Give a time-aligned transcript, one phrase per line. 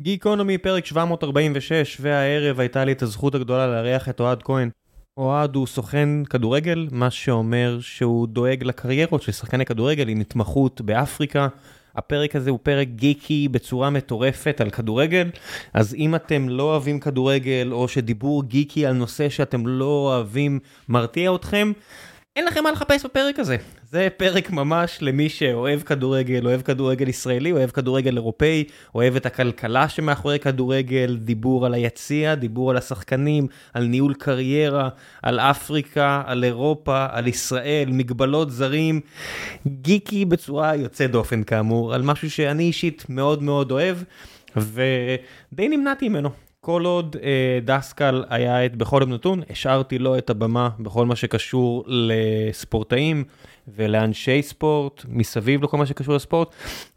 [0.00, 4.70] גיקונומי פרק 746, והערב הייתה לי את הזכות הגדולה לארח את אוהד כהן.
[5.16, 11.48] אוהד הוא סוכן כדורגל, מה שאומר שהוא דואג לקריירות של שחקני כדורגל עם התמחות באפריקה.
[11.96, 15.28] הפרק הזה הוא פרק גיקי בצורה מטורפת על כדורגל,
[15.74, 20.58] אז אם אתם לא אוהבים כדורגל, או שדיבור גיקי על נושא שאתם לא אוהבים
[20.88, 21.72] מרתיע אתכם,
[22.36, 23.56] אין לכם מה לחפש בפרק הזה.
[23.90, 28.64] זה פרק ממש למי שאוהב כדורגל, אוהב כדורגל ישראלי, אוהב כדורגל אירופאי,
[28.94, 34.88] אוהב את הכלכלה שמאחורי כדורגל, דיבור על היציע, דיבור על השחקנים, על ניהול קריירה,
[35.22, 39.00] על אפריקה, על אירופה, על ישראל, מגבלות זרים.
[39.66, 43.96] גיקי בצורה יוצאת דופן כאמור, על משהו שאני אישית מאוד מאוד אוהב,
[44.56, 46.45] ודי נמנעתי ממנו.
[46.66, 51.16] כל עוד אה, דסקל היה את בכל יום נתון, השארתי לו את הבמה בכל מה
[51.16, 53.24] שקשור לספורטאים
[53.74, 56.48] ולאנשי ספורט מסביב לכל מה שקשור לספורט,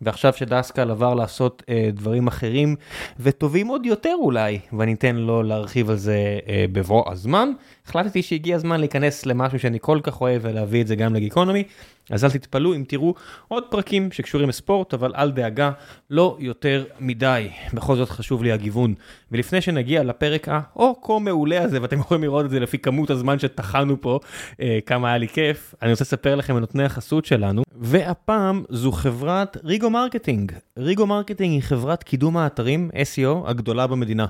[0.02, 2.76] ועכשיו שדסקל עבר לעשות אה, דברים אחרים
[3.20, 7.52] וטובים עוד יותר אולי, ואני אתן לו להרחיב על זה אה, בבוא הזמן,
[7.86, 11.64] החלטתי שהגיע הזמן להיכנס למשהו שאני כל כך אוהב ולהביא את זה גם לגיקונומי.
[12.10, 13.14] אז אל תתפלאו אם תראו
[13.48, 15.72] עוד פרקים שקשורים לספורט, אבל אל דאגה,
[16.10, 17.50] לא יותר מדי.
[17.74, 18.94] בכל זאת חשוב לי הגיוון.
[19.32, 24.02] ולפני שנגיע לפרק הכה מעולה הזה, ואתם יכולים לראות את זה לפי כמות הזמן שטחנו
[24.02, 24.20] פה,
[24.62, 28.92] אה, כמה היה לי כיף, אני רוצה לספר לכם על נותני החסות שלנו, והפעם זו
[28.92, 30.52] חברת ריגו מרקטינג.
[30.78, 34.26] ריגו מרקטינג היא חברת קידום האתרים, SEO, הגדולה במדינה.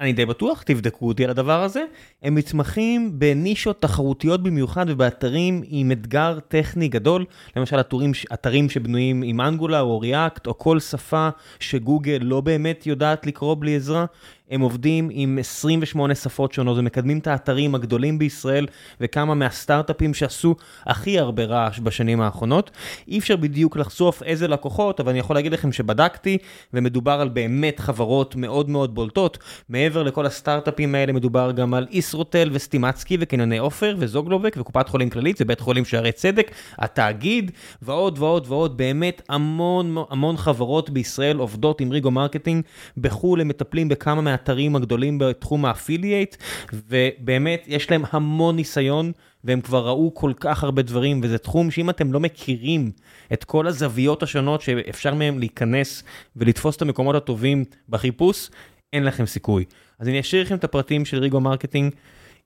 [0.00, 1.84] אני די בטוח, תבדקו אותי על הדבר הזה.
[2.22, 7.24] הם מתמחים בנישות תחרותיות במיוחד ובאתרים עם אתגר טכני גדול,
[7.56, 11.28] למשל אתרים, אתרים שבנויים עם Angular או React או כל שפה
[11.60, 14.04] שגוגל לא באמת יודעת לקרוא בלי עזרה.
[14.52, 18.66] הם עובדים עם 28 שפות שונות ומקדמים את האתרים הגדולים בישראל
[19.00, 20.54] וכמה מהסטארט-אפים שעשו
[20.86, 22.70] הכי הרבה רעש בשנים האחרונות.
[23.08, 26.38] אי אפשר בדיוק לחשוף איזה לקוחות, אבל אני יכול להגיד לכם שבדקתי
[26.74, 29.38] ומדובר על באמת חברות מאוד מאוד בולטות.
[29.68, 35.36] מעבר לכל הסטארט-אפים האלה מדובר גם על ישרוטל וסטימצקי וקניוני עופר וזוגלובק וקופת חולים כללית
[35.40, 37.50] ובית חולים שערי צדק, התאגיד
[37.82, 38.76] ועוד ועוד ועוד.
[38.76, 42.64] באמת המון המון חברות בישראל עובדות עם ריגו מרקטינג.
[42.96, 44.41] בחו"ל הם מטפלים בכמה מה...
[44.42, 46.36] האתרים הגדולים בתחום ה affiliate,
[46.72, 49.12] ובאמת יש להם המון ניסיון,
[49.44, 52.90] והם כבר ראו כל כך הרבה דברים, וזה תחום שאם אתם לא מכירים
[53.32, 56.02] את כל הזוויות השונות שאפשר מהם להיכנס
[56.36, 58.50] ולתפוס את המקומות הטובים בחיפוש,
[58.92, 59.64] אין לכם סיכוי.
[59.98, 61.92] אז אני אשאיר לכם את הפרטים של ריגו marketing.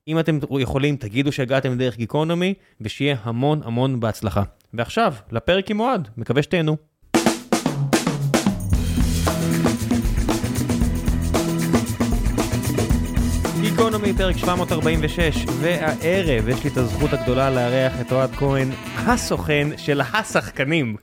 [0.08, 4.42] אם אתם יכולים, תגידו שהגעתם דרך גיקונומי, ושיהיה המון המון בהצלחה.
[4.74, 6.76] ועכשיו, לפרק עם אוהד, מקווה שתהנו.
[13.76, 20.00] גיקונומי פרק 746, והערב יש לי את הזכות הגדולה לארח את אוהד כהן, הסוכן של
[20.00, 20.96] השחקנים.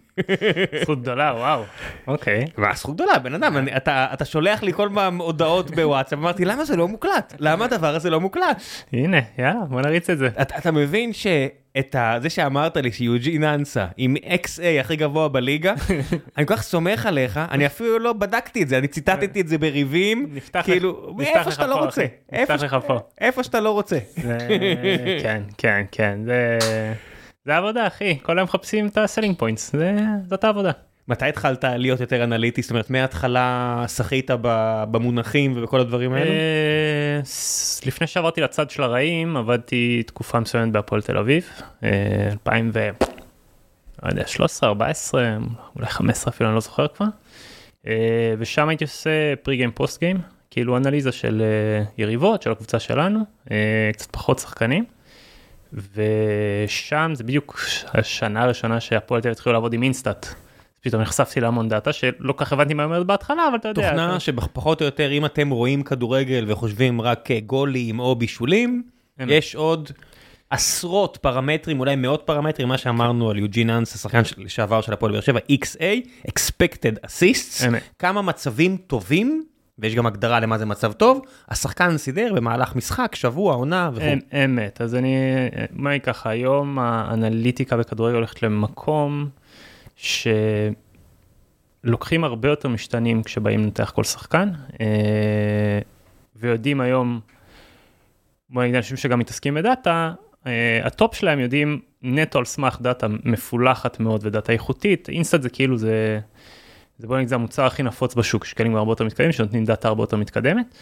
[0.81, 1.63] זכות גדולה, וואו,
[2.07, 2.45] אוקיי.
[2.57, 6.45] מה זכות גדולה, בן אדם, אני, אתה, אתה שולח לי כל פעם הודעות בוואטסאפ, אמרתי
[6.45, 7.33] למה זה לא מוקלט?
[7.39, 8.61] למה הדבר הזה לא מוקלט?
[8.93, 10.29] הנה, יאללה, בוא נריץ את זה.
[10.41, 11.27] אתה, אתה מבין ש...
[11.79, 12.15] את ה...
[12.21, 15.73] זה שאמרת לי שיוג'ין אנסה עם XA הכי גבוה בליגה,
[16.37, 19.57] אני כל כך סומך עליך, אני אפילו לא בדקתי את זה, אני ציטטתי את זה
[19.57, 22.05] בריבים, כאילו, איפה שאתה לא רוצה,
[23.19, 23.97] איפה שאתה לא רוצה.
[25.21, 26.19] כן, כן, כן,
[27.45, 29.75] זה עבודה אחי, כל היום מחפשים את ה selling points,
[30.27, 30.71] זאת העבודה.
[31.07, 32.61] מתי התחלת להיות יותר אנליטי?
[32.61, 34.31] זאת אומרת, מההתחלה שחית
[34.91, 36.31] במונחים ובכל הדברים האלו?
[36.31, 37.19] אה,
[37.85, 41.49] לפני שעברתי לצד של הרעים, עבדתי תקופה מסוימת בהפועל תל אביב,
[42.31, 42.89] 2000 אה, ו...
[44.03, 45.37] לא יודע, 13, 14,
[45.75, 47.05] אולי 15 אפילו, אני לא זוכר כבר.
[47.87, 50.17] אה, ושם הייתי עושה pre-game post-game,
[50.51, 51.43] כאילו אנליזה של
[51.97, 53.19] יריבות, של הקבוצה שלנו,
[53.93, 54.85] קצת פחות שחקנים.
[55.95, 57.59] ושם זה בדיוק
[57.93, 60.27] השנה הראשונה שהפועל תל אביב התחילו לעבוד עם InStat.
[60.83, 63.89] פתאום נחשפתי להמון דאטה שלא כך הבנתי מה אומרת בהתחלה אבל אתה יודע.
[63.89, 68.83] תוכנה שפחות או יותר אם אתם רואים כדורגל וחושבים רק גולים או בישולים
[69.19, 69.91] יש עוד
[70.49, 75.21] עשרות פרמטרים אולי מאות פרמטרים מה שאמרנו על יוג'ין אנסה השחקן לשעבר של הפועל באר
[75.21, 77.63] שבע XA expected assists
[77.99, 79.43] כמה מצבים טובים
[79.79, 84.43] ויש גם הגדרה למה זה מצב טוב השחקן סידר במהלך משחק שבוע עונה וכו'.
[84.45, 85.15] אמת אז אני
[85.71, 89.29] מה ככה היום האנליטיקה בכדורגל הולכת למקום.
[89.95, 90.73] שלוקחים
[92.23, 94.49] הרבה יותר משתנים כשבאים לנתח כל שחקן,
[94.81, 95.79] אה,
[96.35, 97.19] ויודעים היום,
[98.49, 100.13] בוא נגיד אנשים שגם מתעסקים בדאטה,
[100.47, 105.77] אה, הטופ שלהם יודעים נטו על סמך דאטה מפולחת מאוד ודאטה איכותית, InStat זה כאילו
[105.77, 106.19] זה,
[106.97, 109.87] זה בוא נגיד זה המוצר הכי נפוץ בשוק, יש כלים הרבה יותר מתקדמים, שנותנים דאטה
[109.87, 110.75] הרבה יותר מתקדמת,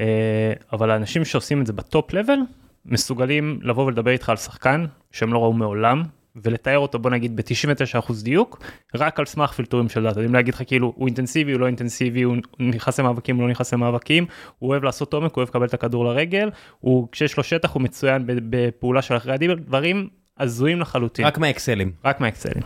[0.00, 2.38] אה, אבל האנשים שעושים את זה ב top level,
[2.84, 6.02] מסוגלים לבוא ולדבר איתך על שחקן שהם לא ראו מעולם,
[6.36, 8.62] ולתאר אותו בוא נגיד ב-99% דיוק
[8.94, 10.20] רק על סמך פילטורים של דאטה.
[10.20, 13.74] יודעים להגיד לך כאילו הוא אינטנסיבי הוא לא אינטנסיבי הוא נכנס למאבקים הוא לא נכנס
[13.74, 14.26] למאבקים
[14.58, 16.50] הוא אוהב לעשות עומק הוא אוהב לקבל את הכדור לרגל
[16.80, 21.26] הוא כשיש לו שטח הוא מצוין בפעולה של אחרי הדריבל דברים הזויים לחלוטין.
[21.26, 21.92] רק מהאקסלים.
[22.04, 22.62] רק מהאקסלים.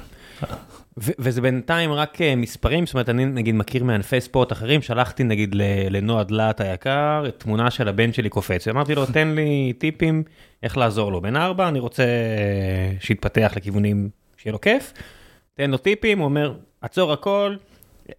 [0.96, 5.54] וזה בינתיים רק אה, מספרים, זאת אומרת, אני נגיד מכיר מענפי ספורט אחרים, שלחתי נגיד
[5.90, 10.22] לנועה דלת היקר, תמונה של הבן שלי קופץ, אמרתי לו, תן לי טיפים
[10.62, 11.20] איך לעזור לו.
[11.20, 14.92] בן ארבע, אני רוצה אה, שיתפתח לכיוונים שיהיה לו כיף,
[15.54, 17.56] תן לו טיפים, הוא אומר, עצור הכל,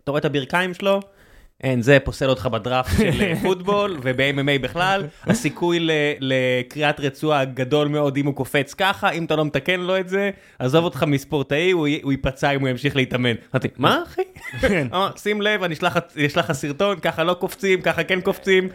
[0.04, 1.00] אתה רואה את הברכיים שלו,
[1.66, 5.88] אין, זה פוסל אותך בדראפט של אה, פוטבול וב-MMA בכלל, הסיכוי
[6.20, 10.30] לקריאת רצועה גדול מאוד אם הוא קופץ ככה, אם אתה לא מתקן לו את זה,
[10.60, 13.34] עזוב אותך מספורטאי, הוא ייפצע אם הוא ימשיך להתאמן.
[13.54, 14.22] אמרתי, מה אחי?
[14.62, 14.88] כן.
[15.18, 15.98] שים לב, אני אשלח
[16.38, 18.70] לך סרטון, ככה לא קופצים, ככה כן קופצים.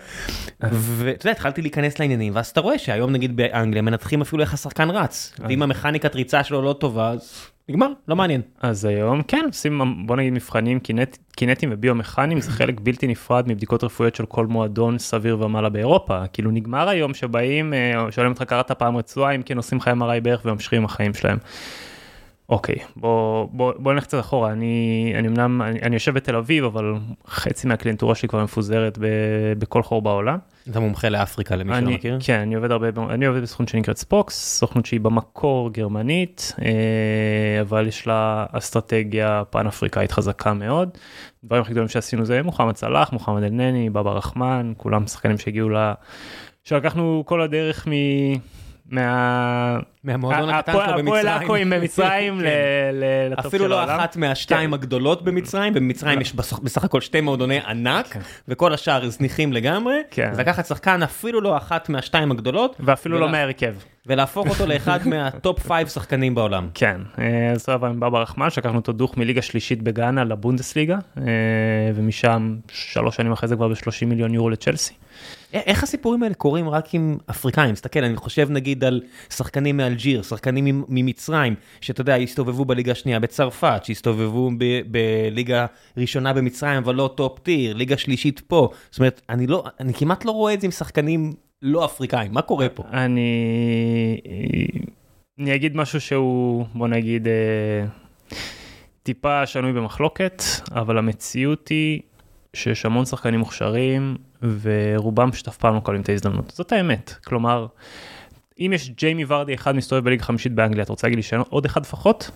[0.60, 4.90] ואתה יודע, התחלתי להיכנס לעניינים, ואז אתה רואה שהיום נגיד באנגליה מנתחים אפילו איך השחקן
[4.90, 7.50] רץ, ואם המכניקת ריצה שלו לא טובה, אז...
[7.70, 8.40] נגמר, לא מעניין.
[8.61, 13.84] אז היום כן עושים בוא נגיד מבחנים קינט, קינטיים וביומכניים זה חלק בלתי נפרד מבדיקות
[13.84, 18.72] רפואיות של כל מועדון סביר ומעלה באירופה כאילו נגמר היום שבאים אה, שואלים אותך קראת
[18.72, 21.38] פעם רצועה אם כן עושים לך MRI בערך וממשיכים עם החיים שלהם.
[22.50, 26.64] אוקיי בוא בוא בוא נלך קצת אחורה אני אני אמנם אני, אני יושב בתל אביב
[26.64, 26.94] אבל
[27.26, 29.06] חצי מהקליינטורה שלי כבר מפוזרת ב,
[29.58, 30.38] בכל חור בעולם.
[30.70, 32.19] אתה מומחה לאפריקה למי שלא מכיר?
[32.20, 37.87] כן אני עובד הרבה אני עובד בסוכנות שנקראת ספוקס סוכנות שהיא במקור גרמנית אה, אבל
[37.87, 40.88] יש לה אסטרטגיה פן אפריקאית חזקה מאוד.
[41.44, 45.93] דברים הכי גדולים שעשינו זה מוחמד סלאח מוחמד אלנני בבא רחמן כולם שחקנים שהגיעו ל...
[46.64, 47.93] שלקחנו כל הדרך מ...
[48.90, 49.78] מה...
[50.04, 51.06] מהמועדון הקטן שלו במצרים.
[51.06, 52.46] הפועל ערכואים במצרים כן.
[53.31, 54.75] לטופ אפילו לא אחת מהשתיים כן.
[54.75, 56.22] הגדולות במצרים, במצרים לא.
[56.22, 58.20] יש בסך הכל שתי מועדוני ענק, כן.
[58.48, 59.94] וכל השאר זניחים לגמרי,
[60.38, 62.76] לקחת שחקן אפילו לא אחת מהשתיים הגדולות.
[62.81, 63.75] ואפילו לא מהרכב.
[64.06, 66.69] ולהפוך אותו לאחד מה top five שחקנים בעולם.
[66.75, 67.00] כן,
[67.54, 71.22] אז סבבה עם בבא רחמן, שלקחנו אותו דוך מליגה שלישית בגאנה לבונדסליגה, אה,
[71.94, 74.94] ומשם שלוש שנים אחרי זה כבר ב-30 מיליון יורו לצ'לסי.
[75.52, 77.75] איך הסיפורים האלה קורים רק עם אפריקאים?
[77.75, 79.00] תסתכל, אני חושב נגיד על
[79.31, 84.50] שחקנים מאלג'יר, שחקנים ממצרים, שאתה יודע, הסתובבו בליגה השנייה בצרפת, שהסתובבו
[84.87, 85.67] בליגה
[85.97, 88.69] ראשונה במצרים, אבל לא top tier, ליגה שלישית פה.
[88.91, 91.32] זאת אומרת, אני לא, אני כמעט לא רואה את זה עם שחקנים
[91.62, 92.82] לא אפריקאים, מה קורה פה?
[92.93, 93.31] אני...
[95.38, 97.87] אני אגיד משהו שהוא, בוא נגיד, אה,
[99.02, 100.43] טיפה שנוי במחלוקת,
[100.73, 102.00] אבל המציאות היא
[102.55, 104.17] שיש המון שחקנים מוכשרים
[104.61, 107.67] ורובם שאף פעם לא קולים את ההזדמנות זאת האמת כלומר
[108.61, 111.64] אם יש ג'יימי ורדי אחד מסתובב בליגה חמישית באנגליה אתה רוצה להגיד לי שאין עוד
[111.64, 112.31] אחד לפחות.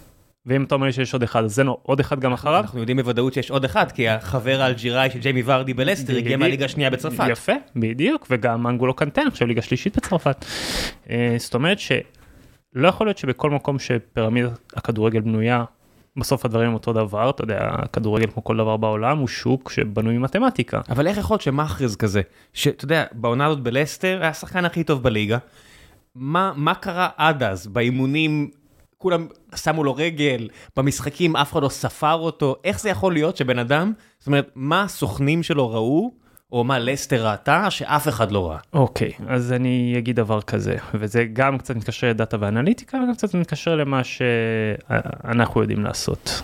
[0.47, 2.61] ואם אתה אומר לי שיש עוד אחד אז אין עוד אחד גם אחריו.
[2.61, 6.65] אנחנו יודעים בוודאות שיש עוד אחד כי החבר האלג'יראי של ג'יימי ורדי בלסטר הגיע מהליגה
[6.65, 7.25] השנייה בצרפת.
[7.31, 10.45] יפה בדיוק וגם אנגולו קנטן עכשיו ליגה שלישית בצרפת.
[11.11, 15.65] אה, זאת אומרת שלא יכול להיות שבכל מקום שפירמידת הכדורגל בנויה
[16.17, 20.19] בסוף הדברים הם אותו דבר, אתה יודע, כדורגל כמו כל דבר בעולם הוא שוק שבנוי
[20.19, 20.81] ממתמטיקה.
[20.91, 22.23] אבל איך יכול להיות שמאחרז כזה,
[22.53, 25.39] שאתה יודע, בעונה הזאת בלסטר היה השחקן הכי טוב בליגה,
[26.15, 28.51] מה, מה קרה עד אז באימונים?
[28.99, 33.59] כולם שמו לו רגל, במשחקים אף אחד לא ספר אותו, איך זה יכול להיות שבן
[33.59, 36.13] אדם, זאת אומרת, מה הסוכנים שלו ראו
[36.55, 38.59] או מה לסטר ראתה שאף אחד לא ראה.
[38.73, 43.35] אוקיי, okay, אז אני אגיד דבר כזה, וזה גם קצת מתקשר לדאטה ואנליטיקה וגם קצת
[43.35, 46.43] מתקשר למה שאנחנו יודעים לעשות.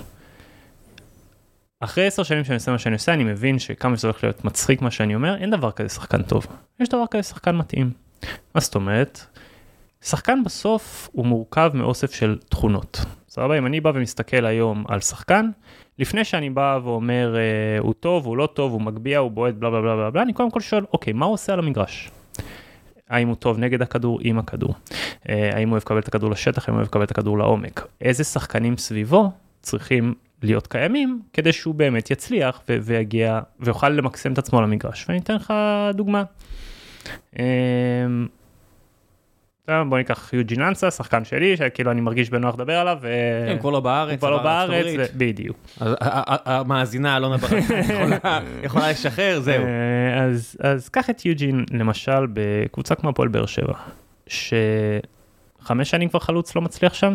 [1.81, 4.83] אחרי עשר שנים שאני עושה מה שאני עושה, אני מבין שכמה שזה הולך להיות מצחיק
[4.83, 6.47] מה שאני אומר, אין דבר כזה שחקן טוב.
[6.81, 7.91] יש דבר כזה שחקן מתאים.
[8.55, 9.27] מה זאת אומרת?
[10.03, 13.05] שחקן בסוף הוא מורכב מאוסף של תכונות.
[13.29, 15.51] סבבה, אם אני בא ומסתכל היום על שחקן,
[16.01, 19.71] לפני שאני בא ואומר אה, הוא טוב, הוא לא טוב, הוא מגביה, הוא בועט, בלה
[19.71, 22.11] בלה בלה בלה, אני קודם כל שואל, אוקיי, מה הוא עושה על המגרש?
[23.09, 24.75] האם הוא טוב נגד הכדור, עם הכדור?
[25.29, 27.87] אה, האם הוא אוהב לקבל את הכדור לשטח, האם הוא אוהב לקבל את הכדור לעומק?
[28.01, 29.31] איזה שחקנים סביבו
[29.63, 35.35] צריכים להיות קיימים כדי שהוא באמת יצליח ויגיע ויוכל למקסם את עצמו למגרש ואני אתן
[35.35, 35.55] לך
[35.95, 36.23] דוגמה.
[39.71, 42.99] אה, בוא ניקח יוג'ין אנסה, שחקן שלי, שכאילו אני מרגיש בנוח לדבר עליו.
[43.47, 44.19] כן, כבר לא בארץ.
[44.19, 45.57] כבר לא בארץ, בדיוק.
[45.81, 47.53] המאזינה אלונה ברק
[48.65, 49.65] יכולה לשחרר, זהו.
[49.65, 53.75] אה, אז קח את יוג'ין למשל בקבוצה כמו הפועל באר שבע,
[54.27, 57.15] שחמש שנים כבר חלוץ לא מצליח שם.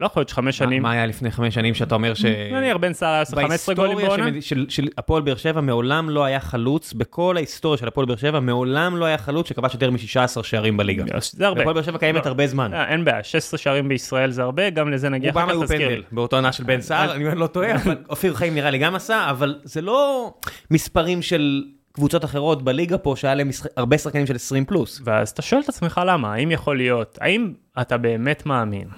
[0.00, 0.82] לא יכול להיות שחמש שנים...
[0.82, 2.24] מה היה לפני חמש שנים שאתה אומר ש...
[2.24, 4.30] נניח בן סער היה 15 גולים בעונה?
[4.30, 8.40] בהיסטוריה של הפועל באר שבע מעולם לא היה חלוץ, בכל ההיסטוריה של הפועל באר שבע
[8.40, 11.04] מעולם לא היה חלוץ שכבש יותר מ-16 שערים בליגה.
[11.20, 11.60] זה הרבה.
[11.60, 12.28] הפועל באר שבע קיימת לא.
[12.28, 12.74] הרבה זמן.
[12.74, 15.60] אה, אין בעיה, 16 שערים בישראל זה הרבה, גם לזה נגיע אחר כך תזכיר.
[15.60, 18.70] רובם היו פנדל, באותו עונה של בן סער, אני לא טועה, אבל אופיר חיים נראה
[18.70, 20.32] לי גם עשה, אבל זה לא
[20.70, 21.64] מספרים של...
[21.92, 25.00] קבוצות אחרות בליגה פה שהיה להם הרבה שחקנים של 20 פלוס.
[25.04, 28.88] ואז אתה שואל את עצמך למה, האם יכול להיות, האם אתה באמת מאמין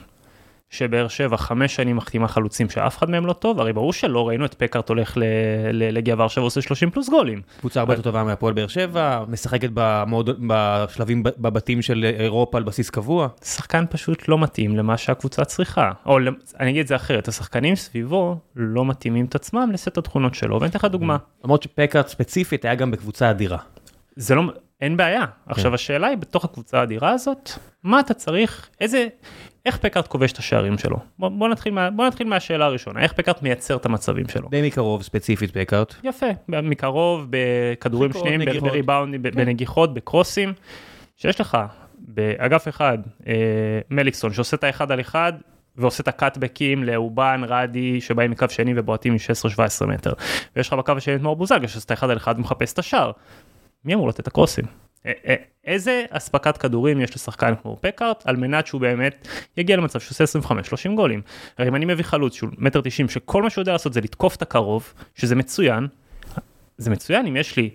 [0.72, 4.44] שבאר שבע חמש שנים מחתימה חלוצים שאף אחד מהם לא טוב, הרי ברור שלא ראינו
[4.44, 5.16] את פקארט הולך
[5.72, 7.42] ללגיה ורשב ועושה 30 פלוס גולים.
[7.60, 10.30] קבוצה הרבה יותר טובה מהפועל באר שבע, משחקת במוד...
[10.46, 13.28] בשלבים בבתים של אירופה על בסיס קבוע.
[13.44, 16.18] שחקן פשוט לא מתאים למה שהקבוצה צריכה, או
[16.60, 20.70] אני אגיד את זה אחרת, השחקנים סביבו לא מתאימים את עצמם לסט התכונות שלו, ואני
[20.70, 21.16] אתן לך דוגמה.
[21.44, 23.58] למרות שפקארט ספציפית היה גם בקבוצה אדירה.
[24.16, 24.42] זה לא,
[24.80, 25.24] אין בעיה.
[25.46, 27.50] עכשיו השאלה היא בתוך הקבוצה האדירה הזאת,
[27.84, 29.06] מה אתה צריך, איזה,
[29.66, 30.96] איך פקארט כובש את השערים שלו?
[31.18, 34.48] בוא, בוא, נתחיל מה, בוא נתחיל מהשאלה הראשונה, איך פקארט מייצר את המצבים שלו?
[34.48, 35.94] די מקרוב ספציפית פקארט.
[36.02, 39.30] יפה, מקרוב, בכדורים שניים, בריבאונד, כן.
[39.30, 40.52] בנגיחות, בקרוסים,
[41.16, 41.58] שיש לך
[41.98, 43.34] באגף אחד אה,
[43.90, 45.32] מליקסון שעושה את האחד על אחד,
[45.76, 50.12] ועושה את הקאטבקים לאובן, רדי, שבאים מקו שני ובועטים מ-16-17 מטר.
[50.56, 53.10] ויש לך בקו השני את מאור בוזגה שעושה את האחד על אחד ומחפש את השער.
[53.84, 54.64] מי אמור לתת את הקרוסים?
[55.64, 60.38] איזה אספקת כדורים יש לשחקן כמו פקארט על מנת שהוא באמת יגיע למצב שהוא עושה
[60.90, 61.22] 25-30 גולים.
[61.58, 64.36] הרי אם אני מביא חלוץ שהוא מטר 90 שכל מה שהוא יודע לעשות זה לתקוף
[64.36, 65.86] את הקרוב, שזה מצוין,
[66.78, 67.70] זה מצוין אם יש לי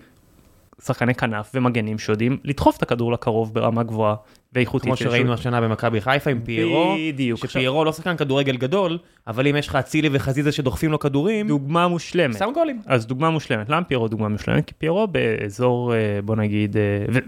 [0.81, 4.15] שחקני כנף ומגנים שיודעים לדחוף את הכדור לקרוב ברמה גבוהה
[4.53, 4.85] ואיכותית.
[4.85, 7.39] כמו שראינו השנה במכבי חיפה עם פיירו, בדיוק.
[7.39, 11.87] שפיירו לא שחקן כדורגל גדול, אבל אם יש לך אצילי וחזיזה שדוחפים לו כדורים, דוגמה
[11.87, 12.37] מושלמת.
[12.37, 12.81] שם גולים.
[12.85, 13.69] אז דוגמה מושלמת.
[13.69, 14.65] למה פיירו דוגמה מושלמת?
[14.65, 16.81] כי פיירו באזור, אה, בוא נגיד, אה,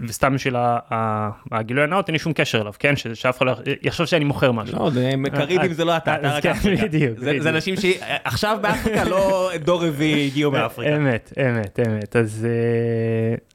[0.08, 0.56] וסתם בשביל
[1.52, 2.96] הגילוי הנאות אין לי שום קשר אליו, כן?
[3.14, 4.78] שאף אחד לא יחשוב שאני מוכר משהו.
[4.78, 4.90] לא,
[5.30, 6.86] קריבים זה לא אתה, אתה רק כן, אפריקה.
[7.38, 10.96] זה אנשים שעכשיו באפריקה לא דור רביעי הגיעו מאפריקה.
[10.96, 12.16] אמת, אמת, אמת.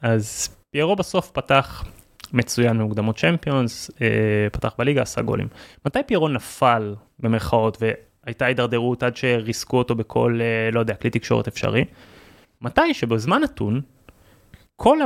[0.02, 1.86] אז פיירו בסוף פתח
[2.34, 5.48] מצוין במוקדמות צ'מפיונס, אה, פתח בליגה, עשה גולים.
[5.86, 11.48] מתי פיירו נפל במרכאות והייתה הידרדרות עד שריסקו אותו בכל, אה, לא יודע, כלי תקשורת
[11.48, 11.86] אפשרי?
[12.62, 13.82] מתי שבזמן נתון,
[14.76, 14.98] כל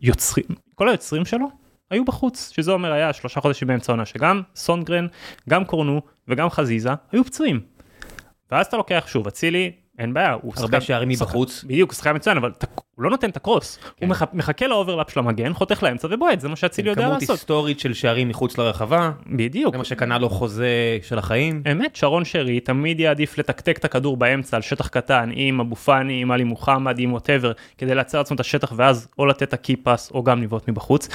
[0.00, 1.46] היוצרים, כל היוצרים שלו
[1.90, 5.06] היו בחוץ, שזה אומר היה שלושה חודשים באמצע העונה, שגם סון גרן,
[5.48, 7.60] גם קורנוד וגם חזיזה היו פצועים.
[8.50, 11.64] ואז אתה לוקח שוב, אצילי, אין בעיה, הוא הרבה שערים מבחוץ.
[11.64, 12.52] בדיוק, הוא שחקן מצוין, אבל
[12.94, 13.78] הוא לא נותן את ה cross.
[14.00, 14.24] הוא כן.
[14.32, 17.18] מחכה ל overlap של המגן, חותך לאמצע ובועט, זה מה שאצילי יודע לעשות.
[17.18, 19.10] כמות היסטורית של שערים מחוץ לרחבה.
[19.26, 19.74] בדיוק.
[19.74, 21.62] זה מה שקנה לו חוזה של החיים.
[21.72, 26.22] אמת, שרון שרי תמיד יעדיף לתקתק את הכדור באמצע על שטח קטן, עם אבו פאני,
[26.22, 29.59] עם עלי מוחמד, עם whatever, כדי לייצר לעצמו את השטח ואז או לתת את ה
[29.59, 31.08] key pass או גם לבעוט מבחוץ.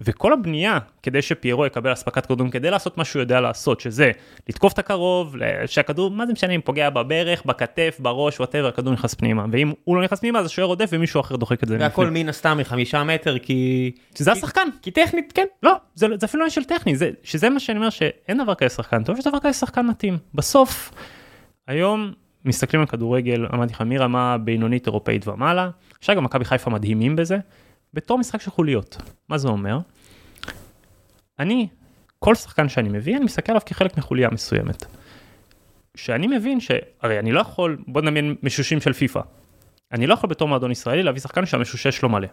[0.00, 4.10] וכל הבנייה כדי שפיירו יקבל אספקת כדורים כדי לעשות מה שהוא יודע לעשות שזה
[4.48, 9.14] לתקוף את הקרוב שהכדור מה זה משנה אם פוגע בברך בכתף בראש whatever הכדור נכנס
[9.14, 9.46] פנימה.
[9.52, 11.76] ואם הוא לא נכנס פנימה אז השוער עודף ומישהו אחר דוחק את זה.
[11.80, 14.68] והכל מן הסתם מחמישה מטר כי שזה השחקן.
[14.82, 15.46] כי טכנית כן.
[15.62, 16.96] לא זה, זה אפילו לא של טכני.
[16.96, 20.18] זה שזה מה שאני אומר שאין דבר כזה שחקן טוב יש דבר כזה שחקן מתאים.
[20.34, 20.92] בסוף
[21.66, 22.12] היום
[22.44, 25.70] מסתכלים על כדורגל אמרתי לך מרמה בינונית אירופאית ומעלה.
[25.98, 27.38] עכשיו גם מכבי חיפה מדהימים בזה.
[27.94, 28.96] בתור משחק של חוליות.
[29.28, 29.78] מה זה אומר?
[31.38, 31.68] אני,
[32.18, 34.84] כל שחקן שאני מביא, אני מסתכל עליו כחלק מחוליה מסוימת.
[35.96, 39.20] שאני מבין שהרי אני לא יכול, בוא נדמיין משושים של פיפא.
[39.92, 42.28] אני לא יכול בתור מועדון ישראלי להביא שחקן שהמשושש לא מלא.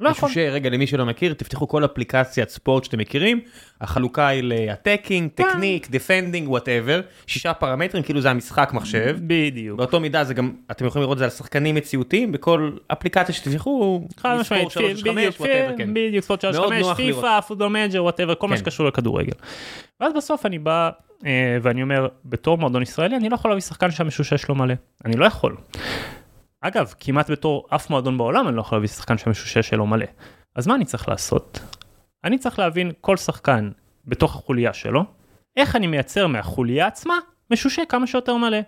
[0.00, 0.30] לא יכול.
[0.50, 3.40] רגע, למי שלא מכיר, תפתחו כל אפליקציית ספורט שאתם מכירים,
[3.80, 9.16] החלוקה היא ל attacking, technique, defending, whatever, שישה פרמטרים, כאילו זה המשחק מחשב.
[9.20, 9.78] בדיוק.
[9.78, 14.06] באותו מידה זה גם, אתם יכולים לראות את זה על שחקנים מציאותיים, בכל אפליקציה שתפתחו,
[14.16, 14.68] חד משמעית,
[15.04, 15.36] בדיוק,
[15.78, 15.94] כן.
[15.94, 18.62] בדיוק, ספורט 365, פיפא, Football Manager, whatever, כל מה כן.
[18.62, 19.32] שקשור לכדורגל.
[20.00, 20.90] ואז בסוף אני בא
[21.26, 24.74] אה, ואני אומר, בתור מועדון ישראלי, אני לא יכול להביא שחקן שהמשושש לא מלא.
[25.04, 25.56] אני לא יכול.
[26.60, 30.06] אגב, כמעט בתור אף מועדון בעולם אני לא יכול להביא שחקן שהמשושש שלו מלא.
[30.54, 31.60] אז מה אני צריך לעשות?
[32.24, 33.70] אני צריך להבין כל שחקן
[34.04, 35.04] בתוך החוליה שלו,
[35.56, 37.14] איך אני מייצר מהחוליה עצמה
[37.50, 38.58] משושה כמה שיותר מלא.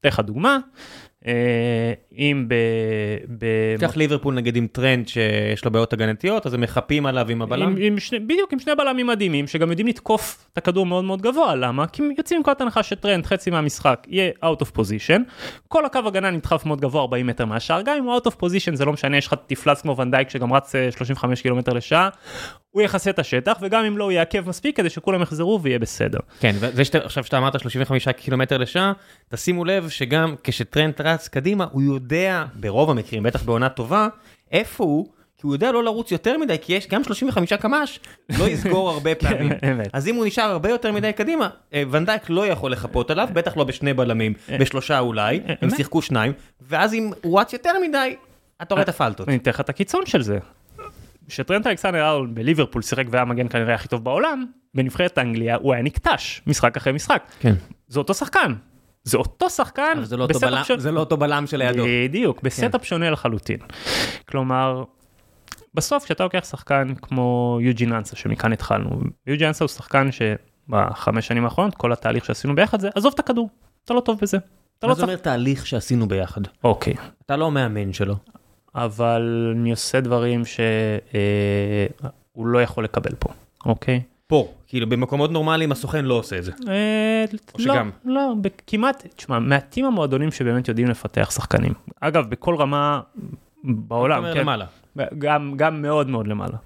[0.00, 0.58] אתן לך דוגמה,
[1.26, 2.54] אה, אם ב...
[3.38, 3.46] ב...
[3.80, 7.68] קח ליברפול נגיד עם טרנד שיש לו בעיות הגנתיות, אז הם מחפים עליו עם הבלם.
[7.68, 11.22] עם, עם שני, בדיוק, עם שני בלמים מדהימים, שגם יודעים לתקוף את הכדור מאוד מאוד
[11.22, 11.86] גבוה, למה?
[11.86, 15.20] כי יוצאים מנקודת הנחה שטרנד, חצי מהמשחק, יהיה out of position,
[15.68, 18.74] כל הקו הגנה נדחף מאוד גבוה 40 מטר מהשאר, גם אם הוא out of position
[18.74, 22.08] זה לא משנה, יש לך תפלץ כמו ואן דייק שגם רץ 35 אה, קילומטר לשעה,
[22.70, 26.18] הוא יכסה את השטח, וגם אם לא, הוא יעכב מספיק כדי שכולם יחזרו ויהיה בסדר.
[26.40, 28.92] כן, וזה שאתה, עכשיו שאתה אמרת 35 קילומטר לשעה,
[29.28, 34.08] תשימו לב שגם כשטרנד רץ קדימה, הוא יודע, ברוב המקרים, בטח בעונה טובה,
[34.52, 38.00] איפה הוא, כי הוא יודע לא לרוץ יותר מדי, כי יש גם 35 קמ"ש,
[38.38, 39.52] לא יסגור הרבה כן, פעמים.
[39.92, 43.56] אז אם הוא נשאר הרבה יותר מדי קדימה, אה, ונדייק לא יכול לחפות עליו, בטח
[43.56, 47.72] לא בשני בלמים, אה, בשלושה אולי, אה, הם שיחקו שניים, ואז אם הוא רץ יותר
[47.88, 48.16] מדי,
[48.62, 49.28] אתה רואה את הפלטות.
[49.28, 50.38] אני אתן לך את הקיצון של זה.
[51.30, 54.44] כשטרנט אלכסנדר ארנולד בליברפול שיחק והיה המגן כנראה הכי טוב בעולם,
[54.74, 57.22] בנבחרת אנגליה הוא היה נכתש משחק אחרי משחק.
[57.40, 57.54] כן.
[57.88, 58.54] זה אותו שחקן.
[59.04, 60.80] זה אותו שחקן, זה לא, בלם, שונה...
[60.80, 61.84] זה לא אותו בלם שלידו.
[62.08, 62.86] בדיוק, ב setup כן.
[62.86, 63.58] שונה לחלוטין.
[64.28, 64.84] כלומר,
[65.74, 70.22] בסוף כשאתה לוקח שחקן כמו יוג'ין אנסה שמכאן התחלנו, יוג'ין אנסה הוא שחקן ש...
[70.68, 73.50] בחמש שנים האחרונות, כל התהליך שעשינו ביחד זה, עזוב את הכדור,
[73.84, 74.36] אתה לא טוב בזה.
[74.78, 75.08] אתה מה לא זה צריך...
[75.08, 76.40] אומר תהליך שעשינו ביחד?
[76.64, 76.94] אוקיי,
[77.26, 78.14] אתה לא המאמן שלו.
[78.74, 83.28] אבל אני עושה דברים שהוא לא יכול לקבל פה,
[83.66, 84.02] אוקיי?
[84.26, 86.52] פה, כאילו במקומות נורמליים הסוכן לא עושה את זה.
[86.68, 87.24] אה,
[87.54, 87.90] או לא, שגם?
[88.04, 88.32] לא,
[88.66, 91.72] כמעט, תשמע, מעטים המועדונים שבאמת יודעים לפתח שחקנים.
[92.00, 93.00] אגב, בכל רמה
[93.64, 94.66] בעולם, כן, למעלה.
[95.18, 96.56] גם, גם מאוד מאוד למעלה.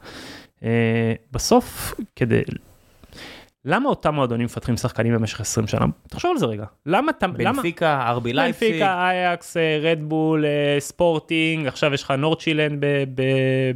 [0.63, 2.43] אה, בסוף, כדי...
[3.67, 5.87] למה אותם מועדונים מפתחים שחקנים במשך 20 שנה?
[6.09, 6.65] תחשוב על זה רגע.
[6.87, 7.27] למה אתה...
[7.29, 8.69] בנפיקה, ארבי לייפציג.
[8.71, 12.13] בנפיקה, אייקס, רדבול, אה, ספורטינג, עכשיו יש לך
[13.15, 13.23] ב-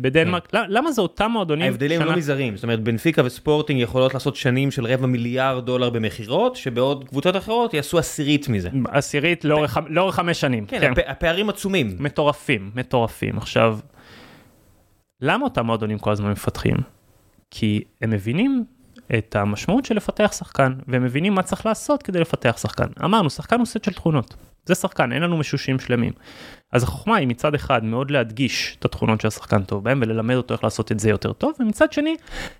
[0.01, 0.55] בדנמרק.
[0.55, 1.65] למה- למה זה אותם מועדונים?
[1.67, 6.57] ההבדלים לא מזעריים, זאת אומרת בנפיקה וספורטינג יכולות לעשות שנים של רבע מיליארד דולר במכירות,
[6.57, 8.69] שבעוד קבוצות אחרות יעשו עשירית מזה.
[8.89, 9.45] עשירית
[9.89, 10.67] לאורך חמש שנים.
[10.67, 11.97] כן, הפ- הפערים עצומים.
[11.99, 13.39] מטורפים, מטורפים.
[13.39, 13.79] עכשיו,
[15.21, 16.77] למה אותם מועדונים כל הזמן מפתחים?
[17.51, 18.65] כי הם מבינים
[19.19, 22.87] את המשמעות של לפתח שחקן, והם מבינים מה צריך לעשות כדי לפתח שחקן.
[23.05, 24.35] אמרנו, שחקן הוא סט של תכונות.
[24.65, 26.13] זה שחקן, אין לנו משושים שלמים.
[26.73, 30.65] אז החוכמה היא מצד אחד מאוד להדגיש את התכונות שהשחקן טוב בהם וללמד אותו איך
[30.65, 32.17] לעשות את זה יותר טוב, ומצד שני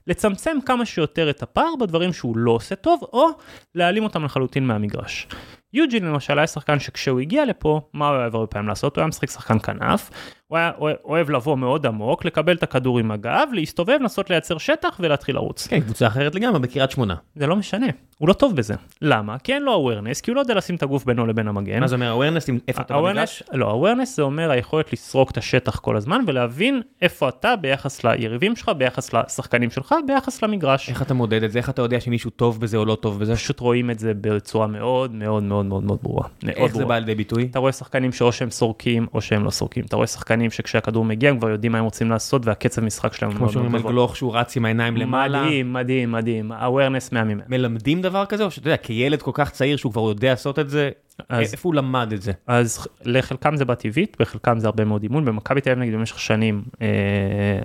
[0.07, 3.29] לצמצם כמה שיותר את הפער בדברים שהוא לא עושה טוב, או
[3.75, 5.29] להעלים אותם לחלוטין מהמגרש.
[5.73, 8.97] יוג'ין למשל היה שחקן שכשהוא הגיע לפה, מה הוא אוהב הרבה פעמים לעשות?
[8.97, 10.11] הוא היה משחק שחקן כנף,
[10.49, 10.71] הוא היה
[11.05, 15.67] אוהב- לבוא מאוד עמוק, לקבל את הכדור עם הגב, להסתובב, לנסות לייצר שטח ולהתחיל לרוץ.
[15.67, 17.15] כן, קבוצה אחרת לגמרי בקריית שמונה.
[17.37, 17.87] זה לא משנה,
[18.19, 18.75] הוא לא טוב בזה.
[19.03, 19.39] למה?
[19.39, 21.81] כי אין לו awareness, כי הוא לא יודע לשים את הגוף בינו לבין המגן.
[21.81, 23.43] מה זה אומר awareness, איפה אתה במגרש?
[23.53, 28.57] לא, awareness זה אומר היכולת לסרוק את השטח כל הזמן ולהבין איפה אתה ביחס ליריבים
[28.57, 30.89] שלך, ביחס לשחקנים שלך, ביחס למגרש.
[30.89, 31.59] איך אתה מודד את זה?
[31.59, 33.35] איך אתה יודע שמישהו טוב בזה או לא טוב בזה?
[33.35, 36.29] פשוט רואים את זה בצורה מאוד מאוד מאוד מאוד מאוד ברורה.
[36.43, 36.85] מאוד איך זה.
[36.85, 37.49] בא לידי ביטוי?
[37.51, 39.85] אתה רואה שחקנים שאו שהם סורקים או שהם לא סורקים.
[39.85, 43.31] אתה רואה שחקנים שכשהכדור מגיע הם כבר יודעים מה הם רוצים לעשות והקצב משחק שלהם
[43.31, 43.93] כמו מאוד מאוד שאומרים על גבוה.
[43.93, 45.43] גלוך שהוא רץ עם העיניים למעלה.
[45.43, 46.53] מדהים, מדהים, מדהים.
[46.53, 47.41] awareness מהמם.
[47.49, 50.71] מלמדים דבר כזה, או שאתה יודע, כילד כל כך צעיר שהוא כבר יודע לעשות את
[50.71, 50.91] זה,
[51.29, 52.33] אז איפה הוא למד את זה?
[52.47, 55.25] אז לחלקם זה בטבעית, בחלקם זה הרבה מאוד אימון.
[55.25, 56.87] במכבי תל אביב נגיד במשך שנים, אה,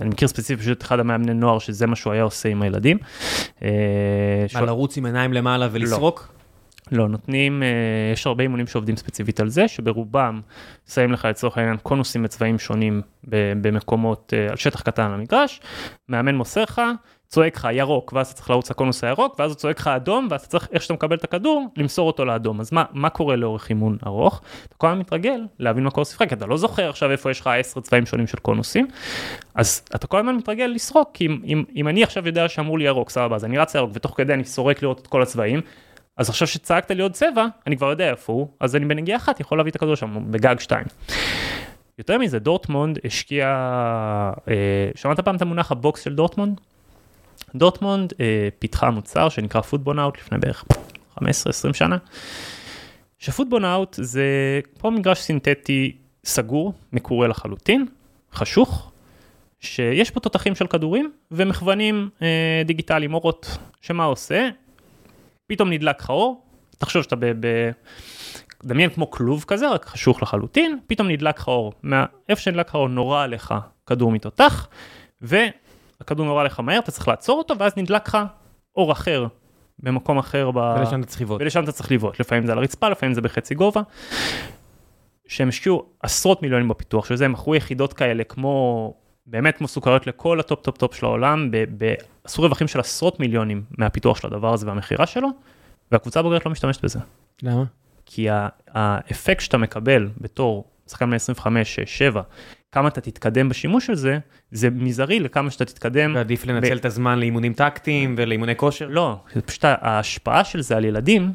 [0.00, 2.98] אני מכיר ספציפית פשוט אחד המאמני נוער שזה מה שהוא היה עושה עם הילדים.
[3.62, 3.68] אה,
[4.42, 6.28] מה, שהוא- לרוץ עם עיניים למעלה ולסרוק?
[6.28, 6.43] לא,
[6.92, 7.68] נותנים, אה,
[8.12, 10.40] יש הרבה אימונים שעובדים ספציפית על זה, שברובם
[10.88, 13.02] שמים לך לצורך העניין קונוסים בצבעים שונים
[13.62, 15.60] במקומות, אה, על שטח קטן על המגרש,
[16.08, 16.82] מאמן מוסר לך,
[17.28, 20.40] צועק לך ירוק, ואז אתה צריך לרוץ לקונוס הירוק, ואז הוא צועק לך אדום, ואז
[20.40, 22.60] אתה צריך, איך שאתה מקבל את הכדור, למסור אותו לאדום.
[22.60, 24.40] אז מה, מה קורה לאורך אימון ארוך?
[24.66, 27.40] אתה כל הזמן מתרגל להבין מה קורה סביבי, כי אתה לא זוכר עכשיו איפה יש
[27.40, 28.86] לך 10 צבעים שונים של קונוסים,
[29.54, 32.84] אז אתה כל הזמן מתרגל לסרוק, כי אם, אם, אם אני עכשיו יודע שאמרו לי
[32.84, 35.60] ירוק, סבבה, אז אני רץ לירוק, ותוך כדי אני סורק לראות את כל הצבעים,
[36.16, 39.40] אז עכשיו שצעקת לי עוד צבע, אני כבר יודע איפה הוא, אז אני בנגיעה אחת
[39.40, 40.86] יכול להביא את הכדור שם, בגג שתיים.
[41.98, 43.46] יותר מזה, דורטמונד השקיע,
[44.48, 46.60] אה, שמעת פעם את המונח ה box של דורטמונד?
[47.54, 50.64] דורטמונד אה, פיתחה מוצר שנקרא Footbonaut לפני בערך
[51.20, 51.24] 15-20
[51.72, 51.96] שנה,
[53.18, 57.86] שפוטבונאוט זה כמו מגרש סינתטי סגור, מקורה לחלוטין,
[58.32, 58.90] חשוך,
[59.60, 64.48] שיש בו תותחים של כדורים ומכוונים אה, דיגיטליים אורות, שמה עושה?
[65.46, 66.46] פתאום נדלק לך אור,
[66.78, 67.24] תחשוב שאתה ב...
[67.46, 67.70] ב...
[68.64, 71.72] דמיין כמו כלוב כזה, רק חשוך לחלוטין, פתאום נדלק לך אור.
[71.82, 72.04] מה...
[72.28, 73.54] איפה שנדלק לך אור נורה עליך
[73.86, 74.68] כדור מתותח,
[75.20, 78.18] והכדור נורה עליך מהר, אתה צריך לעצור אותו, ואז נדלק לך
[78.76, 79.26] אור אחר
[79.78, 80.56] במקום אחר ב...
[80.56, 81.40] ולשם אתה צריך לבעוט.
[81.40, 83.82] ולשם אתה צריך לבעוט, לפעמים זה על הרצפה, לפעמים זה בחצי גובה.
[85.28, 88.94] שהם השקיעו עשרות מיליונים בפיתוח של זה, הם מכרו יחידות כאלה כמו,
[89.26, 91.50] באמת כמו סוכריות לכל ה top top top של העולם,
[92.24, 95.28] עשו רווחים של עשרות מיליונים מהפיתוח של הדבר הזה והמכירה שלו,
[95.92, 96.98] והקבוצה הבוגרת לא משתמשת בזה.
[97.42, 97.64] למה?
[98.06, 98.26] כי
[98.68, 102.22] האפקט שאתה מקבל בתור שחקן בן 25, 7,
[102.72, 104.18] כמה אתה תתקדם בשימוש של זה,
[104.50, 106.14] זה מזערי לכמה שאתה תתקדם.
[106.14, 108.88] ועדיף לנצל את הזמן לאימונים טקטיים ולאימוני כושר?
[108.88, 111.32] לא, פשוט ההשפעה של זה על ילדים,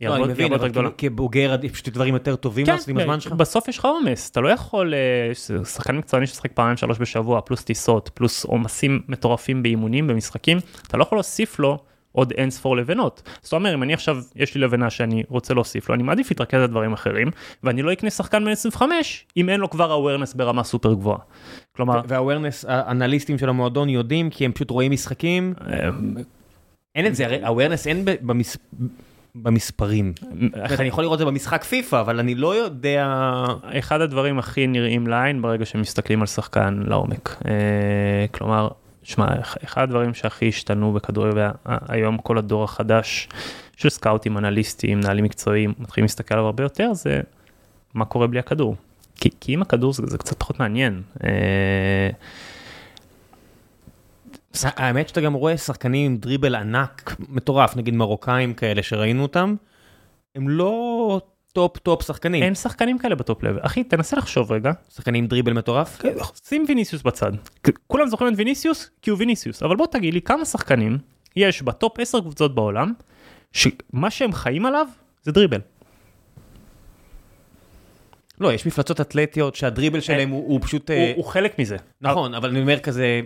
[0.00, 0.88] היא הרבה יותר גדולה.
[0.98, 3.32] כבוגר עדיף פשוט דברים יותר טובים כן, לעשות עם הזמן שלך?
[3.32, 7.64] בסוף יש לך עומס, אתה לא יכול, אה, שחקן מקצועני ששחק פעמיים שלוש בשבוע, פלוס
[7.64, 11.78] טיסות, פלוס עומסים מטורפים באימונים, במשחקים, אתה לא יכול להוסיף לו
[12.12, 13.22] עוד אין ספור לבנות.
[13.42, 16.60] זאת אומרת, אם אני עכשיו, יש לי לבנה שאני רוצה להוסיף לו, אני מעדיף להתרכז
[16.60, 17.30] על דברים אחרים,
[17.62, 21.18] ואני לא אקנה שחקן בן 25, אם אין לו כבר awareness ברמה סופר גבוהה.
[21.76, 25.54] כלומר, והאווירנס, האנליסטים של המועדון יודעים, כי הם פשוט רואים משחקים.
[25.70, 25.88] אה,
[26.94, 28.56] אין את זה, האווירנס אין במס-
[29.42, 30.12] במספרים.
[30.56, 33.06] אומרת, אני יכול לראות את זה במשחק פיפא, אבל אני לא יודע...
[33.64, 37.36] אחד הדברים הכי נראים לעין ברגע שמסתכלים על שחקן לעומק.
[37.46, 38.68] אה, כלומר,
[39.02, 39.26] שמע,
[39.64, 43.28] אחד הדברים שהכי השתנו בכדורגל היום כל הדור החדש
[43.76, 47.20] של סקאוטים, אנליסטים, מנהלים מקצועיים, מתחילים להסתכל עליו הרבה יותר, זה
[47.94, 48.76] מה קורה בלי הכדור.
[49.16, 51.02] כי, כי עם הכדור זה, זה קצת פחות מעניין.
[54.64, 59.54] אה, האמת שאתה גם רואה שחקנים עם דריבל ענק מטורף, נגיד מרוקאים כאלה שראינו אותם,
[60.34, 61.20] הם לא
[61.52, 62.42] top top שחקנים.
[62.42, 63.56] אין שחקנים כאלה ב top level.
[63.60, 64.72] אחי, תנסה לחשוב רגע.
[64.94, 66.02] שחקנים עם דריבל מטורף?
[66.48, 67.32] שים ויניסיוס בצד.
[67.86, 70.98] כולם זוכרים את ויניסיוס כי הוא ויניסיוס, אבל בוא תגיד לי כמה שחקנים
[71.36, 72.92] יש ב top 10 קבוצות בעולם,
[73.52, 74.86] שמה שהם חיים עליו
[75.22, 75.60] זה דריבל.
[78.40, 80.90] לא, יש מפלצות אתלטיות שהדריבל שלהם הוא, הוא פשוט...
[80.90, 81.76] הוא, הוא חלק מזה.
[82.00, 83.20] נכון, אבל אני אומר כזה,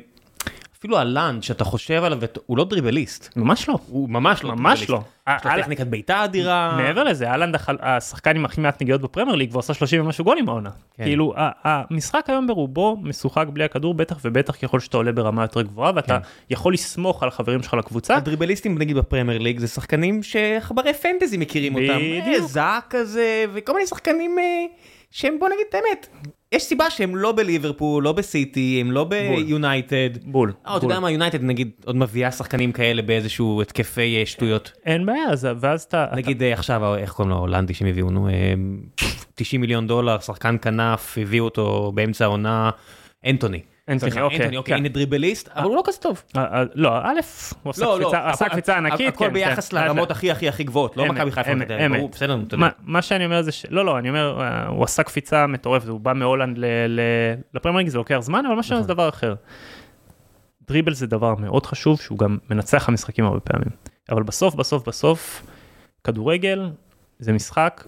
[0.80, 3.36] אפילו הלאנד שאתה חושב עליו, הוא לא דריבליסט.
[3.36, 3.78] ממש לא.
[3.86, 4.82] הוא ממש לא ממש לא.
[4.84, 5.02] יש לו
[5.42, 6.76] טכניקת בעיטה אדירה.
[6.76, 10.70] מעבר לזה, הלאנד השחקן עם הכי מעט נגיעות בפרמייר ליג, ועושה 30 ומשהו גולים בעונה.
[10.96, 11.04] כן.
[11.04, 15.92] כאילו, המשחק היום ברובו משוחק בלי הכדור, בטח ובטח ככל שאתה עולה ברמה יותר גבוהה,
[15.94, 16.28] ואתה כן.
[16.50, 18.16] יכול לסמוך על החברים שלך לקבוצה.
[18.16, 21.98] הדריבליסטים נגיד בפרמייר ליג זה שחקנים שעכברי פנטזי מכירים אותם.
[21.98, 22.42] בדיוק.
[22.42, 24.44] אה, זאהה כזה, וכל מיני שחקנים אה,
[25.10, 26.08] שהם בוא נגיד את האמת.
[26.52, 30.10] יש סיבה שהם לא בליברפול, לא בסיטי, הם לא ביונייטד.
[30.24, 30.52] בול.
[30.66, 30.84] אה, אתה.
[30.84, 34.72] יודע מה, יונייטד נגיד עוד מביאה שחקנים כאלה באיזשהו התקפי אה, שטויות.
[34.86, 36.06] אין בעיה, אז- ואז אתה...
[36.16, 38.54] נגיד אה, עכשיו, איך קוראים לו ההולנדי שהם הביאו, נו, אה,
[39.34, 42.70] 90 מיליון דולר, שחקן כנף, הביאו אותו באמצע העונה,
[43.26, 43.60] אנטוני.
[43.90, 44.78] אנטוני, אוקיי, אנטוני, אוקיי, כן.
[44.80, 46.22] הנה דריבליסט, אבל הוא לא כזה טוב.
[46.36, 47.20] אה, אה, לא, א',
[47.62, 48.12] הוא עשה לא, לא,
[48.48, 49.08] קפיצה- ענקית.
[49.14, 49.76] הכל כן, ביחס כן.
[49.76, 52.10] לרמות הכי הכי הכי גבוהות, לא מכבי חיפה, אמת, אמת.
[52.12, 52.38] בסדר.
[52.82, 53.50] מה- שאני אומר זה.
[53.70, 57.00] לא, לא, אני אומר, אה, הוא עשה קפיצה מטורפת, הוא בא מהולנד ל- ל-
[57.54, 59.34] לפרמייר ליג, זה לוקח זמן, אבל מה שאני אומר זה דבר אחר.
[60.68, 63.68] דריבל זה דבר מאוד חשוב, שהוא גם מנצח המשחקים הרבה פעמים.
[64.10, 65.42] אבל בסוף, בסוף, בסוף,
[66.04, 66.70] כדורגל
[67.18, 67.84] זה משחק.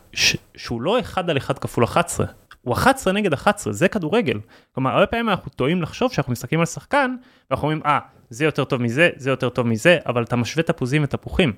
[0.56, 2.26] שהוא לא 1 על 1 כפול 11,
[2.62, 4.40] הוא 11 נגד 11, זה כדורגל.
[4.74, 7.14] כלומר, הרבה פעמים אנחנו טועים לחשוב שאנחנו מסתכלים על שחקן,
[7.50, 7.98] ואנחנו אומרים, אה,
[8.30, 11.52] זה יותר טוב מזה, זה יותר טוב מזה, אבל אתה משווה תפוזים ותפוחים.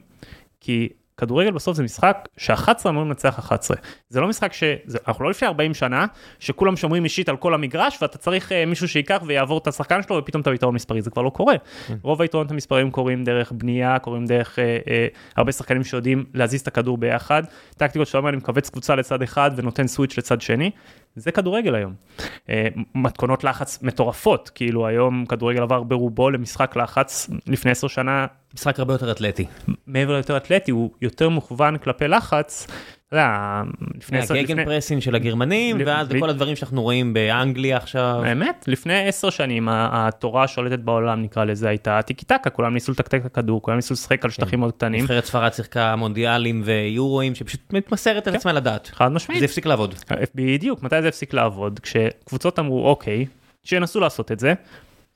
[0.61, 3.77] כי כדורגל בסוף זה משחק ש-11 אמורים לנצח 11.
[4.09, 4.65] זה לא משחק ש...
[4.87, 6.07] זה, אנחנו לא לפני 40 שנה,
[6.39, 10.17] שכולם שומרים אישית על כל המגרש, ואתה צריך uh, מישהו שייקח ויעבור את השחקן שלו,
[10.17, 11.55] ופתאום אתה ביתרון מספרי, זה כבר לא קורה.
[12.03, 14.91] רוב היתרונות המספריים קורים דרך בנייה, קורים דרך uh, uh,
[15.37, 17.43] הרבה שחקנים שיודעים להזיז את הכדור ביחד.
[17.77, 20.71] טקטיקות שאתה אומר, אני מכווץ קבוצה לצד אחד ונותן סוויץ' לצד שני.
[21.17, 21.95] זה כדורגל היום.
[22.19, 22.51] Uh,
[22.95, 28.95] מתכונות לחץ מטורפות, כאילו היום כדורגל עבר ברובו למשחק לחץ לפני 10 שנה משחק הרבה
[28.95, 29.47] יותר אתלטי.
[29.87, 32.67] מעבר ליותר אתלטי, הוא יותר מוכוון כלפי לחץ.
[33.15, 33.63] אתה יודע,
[33.99, 38.23] לפני ה gegen לפני- pressing של הגרמנים, ואז כל הדברים שאנחנו רואים באנגליה עכשיו.
[38.25, 43.21] האמת, לפני עשר שנים התורה השולטת בעולם נקרא לזה הייתה טיקי טקה, כולם ניסו לתקתק
[43.21, 45.01] את הכדור, כולם ניסו לשחק על שטחים מאוד קטנים.
[45.01, 48.91] נבחרת ספרד שיחקה מונדיאלים ויורואים שפשוט מתמסרת על עצמה לדעת.
[48.95, 49.39] חד משמעית.
[49.41, 49.95] זה הפסיק לעבוד.
[50.35, 51.81] בדיוק, מתי זה הפסיק לעבוד?
[51.81, 53.27] כשקבוצות אמרו אוקיי,
[53.65, 54.55] שינסו לעשות את זה,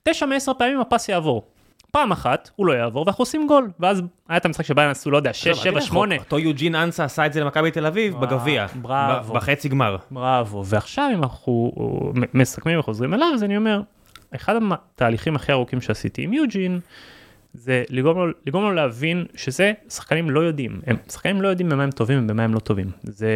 [0.03, 1.43] תשע מעשר פעמים הפס יעבור.
[1.93, 5.17] פעם אחת הוא לא יעבור ואנחנו עושים גול ואז היה את המשחק שבהם עשו לא
[5.17, 8.67] יודע 6 7 8 אותו יוג'ין אנסה עשה את זה למכבי תל אביב בגביע.
[8.83, 9.35] בראבו.
[9.35, 9.97] בחצי גמר.
[10.11, 11.73] בראבו, ועכשיו אם אנחנו
[12.15, 13.81] מ- מסכמים וחוזרים אליו, אז אני אומר,
[14.35, 16.81] אחד התהליכים הכי ארוכים שעשיתי עם יוג'ין,
[17.55, 21.83] זה לגרום לו, לגרום לו להבין שזה שחקנים לא יודעים, הם שחקנים לא יודעים במה
[21.83, 23.29] הם טובים ובמה הם לא טובים, זה...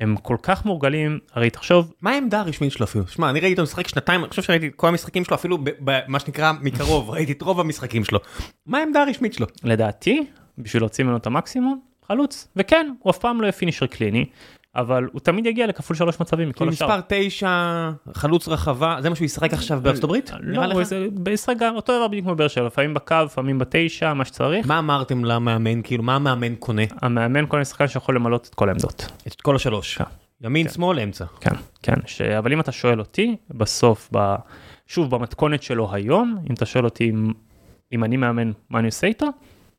[0.00, 3.08] הם כל כך מורגלים, הרי תחשוב, מה העמדה הרשמית שלו אפילו?
[3.08, 6.20] שמע, אני ראיתי אותו משחק שנתיים, אני חושב שראיתי את כל המשחקים שלו, אפילו במה
[6.20, 8.18] שנקרא מקרוב, ראיתי את רוב המשחקים שלו.
[8.66, 9.46] מה העמדה הרשמית שלו?
[9.64, 10.26] לדעתי,
[10.58, 14.24] בשביל להוציא ממנו את המקסימום, חלוץ, וכן, הוא אף פעם לא יהיה פינישר קליני,
[14.76, 16.86] אבל הוא תמיד יגיע לכפול שלוש מצבים מכל השאר.
[16.86, 20.30] מספר 9, חלוץ רחבה, זה מה שהוא ישחק עכשיו בארצות הברית?
[20.40, 20.84] לא?
[20.84, 24.66] זה בישראל גם אותו דבר בדיוק כמו באר שבע, לפעמים בקו, לפעמים בתשע, מה שצריך.
[24.66, 26.82] מה אמרתם למאמן, כאילו מה המאמן קונה?
[27.02, 29.12] המאמן מיני שחקן שיכול למלות את כל העמדות.
[29.26, 29.96] את כל השלוש.
[29.96, 30.04] כן.
[30.40, 31.24] ימין, שמאל, אמצע.
[31.40, 31.94] כן, כן.
[32.38, 34.34] אבל אם אתה שואל אותי, בסוף, ב...
[34.86, 37.32] שוב, במתכונת שלו היום, אם אתה שואל אותי אם,
[37.92, 39.26] אם אני מאמן, מה אני עושה איתו?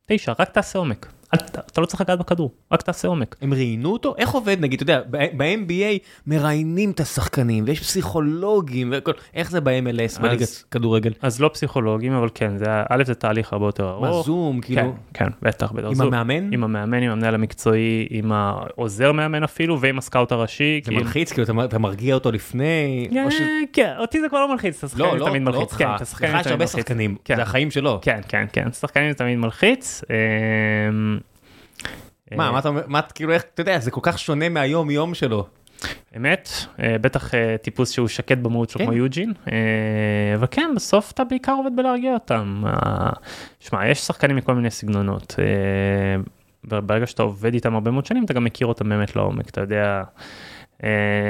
[0.06, 1.12] תשע, רק תעשה עומק.
[1.34, 3.36] אל, ת- אתה לא צריך לגעת בכדור, רק תעשה עומק.
[3.42, 4.14] הם ראיינו אותו?
[4.18, 5.00] איך עובד נגיד, אתה יודע,
[5.36, 11.12] ב-NBA מראיינים את השחקנים ויש פסיכולוגים והכל, איך זה ב-MLS, בליגת כדורגל?
[11.22, 14.04] אז לא פסיכולוגים, אבל כן, זה, א', זה תהליך הרבה יותר ארוך.
[14.04, 14.92] מה, זום, כן, כאילו?
[15.14, 15.86] כן, בטח, בטח.
[15.86, 16.14] עם זום.
[16.14, 16.52] המאמן?
[16.52, 20.80] עם המאמן, עם המנהל המקצועי, עם העוזר מאמן אפילו, ועם הסקאוט הראשי.
[20.84, 23.08] זה כי- מלחיץ, כאילו אתה- אתה מרגיע אותו לפני?
[23.24, 25.52] או ש- אה, כן, אותי זה כבר לא מלחיץ, את השחקנים לא, לא, תמיד לא
[25.52, 25.72] מלחיץ.
[25.74, 26.66] כן, את השחקנים לך יש הרבה.
[26.66, 27.36] שחקנים, כן.
[27.36, 27.98] זה החיים שלו.
[28.02, 30.02] כן, כן, כן, שחקנים תמיד מלחיץ.
[32.32, 34.90] מה, אה, מה אתה אומר, מה, כאילו איך, אתה יודע, זה כל כך שונה מהיום
[34.90, 35.46] יום שלו.
[36.16, 36.48] אמת,
[36.82, 38.84] אה, בטח אה, טיפוס שהוא שקט במהות שלו כן.
[38.84, 39.32] כמו יוג'ין,
[40.34, 42.64] אבל כן, בסוף אתה בעיקר עובד בלהרגיע אותם.
[43.60, 45.34] שמע, יש שחקנים מכל מיני סגנונות,
[46.64, 50.02] וברגע שאתה עובד איתם הרבה מאוד שנים, אתה גם מכיר אותם באמת לעומק, אתה יודע,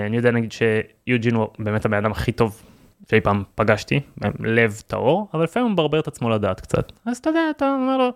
[0.06, 2.62] אני יודע נגיד שיוג'ין הוא באמת הבן אדם הכי טוב
[3.10, 4.00] שאי פעם פגשתי,
[4.40, 6.92] לב טהור, אבל לפעמים הוא מברבר את עצמו לדעת קצת.
[7.06, 8.12] אז אתה יודע, אתה אומר לו,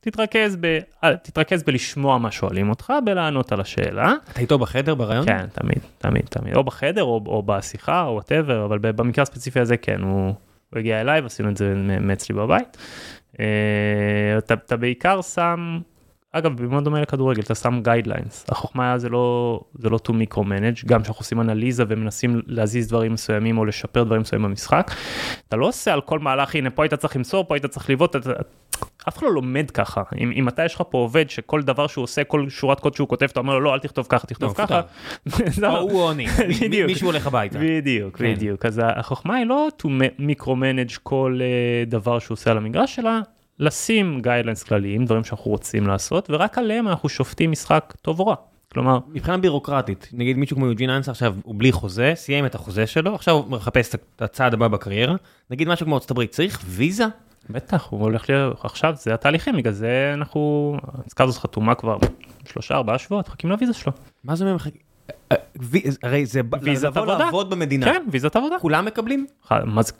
[0.00, 4.14] תתרכז, ב, אה, תתרכז בלשמוע מה שואלים אותך, בלענות על השאלה.
[4.32, 5.26] אתה איתו בחדר ברעיון?
[5.26, 9.76] כן, תמיד, תמיד, תמיד, או בחדר או, או בשיחה או whatever, אבל במקרה הספציפי הזה
[9.76, 10.34] כן, הוא,
[10.70, 12.76] הוא הגיע אליי ועשינו את זה מאצלי בבית.
[13.40, 13.44] אה,
[14.38, 15.80] אתה, אתה בעיקר שם,
[16.38, 18.46] אגב, מאוד דומה לכדורגל, אתה שם guidelines.
[18.48, 23.58] החוכמה זה לא, זה לא to micromanage, גם כשאנחנו עושים אנליזה ומנסים להזיז דברים מסוימים
[23.58, 24.90] או לשפר דברים מסוימים במשחק.
[25.48, 28.16] אתה לא עושה על כל מהלך, הנה פה היית צריך למסור, פה היית צריך לבעוט,
[29.08, 30.02] אף אחד לא לומד ככה.
[30.18, 33.08] אם, אם אתה יש לך פה עובד שכל דבר שהוא עושה, כל שורת קוד שהוא
[33.08, 34.80] כותב, אתה אומר לו לא, אל תכתוב ככה, תכתוב לא, ככה.
[35.62, 36.26] או הוא או אני,
[36.86, 37.58] מישהו הולך הביתה.
[37.62, 38.34] בדיוק, כן.
[38.34, 38.66] בדיוק.
[38.66, 39.86] אז החוכמה היא לא to
[40.20, 43.20] micromanage כל uh, דבר שהוא עושה על המגרש שלה,
[43.60, 48.34] לשים guidelines כלליים, דברים שאנחנו רוצים לעשות, ורק עליהם אנחנו שופטים משחק טוב או רע.
[48.72, 52.86] כלומר, מבחינה בירוקרטית, נגיד מישהו כמו יוג'ין אנסה עכשיו הוא בלי חוזה, סיים את החוזה
[52.86, 55.14] שלו, עכשיו הוא מחפש את הצעד הבא בקריירה,
[55.50, 57.04] נגיד משהו כמו ארצות הברית, צריך ויזה?
[57.50, 61.98] בטח, הוא הולך להיות, עכשיו זה התהליכים, בגלל זה אנחנו, העסקה הזאת חתומה כבר
[62.48, 63.92] שלושה ארבעה שבועות, מחכים לוויזה שלו.
[64.24, 64.80] מה זה אומר מחכים?
[66.02, 67.86] הרי זה ויזת עבודה, לעבוד במדינה.
[67.86, 68.56] כן, ויזת עבודה.
[68.60, 69.26] כולם מקבלים?
[69.64, 69.92] מה זה,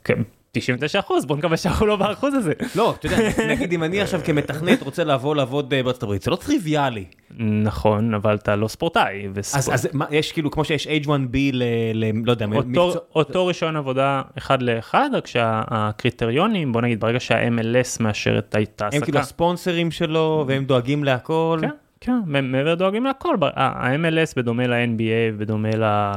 [0.53, 2.53] 99 אחוז, בוא נקווה שאנחנו לא באחוז הזה.
[2.77, 6.37] לא, אתה יודע, נגיד אם אני עכשיו כמתכנת רוצה לבוא לעבוד בארצות הברית, זה לא
[6.37, 7.05] טריוויאלי.
[7.39, 9.29] נכון, אבל אתה לא ספורטאי.
[9.53, 11.63] אז מה, יש כאילו, כמו שיש H1B ל...
[12.25, 12.47] לא יודע,
[13.15, 18.89] אותו רישיון עבודה אחד לאחד, רק שהקריטריונים, בוא נגיד, ברגע שה-MLS מאשר את ההעסקה.
[18.93, 21.59] הם כאילו הספונסרים שלו, והם דואגים להכל.
[21.61, 21.71] כן.
[22.01, 25.71] כן, מעבר דואגים להכל, ה-MLS בדומה ל-NBA, בדומה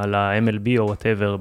[0.06, 1.38] ל-MLB או whatever,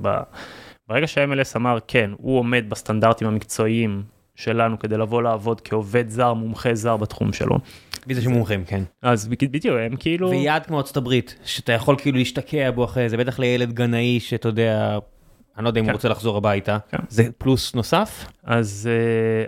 [0.90, 4.02] ברגע שה-MLS אמר כן, הוא עומד בסטנדרטים המקצועיים
[4.34, 7.58] שלנו כדי לבוא לעבוד כעובד זר, מומחה זר בתחום שלו.
[8.06, 8.82] ויזה של מומחים, כן.
[9.02, 10.30] אז בדיוק, הם כאילו...
[10.30, 14.48] ויעד כמו ארצות הברית, שאתה יכול כאילו להשתקע בו אחרי זה, בטח לילד גנאי שאתה
[14.48, 14.98] יודע,
[15.56, 15.94] אני לא יודע אם הוא כן.
[15.94, 16.98] רוצה לחזור הביתה, כן.
[17.08, 18.24] זה פלוס נוסף?
[18.44, 18.88] אז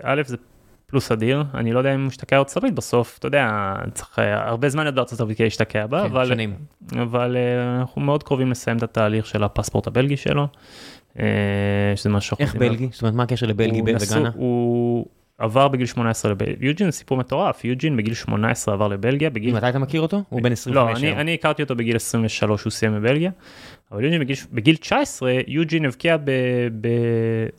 [0.03, 0.37] אה, א', זה
[0.85, 4.49] פלוס אדיר, אני לא יודע אם הוא משתקע בארצות הברית בסוף, אתה יודע, צריך אה,
[4.49, 6.55] הרבה זמן להיות בארצות הברית כדי להשתקע בה, כן, אבל, שנים.
[7.01, 10.47] אבל אה, אנחנו מאוד קרובים לסיים את התהליך של הפספורט הבלגי שלו.
[11.19, 11.25] אה,
[11.95, 12.37] שזה משהו...
[12.39, 12.89] איך בלגי?
[12.91, 14.31] זאת אומרת, מה הקשר לבלגי וגאנה?
[14.35, 15.05] הוא
[15.37, 19.55] עבר בגיל 18 לבלגיה, יוג'ין זה סיפור מטורף, יוג'ין בגיל 18 עבר לבלגיה, בגיל...
[19.55, 20.23] מתי אתה מכיר אותו?
[20.29, 23.31] הוא בן 25 לא, אני, אני הכרתי אותו בגיל 23, הוא סיים בבלגיה,
[23.93, 26.31] אבל יוג'ין בגיל, בגיל 19, יוג'ין הבקיע, ב,
[26.81, 26.87] ב,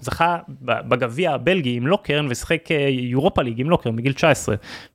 [0.00, 4.54] זכה בגביע הבלגי עם לוקרן ושיחק אה, יורופה ליג עם לוקרן בגיל 19.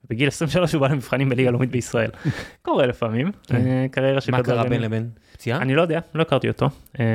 [0.10, 2.10] בגיל 23 הוא בא למבחנים בליגה לאומית בישראל.
[2.66, 3.56] קורה לפעמים, כן.
[3.56, 4.32] אה, קריירה של...
[4.32, 5.10] מה קרה בין לבין?
[5.34, 5.62] פציעה?
[5.62, 7.06] אני לא יודע, לא הכרתי אותו, אה,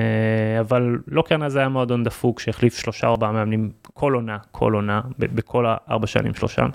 [0.61, 5.65] אבל לוקרן הזה היה מועדון דפוק שהחליף שלושה ארבעה מאמנים כל עונה, כל עונה, בכל
[5.69, 6.67] הארבע שנים שלושה.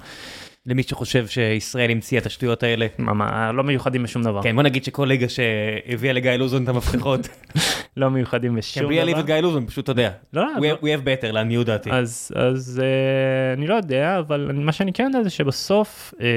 [0.70, 2.88] למי שחושב שישראל המציאה את השטויות האלה.
[2.98, 4.44] מה, לא מיוחדים בשום דבר.
[4.44, 7.30] כן, בוא נגיד שכל ליגה שהביאה לגיא לוזון את המפתחות.
[7.98, 8.82] לא מיוחדים בשום דבר.
[8.82, 10.12] כן, בלי להעליב את גיא לוזון, פשוט אתה יודע.
[10.34, 10.76] לא, לא.
[10.82, 11.92] We have better, לעניות דעתי.
[11.92, 16.28] אז, אז אה, אני לא יודע, אבל מה שאני כן יודע זה שבסוף, אה,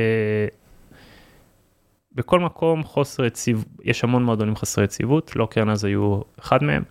[2.14, 6.82] בכל מקום חוסר יציבות, יש המון מועדונים חסרי יציבות, לא קרן אז היו אחד מהם.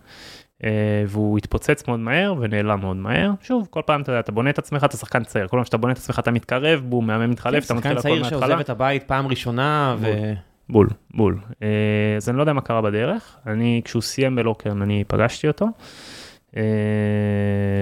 [0.64, 0.70] אה,
[1.08, 3.30] והוא התפוצץ מאוד מהר ונעלם מאוד מהר.
[3.42, 5.76] שוב, כל פעם אתה יודע, אתה בונה את עצמך, אתה שחקן צעיר, כל פעם שאתה
[5.76, 8.24] בונה את עצמך אתה מתקרב, בום, מאמן מתחלף, אתה מתחיל הכל מההתחלה.
[8.24, 10.32] שחקן צעיר שעוזב את הבית פעם ראשונה ו...
[10.68, 11.38] בול, בול.
[11.62, 11.68] אה,
[12.16, 15.66] אז אני לא יודע מה קרה בדרך, אני, כשהוא סיים בלוקרן, אני פגשתי אותו.
[16.56, 16.62] אה,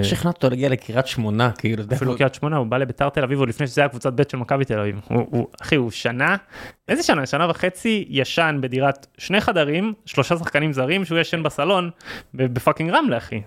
[0.02, 3.48] שכנעת אותו להגיע לקריית שמונה כאילו אפילו קריית שמונה הוא בא לביתר תל אביב עוד
[3.48, 5.00] לפני שזה היה קבוצת ב' של מכבי תל אביב.
[5.08, 6.36] הוא אחי הוא שנה
[6.88, 7.26] איזה שנה?
[7.26, 11.90] שנה וחצי ישן בדירת שני חדרים שלושה שחקנים זרים שהוא ישן בסלון
[12.34, 13.40] בפאקינג רמלה אחי.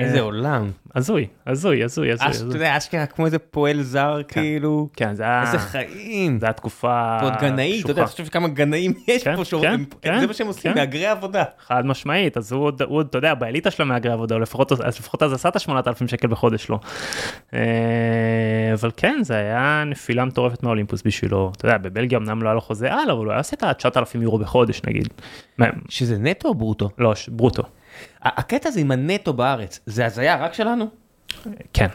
[0.00, 0.70] איזה עולם.
[0.94, 4.40] הזוי הזוי הזוי הזוי אתה יודע אשכרה כמו איזה פועל זר כן.
[4.40, 4.88] כאילו.
[4.96, 6.38] כן זה היה איזה חיים.
[6.40, 10.20] זה התקופה ועוד גנאי אתה יודע אתה חושב כמה גנאים יש כן, פה שאומרים כן,
[10.20, 11.44] זה מה שהם עושים מהגרי עבודה.
[11.66, 15.22] חד משמעית אז הוא עוד אתה יודע באליטה של המהגרי עבודה לפחות לפחות, אז לפחות
[15.22, 16.78] אז עשה את ה-8,000 שקל בחודש לו.
[17.54, 17.60] אה,
[18.72, 21.52] אבל כן, זה היה נפילה מטורפת מהאולימפוס בשבילו.
[21.56, 24.18] אתה יודע, בבלגיה אמנם לא היה לו חוזה על, אבל הוא היה עושה את ה-9,000
[24.22, 25.08] יורו בחודש נגיד.
[25.88, 26.90] שזה נטו או ברוטו?
[26.98, 27.62] לא, ברוטו.
[28.22, 30.86] הקטע הזה עם הנטו בארץ, זה הזיה רק שלנו?
[31.72, 31.86] כן,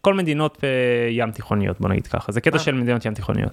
[0.00, 0.68] כל מדינות אה,
[1.10, 3.52] ים תיכוניות בוא נגיד ככה, זה קטע של מדינות ים תיכוניות.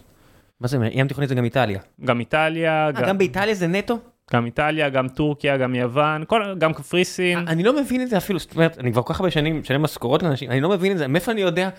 [0.61, 1.79] מה זה ים תיכונית זה גם איטליה?
[2.05, 2.91] גם איטליה.
[2.91, 3.99] גם באיטליה זה נטו?
[4.33, 7.47] גם איטליה, גם טורקיה, גם יוון, כל, גם קפריסין.
[7.47, 9.81] אני לא מבין את זה אפילו, זאת אומרת, אני כבר כל כך הרבה שנים משלם
[9.81, 11.69] משכורות לאנשים, אני לא מבין את זה, מאיפה אני יודע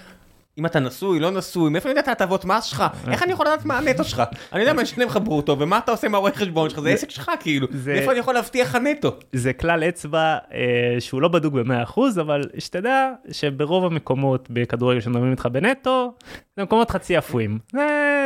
[0.59, 2.85] אם אתה נשוי, לא נשוי, מאיפה אני יודע את ההטבות מס שלך?
[3.13, 4.23] איך אני יכול לדעת מה הנטו שלך?
[4.53, 7.11] אני יודע מה ישלם לך ברוטו, ומה אתה עושה עם הרואה חשבון שלך, זה עסק
[7.11, 9.17] שלך כאילו, מאיפה אני יכול להבטיח לך נטו?
[9.33, 15.47] זה כלל אצבע אה, שהוא לא בדוק ב-100%, אבל שתדע שברוב המקומות בכדורגל שמדברים איתך
[15.53, 16.13] בנטו,
[16.57, 17.59] זה מקומות חצי אפויים,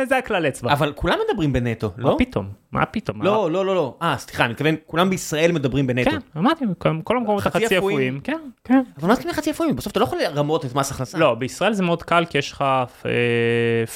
[0.09, 0.73] זה הכלל אצבע.
[0.73, 2.11] אבל כולם מדברים בנטו, לא?
[2.11, 2.62] מה פתאום?
[2.73, 3.21] מה פתאום?
[3.21, 3.95] לא, לא, לא, לא.
[4.01, 6.11] אה, סליחה, אני מתכוון, כולם בישראל מדברים בנטו.
[6.11, 8.19] כן, אמרתי, כל- המקומות חצי החצי אפויים.
[8.23, 8.81] כן, כן.
[8.99, 9.75] אבל מה זאת אומרת חצי אפויים?
[9.75, 11.17] בסוף אתה לא יכול לרמות את מס הכנסה.
[11.17, 12.61] לא, בישראל זה מאוד קל כי יש לך
[13.05, 13.11] אה,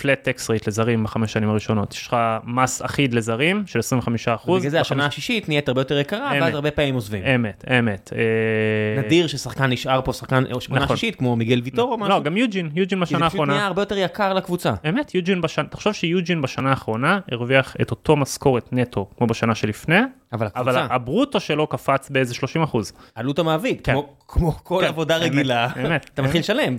[0.01, 1.93] flat tax rate לזרים בחמש שנים הראשונות.
[1.93, 4.59] יש לך מס אחיד לזרים של 25 אחוז.
[4.59, 6.53] בגלל זה השנה השישית נהיית הרבה יותר יקרה, ואז.
[6.53, 7.23] הרבה פעמים עוזבים.
[7.25, 8.09] אמת, אמת.
[8.15, 10.95] אה, נדיר ששחקן נשאר פה שחקן, שמונה נכון.
[10.95, 12.09] שישית, כמו מיגל ויטור או משהו.
[12.13, 13.65] לא, גם יוג'ין, יוג'ין כי בשנה זה פשוט נהיה האחרונה.
[13.67, 14.73] הרבה יותר יקר לקבוצה.
[14.89, 19.99] אמת, יוג'ין בשנה, תחשוב שיוג'ין בשנה האחרונה הרוויח את אותו משכורת נטו כמו בשנה שלפני,
[20.33, 22.91] אבל אבל הברוטו שלו קפץ באיזה 30 אחוז.
[23.15, 23.91] עלות המעביד, כן.
[23.93, 26.39] כמו- כמו כל כן, עבודה רגילה, אמת, אתה מתחיל.
[26.41, 26.77] לשלם.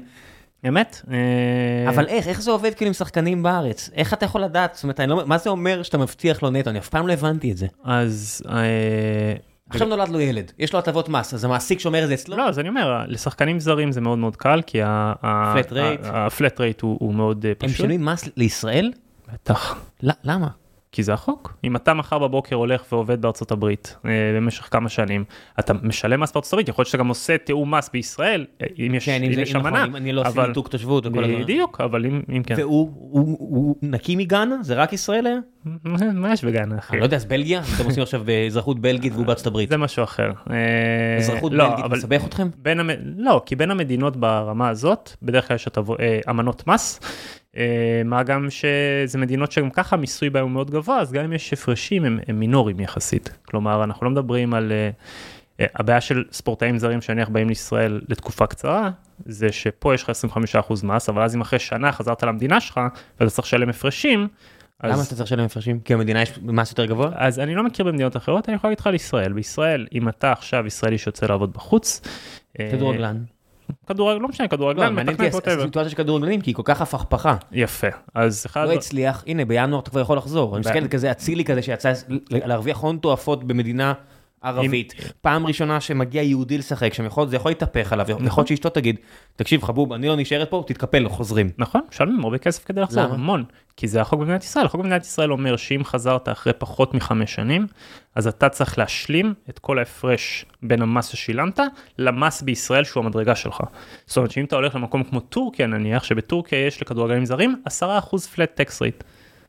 [0.68, 1.00] אמת?
[1.10, 3.90] אה, אבל איך, איך זה עובד כאילו עם שחקנים בארץ?
[3.94, 4.74] איך אתה יכול לדעת?
[4.74, 6.70] זאת אומרת, לא, מה זה אומר שאתה מבטיח לו נטו?
[6.70, 7.66] אני אף פעם לא הבנתי את זה.
[7.84, 8.42] אז...
[8.50, 9.34] אה,
[9.70, 12.36] עכשיו נולד לו ילד, יש לו הטבות מס, אז המעסיק שומר את זה אצלו?
[12.36, 14.78] לא, אז אני אומר, לשחקנים זרים זה מאוד מאוד קל, כי.
[14.82, 17.70] הפלט רייט הוא מאוד אה, הם פשוט.
[17.80, 18.92] משלמים מס לישראל?
[19.32, 19.80] בטח.
[20.24, 20.48] למה?
[20.92, 21.56] כי זה החוק.
[21.64, 25.24] אם אתה מחר בבוקר הולך ועובד בארצות הברית אה, במשך כמה שנים,
[25.60, 28.94] אתה משלם מס בארצות הברית, יכול להיות שאתה גם עושה תיאום מס בישראל, אה, אם
[28.94, 29.84] יש כן, אם אם נכון, אמנה.
[29.84, 31.42] אם אני לא עושה ניתוק תושבות וכל הדברים.
[31.42, 32.54] בדיוק, אבל אם אם כן.
[32.58, 34.56] והוא הוא- הוא נקי מגאנה?
[34.62, 35.38] זה רק ישראל היה?
[36.14, 36.92] מה יש בגן אחי?
[36.92, 37.62] אני לא יודע, אז בלגיה?
[37.76, 39.68] אתם עושים עכשיו באזרחות בלגית והוא בארצות הברית.
[39.70, 40.32] זה משהו אחר.
[40.50, 42.48] אה, אזרחות לא, בלגית מסבך אתכם?
[43.16, 45.68] לא, כי בין המדינות ברמה הזאת, בדרך כלל יש
[46.00, 47.00] אה, אמנות מס,
[48.04, 51.52] מה גם שזה מדינות שגם ככה המיסוי בהן הוא מאוד גבוה, אז גם אם יש
[51.52, 53.30] הפרשים הם, הם מינוריים יחסית.
[53.44, 54.72] כלומר, אנחנו לא מדברים על...
[54.72, 54.90] אה,
[55.60, 58.90] אה, הבעיה של ספורטאים זרים שנניח באים לישראל לתקופה קצרה,
[59.26, 60.10] זה שפה יש לך
[60.70, 62.80] 25% מס, אבל אז אם אחרי שנה חזרת למדינה שלך,
[63.20, 64.28] ואתה צריך לשלם הפרשים,
[64.80, 64.92] אז...
[64.92, 65.80] למה אתה צריך לשלם הפרשים?
[65.80, 67.10] כי במדינה יש מס יותר גבוה?
[67.14, 69.32] אז אני לא מכיר במדינות אחרות, אני יכול להגיד לך על ישראל.
[69.32, 72.00] בישראל, אם אתה עכשיו ישראלי שיוצא לעבוד בחוץ,
[72.60, 73.16] אה, כדורגלן.
[73.86, 75.50] כדורגל, לא משנה, לא, כדורגלן, מעניין מתכנת, whatever.
[75.50, 77.36] הסיטואציה של כדורגלנים, כי היא כל כך הפכפכה.
[77.52, 78.66] יפה, אז אחד...
[78.66, 80.56] לא הצליח, הנה בינואר אתה כבר יכול לחזור.
[80.56, 81.92] אני מסתכל כזה אצילי כזה שיצא
[82.30, 83.92] להרוויח הון תועפות במדינה
[84.42, 84.94] ערבית.
[85.20, 88.96] פעם ראשונה שמגיע יהודי לשחק שם, יכול- זה יכול להתהפך עליו, יכול להיות שאשתו תגיד,
[89.36, 91.50] תקשיב חבוב, אני לא נשארת פה, תתקפל, חוזרים.
[91.58, 93.14] נכון, משלמים הרבה כסף כדי לחזור, למה?
[93.14, 93.44] המון.
[93.76, 97.66] כי זה החוק במדינת ישראל, החוק במדינת ישראל אומר שאם חזרת אחרי פחות מחמש שנים,
[98.14, 101.60] אז אתה צריך להשלים את כל ההפרש בין המס ששילמת
[101.98, 103.60] למס בישראל שהוא המדרגה שלך.
[104.06, 107.70] זאת אומרת שאם אתה הולך למקום כמו טורקיה נניח, שבטורקיה יש לכדורגלנים זרים 10%
[108.34, 109.04] flat tax rate.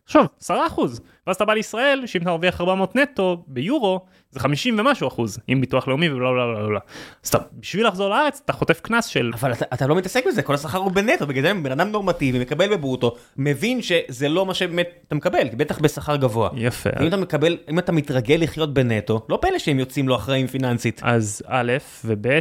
[0.09, 3.99] עכשיו, 10 אחוז, ואז אתה בא לישראל, שאם אתה מרוויח 400 נטו ביורו,
[4.31, 6.79] זה 50 ומשהו אחוז, עם ביטוח לאומי ובלה בלה בלה בלה.
[7.23, 9.31] אז אתה, בשביל לחזור לארץ, אתה חוטף קנס של...
[9.33, 12.39] אבל אתה, אתה לא מתעסק בזה, כל השכר הוא בנטו, בגלל זה בן אדם נורמטיבי,
[12.39, 16.49] מקבל בברוטו, מבין שזה לא מה שבאמת אתה מקבל, בטח בשכר גבוה.
[16.55, 16.89] יפה.
[17.01, 21.01] אם אתה מקבל, אם אתה מתרגל לחיות בנטו, לא פלא שהם יוצאים לא אחראים פיננסית.
[21.03, 21.71] אז א'
[22.05, 22.39] וב', אה,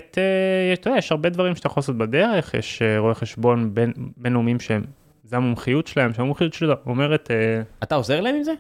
[0.73, 4.61] אתה יודע, יש הרבה דברים שאתה יכול לעשות בדרך, יש אה, רואי חשבון בין- בינלאומיים
[4.61, 4.83] שהם,
[5.29, 8.53] זה המומחיות שלהם, שהמומחיות שלו אומרת, אה, אתה עוזר להם עם זה?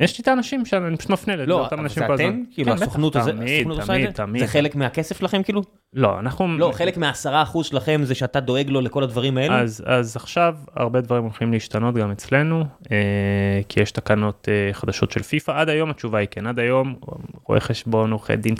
[0.00, 2.28] יש לי את האנשים שאני פשוט מפנה לא, לאותם אבל אנשים זה כל הזמן.
[2.28, 2.42] אתם?
[2.50, 4.12] כאילו כן, הסוכנות תמיד, עושה את תמיד, זה?
[4.12, 4.40] תמיד.
[4.42, 5.62] זה חלק מהכסף שלכם כאילו?
[5.94, 6.58] לא, אנחנו...
[6.58, 9.60] לא, חלק מהעשרה אחוז שלכם זה שאתה דואג לו לכל הדברים האלה?
[9.60, 15.10] אז, אז עכשיו הרבה דברים הולכים להשתנות גם אצלנו, אה, כי יש תקנות אה, חדשות
[15.10, 16.94] של פיפא, עד היום התשובה היא כן, עד היום
[17.44, 18.54] רואי חשבון, עורכי דין,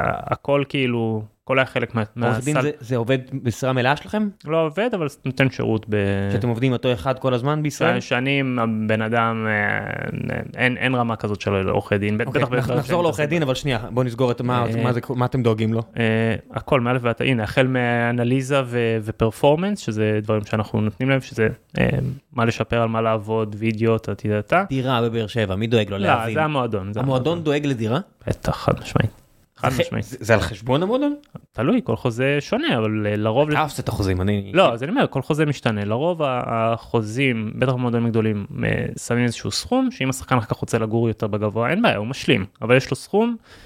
[0.00, 4.28] הכל כאילו, הכל היה חלק מה, עורך דין מהסל, זה- זה עובד משרה מלאה שלכם?
[4.44, 5.96] לא עובד אבל נותן שירות ב...
[6.32, 8.00] שאתם עובדים אותו אחד כל הזמן בישראל?
[8.00, 13.02] שנים הבן אדם אה, אין, אין רמה כזאת של עורכי דין, אוקיי, בטח בטח נחזור
[13.02, 15.80] לעורכי דין, אבל שנייה, בוא נסגור את מה אה, מה זה- מה אתם דואגים לו.
[15.98, 16.04] אה,
[16.50, 21.88] הכל מאלף ועד הנה החל מאנליזה ו- ופרפורמנס שזה דברים שאנחנו נותנים להם שזה אה,
[22.32, 24.64] מה לשפר על מה לעבוד וידאו טה.
[24.68, 26.34] דירה בבאר שבע, מי דואג לו לא להבין?
[26.34, 26.92] זה המועדון.
[26.96, 27.98] המועדון דואג לדירה?
[28.26, 29.23] בטח חד משמעית.
[29.64, 30.04] חד זה- משמעית.
[30.08, 31.14] זה על חשבון המועדון?
[31.52, 34.50] תלוי כל חוזה שונה אבל אה, לרוב אתה עושה את החוזים, אני...
[34.54, 38.68] לא אז אני אומר כל חוזה משתנה לרוב החוזים בטח במועדונים גדולים אה,
[39.06, 42.46] שמים איזשהו סכום שאם השחקן אחר כך רוצה לגור יותר בגבוה אין בעיה הוא משלים
[42.62, 43.63] אבל יש לו סכום אה,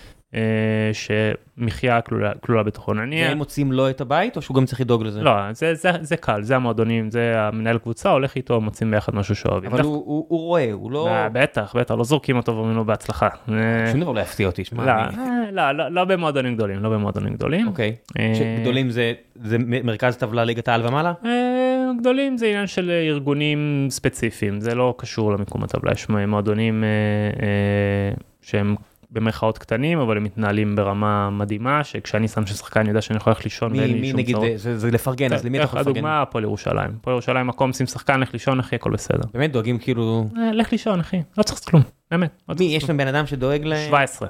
[0.92, 3.28] שמחיה כלולה, כלולה בתוכו נניח.
[3.28, 5.22] והם מוצאים לו את הבית, או שהוא גם צריך לדאוג לזה?
[5.22, 9.34] לא זה זה זה קל זה המועדונים זה המנהל קבוצה הולך איתו מוצאים ביחד משהו
[9.34, 9.70] שאוהבים.
[9.72, 11.08] אבל הוא- הוא הוא רואה, הוא לא...
[11.08, 13.28] אה, בטח בטח לא זורקים אותו ואומרים לו בהצלחה.
[13.52, 13.54] אה,
[13.92, 16.88] שום דבר לא יפתיע אותי, שמע, לא, אני- אה, לא, לא, לא במועדונים גדולים, לא
[16.90, 17.66] במועדונים גדולים.
[17.68, 17.94] אוקיי.
[18.18, 21.12] אה, שגדולים זה זה מרכז טבלה ליגת העל ומעלה?
[21.24, 21.30] אה,
[22.00, 26.88] גדולים זה עניין של אה, ארגונים ספציפיים, זה לא קשור למיקום הטבלה, יש מועדונים אה,
[27.42, 27.48] אה,
[28.42, 28.74] שהם
[29.10, 33.72] במרכאות קטנים, אבל הם מתנהלים ברמה מדהימה, שכשאני שם ששחקן יודע שאני יכול ללכת לישון
[33.72, 34.46] ואין מי לי מי שום נגיד, צרות.
[34.48, 35.96] זה- זה זה לפרגן, אז למי אתה יכול לפרגן?
[35.96, 39.22] הדוגמה הפועל ירושלים, הפועל ירושלים מקום שים שחקן, לך לישון אחי, הכל בסדר.
[39.34, 40.28] באמת דואגים כאילו...
[40.38, 42.30] אה, לך לישון אחי, לא צריך כלום, באמת.
[42.48, 43.76] לא מי, יש להם בן אדם שדואג ל...
[43.86, 44.28] 17.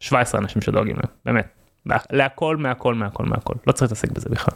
[0.00, 1.48] 17 אנשים שדואגים להם, באמת.
[2.10, 3.54] להכל, מהכל, מהכל, מהכל.
[3.66, 4.54] לא צריך להתעסק בזה בכלל.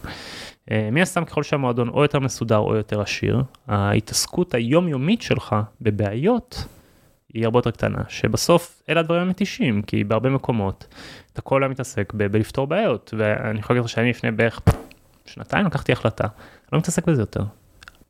[0.70, 6.64] אה, מן הסתם ככל שהמועדון או יותר מסודר או יותר עשיר, ההתעסקות היומיומית שלך בבעיות
[7.34, 10.86] היא הרבה יותר קטנה, שבסוף אלה הדברים המתישים, כי בהרבה מקומות
[11.32, 14.60] אתה כל היום מתעסק ב- בלפתור בעיות, ואני יכול להגיד לך שאני לפני בערך
[15.26, 17.42] שנתיים לקחתי החלטה, אני לא מתעסק בזה יותר.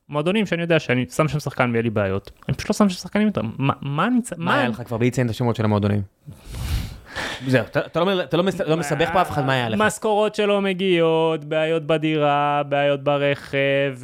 [0.08, 2.96] מועדונים שאני יודע שאני שם שם שחקן ויהיה לי בעיות, אני פשוט לא שם שם
[2.96, 5.64] שחקנים יותר, מה, מה אני צריך, מה היה לך כבר בלי לציין את השמות של
[5.64, 6.02] המועדונים?
[7.46, 8.24] זהו, אתה- לא- לא
[8.66, 9.80] לא מסבך פה אף אחד מה היה לך.
[9.80, 13.94] משכורות שלא מגיעות, בעיות בדירה, בעיות ברכב,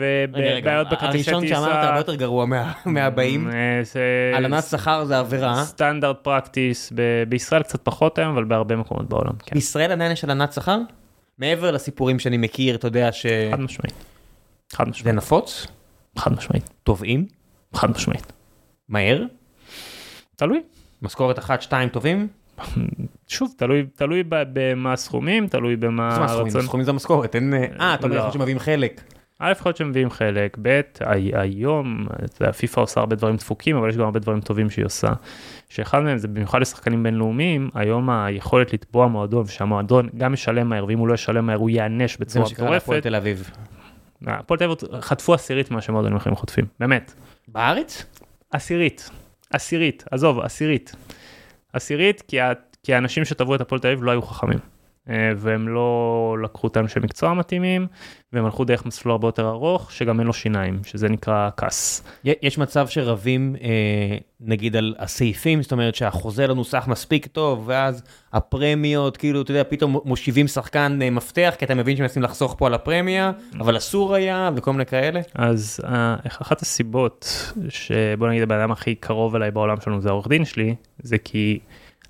[0.64, 1.36] בעיות בכרטיסי טיסה.
[1.36, 3.50] הראשון שאמרת הרבה יותר גרוע מה- מהבאים.
[3.50, 4.00] אה, זה-
[4.34, 5.64] הלנת שכר זה עבירה.
[5.64, 6.92] סטנדרט פרקטיס,
[7.28, 9.54] בישראל קצת פחות היום, אבל בהרבה מקומות בעולם, כן.
[9.54, 10.78] בישראל עדיין יש הלנת שכר?
[11.38, 13.94] מעבר לסיפורים שאני מכיר, אתה יודע שזה חד משמעית.
[14.72, 15.16] חד משמעית.
[15.16, 15.66] נפוץ?
[16.18, 16.70] חד משמעית.
[16.82, 17.26] תובעים?
[17.74, 18.32] חד משמעית.
[18.88, 19.22] מהר?
[20.36, 20.62] תלוי.
[21.02, 22.28] משכורת אחת, שתיים טובים?
[23.28, 26.44] שוב, תלוי, תלוי ב- במה הסכומים, תלוי במה מה סכומים?
[26.46, 26.62] הרצון.
[26.62, 27.54] סכומים זה המשכורת, אין...
[27.54, 28.20] אה, אתה אומר לא.
[28.20, 29.00] יכול שמביאים חלק.
[29.38, 32.06] א', יכול להיות שמביאים חלק, ב', הי- היום,
[32.58, 35.12] פיפ"א עושה הרבה דברים דפוקים, אבל יש גם הרבה דברים טובים שהיא עושה.
[35.68, 40.98] שאחד מהם זה במיוחד לשחקנים בינלאומיים, היום היכולת לתבוע מועדון, שהמועדון גם ישלם מהר, ואם
[40.98, 43.02] הוא לא ישלם מהר הוא ייענש זה בצורה מה שקרה להפועל מטורפת.
[43.02, 43.50] תל אביב.
[44.26, 47.14] הפועל תל אביב חטפו עשירית ממה שמועדונים אחרים חוטפים, באמת.
[47.48, 48.04] בארץ?
[48.50, 49.10] עשירית,
[49.50, 50.92] עשירית, עזוב, עשירית.
[51.74, 52.38] עשירית כי,
[52.82, 54.73] כי האנשים שטבעו את הפועל תל אביב לא היו חכמים.
[55.10, 57.86] אה, והם לא לקחו את האנשי מקצוע המתאימים,
[58.32, 62.04] והם הלכו דרך מסלול הרבה יותר ארוך, שגם אין לו שיניים, שזה נקרא כס.
[62.24, 68.02] יש מצב שרבים אה, נגיד על הסעיפים, זאת אומרת שהחוזה לא נוסח מספיק טוב, ואז
[68.32, 72.66] הפרמיות, כאילו, אתה יודע, פתאום מושיבים שחקן אה, מפתח, כי אתה מבין שמנסים לחסוך פה
[72.66, 75.20] על הפרמיה, אבל אסור היה, וכל מיני כאלה.
[75.34, 75.80] אז
[76.42, 80.74] אחת הסיבות שבוא נגיד הבן אדם הכי קרוב אליי בעולם שלנו זה העורך דין שלי,
[81.02, 81.58] זה כי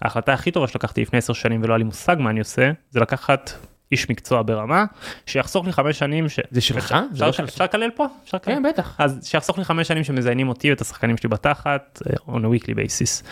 [0.04, 3.00] ההחלטה הכי טובה שלקחתי לפני עשר שנים ולא היה לי מושג מה אני עושה, זה
[3.00, 3.50] לקחת
[3.92, 4.84] איש מקצוע ברמה,
[5.26, 6.40] שיחסוך לי חמש שנים, ש...
[6.50, 6.96] זה שלך?
[7.12, 7.44] אפשר לא של...
[7.44, 8.06] אפשר לקלל פה?
[8.24, 8.54] אפשר לקלל?
[8.54, 8.96] כן, בטח.
[8.98, 12.74] אז שיחסוך לי חמש שנים שמזיינים אותי ואת השחקנים שלי בתחת אה, on a weekly
[12.74, 13.24] basis.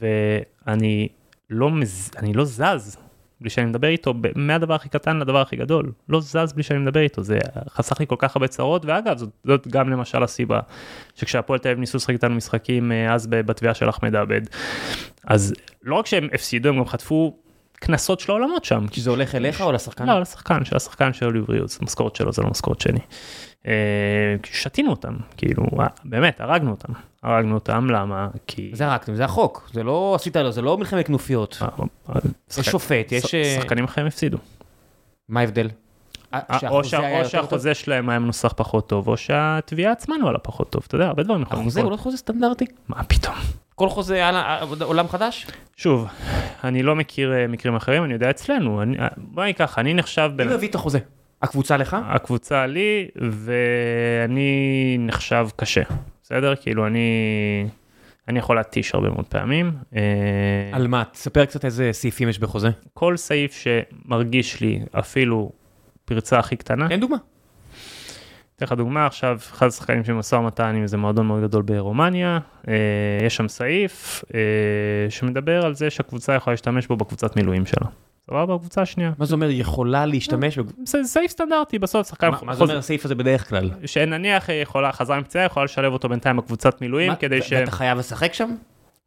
[0.00, 1.08] ואני
[1.50, 2.10] לא, מז...
[2.16, 2.96] אני לא זז
[3.40, 5.92] בלי שאני מדבר איתו מהדבר הכי קטן לדבר הכי גדול.
[6.08, 9.28] לא זז בלי שאני מדבר איתו, זה חסך לי כל כך הרבה צרות, ואגב, זאת,
[9.44, 10.60] זאת גם למשל הסיבה
[11.14, 14.40] שכשהפועל תל אביב ניסו לשחק איתנו משחקים אה, אז בתביעה של אחמד עבד,
[15.26, 17.36] אז לא רק שהם הפסידו, הם גם חטפו
[17.80, 18.86] קנסות של העולמות שם.
[18.90, 20.06] כי זה הולך אליך או לשחקן?
[20.06, 22.98] לא, לשחקן, של השחקן של אוליב ריוס, המשכורת שלו זה לא משכורת שלי.
[23.66, 23.72] אה,
[24.44, 26.92] שתינו אותם, כאילו, אה, באמת, הרגנו אותם.
[27.26, 28.28] הרגנו אותם, למה?
[28.46, 28.70] כי...
[28.72, 31.58] זה הרגתם, זה החוק, זה לא עשית לו, זה לא מלחמת כנופיות.
[31.62, 31.68] אה,
[32.08, 32.14] אה,
[32.58, 33.34] יש שופט, יש...
[33.34, 34.38] אה, שחקנים אחרים הפסידו.
[35.28, 35.68] מה ההבדל?
[36.68, 36.84] או
[37.24, 41.22] שהחוזה שלהם היה מנוסח פחות טוב, או שהתביעה עצמה נוהלה פחות טוב, אתה יודע, הרבה
[41.22, 41.98] דברים יכולים החוזה הוא לקרות.
[41.98, 42.64] לא חוזה סטנדרטי?
[42.88, 43.34] מה פתאום?
[43.74, 44.22] כל חוזה
[44.80, 45.46] עולם חדש?
[45.76, 46.06] שוב,
[46.64, 50.44] אני לא מכיר מקרים אחרים, אני יודע אצלנו, אני- בוא נגיד ככה, אני נחשב מי.
[50.44, 50.98] מביא את החוזה?
[51.42, 51.96] הקבוצה לך?
[52.08, 54.50] הקבוצה לי, ואני
[55.00, 55.82] נחשב קשה,
[56.26, 56.56] בסדר?
[56.56, 57.08] כאילו אני,
[58.28, 59.72] אני יכול להתיש הרבה מאוד פעמים.
[59.96, 60.00] אה,
[60.72, 61.04] על מה?
[61.04, 62.70] תספר קצת איזה סעיפים יש בחוזה.
[62.94, 65.52] כל סעיף שמרגיש לי אפילו
[66.04, 67.16] פרצה הכי קטנה, תן דוגמה.
[68.56, 72.38] אתן לך דוגמה עכשיו, אחד השחקנים של משא ומתן עם איזה מועדון מאוד גדול ברומניה,
[72.68, 72.74] אה,
[73.26, 74.40] יש שם סעיף אה,
[75.10, 77.86] שמדבר על זה שהקבוצה יכולה להשתמש בו בקבוצת מילואים שלה.
[78.30, 79.12] סבבה, בקבוצה השנייה.
[79.18, 80.58] מה זה אומר יכולה להשתמש?
[80.58, 83.70] בג- זה סעיף סטנדרטי, בסוף שחקן מה זה אומר הסעיף הזה בדרך כלל?
[83.86, 87.52] שנניח אה, יכולה, חזרה מפציעה, יכולה לשלב אותו בינתיים בקבוצת מילואים כדי ש...
[87.52, 88.54] ואתה חייב לשחק שם?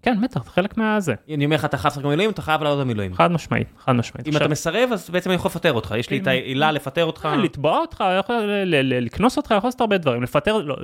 [0.02, 1.14] כן, בטח, זה חלק מהזה.
[1.34, 3.14] אני אומר לך, אתה חייב לשחק במילואים, אתה חייב לעלות במילואים.
[3.14, 4.28] חד משמעית, חד משמעית.
[4.28, 5.96] אם אתה מסרב, אז בעצם אני יכול לפטר אותך.
[5.98, 7.26] יש לי את העילה לפטר אותך.
[7.32, 8.04] אה, לתבוע אותך,
[8.66, 10.76] לקנוס אותך, יכול לעשות הרבה דברים, לפטר, לא.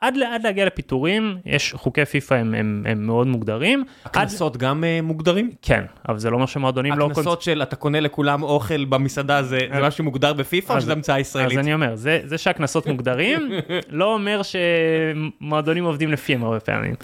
[0.00, 3.84] עד, להגיע לפיטורים, יש חוקי פיפא הם, מאוד מוגדרים.
[4.04, 5.50] הקנסות גם אה, מוגדרים?
[5.62, 7.06] כן, אבל זה לא אומר שמועדונים לא...
[7.06, 11.16] הקנסות של אתה קונה לכולם אוכל במסעדה זה משהו שמוגדר בפיפ"א או אז- שזה המצאה
[11.16, 11.58] אז ישראלית?
[11.58, 13.50] אני אומר, זה, שהקנסות מוגדרים,
[13.88, 16.94] לא אומר שמועדונים עובדים לפיהם הרבה פעמים.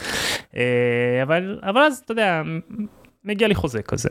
[0.57, 0.63] אה,
[1.63, 2.43] אבל, אז, אתה יודע,
[3.25, 4.09] מגיע לי חוזה כזה,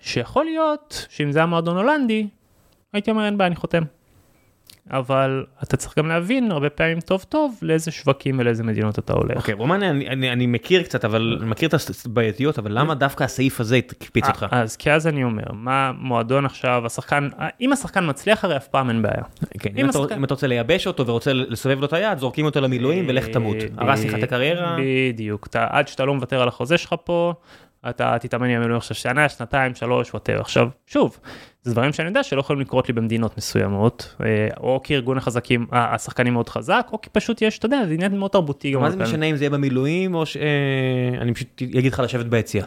[0.00, 2.28] שיכול להיות שאם זה היה מועדון הולנדי,
[2.92, 3.82] הייתי אומר אין בעיה, אני חותם.
[4.90, 9.36] אבל אתה צריך גם להבין הרבה פעמים טוב טוב לאיזה שווקים ולאיזה מדינות אתה הולך.
[9.36, 11.74] אוקיי, רומניה אני- אני אני מכיר קצת, אבל אני מכיר את
[12.06, 14.46] הבעייתיות, אבל למה דווקא הסעיף הזה הקפיץ אותך?
[14.52, 17.28] אה, אז כי אז אני אומר, מה מועדון עכשיו, השחקן,
[17.60, 19.22] אם השחקן מצליח הרי אף פעם אין בעיה.
[19.58, 22.18] כן, אם אם אתה- השחקן- אם אתה רוצה לייבש אותו ורוצה לסובב לו את היד,
[22.18, 23.56] זורקים אותו למילואים ולך תמות.
[23.56, 24.76] אה, הרס לך את הקריירה.
[24.80, 27.34] בדיוק, אתה, עד שאתה לא מוותר על החוזה שלך פה,
[27.88, 30.40] אתה תתאמן עם המילואים עכשיו שנה, שנתיים, שלוש, ווטר.
[30.40, 31.18] עכשיו, שוב,
[31.64, 34.26] זה דברים שאני יודע שלא יכולים לקרות לי במדינות מסוימות, אה,
[34.60, 37.94] או כי ארגון החזקים, ה- השחקנים מאוד חזק, או כי פשוט יש, אתה יודע, זה
[37.94, 38.74] עניין מאוד תרבותי.
[38.74, 38.96] מה זה.
[38.96, 42.64] משנה אם זה יהיה במילואים או שאני פשוט אגיד לך לשבת ביציע.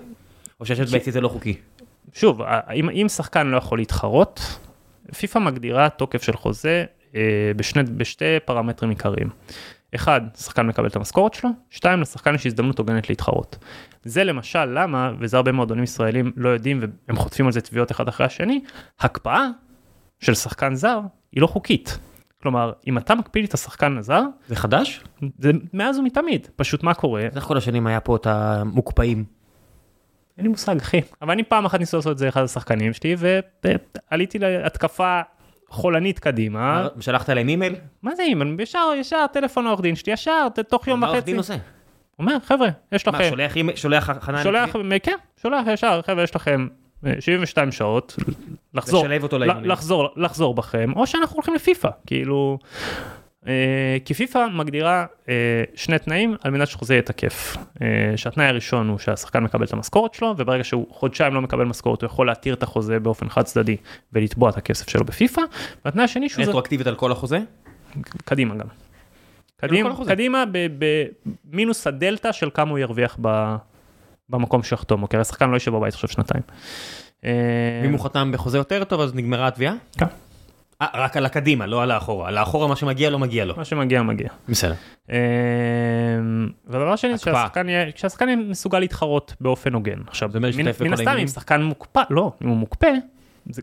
[0.59, 1.53] או שלשבת ביציע זה לא חוקי.
[2.13, 2.41] שוב,
[2.73, 4.59] אם, אם שחקן לא יכול להתחרות,
[5.17, 6.85] פיפ"א מגדירה תוקף של חוזה
[7.15, 7.21] אה,
[7.55, 9.29] בשני, בשתי פרמטרים עיקריים.
[9.97, 13.57] אחד, שחקן מקבל את המשכורת שלו, שתיים, לשחקן יש הזדמנות הוגנת להתחרות.
[14.03, 18.07] זה למשל למה, וזה הרבה מועדונים ישראלים לא יודעים והם חוטפים על זה תביעות אחד
[18.07, 18.61] אחרי השני,
[18.99, 19.47] הקפאה
[20.19, 20.99] של שחקן זר
[21.31, 21.97] היא לא חוקית.
[22.41, 25.03] כלומר, אם אתה מקפיד את השחקן הזר, זה חדש?
[25.39, 27.21] זה מאז ומתמיד, פשוט מה קורה?
[27.21, 29.25] איך כל השנים היה פה את המוקפאים?
[30.37, 33.15] אין לי מושג אחי, אבל אני פעם אחת ניסו לעשות את זה אחד השחקנים שלי
[33.63, 35.21] ועליתי להתקפה
[35.69, 36.87] חולנית קדימה.
[36.99, 37.75] שלחת להם אימייל?
[38.03, 38.59] מה זה אימייל?
[38.59, 41.11] ישר, ישר טלפון לעורך דין שלי, ישר, תוך יום וחצי.
[41.11, 41.55] מה עורך דין עושה?
[42.19, 43.17] אומר, חבר'ה, יש לכם...
[43.17, 43.77] מה, שולח אימייל?
[43.77, 44.43] שולח הכנה?
[44.43, 44.69] שולח,
[45.03, 46.67] כן, שולח ישר, חבר'ה, יש לכם
[47.19, 48.15] 72 שעות
[48.73, 49.05] לחזור,
[49.63, 53.16] לחזור, לחזור בכם, או שאנחנו הולכים לפיפא, כאילו, אה,
[54.05, 57.57] כי פיפא מגדירה אה, שני תנאים על מנת שחוזה יהיה תקף.
[57.81, 62.01] אה, שהתנאי הראשון הוא שהשחקן מקבל את המשכורת שלו, וברגע שהוא חודשיים לא מקבל משכורת
[62.01, 63.77] הוא יכול להתיר את החוזה באופן חד צדדי
[64.13, 65.41] ולתבוע את הכסף שלו בפיפא,
[65.85, 66.45] והתנאי השני שהוא...
[66.45, 67.39] רטרואקטיבית על כל החוזה?
[68.25, 68.67] קדימה גם.
[69.57, 70.43] קדימה, קדימה
[71.45, 73.17] במינוס הדלתא של כמה הוא ירוויח.
[74.29, 75.19] במקום שיחתום, אוקיי?
[75.19, 76.43] השחקן לא יושב בבית עכשיו שנתיים.
[77.25, 77.31] אה,
[77.83, 79.73] ואם הוא חתם בחוזה יותר טוב אז נגמרה התביעה?
[79.97, 80.05] כן.
[80.83, 82.27] 아, רק על הקדימה, לא על האחורה.
[82.27, 83.53] על האחורה מה שמגיע לא מגיע לו.
[83.57, 84.29] מה שמגיע מגיע.
[84.49, 84.73] בסדר.
[85.11, 85.17] אה,
[86.67, 87.13] והדבר השני,
[87.95, 89.99] שהשחקן יהיה מסוגל להתחרות באופן הוגן.
[90.07, 90.29] עכשיו,
[90.79, 92.91] מן הסתם אם שחקן מוקפא, לא, אם הוא מוקפא,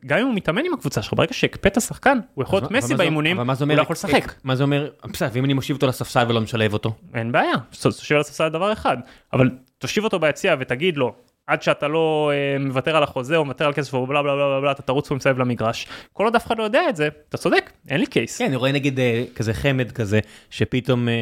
[0.07, 3.41] גם אם הוא מתאמן עם הקבוצה שלך, ברגע שהקפאת שחקן, הוא יכול להיות מסי באימונים,
[3.41, 4.33] הוא לא יכול לשחק.
[4.45, 6.95] מה זה אומר, בסדר, ואם אני מושיב אותו לספסל ולא משלב אותו?
[7.15, 8.97] אין בעיה, תושיב על הספסל דבר אחד,
[9.33, 11.15] אבל תושיב אותו ביציע ותגיד לו,
[11.47, 14.73] עד שאתה לא אה, מוותר על החוזה או מוותר על כסף ובלה בלה בלה בלה
[14.73, 17.73] אתה תרוץ פה מסביב למגרש כל עוד אף אחד לא יודע את זה אתה צודק
[17.89, 18.39] אין לי קייס.
[18.39, 20.21] כן אני רואה נגיד אה, כזה חמד כזה
[20.51, 21.15] שפתאום אה,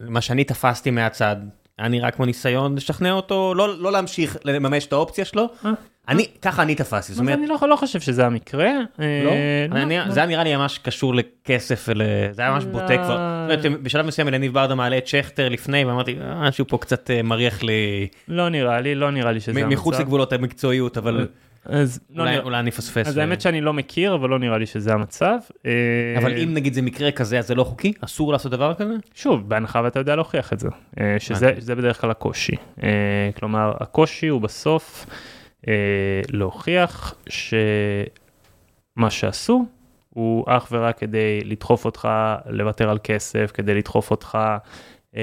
[0.00, 1.36] מה שאני תפסתי מהצד
[1.80, 5.48] היה נראה כמו ניסיון לשכנע אותו לא לא להמשיך לממש את האופציה שלו.
[5.64, 5.70] אה?
[6.08, 8.70] אני ככה אני תפסתי, זאת אומרת, אני לא, לא חושב שזה המקרה,
[9.00, 9.30] אה, לא?
[9.74, 10.10] לא, אני, לא.
[10.10, 12.02] זה היה נראה לי ממש קשור לכסף, ול...
[12.32, 12.72] זה היה ממש לא.
[12.72, 16.64] בוטה כבר, זאת אומרת, בשלב מסוים אלניב ברדה מעלה את שכטר לפני ואמרתי, אה, משהו
[16.68, 20.32] פה קצת אה, מריח לי, לא נראה לי, לא נראה לי שזה המצב, מחוץ לגבולות
[20.32, 21.26] המקצועיות, אבל
[21.64, 22.42] אז לא אולי, נרא...
[22.42, 23.06] אולי אני אפספס.
[23.06, 25.38] אז האמת שאני לא מכיר, אבל לא נראה לי שזה המצב.
[26.18, 27.92] אבל אם נגיד זה מקרה כזה, אז זה לא חוקי?
[28.00, 28.94] אסור לעשות דבר כזה?
[29.14, 30.68] שוב, בהנחה ואתה יודע להוכיח את זה,
[31.18, 32.56] שזה בדרך כלל הקושי.
[33.36, 35.06] כלומר, הקושי הוא בסוף...
[35.68, 39.64] אה, להוכיח שמה שעשו
[40.10, 42.08] הוא אך ורק כדי לדחוף אותך
[42.46, 44.38] לוותר על כסף, כדי לדחוף אותך
[45.16, 45.20] אה,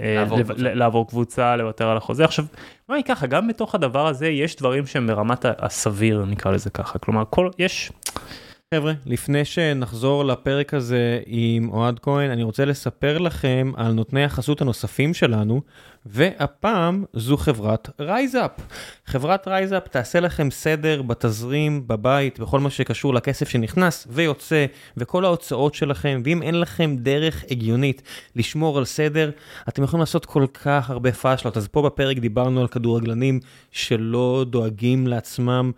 [0.00, 0.52] אה, קבוצה.
[0.56, 2.24] לעבור קבוצה, לוותר על החוזה.
[2.24, 2.44] עכשיו,
[2.88, 6.98] מה היא ככה, גם בתוך הדבר הזה יש דברים שהם ברמת הסביר, נקרא לזה ככה.
[6.98, 7.92] כלומר, כל, יש...
[8.74, 14.60] חבר'ה, לפני שנחזור לפרק הזה עם אוהד כהן, אני רוצה לספר לכם על נותני החסות
[14.60, 15.62] הנוספים שלנו,
[16.10, 18.50] והפעם זו חברת RiseUp.
[19.06, 25.74] חברת RiseUp תעשה לכם סדר בתזרים, בבית, בכל מה שקשור לכסף שנכנס ויוצא, וכל ההוצאות
[25.74, 28.02] שלכם, ואם אין לכם דרך הגיונית
[28.36, 29.30] לשמור על סדר,
[29.68, 31.56] אתם יכולים לעשות כל כך הרבה פאשלות.
[31.56, 33.40] אז פה בפרק דיברנו על כדורגלנים
[33.70, 35.72] שלא דואגים לעצמם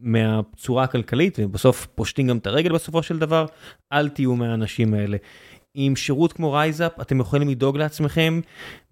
[0.00, 3.46] מהצורה הכלכלית, ובסוף פושטים גם את הרגל בסופו של דבר,
[3.92, 5.16] אל תהיו מהאנשים האלה.
[5.78, 8.40] עם שירות כמו RiseUp אתם יכולים לדאוג לעצמכם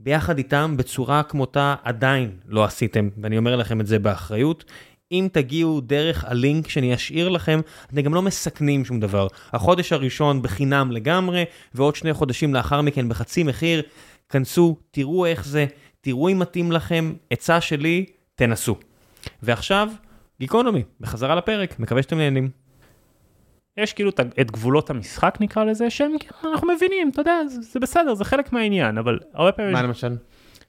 [0.01, 4.65] ביחד איתם בצורה כמותה עדיין לא עשיתם, ואני אומר לכם את זה באחריות.
[5.13, 9.27] אם תגיעו דרך הלינק שאני אשאיר לכם, אתם גם לא מסכנים שום דבר.
[9.53, 13.83] החודש הראשון בחינם לגמרי, ועוד שני חודשים לאחר מכן בחצי מחיר.
[14.29, 15.67] כנסו, תראו איך זה,
[16.01, 18.05] תראו אם מתאים לכם, עצה שלי,
[18.35, 18.77] תנסו.
[19.43, 19.89] ועכשיו,
[20.41, 22.64] Geekonomy, בחזרה לפרק, מקווה שאתם נהנים.
[23.77, 24.11] יש כאילו
[24.41, 26.13] את גבולות המשחק נקרא לזה שהם
[26.45, 29.73] אנחנו מבינים אתה יודע זה, זה בסדר זה חלק מהעניין אבל הרבה פעמים.
[29.73, 30.17] מה למשל?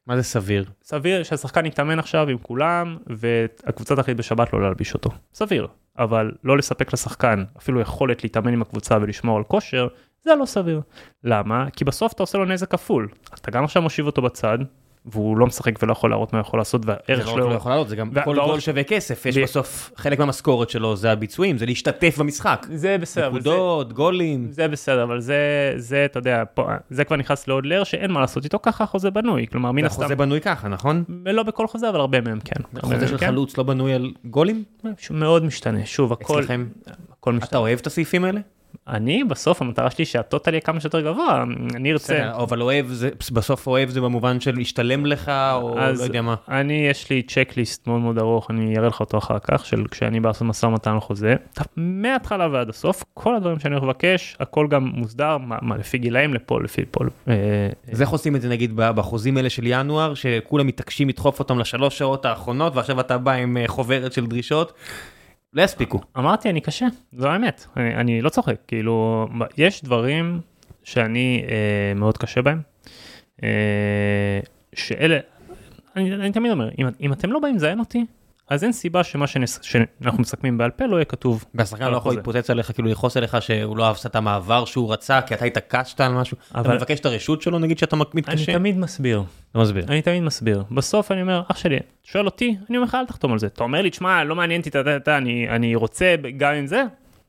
[0.08, 0.66] מה זה סביר?
[0.84, 5.10] סביר שהשחקן יתאמן עכשיו עם כולם והקבוצה תחליט בשבת לא להלביש אותו.
[5.34, 5.68] סביר.
[5.98, 9.88] אבל לא לספק לשחקן אפילו יכולת להתאמן עם הקבוצה ולשמור על כושר
[10.24, 10.82] זה לא סביר.
[11.24, 11.70] למה?
[11.70, 13.08] כי בסוף אתה עושה לו נזק כפול.
[13.34, 14.58] אתה גם עכשיו מושיב אותו בצד
[15.08, 17.44] והוא לא משחק ולא יכול להראות מה יכול לעשות והערך שלו.
[17.44, 20.96] זה לא יכול לעלות, זה גם כל גול שווה כסף, יש בסוף חלק מהמשכורת שלו
[20.96, 22.68] זה הביצועים, זה להשתתף במשחק.
[22.74, 23.30] זה בסדר.
[23.30, 24.48] נקודות, גולים.
[24.52, 26.44] זה בסדר, אבל זה, זה, אתה יודע,
[26.90, 30.02] זה כבר נכנס לעוד לר שאין מה לעשות איתו, ככה החוזה בנוי, כלומר מן הסתם.
[30.02, 31.04] החוזה בנוי ככה, נכון?
[31.26, 32.62] לא בכל חוזה, אבל הרבה מהם כן.
[32.78, 33.28] החוזה של כן.
[33.28, 34.64] חלוץ לא בנוי על גולים?
[35.12, 36.42] מאוד משתנה, שוב, הכל,
[37.12, 37.50] הכל משתנה.
[37.50, 38.40] אתה אוהב את הסעיפים האלה?
[38.88, 41.44] אני בסוף המטרה שלי שהטוטל יהיה כמה שיותר גבוה
[41.76, 46.22] אני ארצה אבל אוהב זה בסוף אוהב זה במובן של להשתלם לך או לא יודע
[46.22, 49.84] מה אני יש לי צ'קליסט מאוד מאוד ארוך אני אראה לך אותו אחר כך של
[49.92, 51.36] כשאני בא לעשות משא ומתן לחוזה
[51.78, 56.62] מההתחלה ועד הסוף כל הדברים שאני מבקש הכל גם מוסדר מה, מה לפי גילאים לפה
[56.62, 57.06] לפי פה.
[57.28, 57.34] אה,
[57.92, 61.98] אז איך עושים את זה נגיד בחוזים האלה של ינואר שכולם מתעקשים לדחוף אותם לשלוש
[61.98, 64.74] שעות האחרונות ועכשיו אתה בא עם אה, חוברת של דרישות.
[65.56, 66.00] לא יספיקו.
[66.18, 69.28] אמרתי אני קשה, זו האמת, אני, אני לא צוחק, כאילו
[69.58, 70.42] יש דברים
[70.84, 72.62] שאני אה, מאוד קשה בהם.
[73.44, 74.40] אה,
[74.76, 75.20] שאלה,
[75.96, 78.06] אני, אני תמיד אומר, אם, אם אתם לא באים לזיין אותי,
[78.50, 81.46] אז אין סיבה שמה שנס, שאנחנו מסכמים בעל פה לא יהיה כתוב.
[81.56, 82.16] והשחקן לא יכול.
[82.16, 86.02] להתפוצץ עליך, כאילו לכעוס עליך שהוא לא אהב את המעבר שהוא רצה, כי אתה התעקשת
[86.02, 86.38] על משהו.
[86.52, 88.54] אתה אבל- מבקש את הרשות שלו נגיד שאתה אני מתקשה?
[88.54, 89.24] תמיד מסביר,
[89.56, 89.86] לא מסביר.
[89.88, 90.64] אני תמיד מסביר.
[90.72, 93.48] בסוף אני אומר, אח שלי, שואל אותי, אני אומר לך אל תחתום על זה.
[93.48, 96.68] אתה אומר לי, תשמע, לא מעניין אותי, אתה- אתה- אתה, אני, אני רוצה גם עם
[96.68, 96.80] זה.
[96.82, 96.88] אני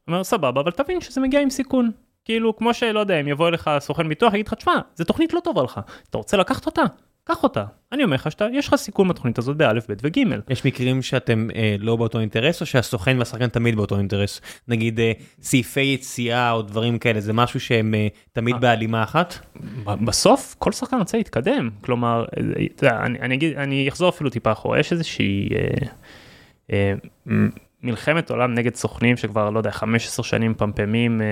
[0.09, 1.91] אומר, סבבה, אבל תבין שזה מגיע עם סיכון.
[2.25, 5.41] כאילו, כמו שלא יודע, אם יבוא אליך סוכן ביטוח, יגיד לך, תשמע, זו תוכנית לא
[5.45, 5.81] טובה לך.
[6.11, 6.83] אתה רוצה לקחת אותה?
[7.29, 7.65] קח אותה.
[7.93, 10.41] אני אומר לך שיש לך סיכון בתוכנית הזאת באלף, בית וגimel.
[10.51, 14.41] יש מקרים שאתם אה, לא באותו אינטרס, או שהסוכן והשחקן תמיד באותו אינטרס?
[14.69, 15.13] נגיד אה,
[15.43, 18.61] סעיפי יציאה או דברים כאלה, זה משהו שהם אה, תמיד אה.
[18.61, 19.39] בהלימה אחת?
[19.85, 22.25] בסוף כל שחקן רוצה להתקדם כלומר
[22.83, 25.87] אה, אני, אני אגיד אני אחזור אפילו טיפה אחורה יש איזושהי אה,
[26.73, 26.95] אה,
[27.83, 31.27] מלחמת עולם נגד סוכנים שכבר לא יודע 15 שנים פמפמים אה,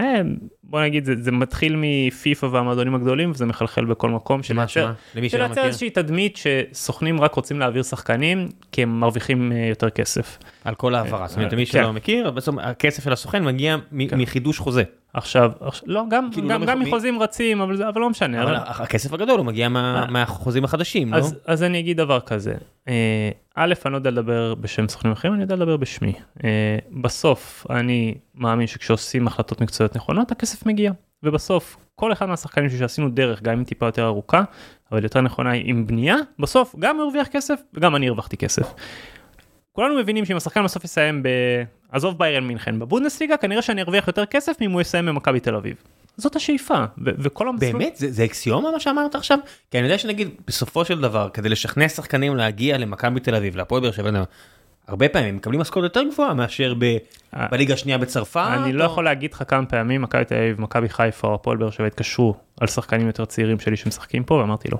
[0.00, 0.20] אה, אה,
[0.64, 5.48] בוא נגיד זה, זה מתחיל מפיפא והמועדונים הגדולים וזה מחלחל בכל מקום שלייצר- מכיר?
[5.64, 10.38] איזושהי תדמית שסוכנים רק רוצים להעביר שחקנים כי הם מרוויחים אה, יותר כסף.
[10.64, 11.72] על כל העברה, זאת אומרת, אה, למי כן.
[11.72, 13.76] שלא מכיר, בסוף הכסף של הסוכן מגיע
[14.08, 14.18] כן.
[14.20, 14.82] מחידוש חוזה.
[15.14, 15.52] עכשיו,
[15.86, 18.42] לא גם כאילו גם, לא גם מחוזים רצים אבל לא משנה.
[18.42, 20.10] אבל אבל- הכסף הגדול הוא מגיע מה- אה.
[20.10, 21.16] מהחוזים החדשים, לא?
[21.18, 22.54] אז, אז אני אגיד דבר כזה,
[22.88, 26.12] אה, א', אני לא יודע לדבר בשם סוכנים אחרים, אני יודע לדבר בשמי.
[26.44, 30.92] אה, בסוף, אני מאמין שכשעושים החלטות מקצועיות נכונות, הכסף מגיע.
[31.22, 34.42] ובסוף, כל אחד מהשחקנים שעשינו דרך, גם אם טיפה יותר ארוכה,
[34.92, 38.74] אבל יותר נכונה עם בנייה, בסוף גם הרוויח כסף וגם אני הרווחתי כסף.
[39.72, 41.28] כולנו מבינים שאם השחקן בסוף יסיים ב...
[41.92, 45.76] עזוב ביירן מינכן בבונדסליגה, כנראה שאני ארוויח יותר כסף מאם הוא יסיים במכבי תל אביב.
[46.16, 47.72] זאת השאיפה, ו- וכל המסלול...
[47.72, 47.96] באמת?
[47.96, 49.38] זה, זה אקסיומה מה שאמרת עכשיו?
[49.70, 53.82] כי אני יודע שנגיד בסופו של דבר כדי לשכנע שחקנים להגיע למכבי תל אביב, להפועל
[53.82, 54.10] באר שבע,
[54.88, 56.84] הרבה פעמים מקבלים משכורת יותר גבוהה מאשר ב,
[57.36, 58.48] אה, בליגה השנייה בצרפת.
[58.64, 61.56] אני לא או- יכול להגיד לך כמה פעמים מכבי תל אביב, מכבי חיפה או הפועל
[61.56, 64.78] באר שבע התקשרו על שחקנים יותר צעירים שלי שמשחקים פה ואמרתי לא.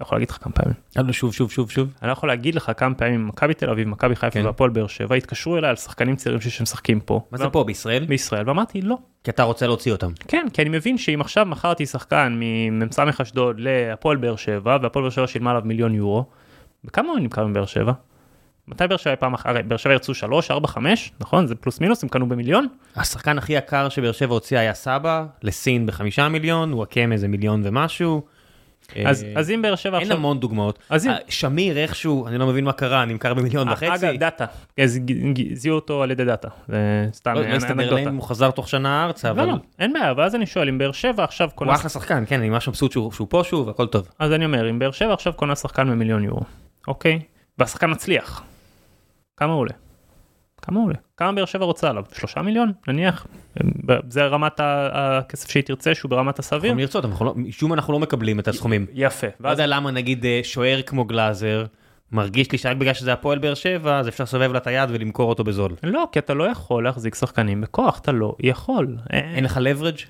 [0.00, 0.74] לא יכול להגיד לך כמה פעמים.
[0.96, 1.88] יאללה, שוב שוב שוב שוב.
[2.02, 4.46] אני לא יכול להגיד לך כמה פעמים מכבי תל אביב, מכבי חיפה כן.
[4.46, 7.20] והפועל באר שבע התקשרו אליי על שחקנים צעירים שמשחקים פה.
[7.30, 8.04] מה זה לא- פה בישראל?
[8.04, 8.98] בישראל ואמרתי לא.
[9.24, 10.12] כי אתה רוצה להוציא אותם.
[10.28, 15.10] כן כי אני מבין שאם עכשיו מכרתי שחקן ממ"ס אשדוד להפועל באר שבע והפועל באר
[15.10, 16.24] שבע שילמה עליו מיליון יורו.
[16.84, 17.92] בכמה הוא נמכר מבאר שבע?
[18.68, 19.46] מתי באר שבע פעם אחת?
[19.46, 22.66] הרי באר שבע ירצו 3, 4, 5 נכון זה פלוס מינוס הם קנו במיליון.
[22.96, 27.60] השחקן הכי יקר שבאר שבע הוציאה היה סבא, לסין בחמישה מיליון, הוא הקם איזה מיליון
[27.64, 28.22] ומשהו.
[29.06, 30.16] אז אה, אז אם באר שבע אין עכשיו.
[30.16, 30.78] המון דוגמאות.
[30.90, 33.86] אז אם- אה, שמיר איכשהו, אני לא מבין מה קרה, נמכר במיליון וחצי.
[33.94, 34.44] אגב, דאטה,
[35.54, 38.10] זיהו אותו על ידי דאטה, זה סתם לא לא אנקדוטה.
[38.10, 40.92] הוא חזר תוך שנה ארצה, לא, אבל לא, אין בעיה, ואז אני שואל, אם באר
[40.92, 43.86] שבע עכשיו הוא קונה, אחלה שחקן, כן, אני ממש מבסוט שהוא שהוא פה שוב, הכל
[43.86, 44.08] טוב.
[44.18, 46.40] אז אני אומר, אם באר שבע עכשיו קונה שחקן במיליון יורו,
[46.88, 47.20] אוקיי?
[47.58, 48.42] והשחקן מצליח,
[49.36, 49.72] כמה הוא עולה?
[50.66, 50.94] כמה עולה?
[51.16, 52.04] כמה באר שבע רוצה עליו?
[52.12, 52.72] שלושה מיליון?
[52.88, 53.26] נניח?
[54.08, 54.60] זה רמת
[54.92, 56.58] הכסף שהיא תרצה, שהוא ברמת הסביר?
[56.58, 57.34] יכולים לרצות, אנחנו לא-
[57.74, 58.86] אנחנו לא מקבלים את הסכומים.
[58.94, 59.26] יפה.
[59.26, 61.64] לא ואז יודע למה נגיד אה, שוער כמו גלאזר,
[62.12, 65.28] מרגיש לי שרק בגלל שזה הפועל באר שבע, אז אפשר לסובב לה את היד ולמכור
[65.28, 65.72] אותו בזול.
[65.82, 68.96] לא, כי אתה לא יכול להחזיק שחקנים בכוח, אתה לא יכול.
[69.10, 70.02] אין לך leverage?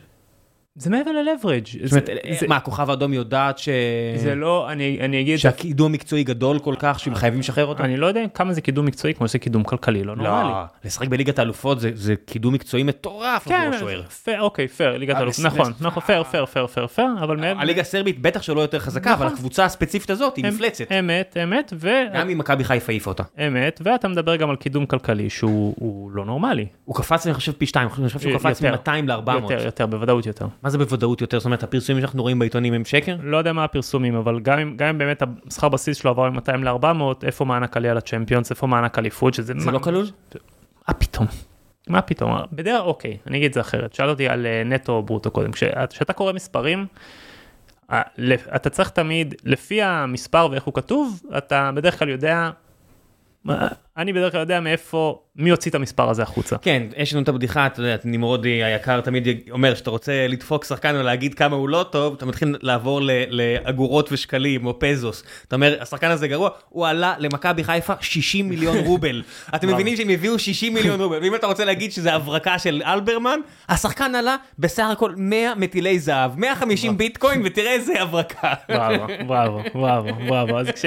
[0.79, 1.79] זה מעבר ל-leverage.
[1.85, 3.69] זאת אומרת, אה, מה, הכוכב האדום יודעת ש...
[4.17, 7.83] זה לא, אני אני אגיד, שהקידום מקצועי גדול כל כך שהם חייבים לשחרר אותו?
[7.85, 10.49] אני לא יודע כמה זה קידום מקצועי כמו שזה קידום כלכלי לא נורמלי.
[10.49, 14.03] לא, לשחק בליגת האלופות זה- זה קידום מקצועי מטורף כן, עבור השוער.
[14.03, 17.09] פייר, אוקיי, פייר, ליגת אה, אלוף, לס- נכון, לס- נכון, פייר, פייר, פייר, פייר, פייר,
[17.23, 19.37] אבל מעבר, הליגה הסרבית בטח שלא יותר חזקה, אבל נכון.
[19.37, 20.93] הקבוצה הספציפית הזאת היא מפלצת.
[20.93, 21.89] אמת, אמת, ו...
[22.15, 23.23] גם אם מכבי חיפה העיפה אותה.
[23.47, 26.67] אמת, ואתה מדבר גם על קידום כלכלי שהוא הוא לא נורמלי.
[26.85, 28.77] הוא קפץ, אני חושב, פי שתיים, אני חושב שהוא קפץ יותר.
[28.93, 29.31] מ-200 ל-400.
[29.43, 30.47] יותר, יותר, בוודאות יותר.
[30.67, 31.39] מה זה בוודאות יותר?
[31.39, 33.17] זאת אומרת, הפרסומים שאנחנו רואים בעיתונים הם שקר?
[33.23, 36.57] לא יודע מה הפרסומים, אבל גם אם, גם אם באמת השכר בסיס שלו עבר מ-200
[36.57, 39.53] ל-400, איפה מענק עלייה לצ'מפיונס, איפה מענק אליפות, שזה...
[39.59, 40.07] זה מה- לא כלול?
[40.89, 41.27] מה פתאום?
[41.89, 42.33] מה פתאום?
[42.53, 43.95] בדרך אוקיי, אני אגיד את זה אחרת.
[43.95, 45.53] שאל אותי על אה, נטו או ברוטו קודם.
[45.53, 46.87] כשאת- כשאתה קורא מספרים,
[48.57, 52.51] אתה צריך תמיד, לפי המספר ואיך הוא כתוב, אתה בדרך כלל יודע,
[53.97, 56.57] אני בדרך כלל יודע מאיפה, מי הוציא את המספר הזה החוצה.
[56.59, 60.95] כן, יש לנו את הבדיחה, אתה יודע, נמרודי היקר תמיד אומר שאתה רוצה לדפוק שחקן
[60.97, 65.25] ולהגיד כמה הוא לא טוב, אתה מתחיל לעבור לאגורות ושקלים או פזוס.
[65.49, 69.23] אתה אומר, השחקן הזה גרוע, הוא עלה למכבי חיפה 60 מיליון רובל.
[69.55, 73.41] אתם מבינים שהם הביאו 60 מיליון רובל, ואם אתה רוצה להגיד שזה הברקה של אלברמן,
[73.69, 78.55] השחקן עלה בסך הכל 100 מטילי זהב, 150 ביטקוין, ותראה איזה הברקה.
[78.69, 80.59] בראבו, בראבו, בראבו, בראבו.
[80.59, 80.85] אז כש...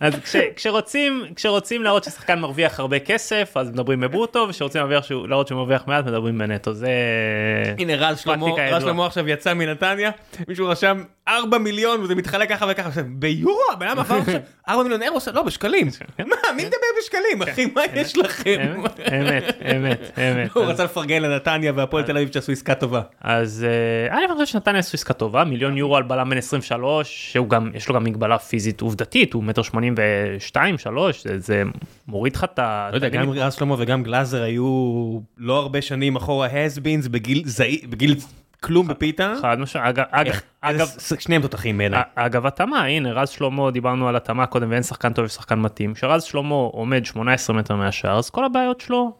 [0.00, 4.82] אז כש, כשרוצים, כשרוצים להראות ששחקן מרוויח הרבה כסף, אז מדברים בברוטו, וכשרוצים
[5.28, 6.74] להראות שהוא מרוויח מעט, מדברים בנטו.
[6.74, 6.90] זה...
[7.78, 8.82] הנה רז שלמה, רז.
[8.82, 10.10] שלמה עכשיו יצא מנתניה,
[10.48, 14.34] מישהו רשם, 4 מיליון וזה מתחלק ככה וככה, ביורו, הבן אדם עבר עכשיו
[14.68, 16.24] 4 מיליון אירו, לא בשקלים, מה,
[16.56, 18.74] מי מדבר בשקלים, אחי, מה יש לכם?
[19.12, 20.50] אמת, אמת, אמת.
[20.54, 23.00] הוא רצה לפרגן לנתניה והפועל תל אביב שעשו עסקה טובה.
[23.20, 23.66] אז
[24.10, 27.70] אה, אני חושב שנתניה עשו עסקה טובה, מיליון יורו על בלם בן 23, שהוא גם,
[27.74, 31.62] יש לו גם מגבלה פיזית עובדתית, הוא מטר 82, 3, זה-
[32.08, 32.88] מוריד לך את ה...
[32.90, 34.64] לא יודע, גם רז שלמה וגם גלאזר היו
[35.38, 36.48] לא הרבה שנים אחורה
[37.44, 38.14] זעי- בגיל
[38.60, 39.34] כלום בפיתה.
[39.40, 39.96] חד משמעית,
[40.60, 40.88] אגב,
[41.18, 42.02] שניהם תותחים בעיניי.
[42.14, 46.22] אגב התאמה הנה רז שלמה דיברנו על התאמה קודם ואין שחקן טוב ושחקן מתאים שרז
[46.22, 49.12] שלמה עומד 18 מטר מהשאר אז כל הבעיות שלו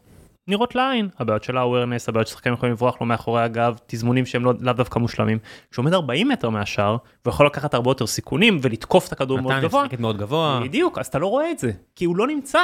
[0.49, 4.55] נראות לעין הבעיות של האווירנס הבעיות ששחקנים יכולים לברוח לו מאחורי הגב תזמונים שהם לא,
[4.61, 5.39] לאו דווקא מושלמים
[5.73, 9.83] שהוא עומד 40 מטר מהשאר ויכול לקחת הרבה יותר סיכונים ולתקוף את הכדור מאוד גבוה
[9.83, 10.61] משחקת מאוד גבוה.
[10.65, 12.61] בדיוק אז אתה לא רואה את זה כי הוא לא נמצא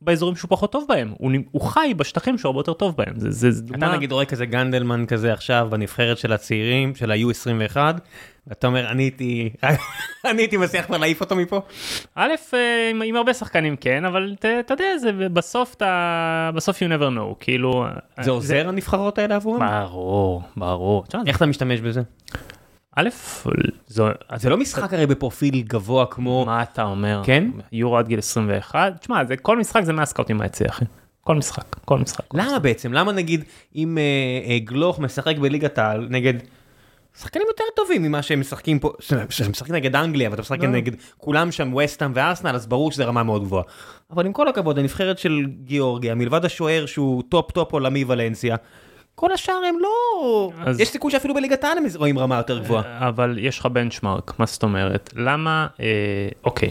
[0.00, 3.30] באזורים שהוא פחות טוב בהם הוא, הוא חי בשטחים שהוא הרבה יותר טוב בהם זה,
[3.30, 7.76] זה, זה אתה דוגמה נגיד רואה כזה גנדלמן כזה עכשיו בנבחרת של הצעירים של ה-U21
[8.46, 9.50] ואתה אומר אני הייתי
[10.30, 11.60] אני הייתי מצליח כבר להעיף אותו מפה.
[12.14, 16.76] א', אה, עם, עם הרבה שחקנים כן, אבל ת- אתה יודע, זה בסוף אתה, בסוף
[16.82, 17.84] you never know, כאילו...
[18.20, 19.60] זה עוזר הנבחרות האלה עבורם?
[19.68, 21.04] ברור, ברור.
[21.06, 22.02] תשמע, איך אתה משתמש בזה?
[22.98, 23.08] א',
[23.86, 27.22] זו, זה לא משחק הרי בפרופיל גבוה כמו מה אתה אומר?
[27.24, 27.50] כן?
[27.72, 28.92] יורו עד גיל 21?
[29.00, 30.84] תשמע, זה, כל משחק זה 100 סקאוטים מהיציע, אחי.
[31.20, 32.34] כל משחק, כל משחק.
[32.34, 33.44] למה בעצם למה נגיד
[33.76, 36.34] אם אה, אה, גלוך משחק בליגת העל נגד
[37.20, 38.92] שחקנים יותר טובים ממה שהם משחקים פה
[39.30, 40.68] שהם משחקים נגד אנגליה ואתה משחק לא.
[40.68, 43.64] נגד כולם שם וסטאם וארסנל אז ברור שזה רמה מאוד גבוהה.
[44.10, 48.56] אבל עם כל הכבוד הנבחרת של גיאורגיה מלבד השוער שהוא טופ טופ עולמי ולנסיה.
[49.16, 53.08] כל השאר הם לא אז- יש סיכוי שאפילו בליגת העל הם רואים רמה יותר גבוהה.
[53.08, 55.10] אבל יש לך benchmark, מה זאת אומרת?
[55.16, 55.86] למה, אה,
[56.44, 56.70] אוקיי,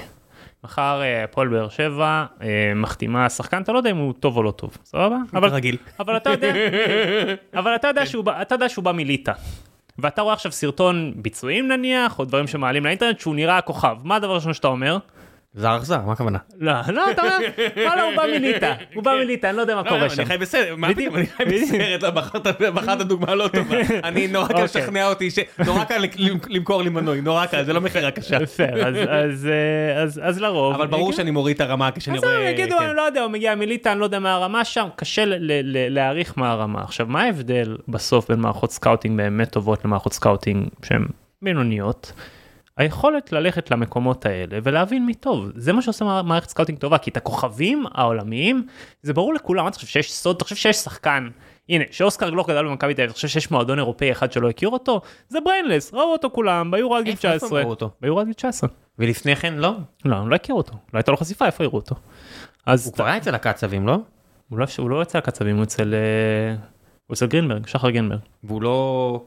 [0.63, 4.43] מחר אה, הפועל באר שבע אה, מחתימה שחקן, אתה לא יודע אם הוא טוב או
[4.43, 5.17] לא טוב, סבבה?
[5.33, 5.77] אבל רגיל.
[5.99, 6.53] אבל אתה יודע,
[7.53, 9.31] אבל אתה יודע שהוא אתה יודע שהוא בא מליטא.
[9.99, 13.97] ואתה רואה עכשיו סרטון ביצועים נניח, או דברים שמעלים לאינטרנט, שהוא נראה כוכב.
[14.03, 14.97] מה הדבר הראשון שאתה אומר?
[15.55, 16.37] זר אכזר מה הכוונה?
[16.59, 17.35] לא, לא, אתה אומר,
[17.85, 20.15] וואלה, הוא בא מליטא, הוא בא מליטא, אני לא יודע מה קורה שם.
[20.21, 21.43] אני חי בסרט, פתאום, אני חי.
[21.45, 22.09] בסרט, לא,
[22.71, 23.77] בחרת דוגמה לא טובה.
[24.03, 24.63] אני נורא קל אוקיי.
[24.65, 25.29] לשכנע אותי,
[25.65, 26.03] נורא קל
[26.49, 28.37] למכור לי מנוי, נורא קל, זה לא מכירה קשה.
[28.37, 28.59] אז-
[29.09, 30.75] אז, אה, אז- אז לרוב.
[30.75, 32.49] אבל ברור יגידו- שאני מוריד את הרמה כשאני אז רואה...
[32.49, 32.83] יגידו, כן.
[32.85, 35.23] אני לא יודע, הוא מגיע מליטא, אני לא יודע מה הרמה שם, קשה
[35.89, 36.81] להעריך מה הרמה.
[36.81, 41.05] עכשיו, מה ההבדל בסוף בין מערכות scouting באמת טובות למערכות scouting שהן
[41.41, 42.13] בינוניות?
[42.77, 47.09] היכולת ללכת למקומות האלה ולהבין מי טוב, זה מה שעושה מע- מערכת scouting טובה, כי
[47.09, 48.67] את הכוכבים העולמיים,
[49.01, 51.27] זה ברור לכולם, מה אתה חושב שיש סוד, אתה חושב שיש שחקן,
[51.69, 54.69] הנה, שאוסקר גלוך גדל במכבי תל אביב, אתה חושב שיש מועדון אירופאי אחד שלא הכיר
[54.69, 55.01] אותו?
[55.29, 57.59] זה brainless, ראו אותו כולם, ביורו עד גיל איפה- איפה 19.
[57.59, 57.89] הם ראו אותו?
[58.01, 58.69] ביורו עד גיל 19.
[58.99, 59.71] ולפני כן לא?
[60.05, 61.95] לא, אני לא הכיר אותו, לא הייתה לו חשיפה, איפה יראו אותו?
[62.65, 63.97] אז הוא כבר היה אצל הקצבים, לא?
[64.49, 66.55] הוא לא, הוא לא אצל הקצבים, הוא אצל, אה,
[67.07, 68.19] הוא אצל גרינברג, שחר גרינברג.
[68.43, 69.21] והוא לא...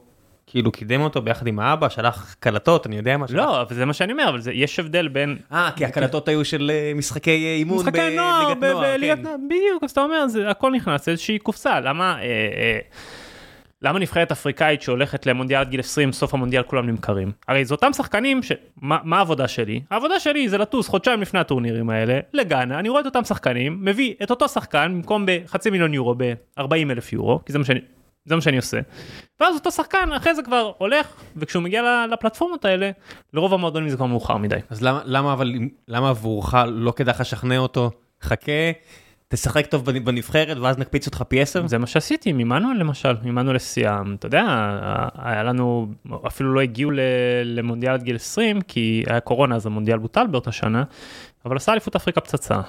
[0.51, 3.37] כאילו קידם אותו ביחד עם האבא, שלח קלטות, אני יודע מה שלח.
[3.37, 5.37] לא, אבל זה מה שאני אומר, אבל זה, יש הבדל בין...
[5.51, 9.17] אה, כי הקלטות היו של אה, משחקי אה, אימון משחקי נוער, בליגת ב- נוער, בליגת
[9.17, 9.23] כן.
[9.23, 12.17] נוער, בדיוק, אז אתה אומר, זה הכל נכנס לאיזושהי קופסה, למה...
[12.17, 12.79] אה, אה,
[13.81, 17.31] למה נבחרת אפריקאית שהולכת למונדיאל עד גיל 20, סוף המונדיאל כולם נמכרים?
[17.47, 18.51] הרי זה אותם שחקנים, ש...
[18.81, 19.81] מה, מה העבודה שלי?
[19.91, 24.13] העבודה שלי זה לטוס חודשיים לפני הטורנירים האלה, לגאנה, אני רואה את אותם שחקנים, מביא
[24.23, 27.79] את אותו שחקן במקום בחצי מיליון יורו, ב-40 אלף יורו, כי זה מה שאני...
[28.29, 28.79] זה מה שאני עושה.
[29.39, 32.91] ואז אותו שחקן אחרי זה כבר הולך, וכשהוא מגיע לפלטפורמות האלה,
[33.33, 34.55] לרוב המועדונים זה כבר מאוחר מדי.
[34.69, 35.53] אז למה, למה אבל,
[35.87, 37.91] למה עבורך לא כדאי לך לשכנע אותו?
[38.23, 38.51] חכה,
[39.27, 41.67] תשחק טוב בנ- בנבחרת ואז נקפיץ אותך פי עשר?
[41.67, 44.43] זה מה שעשיתי עם עמנואל למשל, עמנואל לסיאם, אתה יודע,
[45.17, 45.87] היה לנו,
[46.27, 46.99] אפילו לא הגיעו ל-
[47.43, 50.83] למונדיאל עד גיל 20, כי היה קורונה אז המונדיאל בוטל באותה שנה,
[51.45, 52.59] אבל עשה אליפות אפריקה פצצה.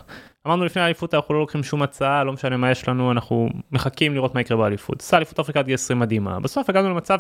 [0.46, 4.14] אמרנו לפני האליפות אנחנו לא לוקחים שום הצעה, לא משנה מה יש לנו, אנחנו מחכים
[4.14, 5.00] לראות מה יקרה באליפות.
[5.00, 7.18] עשה אליפות אפריקה עד גיל 20 מדהימה, בסוף הגענו למצב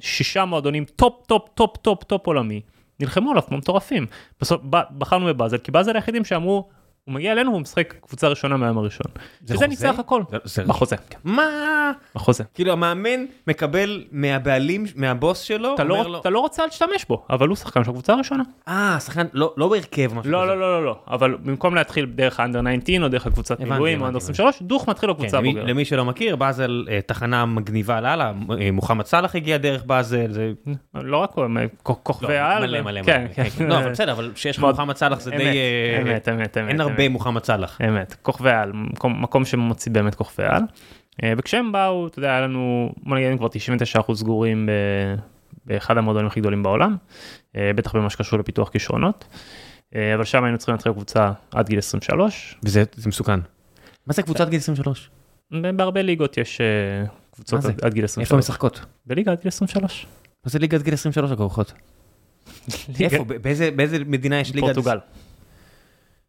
[0.00, 2.60] ששישה מועדונים טופ טופ טופ טופ טופ עולמי,
[3.00, 4.06] נלחמו עליו כמו מטורפים.
[4.40, 4.62] בסוף
[4.98, 6.68] בחרנו בבאזל, כי באזל היחידים שאמרו,
[7.04, 9.06] הוא מגיע אלינו והוא משחק קבוצה ראשונה מהיום הראשון.
[9.44, 9.66] זה וזה?
[9.66, 10.22] ניצח הכל.
[10.30, 11.92] זה- זה- בחוזה, כן, מה?
[12.14, 12.44] בחוזה.
[12.54, 17.48] כאילו המאמן מקבל מהבעלים, מהבוס שלו, אתה לא, לו, אתה לא רוצה להשתמש בו, אבל
[17.48, 18.42] הוא שחקן של הקבוצה הראשונה.
[18.68, 20.46] אה, שחקן, לא לא בהרכב, משהו לא, כזה.
[20.46, 24.00] לא, לא, לא, לא, אבל במקום להתחיל דרך ה under 19 או דרך הקבוצת מילואים
[24.00, 25.68] או ה under 23, דוך מתחיל כן, בקבוצה למי- הבוגרת.
[25.68, 30.52] למי שלא מכיר, באזל אה, תחנה מגניבה לאללה, אה, מוחמד סאלח הגיע דרך באזל, זה
[30.94, 31.46] לא רק הוא,
[31.84, 32.62] כ- כוכבי לא, על.
[32.66, 33.48] מלא מלא כן, מלא.
[33.50, 33.64] כן.
[33.68, 35.36] לא, אבל בסדר, אבל כשיש לך מוחמד סאלח זה די...
[35.36, 37.08] אמת, אה, אמת, אמת, אין הרבה.
[37.08, 37.78] מוחמד סאלח.
[37.88, 40.62] אמת, כוכבי על, מקום, מקום שמוציא באמת כוכבי על.
[41.22, 43.48] אה, וכשהם באו, אתה יודע, היה לנו, בוא נגיד, כבר
[44.08, 45.18] 99% סגורים ב-
[45.66, 46.96] באחד המועדונים הכי גדולים בעולם,
[47.56, 49.24] אה, בטח במה שקשור לפיתוח כישרונות.
[49.94, 52.56] אה, אבל שם היינו צריכים להתחיל קבוצה עד גיל 23.
[52.64, 53.40] וזה זה מסוכן.
[54.06, 55.10] מה זה קבוצת גיל 23?
[55.52, 56.60] ב- בהרבה ליגות יש
[57.34, 57.64] קבוצות?
[57.64, 58.38] עד- עד גיל איפה 23.
[58.38, 58.84] משחקות?
[59.06, 60.06] בליגה עד גיל 23.
[60.44, 61.72] מה זה ליגת גיל 23 הכוחות?
[63.00, 63.24] איפה?
[63.76, 64.66] באיזה מדינה יש ליגה?
[64.66, 64.98] פורטוגל.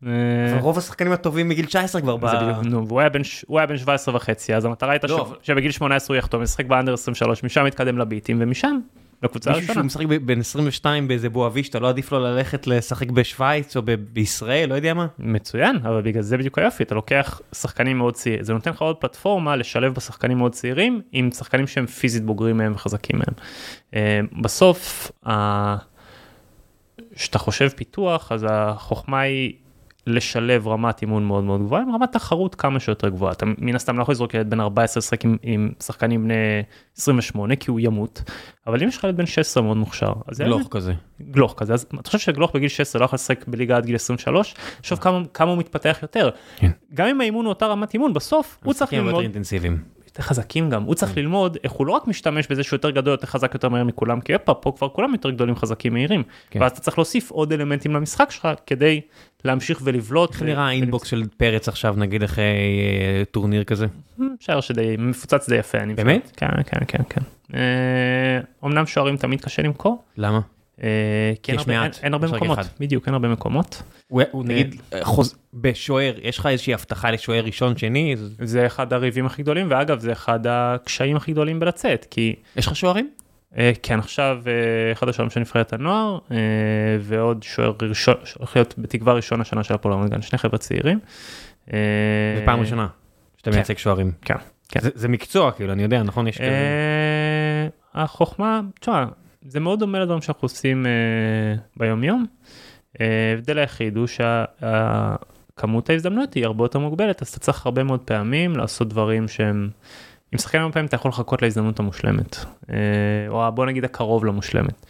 [0.07, 0.11] אה,
[0.53, 2.25] אבל רוב השחקנים הטובים מגיל 19 כבר ב...
[2.63, 5.47] נו, והוא היה בן ש- הוא היה בן 17 וחצי, אז המטרה הייתה לא, ש-
[5.47, 8.79] שבגיל 18 הוא יחתום, ישחק באנדר 23, משם יתקדם לביטים, ומשם,
[9.23, 9.85] לקבוצה מישהו שהוא הראשונה.
[9.85, 13.81] משחק ב- בן 22 באיזה בואבישטה, לא עדיף לו ללכת לשחק בשוויץ או
[14.13, 15.07] בישראל, לא יודע מה?
[15.19, 18.95] מצוין, אבל בגלל זה בדיוק היופי, אתה לוקח שחקנים מאוד צעירים, זה נותן לך עוד
[18.97, 23.33] פלטפורמה לשלב בשחקנים מאוד צעירים, עם שחקנים שהם פיזית בוגרים מהם וחזקים מהם.
[23.95, 25.11] אה, בסוף,
[27.15, 29.53] כשאתה חושב פיתוח, אז החוכמה היא
[30.07, 33.31] לשלב רמת אימון מאוד מאוד גבוהה עם רמת תחרות כמה שיותר גבוהה.
[33.31, 36.33] אתה מן הסתם לא יכול לזרוק ילד בן 14 לשחק עם, עם שחקנים בני
[36.97, 38.23] 28 כי הוא ימות,
[38.67, 40.93] אבל אם יש לך ילד בן 16 מאוד מוכשר, אז ילד גלוך כזה.
[41.21, 44.55] גלוך כזה, אז אתה חושב שגלוך בגיל 16 לא יכול לשחק בליגה עד גיל 23?
[44.81, 46.29] תחשוב כמה, כמה הוא מתפתח יותר.
[46.55, 46.71] כן.
[46.93, 49.25] גם אם האימון הוא אותה רמת אימון, בסוף הוא צריך ללמוד.
[50.13, 53.11] יותר חזקים גם, הוא צריך ללמוד איך הוא לא רק משתמש בזה שהוא יותר גדול,
[53.11, 56.23] יותר חזק, יותר מהר מכולם, כי הופה, פה כבר כולם יותר גדולים, חזקים, מהירים.
[56.49, 56.61] כן.
[56.61, 59.01] ואז אתה צריך להוסיף עוד אלמנטים למשחק שלך כדי
[59.45, 60.31] להמשיך ולבלוט.
[60.33, 63.85] איך נראה ה inbox של פרץ עכשיו, נגיד אחרי אה, טורניר כזה?
[64.17, 65.77] משער שדי מפוצץ די יפה.
[65.77, 66.31] אני באמת?
[66.37, 67.21] כן, כן, כן, כן.
[67.53, 70.03] אה, אמנם שוערים תמיד קשה למכור.
[70.17, 70.39] למה?
[70.83, 70.87] אה,
[71.43, 72.67] כי אין יש הרבה- מעט, אין- אין הרבה מקומות, אחד.
[72.79, 73.83] בדיוק, אין הרבה מקומות.
[74.07, 78.15] הוא הוא נגיד אה, חוז- בשוער, יש לך איזושהי הבטחה לשוער ראשון, שני?
[78.17, 82.67] זה- זה אחד הריבים הכי גדולים, ואגב, זה אחד הקשיים הכי גדולים בלצאת, כי יש
[82.67, 83.09] לך שוערים?
[83.57, 84.51] אה, כן, עכשיו אה,
[84.91, 86.37] אחד השוערים של נבחרת הנוער, אה,
[87.01, 90.99] ועוד שוער ראשון, הולך להיות בתקווה ראשון השנה של הפועל רמת גן, שני חבר'ה צעירים.
[91.73, 91.77] אה,
[92.39, 92.87] זה פעם ראשונה
[93.37, 93.55] שאתה כן.
[93.57, 94.11] מייצג שוערים.
[94.21, 94.35] כן,
[94.69, 94.79] כן.
[94.79, 96.27] זה- זה מקצוע, כאילו, אני יודע, נכון?
[96.27, 96.41] יש.
[96.41, 96.47] אה,
[97.93, 99.05] החוכמה, תשמע,
[99.45, 100.91] זה מאוד דומה לדברים שאנחנו עושים אה,
[101.77, 102.25] ביום יום.
[103.01, 107.99] אה, ההבדל היחיד הוא שכמות ההזדמנויות היא הרבה יותר מוגבלת, אז אתה צריך הרבה מאוד
[107.99, 109.69] פעמים לעשות דברים שהם...
[110.31, 112.37] עם שחקן הרבה פעמים אתה יכול לחכות להזדמנות המושלמת,
[112.69, 112.75] אה,
[113.27, 114.85] או בוא נגיד הקרוב למושלמת.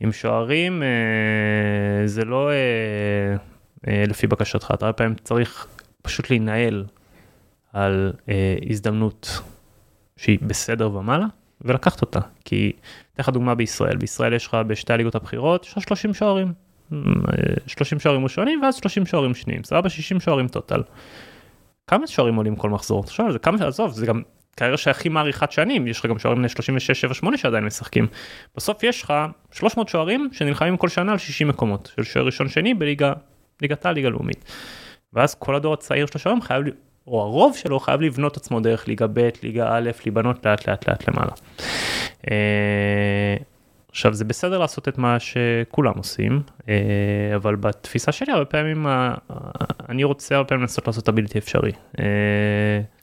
[0.00, 0.82] עם שוערים
[2.04, 2.50] זה לא
[3.86, 5.66] לפי בקשתך, אתה הרבה פעמים צריך
[6.02, 6.84] פשוט להינעל
[7.72, 8.12] על
[8.70, 9.40] הזדמנות
[10.16, 11.26] שהיא בסדר ומעלה,
[11.62, 12.20] ולקחת אותה.
[12.44, 12.72] כי,
[13.14, 16.52] אתן לך דוגמה בישראל, בישראל יש לך בשתי הליגות הבכירות, יש לך 30 שוערים.
[16.92, 16.98] אה,
[17.66, 20.82] 30 שוערים ראשונים ואז 30 שוערים שניים, סבבה 60 שוערים טוטל.
[21.86, 23.04] כמה שוערים עולים כל מחזור?
[23.04, 24.22] תחשוב על זה, כמה, עזוב, זה גם
[24.56, 28.06] קריירה שהכי מאריכת שנים, יש לך גם שוערים בני 36, 7, 8 שעדיין משחקים.
[28.56, 29.14] בסוף יש לך
[29.52, 33.12] 300 שוערים שנלחמים כל שנה על 60 מקומות, של שוער ראשון שני בליגה,
[33.62, 34.44] ליגת העל, ליגה לאומית.
[35.12, 36.62] ואז כל הדור הצעיר של השוערים חייב,
[37.06, 41.08] או הרוב שלו חייב לבנות עצמו דרך ליגה ב', ליגה א', להיבנות לאט לאט לאט
[41.08, 41.32] למעלה.
[42.30, 43.36] אה,
[43.90, 46.74] עכשיו זה בסדר לעשות את מה שכולם עושים, אה,
[47.36, 49.14] אבל בתפיסה שלי הרבה פעמים ה-
[49.88, 51.72] אני רוצה הרבה פעמים לנסות לעשות את הבלתי אפשרי.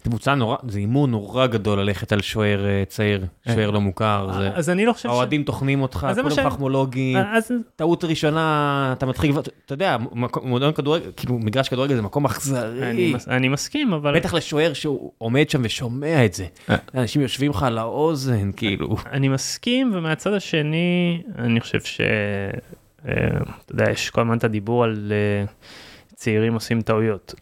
[0.07, 4.29] אה, קבוצה נורא, זה אימון נורא גדול ללכת על שוער אה, צעיר, שוער לא מוכר,
[4.37, 4.49] זה...
[4.53, 5.11] אז אני לא חושב ש...
[5.11, 7.17] האוהדים טוחנים אותך, כולם חכמולוגים,
[7.75, 9.97] טעות ראשונה, אתה מתחיל כבר, אתה יודע,
[10.43, 13.13] מועדון כדורגל, כאילו מגרש כדורגל זה מקום אכזרי.
[13.27, 14.15] אני מסכים, אבל...
[14.15, 16.45] בטח לשוער שהוא עומד שם ושומע את זה.
[16.69, 16.75] אה.
[16.95, 18.95] אנשים יושבים לך על האוזן, כאילו.
[19.11, 22.01] אני מסכים ומהצד השני אני חושב ש...
[23.07, 23.13] אה,
[23.65, 25.45] אתה יודע יש כל הזמן את הדיבור על אה,
[26.17, 27.33] צעירים עושים טעויות.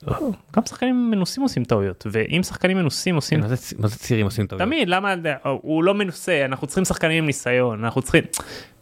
[0.56, 4.66] גם שחקנים מנוסים עושים טעויות ואם שחקנים מנוסים עושים מה זה- צעירים עושים טעויות?
[4.68, 8.24] תמיד למה הוא לא מנוסה אנחנו צריכים שחקנים עם ניסיון אנחנו צריכים.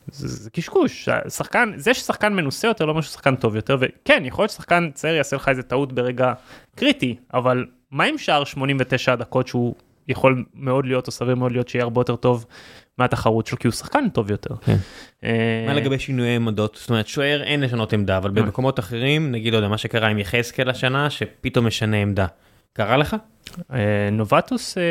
[0.08, 4.44] זה, זה קשקוש שחקן זה ששחקן מנוסה יותר לא אומר ששחקן טוב יותר וכן יכול
[4.44, 6.34] להיות ששחקן צעיר יעשה לך איזה טעות ברגע
[6.76, 9.76] קריטי אבל מה עם שער 89 דקות שהוא
[10.08, 12.46] יכול מאוד להיות או סביר מאוד להיות שיהיה הרבה יותר טוב
[12.98, 14.56] מהתחרות שלו כי הוא שחקן טוב יותר.
[14.62, 14.78] כן.
[15.24, 16.78] אה, מה לגבי שינויי עמדות?
[16.82, 20.20] זאת אומרת, שוער אין לשנות עמדה, אבל במקומות אחרים, נגיד, לא יודע, מה שקרה עם
[20.20, 22.26] יחזקאל השנה, שפתאום משנה עמדה.
[22.74, 23.16] קרה לך?
[23.74, 24.84] אה, נובטוס אה,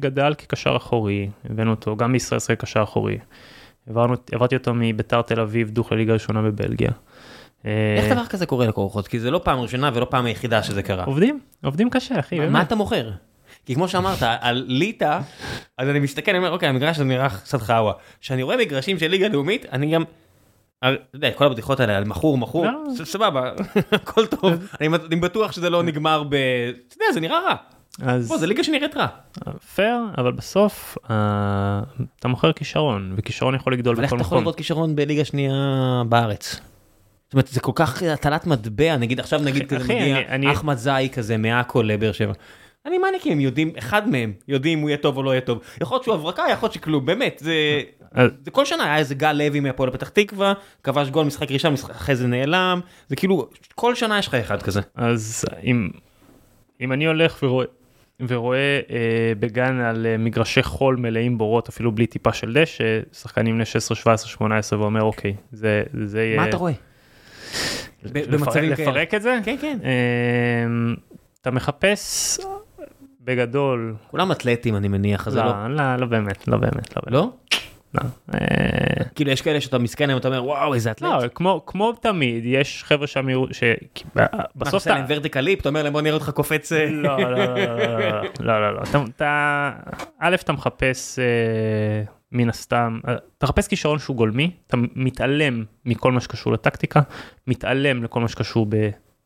[0.00, 3.18] גדל כקשר אחורי הבאנו אותו גם בישראל שיחק קשר אחורי.
[3.86, 6.90] העברתי אותו מביתר תל אביב דוך לליגה ראשונה בבלגיה.
[7.66, 9.08] אה, איך דבר כזה קורה לקוחות?
[9.08, 11.04] כי זה לא פעם ראשונה ולא פעם היחידה שזה קרה.
[11.04, 12.38] עובדים עובדים קשה אחי.
[12.38, 13.10] מה אתה מוכר?
[13.66, 15.20] כי כמו שאמרת, על ליטא,
[15.78, 17.92] אז אני מסתכל, אני אומר, אוקיי, המגרש הזה נראה קצת חאווה.
[18.20, 20.04] כשאני רואה מגרשים של ליגה לאומית, אני גם...
[20.78, 23.04] אתה יודע, כל הבדיחות האלה על מכור, מכור, לא.
[23.04, 23.52] סבבה,
[23.92, 24.52] הכל טוב.
[24.80, 26.34] אני בטוח שזה לא נגמר ב...
[26.88, 27.54] אתה יודע, זה נראה רע.
[28.02, 29.06] אז בוא, זה ליגה שנראית רע.
[29.74, 31.80] פייר אבל בסוף אה,
[32.18, 34.44] אתה מוכר כישרון וכישרון יכול לגדול אבל איך בכל אתה יכול מקום.
[34.44, 35.52] לראות כישרון בליגה שנייה
[36.08, 36.60] בארץ?
[37.24, 41.36] זאת אומרת, זה כל כך הטלת מטבע, נגיד עכשיו נגיד כזה מגיע אחמד זאי כזה
[41.36, 42.32] מעכו לבאר שבע.
[42.86, 45.60] אני מניאקים, יודעים, אחד מהם, יודעים אם הוא יהיה טוב או לא יהיה טוב.
[45.80, 47.80] יכול להיות שהוא הברקה, יכול להיות שכלום, באמת, זה...
[48.44, 50.52] זה כל שנה היה איזה גל לוי מהפועל פתח תקווה,
[50.82, 54.80] כבש גול משחק ראשון, אחרי זה נעלם, זה כאילו, כל שנה יש לך אחד כזה.
[54.94, 55.90] אז אם
[56.80, 57.64] אם אני הולך ורואה
[58.28, 63.54] ורואה אה, בגן על אה, מגרשי חול מלאים בורות אפילו בלי טיפה של דשא, שחקנים
[63.54, 66.36] בני 16, 17, 18 ואומר אוקיי, זה, זה יהיה...
[66.36, 66.72] מה אתה רואה?
[68.02, 68.90] לפרק, במצבים כאלה.
[68.90, 69.38] לפרק את זה?
[69.44, 69.78] כן, כן.
[69.84, 70.92] אה,
[71.40, 72.38] אתה מחפש
[73.24, 73.94] בגדול...
[74.10, 75.68] כולם אתלטים אני מניח, אז לא, לא...
[75.68, 77.12] לא, לא באמת, לא באמת, לא באמת.
[77.12, 77.30] לא?
[77.94, 78.00] לא.
[78.34, 81.22] אה, כאילו יש כאלה שאתה מסכן אתה אומר וואו איזה אתלט.
[81.22, 83.62] לא, כמו, כמו תמיד, יש חבר'ה שם ש...
[84.14, 84.26] מה,
[84.62, 85.60] אתה עושה להם ורטיקל ליפ?
[85.60, 86.72] אתה אומר להם בוא נראה אותך קופץ...
[86.72, 86.90] אה.
[86.90, 87.54] לא, לא, לא,
[88.40, 88.80] לא, לא, לא,
[89.16, 89.70] אתה,
[90.18, 91.24] א', אתה מחפש אה,
[92.32, 93.00] מן הסתם,
[93.38, 97.00] אתה מחפש כישרון שהוא גולמי, אתה מתעלם מכל מה שקשור לטקטיקה,
[97.46, 98.66] מתעלם לכל מה שקשור.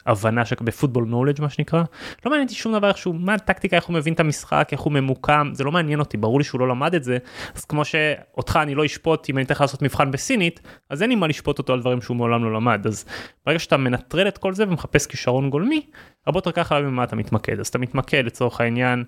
[0.06, 1.82] הבנה שבפוטבול נולדג' מה שנקרא
[2.24, 4.80] לא מעניין אותי שום דבר איך שהוא מה הטקטיקה איך הוא מבין את המשחק איך
[4.80, 7.18] הוא ממוקם זה לא מעניין אותי ברור לי שהוא לא למד את זה
[7.54, 11.10] אז כמו שאותך אני לא אשפוט אם אני אתן לך לעשות מבחן בסינית אז אין
[11.10, 13.04] לי מה לשפוט אותו על דברים שהוא מעולם לא למד אז
[13.46, 15.86] ברגע שאתה מנטרל את כל זה ומחפש כישרון גולמי
[16.26, 19.04] הרבה יותר ככה במה אתה מתמקד אז אתה מתמקד לצורך העניין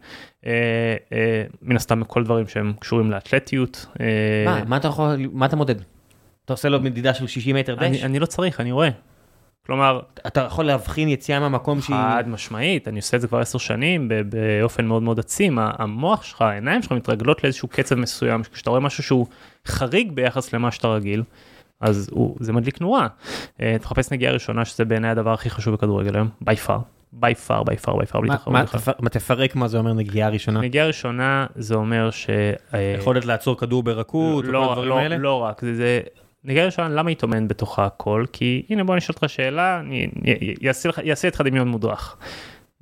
[0.46, 0.52] אה,
[1.12, 3.86] אה, מן הסתם בכל דברים שהם קשורים לאתלטיות.
[4.00, 4.06] אה,
[4.44, 5.74] מה, מה אתה יכול מה אתה מודד?
[6.44, 7.82] אתה עושה לו מדידה של 60 מטר דש?
[7.82, 8.88] אני, אני לא צריך אני רואה
[9.68, 13.58] כלומר אתה יכול להבחין יציאה מהמקום שהיא חד משמעית אני עושה את זה כבר עשר
[13.58, 18.80] שנים באופן מאוד מאוד עצים המוח שלך העיניים שלך מתרגלות לאיזשהו קצב מסוים כשאתה רואה
[18.80, 19.26] משהו שהוא
[19.66, 21.22] חריג ביחס למה שאתה רגיל
[21.80, 23.06] אז הוא, זה מדליק נורה.
[23.60, 26.80] אה, תחפש נגיעה ראשונה שזה בעיניי הדבר הכי חשוב בכדורגל היום by far.
[27.20, 28.56] by far by far by far בלי תחרות.
[28.98, 30.60] מה תפרק מה זה אומר נגיעה ראשונה?
[30.60, 32.30] נגיעה ראשונה זה אומר ש...
[32.74, 35.16] אה, יכולת לעצור כדור ברכות לא, לא, האלה?
[35.16, 36.00] לא רק זה, זה
[36.48, 40.08] נגיעה ראשונה למה היא טומנת בתוכה הכל כי הנה בוא נשאל אותך שאלה אני
[41.10, 42.16] אעשה איתך דמיון מודרך.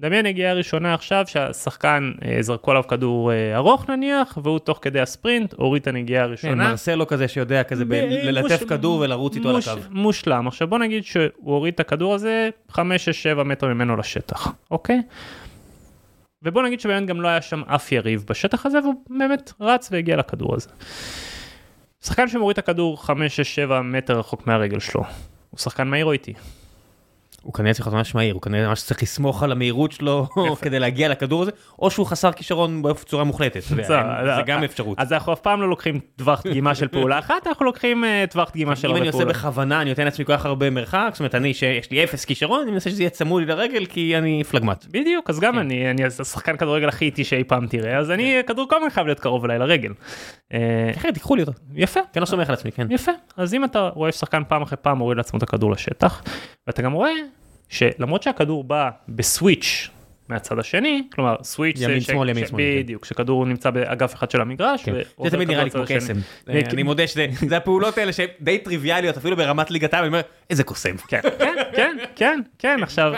[0.01, 5.01] דמיין נגיעה ראשונה עכשיו שהשחקן אה, זרקו עליו כדור אה, ארוך נניח והוא תוך כדי
[5.01, 6.65] הספרינט הוריד את הנגיעה כן, הראשונה.
[6.65, 8.69] כן, מרסלו כזה שיודע כזה ב- ללטף מוש...
[8.69, 9.69] כדור ולרוץ איתו מוש...
[9.69, 9.89] על הקו.
[9.91, 12.79] מושלם עכשיו בוא נגיד שהוא הוריד את הכדור הזה 5-6-7
[13.45, 15.03] מטר ממנו לשטח אוקיי.
[16.43, 20.17] ובוא נגיד שבאמת גם לא היה שם אף יריב בשטח הזה והוא באמת רץ והגיע
[20.17, 20.69] לכדור הזה.
[22.07, 23.11] שחקן שמוריד את הכדור 5-6-7
[23.85, 25.03] מטר רחוק מהרגל שלו,
[25.51, 26.33] הוא שחקן מהיר או איטי?
[27.43, 30.27] הוא כנראה צריך להיות ממש מהיר, הוא כנראה ממש צריך לסמוך על המהירות שלו
[30.63, 34.99] כדי להגיע לכדור הזה, או שהוא חסר כישרון בצורה מוחלטת, זה גם אפשרות.
[34.99, 38.51] אז אנחנו אף פעם לא לוקחים טווח דגימה של פעולה אחת, אנחנו לוקחים אה, טווח
[38.51, 39.15] דגימה של הרבה פעולות.
[39.15, 41.91] אם אני עושה בכוונה, אני נותן לעצמי כל כך הרבה מרחק, זאת אומרת, אני שיש
[41.91, 44.87] לי אפס כישרון, אני מנסה שזה יהיה צמוד לי לרגל, כי אני פלגמט.
[44.91, 45.59] בדיוק, אז גם כן.
[45.59, 49.07] אני, אני השחקן כדורגל הכי איטי שאי פעם תראה, אז אני, כדור כל הזמן חייב
[49.07, 49.93] להיות קרוב אליי לרגל.
[50.53, 51.53] אה, תיקחו לי אותו.
[51.75, 52.01] יפה.
[52.13, 52.87] כן, לא סומך על עצמי, כן.
[52.91, 53.13] יפה.
[53.37, 56.23] אז אם אתה רואה ששחקן פעם אחרי פעם מוריד לעצמו את הכדור לשטח,
[56.67, 57.13] ואתה גם רואה
[57.69, 59.91] שלמרות שהכדור בא בסוויץ'
[60.29, 62.83] מהצד השני, כלומר סוויץ' ימין זה שמאל, ימין שמאל, כן.
[62.83, 64.93] בדיוק, כשכדור נמצא באגף אחד של המגרש, כן.
[65.25, 66.13] זה תמיד נראה לי כמו קסם,
[66.49, 70.65] אני מודה שזה הפעולות האלה שהן די טריוויאליות אפילו ברמת ליגת העל, אני אומר איזה
[70.65, 70.97] קוסם.
[70.97, 71.21] כן,
[71.77, 73.13] כן, כן, כן, עכשיו,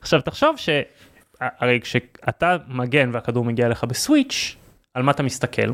[0.00, 4.56] עכשיו תחשוב שהרי כשאתה מגן והכדור מגיע לך בסוויץ',
[4.94, 5.70] על מה אתה מסתכל?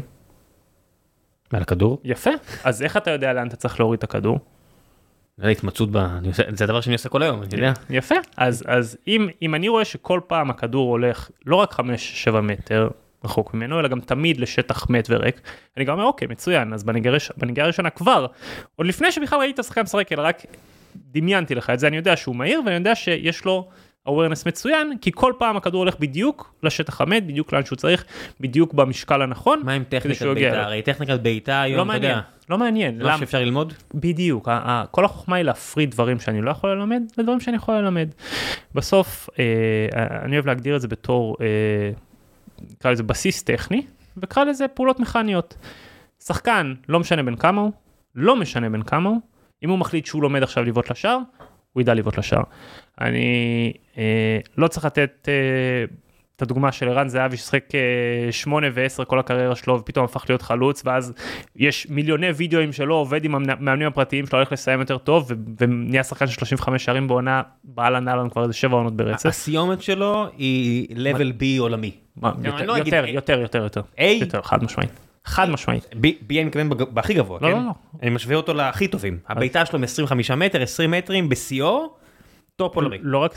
[1.52, 2.00] על הכדור?
[2.04, 2.30] יפה,
[2.64, 4.38] אז איך אתה יודע לאן אתה צריך להוריד את הכדור?
[5.42, 5.98] התמצאות ב...
[6.32, 7.72] זה הדבר שאני עושה כל היום, אני יודע.
[7.90, 12.88] יפה, אז, אז אם, אם אני רואה שכל פעם הכדור הולך לא רק 5-7 מטר
[13.24, 15.40] רחוק ממנו, אלא גם תמיד לשטח מת וריק,
[15.76, 16.84] אני גם אומר אוקיי מצוין, אז
[17.36, 18.26] בנגיעה הראשונה כבר,
[18.76, 20.42] עוד לפני שבכלל ראיתי את השחקן משחק, אלא רק
[20.94, 23.68] דמיינתי לך את זה, אני יודע שהוא מהיר ואני יודע שיש לו
[24.08, 28.04] awareness מצוין, כי כל פעם הכדור הולך בדיוק לשטח המת, בדיוק לאן שהוא צריך,
[28.40, 29.60] בדיוק במשקל הנכון.
[29.64, 30.62] מה עם טכניקת בעיטה?
[30.62, 32.20] הרי טכניקת בעיטה היום, לא אתה יודע.
[32.50, 32.98] לא מעניין.
[32.98, 33.72] לא שאפשר ללמוד?
[33.94, 34.48] בדיוק,
[34.90, 38.08] כל החוכמה היא להפריד דברים שאני לא יכול ללמד לדברים שאני יכול ללמד.
[38.74, 41.46] בסוף, אה, אני אוהב להגדיר את זה בתור, אה,
[42.70, 43.86] נקרא לזה בסיס טכני,
[44.16, 45.56] וקרא לזה פעולות מכניות.
[46.24, 47.72] שחקן, לא משנה בין כמה הוא,
[48.14, 49.20] לא משנה בין כמה הוא,
[49.64, 51.18] אם הוא מחליט שהוא לומד עכשיו לבעוט לשער,
[51.72, 52.42] הוא ידע לבעוט לשער.
[53.00, 55.34] אני אה, לא צריך לתת אה,
[56.36, 60.42] את הדוגמה של ערן זהבי ששיחק אה, 8 ו-10 כל הקריירה שלו ופתאום הפך להיות
[60.42, 61.12] חלוץ ואז
[61.56, 65.30] יש מיליוני וידאוים שלו עובד עם המאמנים הפרטיים שלו הולך לסיים יותר טוב
[65.60, 69.26] ונהיה שחקן של 35 שערים בעונה באהלן אהלן כבר איזה 7 עונות ברצף.
[69.26, 71.90] הסיומת שלו היא level B עולמי.
[72.22, 74.90] יותר, לא יותר, יותר, יותר, יותר, יותר, חד משמעית.
[75.24, 75.86] חד משמעית.
[75.94, 77.52] בי אני מתכוון בהכי גבוה, לא, כן?
[77.52, 77.70] לא, לא.
[78.02, 79.18] אני משווה אותו להכי טובים.
[79.28, 81.94] הבעיטה שלו מ-25 מטר, 20 מטרים בשיאו,
[82.56, 82.98] טופ עולמי.
[83.02, 83.36] לא רק 25-30,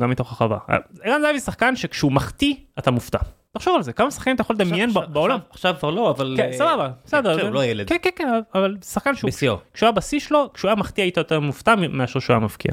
[0.00, 0.58] גם מתוך החווה.
[1.02, 3.18] ערן זהבי שחקן שכשהוא מחטיא, אתה מופתע.
[3.52, 5.38] תחשוב על זה, כמה שחקנים אתה יכול לדמיין בעולם.
[5.50, 6.34] עכשיו כבר לא, אבל...
[6.36, 7.42] כן, סבבה, בסדר.
[7.46, 7.88] הוא לא ילד.
[7.88, 9.28] כן, כן, כן, אבל שחקן שהוא...
[9.28, 9.56] בשיאו.
[9.74, 12.72] כשהוא היה בשיא שלו, כשהוא היה מחטיא היית יותר מופתע מאשר שהוא היה מבקיע.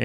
[0.00, 0.04] אה,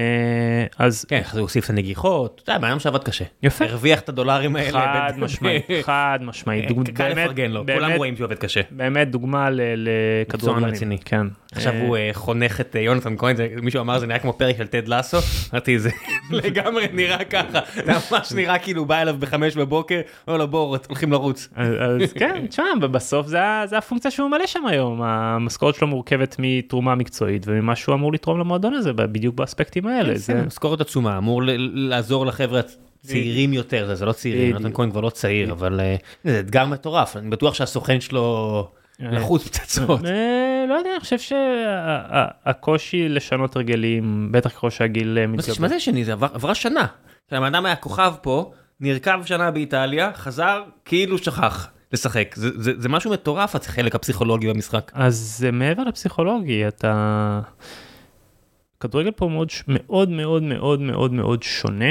[0.78, 3.24] אז כן, זה הוא הוסיף את הנגיחות, אתה יודע, בן אדם שעבד קשה.
[3.42, 3.64] יפה.
[3.64, 4.70] הרוויח את הדולרים האלה.
[4.70, 6.68] חד משמעית, חד משמעית.
[6.68, 8.60] דוג- קל לפרגן לו, כולם רואים שהוא עובד קשה.
[8.70, 10.68] באמת דוגמה לכדורגלנים.
[10.74, 10.98] רציני.
[11.04, 11.26] כן.
[11.52, 14.56] עכשיו אה, הוא אה, חונך את אה, יונתן כהן, מישהו אמר זה נראה כמו פרק
[14.58, 15.18] של טד לסו,
[15.52, 15.90] אמרתי זה
[16.30, 21.12] לגמרי נראה ככה, זה ממש נראה כאילו בא אליו בחמש בבוקר, אומר לו בואו הולכים
[21.12, 21.48] לרוץ.
[21.54, 23.38] אז כן, תשמע, בסוף זה
[23.78, 28.74] הפונקציה שהוא ממלא שם היום, המשכורת שלו מורכבת מתרומה מקצועית וממה שהוא אמור לתרום למועדון
[28.74, 29.34] הזה, בדיוק
[29.80, 30.12] באספקטים האלה.
[30.12, 31.42] כן, זה- משכורת עצומה, אמור
[31.74, 32.60] לעזור לחבר'ה
[33.02, 34.50] צעירים יותר, זה- לא צעירים.
[34.50, 38.68] יונתן כהן כבר לא צעיר, אבל אה, זה אתגר מטורף, אני בטוח שהסוכן שלו
[39.00, 40.04] לחוץ פצצות.
[40.04, 45.54] אה, לא יודע, אני חושב שהקושי לשנות הרגלים, בטח ככל שהגיל אה, מתגבר.
[45.60, 46.04] מה זה שני?
[46.04, 46.86] זה עבר- עברה שנה.
[47.32, 48.50] הבן אדם היה כוכב פה,
[48.80, 52.34] נרקב שנה באיטליה, חזר כאילו שכח לשחק.
[52.36, 54.92] זה- זה זה משהו מטורף, החלק הפסיכולוגי במשחק.
[54.94, 57.40] אז זה מעבר לפסיכולוגי, אתה...
[58.88, 61.90] כדורגל פה מאוד מאוד מאוד מאוד מאוד מאוד שונה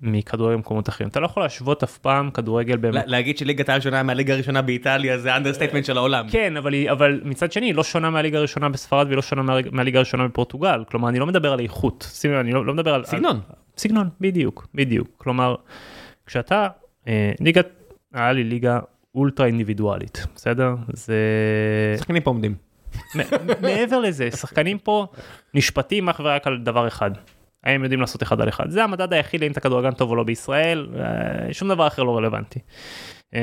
[0.00, 1.08] מכדורגל במקומות אחרים.
[1.08, 2.86] אתה לא יכול להשוות אף פעם כדורגל ב...
[2.86, 6.26] לה- להגיד שליגת העל שונה מהליגה הראשונה באיטליה זה understatement של העולם.
[6.30, 9.42] כן, אבל, היא, אבל מצד שני היא לא שונה מהליגה הראשונה בספרד והיא לא שונה
[9.42, 10.84] מהליג- מהליגה הראשונה בפורטוגל.
[10.90, 12.24] כלומר, אני לא מדבר על איכות.
[12.40, 13.04] אני לא, לא מדבר על...
[13.04, 13.36] סגנון.
[13.36, 15.08] על, סגנון, בדיוק, בדיוק.
[15.16, 15.54] כלומר,
[16.26, 16.68] כשאתה,
[17.08, 17.68] אה, ליגת
[18.14, 18.78] העל היא ליגה
[19.14, 20.74] אולטרה אינדיבידואלית, בסדר?
[20.92, 21.16] זה...
[21.98, 22.67] שחקנים פה עומדים.
[23.60, 25.06] מעבר לזה, שחקנים פה
[25.54, 27.10] נשפטים אך ורק על דבר אחד.
[27.64, 28.70] האם יודעים לעשות אחד על אחד.
[28.70, 32.16] זה המדד היחיד לאם אתה כדורגלן טוב או לא בישראל, אה, שום דבר אחר לא
[32.16, 32.58] רלוונטי.
[33.34, 33.40] אה,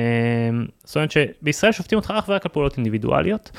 [0.83, 3.51] זאת אומרת שבישראל שופטים אותך אך ורק על פעולות אינדיבידואליות.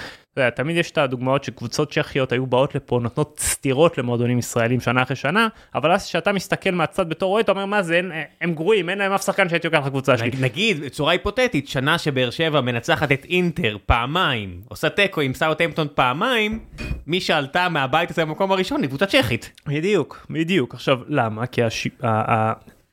[0.54, 5.16] תמיד יש את הדוגמאות שקבוצות צ'כיות היו באות לפה נותנות סטירות למועדונים ישראלים שנה אחרי
[5.16, 8.00] שנה, אבל אז כשאתה מסתכל מהצד בתור רואה אתה אומר מה זה,
[8.40, 10.30] הם, גרועים, אין להם אף שחקן שהייתי לוקח לקבוצה שלי.
[10.40, 16.58] נגיד- בצורה היפותטית שנה שבאר שבע מנצחת את אינטר פעמיים עושה תיקו עם סאוטהמפטון פעמיים
[17.06, 19.50] מי שעלתה מהבית הזה במקום הראשון היא קבוצה צ'כית.
[19.66, 20.74] בדיוק, בדיוק.
[20.74, 21.46] עכשיו, למה?
[21.46, 21.88] כי הש...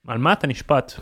[0.07, 0.93] על מה אתה נשפט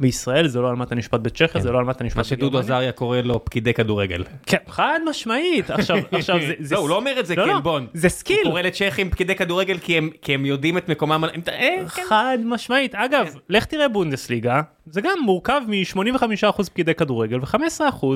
[0.00, 2.24] בישראל זה לא על מה אתה נשפט בצ'כיה, זה לא על מה אתה נשפט מה
[2.24, 2.76] שדודו בגרמניה.
[2.76, 4.24] עזריה קורא לו פקידי כדורגל.
[4.46, 5.70] כן, חד משמעית.
[5.70, 6.52] עכשיו, עכשיו זה...
[6.60, 6.74] זה...
[6.74, 7.86] לא הוא לא אומר את זה לא, לא, כעלבון.
[7.94, 8.42] זה הוא skill.
[8.44, 11.12] קורא לצ'כים פקידי כדורגל כי הם- כי הם יודעים את מקומם.
[11.24, 12.02] הם- אה, כן.
[12.08, 12.94] חד משמעית.
[12.94, 18.06] אגב, לך תראה בונדסליגה, זה גם מורכב מ-85% פקידי כדורגל ו-15%.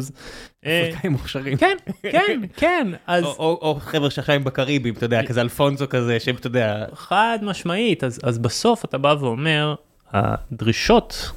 [0.66, 1.56] אה, אפריקאים מוכשרים.
[1.56, 2.88] כן, כן, כן.
[3.06, 6.46] אז או- או או חבר'ה שעכשיו הם בקריבים אתה יודע כזה אלפונסו כזה שהם אתה
[6.46, 9.74] יודע חד משמעית, אז, אז בסוף אתה בא ואומר,
[10.12, 11.30] הדרישות,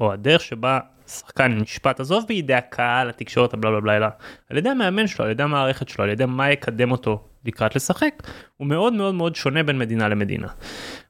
[0.00, 4.10] או הדרך שבה שחקן נשפט, עזוב בידי הקהל, התקשורת, הבלה בלה בלה,
[4.50, 8.22] על ידי המאמן שלו, על ידי המערכת שלו, על ידי מה יקדם אותו לקראת לשחק,
[8.56, 10.48] הוא מאוד מאוד מאוד שונה בין מדינה למדינה.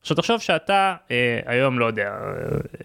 [0.00, 2.10] עכשיו תחשוב שאתה אה, היום, לא יודע, אה,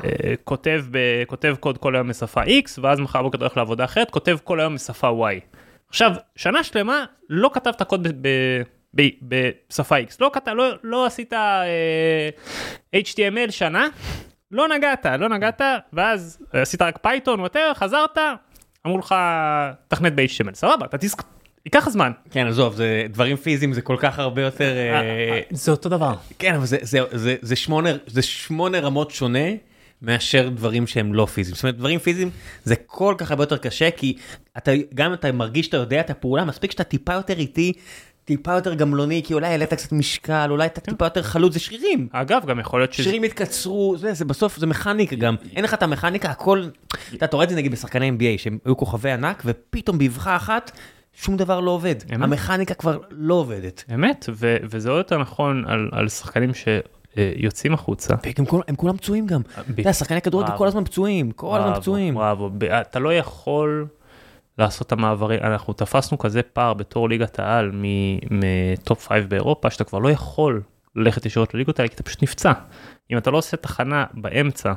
[0.03, 3.84] אה, כותב, ב, כותב קוד כל היום בשפה X, ואז מחר בוקר אתה הולך לעבודה
[3.84, 5.58] אחרת, כותב כל היום בשפה Y.
[5.89, 8.28] עכשיו, שנה שלמה לא כתבת קוד ב...
[8.95, 12.30] ב ב- בשפה X, לא, כת, לא, לא עשית אה,
[12.95, 13.88] HTML שנה,
[14.52, 15.62] לא נגעת, לא נגעת,
[15.93, 18.18] ואז עשית רק Python, whatever, חזרת,
[18.86, 19.16] אמרו לך,
[19.88, 21.24] תכנת ב-HTML, סבבה, אתה תזכ...
[21.66, 22.12] ייקח זמן.
[22.32, 26.16] כן עזוב זה דברים פיזיים זה כל כך הרבה יותר אה, זה אותו דבר.
[26.39, 29.50] כן אבל זה זה זה זה שמונה זה שמונה רמות שונה.
[30.02, 31.56] מאשר דברים שהם לא פיזיים.
[31.56, 32.30] זאת אומרת, דברים פיזיים
[32.64, 34.18] זה כל כך הרבה יותר קשה, כי
[34.58, 37.74] אתה, גם אם אתה מרגיש שאתה יודע את הפעולה, מספיק שאתה טיפה יותר איטי,
[38.26, 42.07] טיפה יותר גמלוני, כי אולי העלית קצת משקל, אולי אתה טיפה יותר חלוץ, זה שרירים.
[42.11, 43.03] אגב, גם יכול להיות שזה...
[43.03, 45.36] שרירים התקצרו, זה, זה בסוף, זה מכניקה גם.
[45.55, 46.63] אין לך את המכניקה, הכל...
[47.15, 50.71] אתה רואה את זה נגיד בשחקני NBA, שהם היו כוכבי ענק, ופתאום באבחה אחת,
[51.13, 51.95] שום דבר לא עובד.
[52.15, 52.21] אמת.
[52.23, 53.84] המכניקה כבר לא עובדת.
[53.93, 58.13] אמת, ו- וזה עוד יותר נכון על, על שחקנים שיוצאים החוצה.
[58.38, 59.41] והם כל- הם כולם פצועים גם.
[59.59, 60.57] אתה יודע, שחקני כדורגל.
[60.57, 62.15] כל הזמן פצועים, כל הזמן פצועים.
[62.15, 62.49] בראבו,
[62.82, 63.88] אתה לא יכול
[64.58, 67.72] לעשות את המעברים, אנחנו תפסנו כזה פער בתור ליגת העל
[68.32, 70.62] מטופ 5 באירופה, שאתה כבר לא יכול
[70.95, 72.51] ללכת ישירות לליגות האלה, כי אתה פשוט נפצע.
[73.12, 74.74] אם אתה לא עושה תחנה באמצע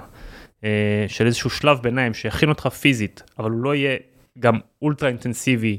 [0.64, 3.96] אה, של איזשהו שלב ביניים שיכין אותך פיזית, אבל הוא לא יהיה
[4.38, 5.78] גם אולטרה אינטנסיבי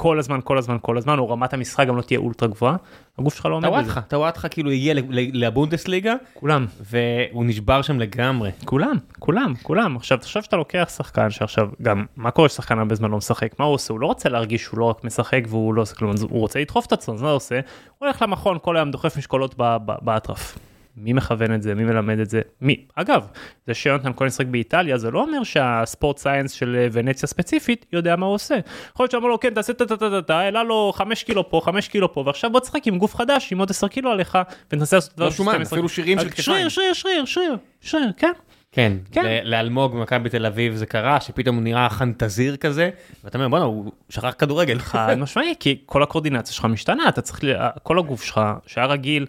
[0.00, 2.76] כל הזמן, כל הזמן, כל הזמן, או רמת המשחק גם לא תהיה אולטרה גבוהה,
[3.18, 3.76] הגוף שלך לא עומד בזה.
[3.76, 4.94] טוואטחה, טוואטחה כאילו הגיע
[5.32, 6.66] לבונדסליגה, כולם.
[6.80, 8.50] והוא נשבר שם לגמרי.
[8.64, 9.96] כולם, כולם, כולם.
[9.96, 13.64] עכשיו תחשוב שאתה לוקח שחקן שעכשיו, גם מה קורה ששחקן הרבה זמן לא משחק, מה
[13.64, 13.92] הוא עושה?
[13.92, 16.86] הוא לא רוצה להרגיש שהוא לא רק משחק והוא לא עושה כלום, הוא רוצה לדחוף
[16.86, 17.54] את עצמו, אז מה הוא עושה?
[17.98, 19.54] הוא הולך למכון כל היום דוחף משקולות
[20.02, 20.58] באטרף.
[21.02, 21.74] מי מכוון את זה?
[21.74, 22.40] מי מלמד את זה?
[22.60, 22.84] מי?
[22.94, 23.26] אגב,
[23.66, 28.16] זה שיונתן כהן משחק באיטליה זה לא אומר שהספורט סייאנס של אה, ונציה ספציפית יודע
[28.16, 28.54] מה הוא עושה.
[28.92, 32.22] יכול להיות שאמר לו כן תעשה טה-טה-טה-טה, העלה לו 5 קילו פה 5 קילו פה
[32.26, 35.30] ועכשיו בוא תשחק עם גוף חדש עם עוד 10 קילו עליך ותנסה לעשות לא דבר
[35.30, 35.76] שומן, 12.
[35.76, 36.68] אפילו שירים של אז כתפיים.
[36.68, 38.32] שריר שריר שריר שריר שריר כן.
[38.72, 39.40] כן, כן.
[39.44, 42.90] לאלמוג במכבי תל אביב זה קרה, שפתאום הוא נראה חנטזיר כזה,
[43.24, 44.78] ואתה אומר בואנה הוא שכח כדורגל.
[44.78, 47.44] חד משמעי, כי כל הקואורדינציה שלך משתנה, אתה צריך,
[47.82, 49.26] כל הגוף שלך שהיה רגיל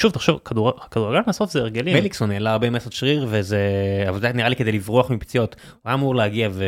[0.00, 1.96] שוב תחשוב כדור- כדורגל בסוף זה הרגלים.
[1.96, 3.58] מליקסון נעלה הרבה מעשות שריר וזה
[4.08, 6.64] אבל זה נראה לי כדי לברוח מפציעות הוא היה אמור להגיע ו...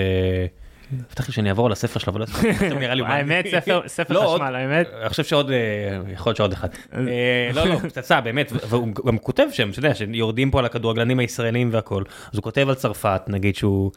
[1.09, 2.27] הבטחתי שאני אעבור על הספר שלו אבל לא
[2.81, 3.45] נראה לי האמת
[3.87, 4.89] ספר לא, חשמל האמת.
[5.01, 5.57] אני חושב שעוד אה,
[6.13, 9.95] יכול להיות שעוד אחד אה, לא לא פצצה באמת והוא גם כותב שם אתה יודע
[9.95, 12.03] שיורדים פה על הכדורגלנים הישראלים והכל
[12.33, 13.91] אז הוא כותב על צרפת נגיד שהוא.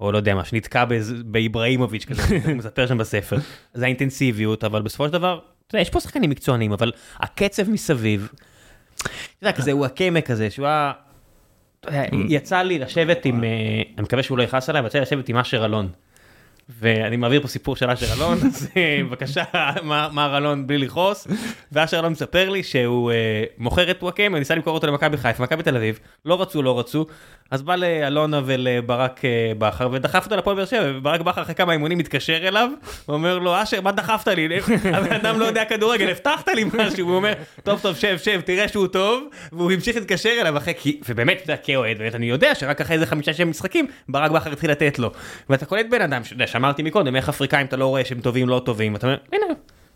[0.00, 0.84] או לא יודע מה שנתקע
[1.24, 3.36] באיבראימוביץ' כזה הוא מספר שם בספר
[3.74, 8.28] זה האינטנסיביות אבל בסופו של דבר אתה יודע, יש פה שחקנים מקצוענים אבל הקצב מסביב.
[9.04, 10.92] אתה יודע כזה הוא הקמא כזה שהוא היה.
[11.86, 13.48] יודע, יצא לי לשבת עם אה,
[13.96, 15.88] אני מקווה שהוא לא יכעס עליי אבל יצא לי לשבת עם אשר אלון.
[16.68, 19.44] ואני מעביר פה סיפור של אשר אלון, אז אה, בבקשה,
[20.12, 21.26] מר אלון בלי לכעוס.
[21.72, 25.62] ואשר אלון מספר לי שהוא אה, מוכר את וואקם, וניסה למכור אותו למכבי חיפה, מכבי
[25.62, 27.06] תל אביב, לא רצו, לא רצו.
[27.54, 31.72] אז בא לאלונה ולברק אה, בכר ודחף אותו לפועל באר שבע, וברק בכר אחרי כמה
[31.72, 32.68] אימונים מתקשר אליו,
[33.08, 34.48] ואומר לו, אשר, מה דחפת לי?
[34.94, 37.32] הבן אדם לא יודע כדורגל, הבטחת לי משהו, הוא אומר,
[37.62, 41.52] טוב, טוב, שב, שב, תראה שהוא טוב, והוא המשיך להתקשר אליו אחרי, כי, ובאמת, אתה
[41.52, 45.10] יודע, כאוהד, אני יודע שרק אחרי איזה חמישה שהם משחקים, ברק בכר התחיל לתת לו.
[45.50, 48.94] ואתה קולט בן אדם, שאמרתי מקודם, איך אפריקאים אתה לא רואה שהם טובים, לא טובים,
[48.94, 49.46] ואתה אומר, הנה,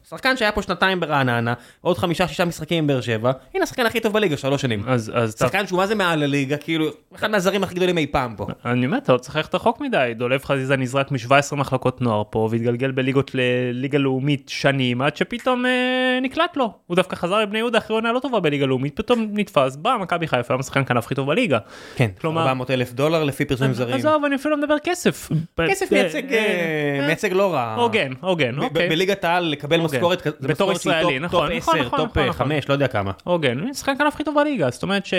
[0.08, 4.00] שחקן שהיה פה שנתיים ברעננה, עוד חמישה, שישה משחקים עם באר שבע, הנה השחקן הכי
[4.00, 4.82] טוב בליגה, שלוש שנים.
[4.88, 8.06] אז אז אתה- שחקן שהוא מה זה מעל הליגה, כאילו, אחד מהזרים הכי גדולים אי
[8.06, 8.46] פעם פה.
[8.64, 12.48] אני אומר, אתה לא צריך ללכת רחוק מדי, דולב חזיזה נזרק מ-17 מחלקות נוער פה
[12.50, 15.70] והתגלגל בליגות לליגה לאומית שנים עד שפתאום אה,
[16.22, 16.72] נקלט לו.
[16.86, 20.26] הוא דווקא חזר לבני יהודה אחרי עונה לא טובה בליגה לאומית, פתאום נתפס, בא מכבי
[20.26, 21.58] חיפה, היום השחקן כנף הכי טוב בליגה.
[21.96, 23.94] כן, כלומר- 400 אלף דולר לפי פרסומים זרים.
[23.96, 25.28] עזוב, אני אפילו לא מדבר כסף.
[25.68, 27.74] כסף אה, מייצג, אה, אה, אה, מייצג לא רע.
[27.74, 28.88] הוגן, הוגן, ב- ב- אוקיי.
[28.88, 29.97] בליגת העל לקבל הוגן.
[29.98, 32.46] משכורת כזאת, בתור ישראלי, נכון, נכון, 10, נכון, top נכון, נכון.
[32.46, 33.12] 5, לא יודע כמה.
[33.24, 35.14] הוגן, שחקן הכי טוב בליגה, זאת אומרת ש...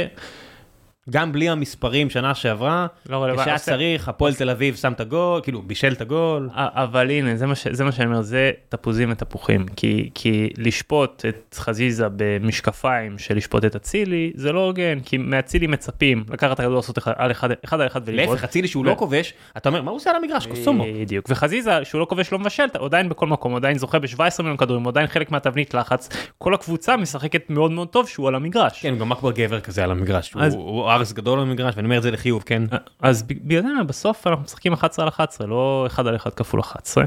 [1.10, 3.36] גם בלי המספרים שנה שעברה, לא.
[3.38, 6.50] כשהיה צריך, הפועל תל אביב שם את הגול, כאילו בישל את הגול.
[6.54, 7.68] אבל הנה זה מה, ש...
[7.72, 13.66] זה מה שאני אומר זה תפוזים ותפוחים כי כי לשפוט את חזיזה במשקפיים של לשפוט
[13.66, 17.50] את אצילי זה לא הוגן כי מאצילי מצפים לקחת את הכדור לעשות אחד על אחד
[17.66, 18.30] אחד על אחד ולבעוט.
[18.30, 20.48] להפך, אצילי שהוא ו- לא כובש, אתה אומר, מה הוא עושה על המגרש?
[20.48, 20.84] קוסומו.
[21.02, 24.20] בדיוק וחזיזה שהוא לא כובש לא מבשל הוא עדיין בכל מקום הוא עדיין זוכה ב-17
[24.40, 28.36] מיליון כדורים הוא עדיין חלק מהתבנית לחץ כל הקבוצה משחקת מאוד מאוד טוב שהוא על
[28.36, 28.82] המגרש.
[28.82, 31.76] כן, הוא גם אכבר גבר כזה על המגרש, הוא- אז- הוא ארס גדול על המגרש,
[31.76, 32.64] ואני אומר את זה לחיוב, כן?
[33.00, 36.60] אז ב- בגלל זה בסוף אנחנו משחקים 11 על 11 לא 1 על 1 כפול
[36.60, 37.04] 11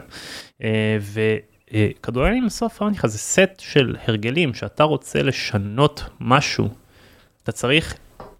[0.63, 0.97] אה,
[1.73, 6.69] וכדורגלים בסוף אמרתי לך זה סט של הרגלים שאתה רוצה לשנות משהו.
[7.43, 7.95] אתה צריך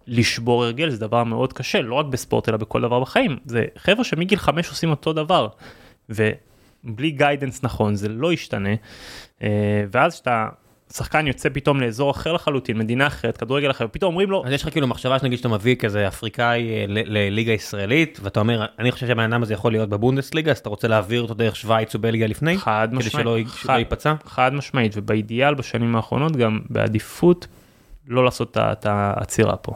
[0.07, 3.37] לשבור הרגל זה דבר מאוד קשה לא רק בספורט אלא בכל דבר בחיים.
[3.45, 5.47] זה חבר'ה שמגיל 5 עושים אותו דבר
[6.09, 8.73] ובלי גיידנס נכון זה לא ישתנה.
[9.43, 10.49] אה, ואז שאתה
[10.95, 14.63] שחקן יוצא פתאום לאזור אחר לחלוטין מדינה אחרת כדורגל אחר פתאום אומרים לו אז יש
[14.63, 19.07] לך כאילו מחשבה שנגיד שאתה מביא כזה אפריקאי אה, לליגה ישראלית, ואתה אומר, אני חושב
[19.07, 22.57] שהבן אדם הזה יכול להיות בבונדסליגה, אז אתה רוצה להעביר אותו דרך שווייץ ובלגיה לפני?
[22.57, 24.13] חד כדי משמעית, שלא י- חד- שלא ייפצע?
[24.25, 27.47] חד משמעית ובאידיאל בשנים האחרונות גם בעדיפות
[28.07, 29.71] לא לעשות את העצירה פה.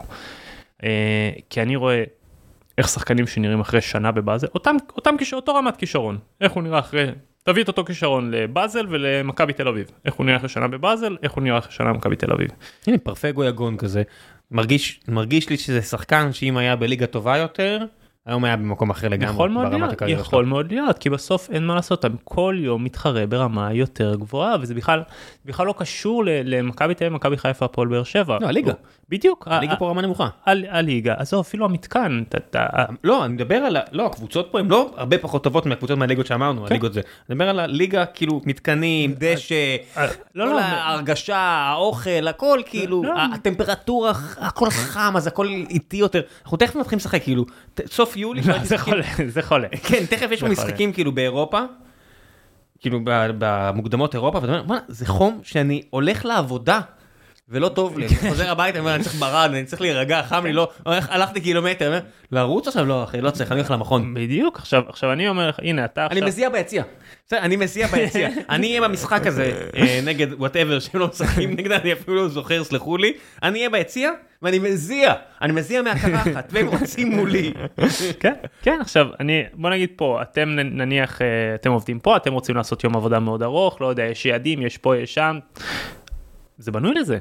[0.84, 0.88] אה,
[1.50, 2.04] כי אני רואה
[2.78, 7.06] איך שחקנים שנראים אחרי שנה בבאזל אותם אותם אותו רמת כישרון איך הוא נראה אחרי
[7.42, 11.32] תביא את אותו כישרון לבאזל ולמכבי תל אביב איך הוא נראה אחרי שנה בבאזל איך
[11.32, 12.50] הוא נראה אחרי שנה במכבי תל אביב.
[12.86, 14.02] הנה פרפגו יגון כזה,
[14.50, 17.84] מרגיש מרגיש לי שזה שחקן שאם היה בליגה טובה יותר,
[18.26, 19.94] היום היה במקום אחר לגמרי יכול מאוד להיות.
[20.08, 24.56] יכול מאוד להיות, כי בסוף אין מה לעשות, אתה כל יום מתחרה ברמה יותר גבוהה,
[24.60, 25.02] וזה בכלל,
[25.44, 28.38] בכלל לא קשור למכבי תל אביב, מכבי חיפה, הפועל באר שבע.
[28.40, 28.72] לא, הליגה.
[29.08, 29.48] בדידיוק.
[29.50, 30.28] הליגה פה רמה נמוכה.
[30.46, 32.22] הליגה, עזוב, אפילו המתקן,
[33.04, 33.76] לא, אני מדבר על.
[33.92, 37.00] לא, הקבוצות פה הן לא הרבה פחות טובות מהקבוצות מהליגות שאמרנו, הליגות זה.
[37.00, 43.02] אני מדבר על הליגה, כאילו, מתקנים, דשא, אה, לא, כל לא, ההרגשה, האוכל, הכל כאילו,
[43.02, 43.14] לא.
[43.34, 46.20] הטמפרטורה, הכל חם, אז הכל איטי יותר.
[46.42, 47.44] אנחנו תכף מתחילים לשחק, כאילו,
[47.86, 49.68] סוף יולי, לא, זה חולה, זה חולה.
[49.82, 51.60] כן, תכף יש משחקים כאילו באירופה,
[52.80, 53.00] כאילו
[53.38, 56.80] במוקדמות אירופה, ואתה אומר, "בוא'נה, זה חום שאני הולך לעבודה.
[57.50, 60.52] ולא טוב לי, אני חוזר הביתה, אני אני צריך ברד, אני צריך להירגע, חם לי,
[60.52, 62.00] לא, הולך- הלכתי קילומטר, אני
[62.32, 62.84] לרוץ עכשיו?
[62.84, 64.14] לא אחי, לא צריך, אני הולך למכון.
[64.14, 64.58] בדיוק,
[64.88, 66.82] עכשיו, אני אומר לך, הנה, אתה אני עכשיו, מזיע ביציע.
[67.26, 68.28] בסדר, אני מזיע ביציע.
[68.50, 72.64] אני אהיה במשחק הזה אה, נגד whatever שהם לא משחקים נגד, אני אפילו לא זוכר,
[72.64, 73.12] סלחו לי.
[73.42, 74.10] אני אהיה ביציע
[74.42, 75.14] ואני מזיע.
[75.42, 77.52] אני מזיע מהקרחת, והם רצים מולי.
[78.20, 82.56] כן, כן, עכשיו, אני, בוא נגיד פה, אתם נניח, אה, אתם עובדים פה, אתם רוצים
[82.56, 85.38] לעשות יום עבודה מאוד ארוך, לא יודע, יש יעדים, יש פה, יש שם,
[86.58, 87.18] זה בנוי לזה.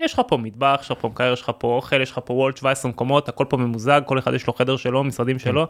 [0.00, 2.34] יש לך פה מטבח, יש לך פה מקרר, יש לך פה אוכל, יש לך פה
[2.34, 5.66] וולט 17 מקומות, הכל פה ממוזג, כל אחד יש לו חדר שלו, משרדים שלו.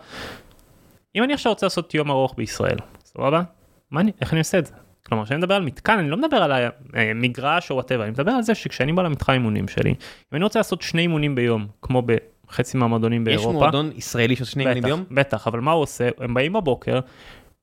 [1.15, 3.43] אם אני עכשיו רוצה לעשות יום ארוך בישראל, סבבה?
[3.91, 4.73] מה אני, איך אני עושה את זה?
[5.07, 6.53] כלומר, כשאני מדבר על מתקן, אני לא מדבר על
[6.93, 9.97] המגרש או whatever, אני מדבר על זה שכשאני בא למתחם אימונים שלי, אם
[10.33, 12.03] אני רוצה לעשות שני אימונים ביום, כמו
[12.47, 15.05] בחצי מהמועדונים יש באירופה, מועדון ישראלי שעושה שני בטח, ביום?
[15.11, 16.09] בטח, אבל מה הוא עושה?
[16.19, 17.01] הם באים בבוקר,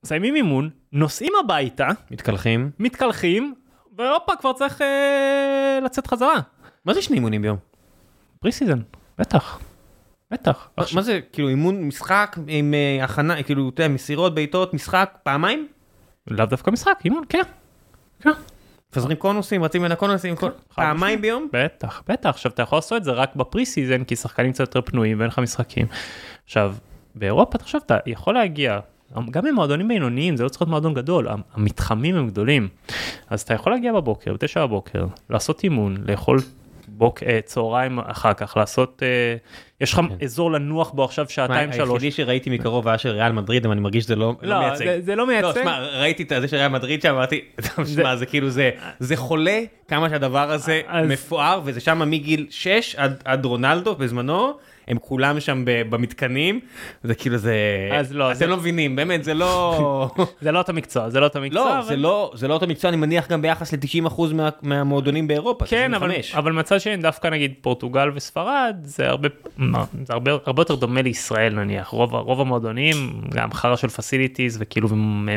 [0.04, 2.70] מסיימים אימון, נוסעים הביתה, מתקלחים.
[2.78, 3.54] מתקלחים,
[3.98, 6.40] והופה, כבר צריך אה, לצאת חזרה.
[6.84, 7.56] מה זה שני אימונים ביום?
[8.40, 8.78] pre season,
[9.18, 9.58] בטח.
[10.30, 10.68] בטח.
[10.78, 15.18] מה- מה זה, כאילו אימון משחק עם אה, הכנה, כאילו, אתה יודע, מסירות, בעיטות, משחק,
[15.22, 15.68] פעמיים?
[16.26, 17.42] לאו דווקא משחק, אימון, כן.
[18.20, 18.30] כן.
[18.92, 21.20] מפזרים קונוסים, רצים בין הקונוסים, כל- פעמיים.
[21.20, 21.48] ביום?
[21.52, 22.28] בטח, בטח.
[22.28, 25.18] עכשיו, אתה יכול לעשות את זה רק ב pre season, כי שחקנים קצת יותר פנויים
[25.18, 25.86] ואין לך משחקים.
[26.44, 26.74] עכשיו,
[27.14, 28.80] באירופה, תחשוב, אתה יכול להגיע,
[29.30, 32.68] גם במועדונים בינוניים, זה לא צריך להיות מועדון גדול, המתחמים הם גדולים.
[33.30, 36.38] אז אתה יכול להגיע בבוקר, בתשע בבוקר, לעשות אימון, לאכול
[36.96, 39.36] בוק, אה, צהריים אחר כך, לעשות, אה,
[39.80, 40.24] יש לך כן.
[40.24, 41.90] אזור לנוח בו עכשיו שעתיים שלוש.
[41.90, 44.84] היחידי שראיתי מקרוב היה של ריאל מדריד, אבל אני מרגיש שזה לא לא לא, מייצג.
[44.84, 45.60] זה- זה לא לא, מייצג.
[45.62, 47.40] שמע, ראיתי את זה של ריאל מדריד שם, אמרתי,
[47.94, 52.94] שמע, זה כאילו, זה זה חולה כמה שהדבר הזה אז- מפואר, וזה שם מגיל 6
[52.98, 54.52] עד- עד רונלדו בזמנו,
[54.88, 56.60] הם כולם שם במתקנים,
[57.02, 57.54] זה כאילו זה,
[57.92, 60.10] אז לא, אתם זה- לא מבינים, באמת, זה לא,
[60.42, 61.60] זה לא אותו מקצוע, זה לא אותו מקצוע.
[61.64, 64.22] לא, אבל- זה לא, זה לא אותו מקצוע, אני מניח גם ביחס ל-90%
[64.62, 66.34] מהמועדונים באירופה, כן, אבל, 95.
[66.34, 69.28] אבל מצד שני דווקא נגיד פורטוגל וספרד זה הרבה,
[69.58, 72.94] מה, זה הרבה, הרבה יותר דומה לישראל נניח, רוב, רוב המועדונים
[73.34, 74.88] גם חרא של פסיליטיז וכאילו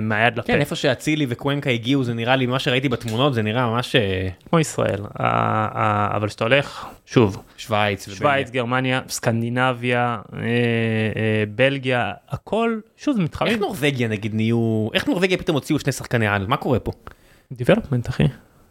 [0.02, 3.66] מהיד לפה, כן, איפה שאצילי וקוונקה הגיעו, זה נראה לי, מה שראיתי בתמונות, זה נראה
[3.68, 5.00] ממש אה, כמו ישראל,
[6.16, 8.10] אבל כשאתה הולך, שוב, שווייץ.
[8.10, 15.08] שווייץ, גרמניה, סקנדינביה, אה, אה, בלגיה, הכל, שוב זה איך מתחרים, נורבגיה נגיד נהיו, איך
[15.08, 16.92] נורבגיה פתאום הוציאו שני שחקני על, מה קורה פה?
[17.52, 18.24] דיבלופמנט אחי,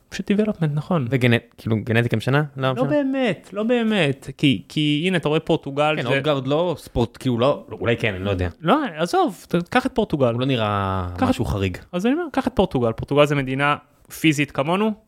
[0.09, 1.07] פשוט דיבלופמנט נכון.
[1.11, 2.43] וגנט, כאילו גנטיקה משנה?
[2.57, 2.85] לא לא.
[2.85, 7.67] באמת, לא באמת, כי, כי הנה אתה רואה פורטוגל, כן, אודגרד לא ספורט, כאילו לא,
[7.73, 8.49] אולי כן, אני לא יודע.
[8.61, 11.79] לא, עזוב, קח את פורטוגל, הוא לא נראה משהו חריג.
[11.93, 13.77] אז אני אומר, קח את פורטוגל, פורטוגל זה מדינה
[14.21, 15.06] פיזית כמונו,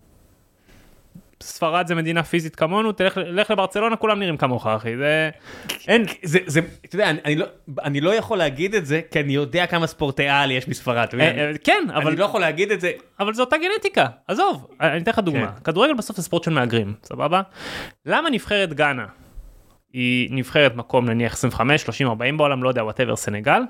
[1.43, 5.31] ספרד זה מדינה פיזית כמונו, תלך לך לברצלונה, כולם נראים כמוך אחי, זה...
[5.89, 7.47] אין, זה, זה, אתה יודע, אני, אני, לא,
[7.82, 11.09] אני לא יכול להגיד את זה, כי אני יודע כמה ספורטאי על יש בספרד.
[11.20, 12.90] אה, אה, כן, אבל אבל, אני לא יכול להגיד את זה.
[13.20, 15.65] אבל זו אותה גנטיקה, עזוב, אני אתן לך דוגמה, כן.
[15.65, 17.43] כדורגל בסוף זה ספורט של מהגרים, סבבה?
[18.06, 19.06] למה נבחרת גאנה
[19.93, 23.62] היא נבחרת מקום נניח 25, 30, 40 בעולם, לא יודע, whatever סנגל,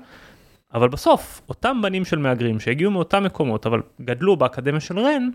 [0.73, 5.29] אבל בסוף, אותם בנים של מהגרים שהגיעו מאותם מקומות, אבל גדלו באקדמיה של רן,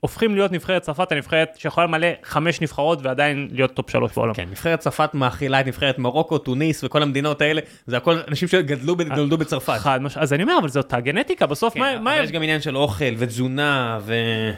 [0.00, 4.34] הופכים להיות נבחרת צרפת הנבחרת שיכולה למלא חמש נבחרות ועדיין להיות top שלוש בעולם.
[4.34, 8.96] כן, נבחרת צרפת מאכילה את נבחרת מרוקו, טוניס וכל המדינות האלה, זה הכל אנשים שגדלו,
[8.96, 9.78] ב- נולדו בצרפת.
[9.78, 10.16] חד מש...
[10.16, 12.60] אז אני אומר אבל זו אותה גנטיקה בסוף כן, מה, מה אבל יש גם עניין
[12.60, 14.14] של אוכל ותזונה ו...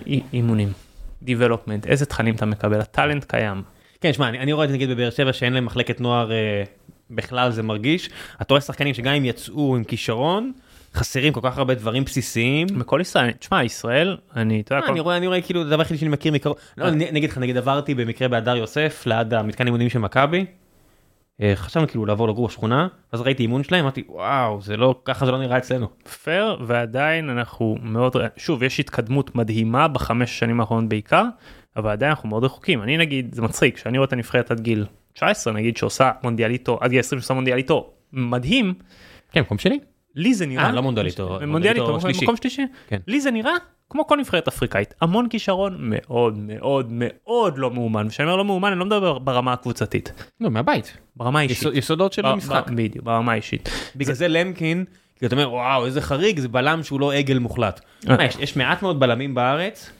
[0.06, 0.72] אי- אימונים,
[1.22, 3.62] development, איזה תכנים אתה מקבל, ה talent קיים.
[4.00, 6.62] כן, שמע, אני, אני רואה את זה נגיד בבאר שבע שאין להם מחלקת נוער אה,
[7.10, 8.10] בכלל, זה מרגיש.
[8.42, 10.52] אתה רואה שחקנים שגם אם יצאו עם כישרון,
[10.94, 12.66] חסרים כל כך הרבה דברים בסיסיים.
[12.78, 15.01] בכל ישראל, תשמע ישראל, אני, אתה יודע, אה, אני.
[15.01, 16.56] רואה, אני רואה כאילו, זה הדבר היחידי שאני מכיר מקרוב.
[16.77, 20.47] לא, אני אני אגיד לך, נגיד עברתי במקרה בהדר יוסף, ליד המתקן אימונים של מכבי.
[21.43, 25.27] אה, חשבנו כאילו לעבור לגור בשכונה, אז ראיתי אימון שלהם, אמרתי, וואו, זה לא, ככה
[25.27, 25.89] זה לא נראה אצלנו.
[26.23, 31.24] פייר ועדיין אנחנו מאוד, שוב יש התקדמות מדהימה בחמש שנים האחרונות בעיקר,
[31.77, 34.86] אבל עדיין אנחנו מאוד רחוקים, אני נגיד, זה מצחיק, כשאני רואה את הנבחרת עד גיל
[35.12, 38.74] 19 נגיד שעושה מונדיאליטו, עד גיל 20 שעושה מונדיאליטו, מדהים,
[39.32, 39.78] כן, מקום שלי?
[40.14, 42.24] לי זה נראה, אה, לא מונדיאליטו, מונדיאליטו, שלישי.
[42.24, 42.98] מקום שלישי, כן.
[43.06, 43.52] לי זה נראה
[43.90, 48.70] כמו כל נבחרת אפריקאית, המון כישרון, מאוד מאוד מאוד לא מאומן, וכשאני אומר לא מאומן
[48.70, 50.97] אני לא מדבר ברמה הקבוצתית, לא, מהבית.
[51.16, 52.70] ברמה האישית, יסוד- יסודות של המשחק.
[52.74, 53.68] בדיוק, ברמה האישית.
[53.97, 54.84] בגלל זה למקין,
[55.18, 57.80] כי אתה אומר, וואו, איזה חריג, זה בלם שהוא לא עגל מוחלט.
[58.10, 58.16] אה.
[58.40, 59.90] יש מעט מאוד בלמים בארץ,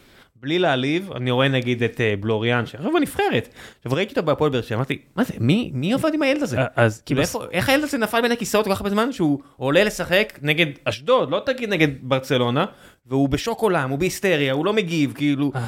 [0.43, 3.49] בלי להעליב, אני רואה נגיד את אה, בלוריאן, שעכשיו בנבחרת.
[3.79, 6.57] עכשיו ראיתי אותו בהפועל באר שבע, אמרתי, מה זה, מי, מי עובד עם הילד הזה?
[6.77, 9.85] אז כאילו איפה, איך הילד הזה נפל בין הכיסאות כל כך הרבה זמן שהוא עולה
[9.85, 12.65] לשחק נגד אשדוד, לא תגיד נגד ברצלונה,
[13.13, 15.67] והוא בשוק עולם, הוא בהיסטריה, הוא לא מגיב, כאילו, אה.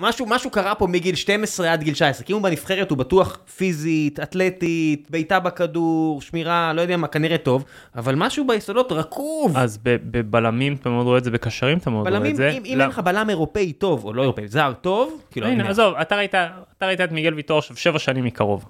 [0.00, 5.06] משהו, משהו קרה פה מגיל 12 עד גיל 19, כאילו בנבחרת הוא בטוח פיזית, אתלטית,
[5.10, 7.64] בעיטה בכדור, שמירה, לא יודע מה, כנראה טוב,
[7.96, 9.56] אבל משהו ביסודות רקוב.
[9.56, 12.50] אז בבלמים אתה מאוד רואה את זה, בקשרים אתה מאוד רואה בלמים, את זה.
[12.50, 15.68] אם, אם לא- אין לך בלם אירופאי טוב, או לא אירופאי, זר טוב, כאילו, הנה,
[15.68, 18.68] עזוב, אתה ראית, את מיגל ויטור עכשיו שבע שנים מקרוב.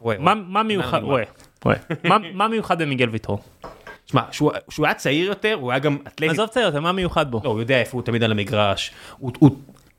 [2.35, 3.39] מה מיוחד במיגל ויטור?
[4.11, 7.31] שמע, שהוא שהוא היה צעיר יותר, הוא היה גם אתלטי, עזוב צעיר, אתה, מה מיוחד
[7.31, 7.41] בו?
[7.45, 9.33] לא, הוא יודע איפה הוא תמיד על המגרש, הוא,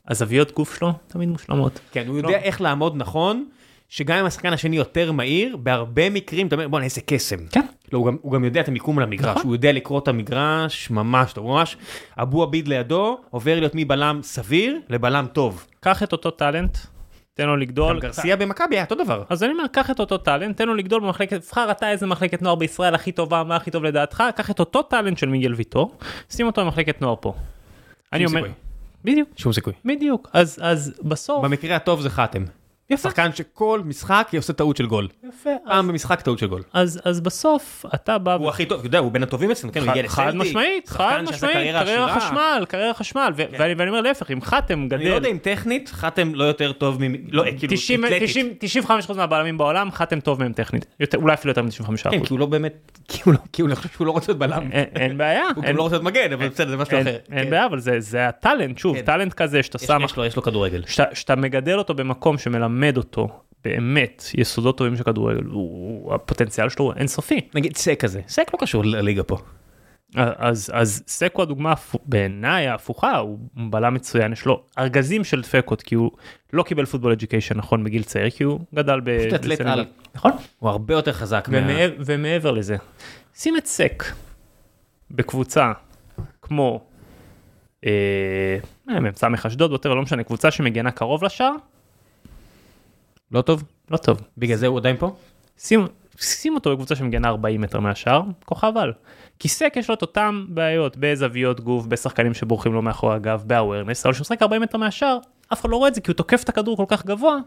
[0.07, 1.79] הזוויות גוף שלו תמיד מושלמות.
[1.91, 2.27] כן, הוא לא.
[2.27, 3.45] יודע איך לעמוד נכון,
[3.89, 7.37] שגם אם השחקן השני יותר מהיר, בהרבה מקרים אתה אומר, בוא'נה, איזה קסם.
[7.51, 7.65] כן.
[7.93, 9.41] לא, הוא גם, הוא גם יודע את המיקום על המגרש, נכון.
[9.43, 11.77] הוא יודע לקרוא את המגרש ממש טוב, ממש,
[12.17, 15.65] אבו עביד לידו, עובר להיות מבלם סביר לבלם טוב.
[15.79, 16.77] קח את אותו טאלנט,
[17.33, 17.99] תן לו גם לגדול.
[17.99, 19.23] גרסיה במכבי היה אותו דבר.
[19.29, 22.41] אז אני אומר, קח את אותו טאלנט, תן לו לגדול במחלקת, תבחר אתה איזה מחלקת
[22.41, 25.97] נוער בישראל הכי טובה, מה הכי טוב לדעתך, קח את אותו טאלנט של מיגל ויטור,
[26.29, 27.33] שים אותו במחלקת נוער פה.
[28.13, 28.43] אני אומר.
[29.05, 29.73] בדיוק, שום סיכוי.
[29.85, 32.43] בדיוק, אז אז בסוף, במקרה הטוב זה חתם.
[32.91, 33.09] יפה.
[33.09, 35.07] שחקן שכל משחק עושה טעות של גול.
[35.29, 35.49] יפה.
[35.65, 36.61] פעם במשחק טעות של גול.
[36.73, 38.33] אז, אז בסוף אתה בא...
[38.33, 40.41] הוא הכי טוב, אתה יודע, הוא בין הטובים אצלנו, כן, הוא הגיע חד לסלטיק.
[40.49, 42.19] משמעית, חד משמעית, קריירה.
[42.19, 45.37] חשמל, קריירה חשמל, ו- ואני ואני אומר להפך, אם חתם אני לא גדל, יודע אם
[45.37, 47.13] טכנית, חתם לא יותר טוב מ...
[47.31, 48.23] לא, כאילו, 90 אתלטית.
[48.59, 51.97] 90 95% מהבלמים בעולם, חתם טוב מהם טכנית, יותר- אולי אפילו יותר מ-95%.
[52.11, 52.73] כן, כי הוא לא באמת,
[53.07, 54.69] כי הוא לא- כי הוא לא חושב שהוא לא רוצה להיות בלם.
[54.71, 57.15] אין- בעיה, הוא גם לא רוצה להיות מגן, אבל בסדר, זה משהו אחר.
[57.31, 57.49] אין כן.
[57.49, 59.01] בעיה, אבל זה- הטאלנט, שוב, כן.
[59.05, 60.83] טאלנט כזה שאתה שם, יש לו- כדורגל.
[61.13, 63.27] שאתה מגדל אותו במקום שמלמד אותו
[63.63, 67.41] באמת יסודות טובים של כדורגל, הוא- הפוטנציאל שלו הוא אינסופי.
[67.55, 69.37] נגיד סק כזה, סק לא קשור לליגה פה.
[70.15, 75.81] אז אז סקו הדוגמה הפו- בעיניי ההפוכה הוא בלם מצוין יש לו ארגזים של דפקות
[75.81, 76.11] כי הוא
[76.53, 79.19] לא קיבל פוטבול אדיוקיישן נכון בגיל צעיר כי הוא גדל ב...
[79.19, 79.61] פשוט אתלט.
[79.61, 79.85] על.
[80.15, 81.57] נכון הוא הרבה יותר חזק מה...
[81.57, 82.75] ומעבר, ומעבר לזה
[83.35, 84.03] שים את סק
[85.11, 85.71] בקבוצה
[86.41, 86.81] כמו
[87.85, 91.51] אה, מ"ס אשדוד לא משנה קבוצה שמגנה קרוב לשער
[93.31, 93.63] לא טוב?
[93.91, 95.15] לא טוב בגלל זה הוא עדיין פה?
[95.57, 95.87] שים,
[96.19, 98.93] שים אותו בקבוצה שמגנה 40 מטר מהשאר, כוכב על.
[99.39, 104.05] כי סק יש לו את אותם בעיות בזוויות גוף, בשחקנים שבורחים לו מאחורי הגב, באווירנס,
[104.05, 105.17] אבל כשהוא משחק 40 מטר מהשאר,
[105.53, 107.37] אף אחד לא רואה את זה כי הוא תוקף את הכדור כל כך גבוה,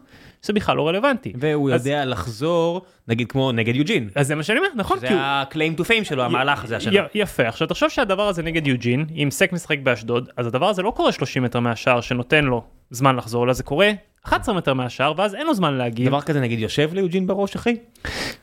[0.41, 1.33] שזה בכלל לא רלוונטי.
[1.39, 4.09] והוא אז- יודע לחזור, נגיד כמו נגד יוג'ין.
[4.15, 5.09] אז זה מה שאני אומר, נכון, זה.
[5.11, 6.93] ה-claim to fame שלו, המהלך הזה השנה.
[6.99, 10.81] י- יפה, עכשיו תחשוב שהדבר הזה נגד יוג'ין, אם סק משחק באשדוד, אז הדבר הזה
[10.81, 13.91] לא קורה 30 מטר מהשער שנותן לו זמן לחזור, אלא זה קורה
[14.25, 16.07] 11 מטר מהשער, ואז אין לו זמן להגיב.
[16.07, 17.75] דבר כזה נגיד יושב ליוג'ין בראש אחי?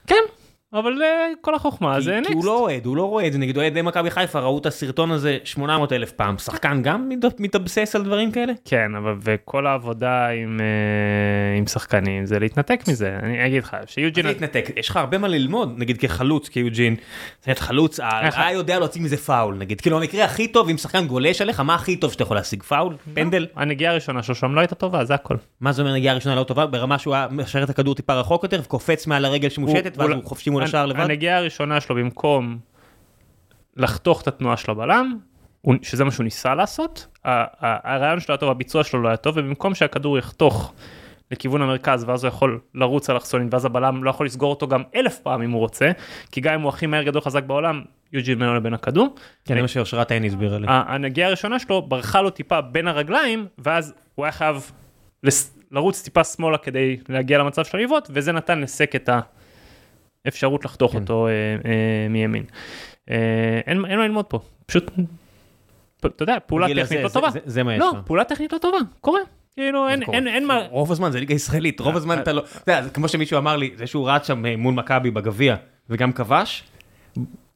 [0.06, 0.23] כן,
[0.74, 1.08] אבל אה,
[1.40, 2.46] כל החוכמה כי- זה כי הוא נקסט.
[2.46, 5.38] לא אוהד, הוא לא רואה את זה, נגיד אוהדי מכבי חיפה ראו את הסרטון הזה
[5.44, 8.52] 800 אלף פעם, שחקן גם מת- מתאבסס על דברים כאלה?
[8.64, 10.66] כן, אבל וכל העבודה עם, אה,
[11.58, 13.18] עם שחקנים זה להתנתק מזה.
[13.22, 14.26] אני אגיד לך, שיוג'ין...
[14.26, 16.96] להתנתק, יש לך הרבה מה ללמוד, נגיד כחלוץ, כיוג'ין,
[17.38, 21.06] זאת אומרת, חלוץ, היה יודע להוציא מזה פאול, נגיד, כאילו המקרה הכי טוב, אם שחקן
[21.06, 22.96] גולש עליך, מה הכי טוב שאתה יכול להשיג, פאול?
[23.14, 23.46] פנדל?
[23.56, 25.36] הנגיעה הראשונה שלו שם לא הייתה טובה, זה הכל.
[25.60, 26.66] מה זה אומר נגיעה ראשונה לא טובה?
[26.66, 30.24] ברמה שהוא היה משאיר את הכדור טיפה רחוק יותר, וקופץ מעל הרגל שמושטת, ואז הוא
[30.24, 31.01] חופשי מול השער לבד?
[31.01, 32.59] הנגיעה הראשונה שלו במקום
[33.76, 35.18] לחתוך את התנועה של הבלם,
[35.82, 37.30] שזה מה שהוא ניסה לעשות, ה-
[37.66, 40.72] ה- הרעיון שלו היה טוב, הביצוע שלו לא היה טוב, ובמקום שהכדור יחתוך
[41.30, 44.82] לכיוון המרכז ואז הוא יכול לרוץ על אלכסונית ואז הבלם לא יכול לסגור אותו גם
[44.94, 45.90] אלף פעם אם הוא רוצה,
[46.32, 47.82] כי גם אם הוא הכי מהר גדול חזק בעולם,
[48.12, 49.14] יוג'ין בינו לבין הכדור.
[49.44, 50.66] כן, זה מה שאושרת עין הסבירה לי.
[50.68, 54.72] ה- הנגיעה הראשונה שלו ברחה לו טיפה בין הרגליים ואז הוא היה חייב
[55.70, 59.09] לרוץ טיפה שמאלה כדי להגיע למצב של העיוות וזה נתן לסק את
[60.26, 60.98] האפשרות לחתוך כן.
[60.98, 61.36] אותו אה, אה,
[62.10, 62.44] מימין.
[63.10, 63.16] אה,
[63.66, 64.90] אין אין מה ללמוד פה פשוט
[66.00, 67.30] פ- אתה יודע פעולה טכנית הזה, לא זה- טובה.
[67.30, 68.06] זה- זה מה יש לא לך.
[68.06, 69.20] פעולה טכנית לא טובה קורה
[69.54, 70.02] כאילו אין.
[70.02, 72.90] אין אין מה רוב הזמן זה ליגה ישראלית, רוב הזמן אתה לא, אתה יודע, זה
[72.90, 75.56] כמו שמישהו אמר לי, זה שהוא רץ שם אה, מול מכבי בגביע
[75.90, 76.62] וגם כבש,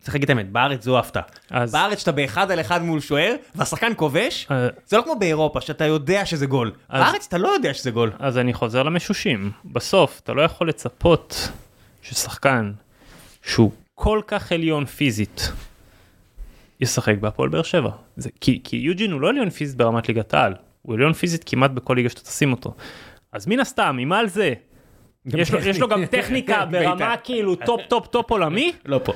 [0.01, 1.23] צריך להגיד את האמת, בארץ זו הפתעה.
[1.51, 5.61] אז בארץ שאתה באחד על אחד מול שוער, והשחקן כובש, אה, זה לא כמו באירופה,
[5.61, 6.73] שאתה יודע שזה גול.
[6.89, 8.13] אז- בארץ אתה לא יודע שזה גול.
[8.19, 11.49] אז אני חוזר למשושים בסוף אתה לא יכול לצפות
[12.09, 12.73] ששחקן
[13.43, 15.53] שהוא כל כך עליון פיזית
[16.81, 20.55] ישחק בהפועל באר שבע זה, כי, כי יוג'ין הוא לא עליון פיזית ברמת ליגת העל
[20.83, 22.75] הוא עליון פיזית כמעט בכל ליגה שאתה תשים אותו
[23.33, 24.55] אז מן הסתם אם על זה
[25.27, 27.15] יש לו, יש לו גם טכניקה ברמה.
[27.25, 29.13] כאילו top top top עולמי לא פה.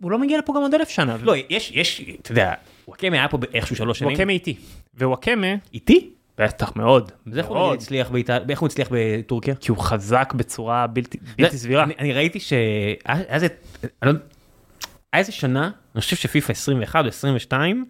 [0.00, 2.54] הוא לא מגיע לפה גם עוד אלף שנה לא, יש, יש, אתה יודע,
[2.88, 4.12] וואקמה היה פה איכשהו שלוש שנים.
[4.12, 4.56] וואקמה איתי
[5.00, 6.10] וואקמה איתי?
[6.38, 9.54] בטח מאוד אז איך הוא הצליח באיטליה, איך הוא הצליח בטורקיה?
[9.54, 11.84] כי הוא חזק בצורה בלתי, בלתי סבירה.
[11.84, 12.94] אני, אני ראיתי שהיה
[14.02, 14.12] לא,
[15.12, 17.84] היה איזה שנה, אני חושב שפיפא 21 או 22,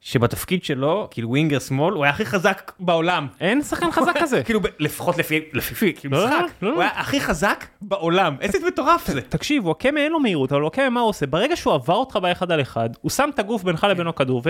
[0.00, 3.26] שבתפקיד שלו, כאילו ווינגר שמאל, הוא היה הכי חזק בעולם.
[3.40, 4.42] אין שחקן חזק כזה.
[4.46, 6.74] כאילו לפחות לפי, לפי, כאילו לא, משחק, לא, לא.
[6.74, 8.36] הוא היה הכי חזק בעולם.
[8.40, 9.20] איזה מטורף זה.
[9.20, 11.26] תקשיב, וואקמה אין לו מהירות, אבל וואקמה מה הוא עושה?
[11.26, 14.42] ברגע שהוא עבר אותך באחד על אחד, הוא שם את הגוף בינך לבינו כדור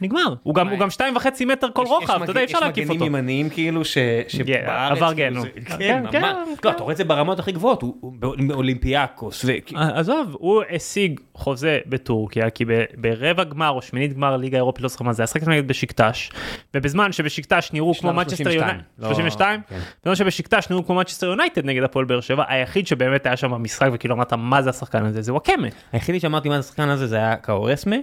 [0.00, 0.34] ונגמר.
[0.42, 2.90] הוא גם הוא גם שתיים וחצי מטר כל רוחב, אתה יודע, אי אפשר להקיף יש
[2.90, 2.94] אותו.
[3.04, 5.42] מגנים ימניים כאילו שבארץ, עבר כאילו גיהנום.
[5.42, 6.58] זה- כן, כן, כן, ממש.
[6.62, 6.68] כן.
[6.68, 8.12] לא, אתה רואה את זה ברמות הכי גבוהות, הוא
[8.48, 9.44] באולימפיאקוס,
[9.76, 12.64] אה, עזוב, הוא השיג חוזה בטורקיה, כי
[12.96, 16.30] ברבע גמר או שמינית גמר ליגה אירופית, לא זוכר מה זה, היה שחק נגד בשקטש,
[16.74, 19.60] ובזמן שבשקטש נראו כמו 32, יונייטד, לא- 32?
[19.68, 19.78] כן.
[20.02, 23.88] בזמן שבשקטש נראו כמו מנצ'סטר יונייטד נגד הפועל באר שבע, היחיד שבאמת היה שם במשחק
[23.92, 25.68] וכאילו אמרת מה זה השחקן הזה, זה וואקמה.
[25.92, 27.96] היחידי שאמרתי מה זה השחקן הזה זה היה קווארסמה.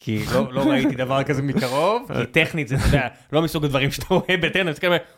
[0.00, 3.90] כי לא, לא ראיתי דבר כזה מקרוב, כי טכנית זה, אתה יודע, לא מסוג הדברים
[3.90, 4.72] שאתה רואה בטרנר,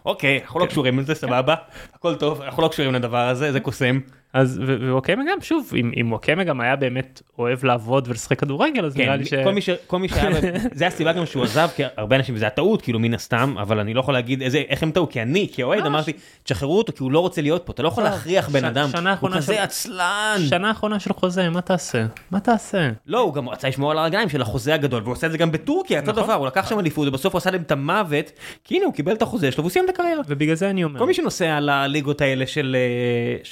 [0.06, 1.54] אוקיי, אנחנו לא קשורים לזה, סבבה,
[1.94, 4.00] הכל טוב, אנחנו לא קשורים לדבר הזה, זה קוסם,
[4.32, 8.96] אז וואקמה גם שוב אם, אם וואקמה גם היה באמת אוהב לעבוד ולשחק כדורגל אז
[8.96, 9.34] נראה כן, לי ש...
[9.34, 9.70] כל מי ש...
[9.86, 10.30] כל מי שהיה,
[10.72, 13.78] זה הסיבה גם שהוא עזב, כי הרבה אנשים, וזה היה טעות, כאילו מן הסתם, אבל
[13.78, 16.12] אני לא יכול להגיד איזה, איך הם טעו, כי אני, כאוהד, לא, אמרתי,
[16.42, 18.88] תשחררו אותו, כי הוא לא רוצה להיות פה, אתה לא יכול להכריח בן אדם,
[19.20, 20.36] הוא כזה עצלן.
[20.48, 22.90] שנה אחרונה של חוזה מה תעשה מה תעשה.
[23.06, 25.52] לא, הוא גם רצה לשמור על הרגליים של החוזה הגדול, והוא עושה את זה גם
[25.52, 26.22] בטורקיה, אותו נכון.
[26.24, 28.32] דבר, הוא לקח שם אליפות, ובסוף הוא עשה להם את המוות,
[28.64, 30.22] כי הנה הוא קיבל את החוזה שלו, והוא סיים את הקריירה.
[30.28, 33.44] ובגלל זה אני אומר כל מי שנוסע לליגות האלה של, אה,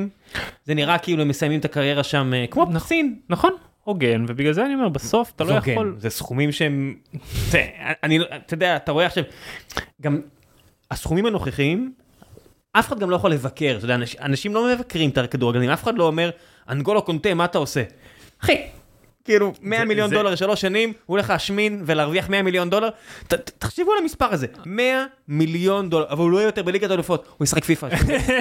[0.00, 0.08] הערבים,
[0.64, 3.18] זה נראה כאילו הם מסיימים את הקריירה שם אה, כמו בסין.
[3.28, 3.52] נכון
[3.84, 6.94] הוגן ובגלל זה אני אומר בסוף אתה לא יכול זה סכומים שהם,
[7.50, 7.66] זה,
[8.02, 9.24] אני, לא- אתה יודע, אתה רואה עכשיו,
[10.02, 10.20] גם
[10.90, 11.92] הסכומים הנוכחיים,
[12.72, 15.82] אף אחד גם לא יכול לבקר, אתה יודע, אנשים, אנשים לא מבקרים את הכדורגלנים, אף
[15.82, 16.30] אחד לא אומר,
[16.68, 17.82] אנגולו קונטה, מה אתה עושה?
[18.44, 18.62] אחי,
[19.24, 22.88] כאילו, 100 זה- מיליון זה- דולר לשלוש שנים, הוא הולך להשמין ולהרוויח 100 מיליון דולר,
[23.28, 26.90] ת, ת, תחשבו על המספר הזה, 100 מיליון דולר, אבל הוא לא יהיה יותר בליגת
[26.90, 27.86] האלופות, הוא ישחק פיפא,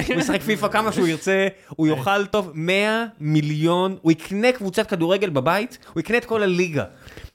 [0.08, 5.30] הוא ישחק פיפא כמה שהוא ירצה, הוא יאכל טוב, 100 מיליון, הוא יקנה קבוצת כדורגל
[5.30, 6.84] בבית, הוא יקנה את כל הליגה.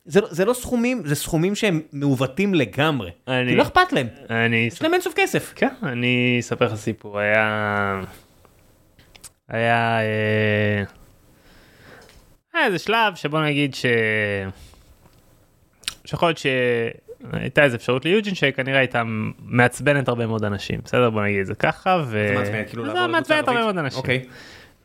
[0.06, 4.06] זה, לא- זה לא סכומים, זה סכומים שהם מעוותים לגמרי, אני- כי לא אכפת להם,
[4.30, 5.52] אני יש להם אינסוף כסף.
[5.56, 8.00] כן, אני אספר לך סיפור, היה...
[9.48, 9.98] היה...
[12.58, 13.86] אה, היה איזה שלב שבוא נגיד ש...
[16.04, 19.02] שיכול להיות שהייתה איזה אפשרות ליוג'ין שכנראה הייתה
[19.38, 21.10] מעצבנת הרבה מאוד אנשים, בסדר?
[21.10, 22.26] בוא נגיד את זה ככה, ו...
[22.28, 23.60] זה מעצבן, כאילו מעצבנת הרבה?
[23.60, 23.98] מאוד אנשים.
[23.98, 24.24] אוקיי.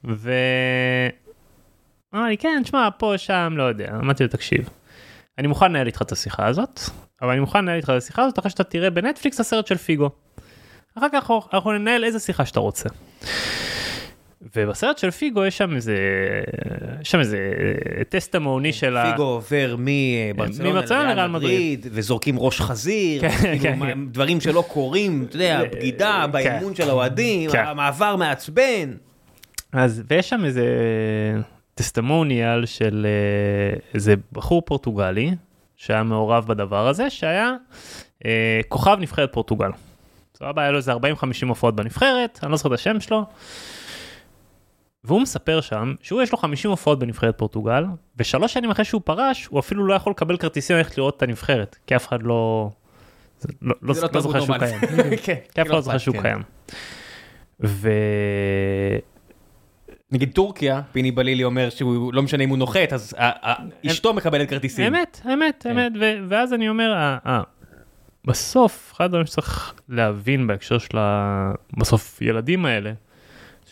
[0.05, 0.31] ו...
[2.15, 3.89] אמר לי, כן, תשמע, פה, שם, לא יודע.
[3.95, 4.69] אמרתי לו, תקשיב,
[5.37, 6.79] אני מוכן לנהל איתך את השיחה הזאת,
[7.21, 10.09] אבל אני מוכן לנהל איתך את השיחה הזאת אחרי שאתה תראה בנטפליקס הסרט של פיגו.
[10.97, 12.89] אחר כך אנחנו ננהל איזה שיחה שאתה רוצה.
[14.55, 15.97] ובסרט של פיגו יש שם איזה,
[17.01, 17.37] יש שם איזה
[18.09, 19.11] טסטמוני של ה...
[19.11, 24.05] פיגו עובר מברצלונה לריאל מדריד, וזורקים ראש חזיר, כן, כאילו, כן, כן.
[24.11, 26.31] דברים שלא קורים, אתה יודע, בגידה כן.
[26.31, 27.65] באימון של האוהדים, כן.
[27.65, 28.93] המעבר מעצבן.
[29.73, 30.65] אז ויש שם איזה
[31.75, 35.35] טסטמוניאל של אה, איזה בחור פורטוגלי
[35.77, 37.53] שהיה מעורב בדבר הזה שהיה
[38.25, 39.69] אה, כוכב נבחרת פורטוגל.
[40.37, 40.97] סבבה היה לו איזה 40-50
[41.47, 43.25] הופעות בנבחרת אני לא זוכר את השם שלו.
[45.03, 47.85] והוא מספר שם שהוא יש לו 50 הופעות בנבחרת פורטוגל
[48.17, 51.77] ושלוש שנים אחרי שהוא פרש הוא אפילו לא יכול לקבל כרטיסים ללכת לראות את הנבחרת
[51.87, 52.69] כי אף אחד לא.
[53.61, 54.57] לא, לא, לא לא זוכר שהוא.
[54.57, 54.79] קיים.
[55.25, 56.21] כן, כי אף אחד לא זוכר אכפת, שהוא כן.
[56.21, 56.41] קיים.
[57.63, 57.89] ו...
[60.11, 63.15] נגיד טורקיה, פיני בלילי אומר שהוא לא משנה אם הוא נוחת, אז
[63.85, 64.95] אשתו מקבלת כרטיסים.
[64.95, 65.79] אמת, אמת, כן.
[65.79, 65.91] אמת,
[66.29, 67.41] ואז אני אומר, אה, אה,
[68.25, 71.51] בסוף, אחד הדברים שצריך להבין בהקשר של ה...
[71.77, 72.91] בסוף ילדים האלה,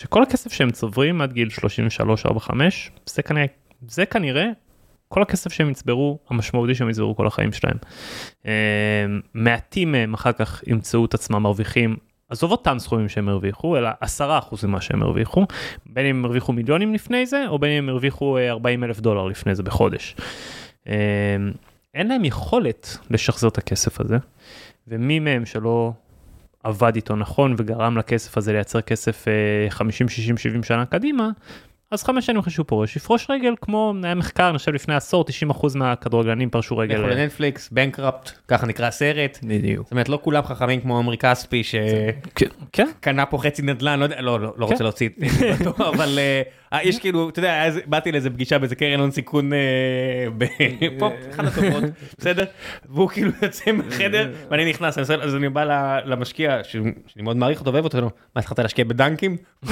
[0.01, 1.49] שכל הכסף שהם צוברים עד גיל
[2.27, 2.53] 33-45,
[3.05, 3.45] זה כנראה,
[3.87, 4.45] זה כנראה
[5.07, 7.77] כל הכסף שהם יצברו, המשמעותי שהם יצברו כל החיים שלהם.
[8.45, 11.95] אה, מעטים מהם אחר כך ימצאו את עצמם מרוויחים.
[12.29, 15.45] עזוב אותם סכומים שהם הרוויחו, אלא 10% ממה שהם הרוויחו,
[15.85, 18.99] בין אם הם הרוויחו מיליונים לפני זה, או בין אם הם הרוויחו אה, 40 אלף
[18.99, 20.15] דולר לפני זה בחודש.
[20.87, 20.93] אה,
[21.93, 24.17] אין להם יכולת לשחזר את הכסף הזה,
[24.87, 25.91] ומי מהם שלא
[26.63, 31.29] עבד איתו נכון וגרם לכסף הזה לייצר כסף אה, 50, 60, 70 שנה קדימה,
[31.91, 35.25] אז חמש שנים אחרי שהוא פורש, יפרוש רגל כמו, היה מחקר, אני חושב לפני עשור,
[35.49, 36.97] 90% מהכדורגלנים פרשו רגל.
[36.97, 39.39] לכו לנטפליקס, בנקראפט, ככה נקרא הסרט.
[39.43, 39.83] בדיוק.
[39.83, 41.61] זאת אומרת, לא כולם חכמים כמו עמרי כספי,
[42.35, 44.71] כן, שקנה פה חצי נדל"ן, לא יודע, לא, לא, לא כן.
[44.71, 45.09] רוצה להוציא
[45.93, 46.41] אבל אה,
[46.83, 49.57] יש כאילו, אתה יודע, אז באתי לאיזה פגישה באיזה קרן הון סיכון, אה,
[50.37, 50.45] ב-
[50.99, 51.83] פה, אחת הטובות,
[52.17, 52.45] בסדר?
[52.89, 55.63] והוא כאילו יוצא מהחדר, ואני נכנס, אז אני בא
[56.05, 56.91] למשקיע, שאני
[57.23, 59.37] מאוד מעריך אותו ואוהב אותו, מה, התחלת להשקיע בדנקים?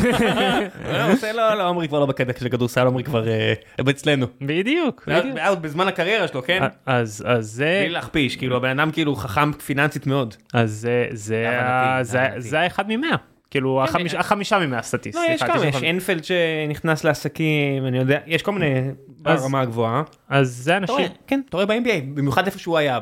[1.34, 3.54] לא, לא, עמרי כבר לא בקטע של כדורסל, עמרי כבר אה,
[3.90, 4.28] אצלנו.
[4.42, 5.04] בדיוק.
[5.08, 5.36] בדיוק.
[5.62, 6.64] בזמן הקריירה שלו, כן?
[6.86, 10.36] אז זה בלי להכפיש, כאילו הבן אדם כאילו חכם פיננסית מאוד.
[10.54, 12.36] אז זה.
[12.38, 13.16] זה האחד ממאה.
[13.52, 15.18] כאילו החמיש- החמישה ממאה סטטיסט.
[15.18, 15.84] לא, יש כמה, יש 95.
[15.84, 18.82] אינפלד שנכנס לעסקים, אני יודע, יש כל מיני
[19.22, 20.04] ברמה הגבוהה.
[20.30, 20.96] אז זה אנשים.
[21.28, 23.00] כן, אתה רואה ב-NBA, במיוחד איפה שהוא היה,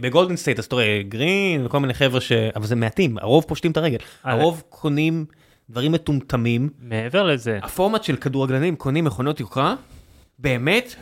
[0.00, 2.32] בגולדן סטייט, אז אתה רואה גרין וכל מיני חבר'ה ש...
[2.32, 3.96] אבל זה מעטים, הרוב פושטים את הרגל.
[4.26, 5.24] אה, הרוב קונים
[5.70, 6.70] דברים מטומטמים.
[6.82, 9.74] מעבר לזה, הפורמט של כדורגלנים קונים מכונות יוקרה,
[10.38, 10.94] באמת,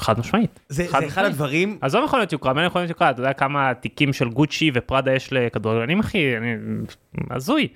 [0.00, 0.60] חד משמעית.
[0.68, 1.26] זה חד זה אחד משמעית.
[1.26, 5.32] הדברים, עזוב מכונות יוקרה, בין מכונות יוקרה, אתה יודע כמה תיקים של גוצ'י ופראדה יש
[5.32, 6.54] לכדורגלנים אחי, אני
[7.30, 7.68] הזוי.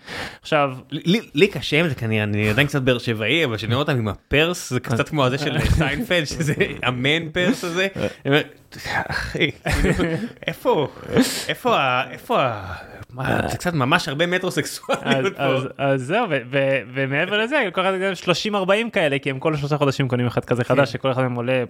[0.42, 3.82] עכשיו, לי לי קשה עם זה כנראה, אני עדיין קצת באר שבעי, אבל כשאני רואה
[3.82, 7.88] אותם עם ה purse, זה קצת כמו הזה של סיינפלד, שזה ה man purse הזה.
[9.10, 10.04] אחי, כאילו,
[10.46, 10.88] איפה,
[11.48, 11.76] איפה,
[12.10, 12.74] איפה, ה-
[13.10, 15.42] מה, זה קצת ממש הרבה מטרוסקסואליות פה.
[15.78, 16.26] אז, זהו,
[16.94, 18.12] ומעבר לזה, כל אחד גם
[18.86, 21.64] 30-40 כאלה, כי הם כל שלושה חודשים קונים אחד כזה חדש, שכל אחד מהם עולה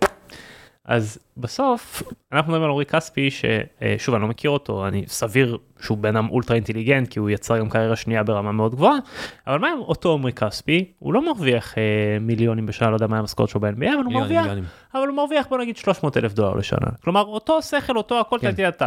[0.84, 2.02] אז בסוף
[2.32, 6.30] אנחנו מדברים על עומרי כספי ששוב אני לא מכיר אותו אני סביר שהוא בן אדם
[6.30, 8.96] אולטרה אינטליגנט כי הוא יצר גם קריירה שנייה ברמה מאוד גבוהה
[9.46, 11.82] אבל מה עם אותו עומרי כספי הוא לא מרוויח אה,
[12.20, 14.64] מיליונים בשנה לא יודע מה המשכורת שלו ב-NBA אבל הוא מרוויח מיליונים.
[14.94, 18.54] אבל הוא מרוויח בוא נגיד 300 אלף דולר לשנה כלומר אותו שכל אותו הכל כן.
[18.56, 18.68] כן.
[18.68, 18.86] אתה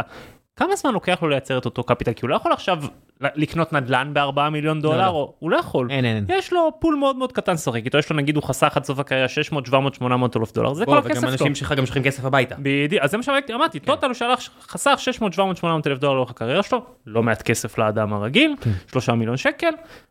[0.58, 2.78] כמה זמן לוקח לו לייצר את אותו capital כי הוא לא יכול עכשיו
[3.20, 5.10] לקנות נדל"ן ב-4 מיליון דולר לא.
[5.10, 5.90] או הוא לא יכול.
[5.90, 6.26] אין, אין.
[6.28, 8.98] יש לו pool מאוד מאוד קטן לשחק איתו יש לו נגיד הוא חסך עד סוף
[8.98, 11.30] הקריירה 600 700 800 אלף דולר זה כל הכסף וגם שלו.
[11.30, 12.54] אנשים שלך גם שולחים כסף הביתה.
[12.58, 16.30] בדיוק, אז זה מה שאמרתי, total הוא שלח, חסך 600, 700, 800 אלף דולר לאורך
[16.30, 18.70] הקריירה שלו, לא מעט כסף לאדם הרגיל, כן.
[18.90, 19.70] שלושה מיליון שקל,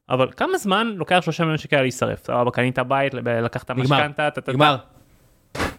[0.09, 2.23] אבל כמה זמן לוקח שלושה מיליון שקל להישרף?
[2.23, 4.29] סבבה, קנית בית, לקחת משכנתה.
[4.47, 4.75] נגמר.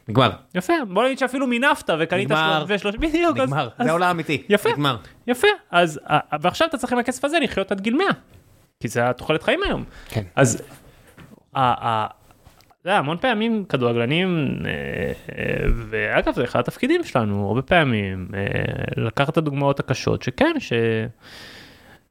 [0.09, 0.30] נגמר.
[0.55, 2.59] יפה, בוא נגיד שאפילו מינפת וקנית נגמר.
[2.66, 3.68] שלוש- ושלוש, בדיוק, נגמר.
[3.82, 4.43] זה העולם האמיתי.
[4.48, 4.68] יפה.
[4.70, 4.97] נגמר.
[5.26, 8.06] יפה, אז אה, ועכשיו אתה צריך עם הכסף הזה לחיות עד גיל 100,
[8.80, 9.85] כי זה התוחלת חיים היום.
[10.09, 10.22] כן.
[10.36, 10.62] אז
[11.52, 12.06] אתה
[12.85, 14.70] יודע, המון פעמים כדורגלנים, אה,
[15.39, 15.44] אה,
[15.90, 18.40] ואגב זה אחד התפקידים שלנו הרבה פעמים, אה,
[19.05, 20.72] לקחת את הדוגמאות הקשות שכן, ש...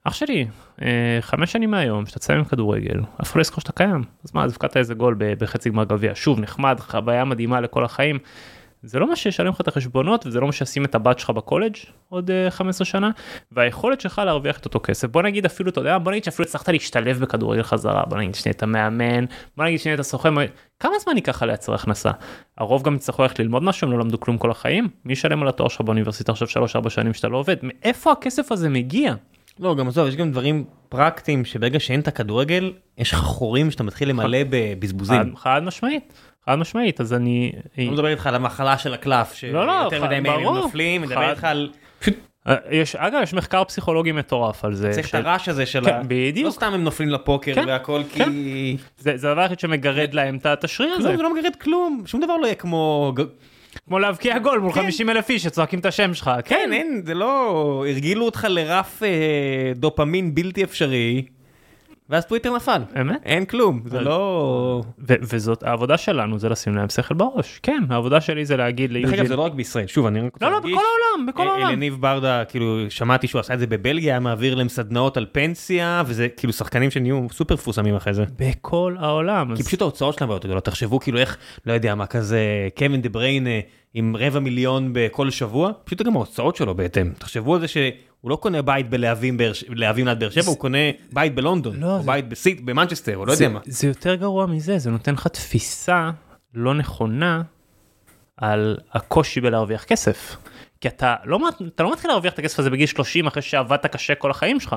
[0.07, 0.47] אח שלי,
[0.81, 4.03] אה, חמש שנים מהיום שאתה תסיים עם כדורגל, אף אחד לא יזכור שאתה קיים.
[4.23, 8.19] אז מה, אז הבקעת איזה גול בחצי גמר גביע, שוב נחמד, חוויה מדהימה לכל החיים.
[8.83, 11.75] זה לא מה שישלם לך את החשבונות וזה לא מה שישים את הבת שלך בקולג'
[12.09, 13.11] עוד אה, 15 שנה.
[13.51, 15.07] והיכולת שלך להרוויח את אותו כסף.
[15.07, 18.03] בוא נגיד אפילו אתה יודע בוא נגיד שאפילו הצלחת להשתלב בכדורגל חזרה.
[18.07, 19.25] בוא נגיד שנהיית מאמן
[19.57, 20.33] בוא נגיד שנהיית סוכן.
[20.79, 22.11] כמה זמן ייקח לך לייצר הכנסה?
[22.57, 24.87] הרוב גם יצטרכו ללכת ללמוד משהו הם לא למדו כלום כל החיים.
[25.05, 27.55] מי ישלם על התואר שלך באוניברסיטה עכשיו 3-4 שנים שאתה לא עובד?
[27.63, 29.13] מאיפה הכסף הזה מגיע
[29.59, 33.83] לא, גם עזוב, יש גם דברים פרקטיים שברגע שאין את הכדורגל, יש לך חורים שאתה
[33.83, 35.35] מתחיל למלא בבזבוזים.
[35.35, 36.13] חד משמעית
[36.45, 40.05] חד משמעית אז אני אני לא מדבר איתך על המחלה של הקלף, לא, לא, שיותר
[40.05, 40.43] מדי מהם.
[40.43, 41.29] נופלים, מדבר.
[41.29, 41.69] איתך על...
[42.47, 45.93] אה, יש אגב יש מחקר פסיכולוגי מטורף על זה צריך את הרעש הזה של כן,
[45.93, 46.01] ה...
[46.07, 46.45] בדיוק.
[46.45, 48.31] לא סתם הם נופלים לפוקר כן, והכל כן.
[48.31, 48.77] כי...
[48.97, 51.17] זה זה הדבר היחיד שמגרד להם את- השריר הזה.
[51.17, 53.13] זה לא מגרד כלום, שום דבר לא יהיה כמו...
[53.87, 54.81] כמו להבקיע גול מול כן.
[54.81, 56.31] 50 אלף איש שצועקים את השם שלך.
[56.45, 57.85] כן, אין, זה לא...
[57.89, 59.09] הרגילו אותך לרף אה,
[59.75, 61.25] דופמין בלתי אפשרי,
[62.09, 62.81] ואז טוויטר נפל.
[63.01, 63.21] אמת?
[63.25, 64.81] אין כלום, זה לא...
[64.99, 67.59] וזאת העבודה שלנו זה לשים להם שכל בראש.
[67.63, 69.27] כן, העבודה שלי זה להגיד דרך אגב ליוג'ין.
[69.27, 71.67] זה לא רק בישראל, שוב אני רק רוצה לא, לא, להדגיש, בכל העולם, בכל העולם.
[71.67, 76.03] אליניב ברדה, כאילו, שמעתי שהוא עשה את זה בבלגיה, היה מעביר להם סדנאות על פנסיה,
[76.05, 78.23] וזה כאילו שחקנים שנהיו סופר מפורסמים אחרי זה.
[78.39, 79.55] בכל העולם.
[79.55, 83.09] כי פשוט ההוצאות שלהם יותר גדולות, תחשבו כאילו איך, לא יודע מה, כזה קווין דה
[83.09, 83.49] בריינה
[83.93, 87.11] עם רבע מיליון בכל שבוע, פשוט גם ההוצאות שלו בהתאם.
[87.17, 87.67] תחשבו על זה
[88.21, 89.37] שהוא לא קונה בית בלהבים
[90.07, 90.77] ליד באר שבע, הוא קונה
[91.13, 93.59] בית בלונדון, לא, או זה- בית בסיט, במנצ'סטר, או לא זה- יודע מה.
[93.65, 96.11] זה יותר גרוע מזה, זה נותן לך תפיסה
[96.53, 97.41] לא נכונה
[98.37, 100.37] על הקושי בלהרוויח כסף.
[100.81, 104.15] כי אתה לא, אתה לא מתחיל להרוויח את הכסף הזה בגיל 30 אחרי שעבדת קשה
[104.15, 104.75] כל החיים שלך.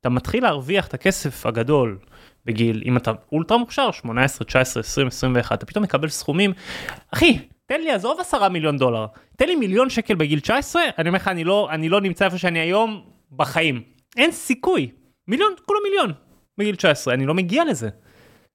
[0.00, 1.98] אתה מתחיל להרוויח את הכסף הגדול
[2.46, 6.52] בגיל, אם אתה אולטרה מוכשר, 18, 19, 20, 21, אתה פתאום מקבל סכומים.
[7.14, 7.38] אחי,
[7.68, 11.28] תן לי, עזוב 10 מיליון דולר, תן לי מיליון שקל בגיל 19, אני אומר לך,
[11.28, 13.82] אני לא, אני לא נמצא איפה שאני היום בחיים.
[14.16, 14.90] אין סיכוי.
[15.28, 16.12] מיליון, כולו מיליון.
[16.58, 17.88] בגיל 19, אני לא מגיע לזה.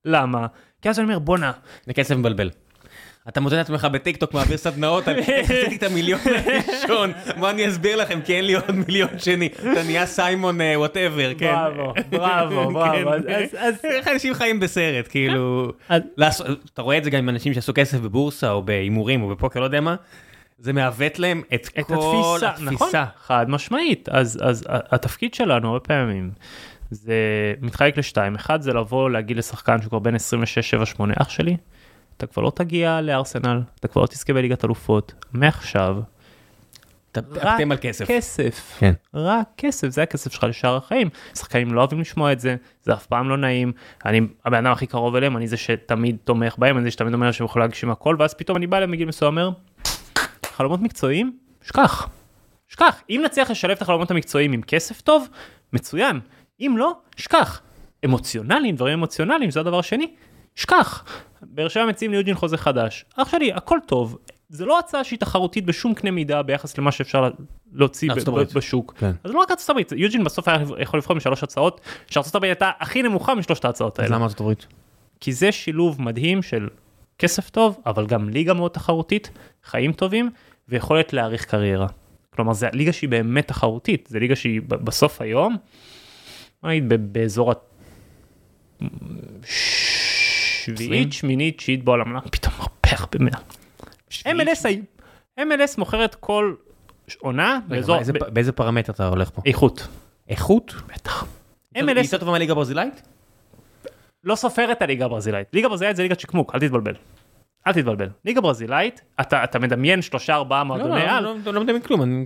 [0.06, 0.48] למה?
[0.82, 1.52] כי אז אני אומר, בואנה,
[1.86, 2.50] זה כסף מבלבל.
[3.28, 7.68] אתה מוצא את עצמך בטיק טוק מעביר סדנאות איך עשיתי את המיליון הראשון, בוא אני
[7.70, 11.54] אסביר לכם כי אין לי עוד מיליון שני, אתה נהיה סיימון whatever, כן.
[11.54, 15.72] בראבו, בראבו, בראבו, אז- אז- אז- איך אנשים חיים בסרט, כאילו,
[16.74, 19.66] אתה רואה את זה גם עם אנשים שעשו כסף בבורסה או בהימורים או בפוקר, לא
[19.66, 19.96] יודע מה,
[20.58, 22.90] זה מעוות להם את את כל התפיסה, נכון?
[23.26, 24.10] חד משמעית.
[24.10, 24.40] אז,
[24.92, 26.32] התפקיד שלנו הרבה פעמים
[26.92, 27.14] זה
[27.62, 28.36] מתחלק לשתיים.
[28.36, 31.58] אחד זה לבוא להגיד לשחקן שהוא כבר בן 26, 7, 8, אח שלי,
[32.18, 35.98] אתה כבר לא תגיע לארסנל, אתה כבר לא תזכה בליגת אלופות, מעכשיו,
[37.18, 38.08] רק תחתם על כסף.
[38.08, 38.76] כסף.
[38.80, 38.94] כן.
[39.14, 41.10] רק כסף, זה הכסף שלך לשאר החיים.
[41.36, 43.72] שחקנים לא אוהבים לשמוע את זה, זה אף פעם לא נעים.
[44.06, 47.32] אני הבן אדם הכי קרוב אליהם, אני זה שתמיד תומך בהם, אני זה שתמיד אומר
[47.32, 49.50] שהם יכולים להגשים הכל, ואז פתאום אני בא אליהם בגיל מסוים אומר,
[50.46, 52.10] חלומות מקצועיים, שכח.
[52.68, 53.02] שכח.
[53.10, 55.28] אם נצליח לשלב את החלומות המקצועיים עם כסף טוב,
[55.74, 56.20] מצוין.
[56.60, 57.62] אם לא, שכח.
[58.06, 60.14] אמוציונליים, דברים אמוציונליים, זה הדבר השני,
[60.56, 61.04] שכח.
[61.42, 63.06] באר שבע מציעים ליוג'ין חוזה חדש.
[63.16, 64.18] אח שלי, הכל טוב.
[64.50, 67.30] זה לא הצעה שהיא תחרותית בשום קנה מידה ביחס למה שאפשר לה-
[67.74, 68.10] להוציא
[68.54, 68.94] בשוק.
[68.98, 69.12] כן.
[69.24, 72.72] אז לא רק ארצות הברית, יוג'ין בסוף היה יכול לבחור משלוש הצעות, שארצות הברית הייתה
[72.80, 74.16] הכי נמוכה משלושת ההצעות אז האלה.
[74.16, 74.68] למה ארצות הברית?
[75.20, 76.68] כי זה שילוב מדהים של
[77.20, 79.30] כסף טוב, אבל גם ליגה מאוד תחרותית,
[79.64, 80.30] חיים טובים,
[80.70, 81.88] ויכולת להאריך קריירה.
[82.36, 85.56] כלומר, זה ליגה שהיא באמת תחרותית, זה ליגה שהיא בסוף היום,
[87.12, 87.56] באזור ה...
[90.64, 93.40] שביעית, שמינית, תשיעית בעולם, למה פתאום מרפח במאה.
[94.10, 94.66] MLS
[95.40, 96.54] MLS מוכרת כל
[97.20, 97.98] עונה באזור
[98.34, 99.42] באיזה פרמטר אתה הולך פה?
[99.46, 99.88] איכות.
[100.30, 100.74] איכות?
[100.88, 101.26] בטח.
[101.76, 103.02] היא MLS יותר טובה מהליגה הברזילאית?
[104.24, 106.94] לא סופר את הליגה הברזילאית, ליגה הברזילאית זה ליגת שקמוק, אל תתבלבל.
[107.68, 108.10] אל תתבלבל.
[108.26, 111.82] ליגה ברזילאית, אתה, אתה מדמיין שלושה ארבעה לא, לא, מועדוני על, לא, לא, לא מדמיין
[111.82, 112.26] כלום, אני...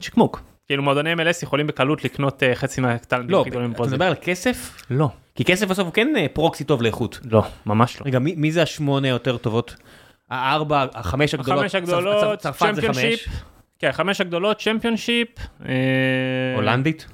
[0.00, 0.42] צ'יקמוק.
[0.66, 3.82] כאילו מועדוני MLS יכולים בקלות לקנות אה, חצי מהטלנטים לא, אתה.
[3.82, 4.82] מדבר על כסף?
[4.90, 5.08] לא,
[5.40, 7.20] כי כסף בסוף הוא כן אה, פרוקסי טוב לאיכות.
[7.30, 8.06] לא, ממש לא.
[8.06, 9.74] רגע, מי, מי זה השמונה יותר טובות?
[10.30, 11.58] הארבע, החמש הגדולות?
[11.60, 12.82] החמש הגדולות, צרפ- צרפת זה.
[12.82, 13.28] חמש.
[13.78, 15.28] כן, חמש הגדולות, צ'מפיונשיפ.
[15.68, 15.74] אה,
[16.56, 17.06] הולנדית?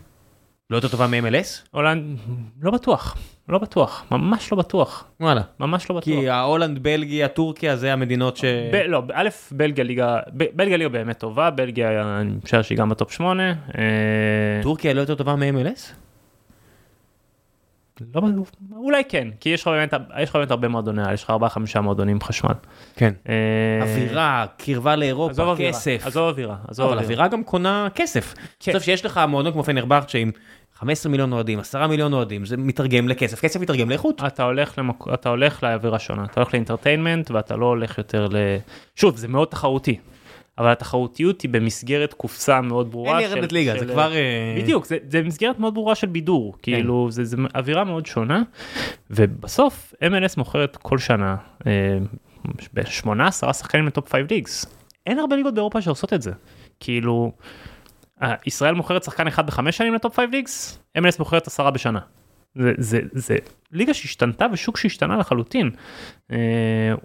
[0.70, 1.68] לא יותר טובה מ-MLS?
[1.70, 2.18] הולנד,
[2.62, 3.16] לא בטוח,
[3.48, 5.40] לא בטוח, ממש לא בטוח, וואלה.
[5.60, 6.04] ממש לא בטוח.
[6.04, 8.44] כי ההולנד, בלגיה, טורקיה זה המדינות ש...
[8.44, 12.88] ב- לא, א', בלגיה ליגה, ב- בלגיה ליגה באמת טובה, בלגיה אני משער שהיא גם
[12.88, 13.52] בטופ 8.
[14.62, 16.05] טורקיה לא יותר טובה מ-MLS?
[18.14, 18.22] לא,
[18.76, 21.32] אולי כן, כי יש לך באמת, יש לך באמת הרבה מועדוני על, יש לך
[21.76, 22.54] 4-5 מועדונים חשמל.
[22.96, 23.12] כן.
[23.28, 23.34] אה,
[23.82, 26.02] אווירה, קרבה עזוב לאירופה, אווירה, כסף.
[26.06, 27.04] עזוב אווירה, עזוב אבל אווירה.
[27.04, 28.34] אווירה גם קונה כסף.
[28.60, 28.72] כן.
[28.72, 30.30] בסוף שיש לך מועדון כמו פנרבכט שעם
[30.74, 34.22] 15 מיליון אוהדים, 10 מיליון אוהדים, זה מתרגם לכסף, כסף מתרגם לאיכות.
[34.26, 35.04] אתה הולך, למק...
[35.14, 38.36] אתה הולך לאווירה שונה, אתה הולך לאינטרטיינמנט ואתה לא הולך יותר ל...
[38.94, 39.98] שוב, זה מאוד תחרותי,
[40.58, 43.20] אבל התחרותיות היא במסגרת קופסה מאוד ברורה.
[43.20, 44.12] אין לרדת ליגה, זה כבר...
[44.12, 46.72] אה, בדיוק, זה, זה מסגרת מאוד ברורה של בידור, כן.
[46.72, 48.42] כאילו זה, זה אווירה מאוד שונה,
[49.10, 51.98] ובסוף MLS מוכרת כל שנה אה,
[52.74, 54.66] בשמונה עשרה שחקנים לטופ 5 ליגס.
[55.06, 56.32] אין הרבה ליגות באירופה שעושות את זה.
[56.80, 57.32] כאילו,
[58.46, 62.00] ישראל מוכרת שחקן אחד בחמש שנים לטופ 5 ליגס, MLS מוכרת עשרה בשנה.
[62.56, 63.36] זה, זה, זה
[63.72, 65.70] ליגה שהשתנתה ושוק שהשתנה לחלוטין.
[66.32, 66.36] אה,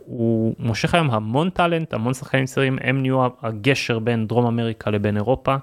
[0.06, 5.18] הוא מושך היום המון טאלנט, המון שחקנים צעירים, הם נהיו הגשר בין דרום אמריקה לבין
[5.18, 5.56] אירופה,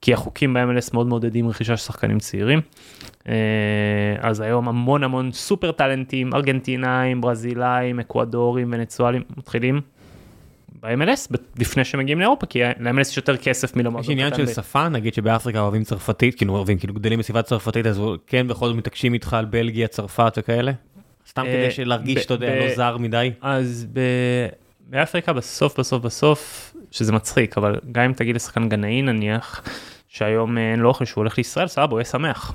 [0.00, 2.60] כי החוקים ב-MLS מאוד מעודדים רכישה של שחקנים צעירים.
[3.28, 3.34] אה,
[4.20, 9.80] אז היום המון המון סופר טאלנטים, ארגנטינאים, ברזילאים, אקוודורים, ונצואלים, מתחילים
[10.84, 14.02] ב-MLS לפני שמגיעים לאירופה, כי ל-MLS יש יותר כסף מלמועדון.
[14.02, 18.00] יש עניין של שפה, נגיד שבאפריקה אוהבים צרפתית, כאילו אוהבים, כאילו גדלים בסביבה צרפתית, אז
[18.26, 20.72] כן בכל זאת מתעקשים איתך על בלגיה, צרפת וכאלה?
[21.28, 23.30] סתם אה, כדי להרגיש, אתה יודע, לא זר מדי?
[23.40, 23.86] אז.
[24.86, 29.62] באפריקה בסוף בסוף בסוף, שזה מצחיק, אבל גם אם תגיד לשחקן גנאי נניח,
[30.08, 32.54] שהיום אה, אין לו אוכל שהוא הולך לישראל, סבבה, הוא יהיה שמח.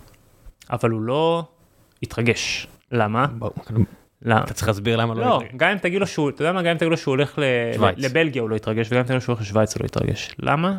[0.72, 1.44] אבל הוא לא
[2.02, 2.68] יתרגש.
[2.92, 3.26] למה?
[4.22, 4.44] למה?
[4.44, 5.22] אתה צריך להסביר למה לא...
[5.22, 5.42] לא.
[5.58, 7.40] גם אם תגיד לו שהוא, אתה יודע מה, גם אם תגיד לו שהוא הולך.
[7.98, 10.36] לבלגיה הוא לא יתרגש, וגם אם תגיד לו שהוא הולך לשוויץ הוא לא יתרגש.
[10.40, 10.78] למה?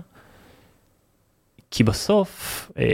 [1.70, 2.84] כי בסוף אה,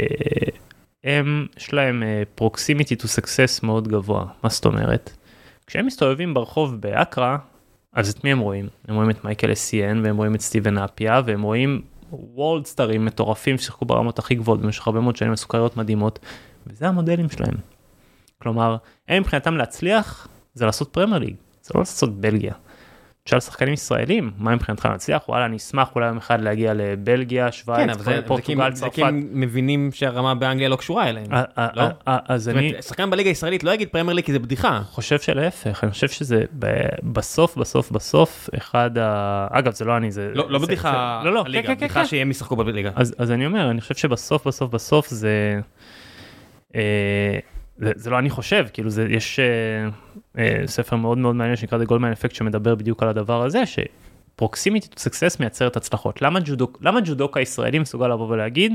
[1.04, 4.24] הם, יש להם אה, proximity to success מאוד גבוה.
[4.42, 5.12] מה זאת אומרת?
[5.66, 7.38] כשהם מסתובבים ברחוב באקרה,
[7.92, 8.68] אז את מי הם רואים?
[8.88, 11.82] הם רואים את מייקל אסיאן והם רואים את סטיבן אפיה והם רואים
[12.12, 16.18] world star ים מטורפים ששיחקו ברמות הכי גבוהות במשך הרבה מאוד שנים משכורות מדהימות
[16.66, 17.54] וזה המודלים שלהם.
[18.42, 18.76] כלומר,
[19.08, 22.52] הם מבחינתם להצליח זה לעשות פרמייר ליג, זה לא לעשות בלגיה.
[23.24, 25.28] תשאל שחקנים ישראלים, מה מבחינתך להצליח?
[25.28, 28.90] וואלה, אני אשמח אולי יום אחד להגיע לבלגיה, כן, שווייץ, כי פורטוגל, הם- זה כי
[29.00, 29.08] צרפת.
[29.08, 31.32] הם מבינים שהרמה באנגליה לא קשורה אליהם.
[31.32, 31.82] אה, אה, לא?
[31.82, 34.80] אה, אה, אז אני שחקן בליגה הישראלית לא יגיד פרמייר ליג כי זה בדיחה.
[34.84, 36.44] חושב שלהפך, אני חושב שזה
[37.02, 39.46] בסוף, בסוף, בסוף, אחד ה...
[39.50, 40.30] אגב, זה לא אני, זה...
[40.34, 42.06] לא לא בדיחה לא, לא, הליגה, כן, כן, בדיחה כן.
[42.06, 42.90] שהם ישחקו בליגה.
[42.94, 45.60] אז, אז אני אומר, אני חושב שבסוף, בסוף, בסוף זה...
[47.78, 49.88] זה, זה לא אני חושב, כאילו זה, יש אה,
[50.38, 54.88] אה, ספר מאוד מאוד מעניין שנקרא The Goldman Effect שמדבר בדיוק על הדבר הזה, שפרוקסימיטי
[54.94, 56.22] to success מייצרת הצלחות.
[56.22, 58.72] למה, ג'ודוק, למה ג'ודוקה ישראלי מסוגל לבוא ולהגיד,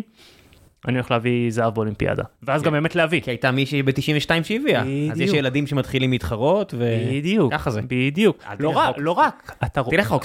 [0.87, 3.21] אני הולך להביא זהב באולימפיאדה, ואז גם באמת להביא.
[3.21, 4.83] כי הייתה מישהי ב-92 שהביאה.
[5.11, 5.33] אז יש.
[5.33, 6.73] ילדים שמתחילים להתחרות,
[7.09, 7.81] בדיוק, וככה זה.
[7.87, 8.95] בדיוק, לא רק.
[8.97, 10.15] לא רק, אתה רואה, תלך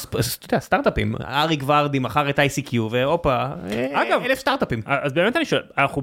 [0.42, 3.46] יודע, סטארט-אפים, אריק ורדי מכר את ICQ והופה,
[3.92, 4.82] אגב, אלף סטארט-אפים.
[4.86, 6.02] אז באמת אני שואל, אנחנו,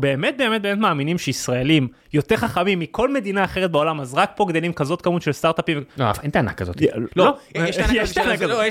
[0.00, 4.72] באמת באמת באמת מאמינים שישראלים יותר חכמים מכל מדינה אחרת בעולם, אז רק פה גדלים
[4.72, 5.84] כזאת כמות של סטארט-אפים.
[5.98, 6.76] לא, אין טענה כזאת.
[7.16, 8.14] לא, יש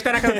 [0.03, 0.35] טענה כזאת.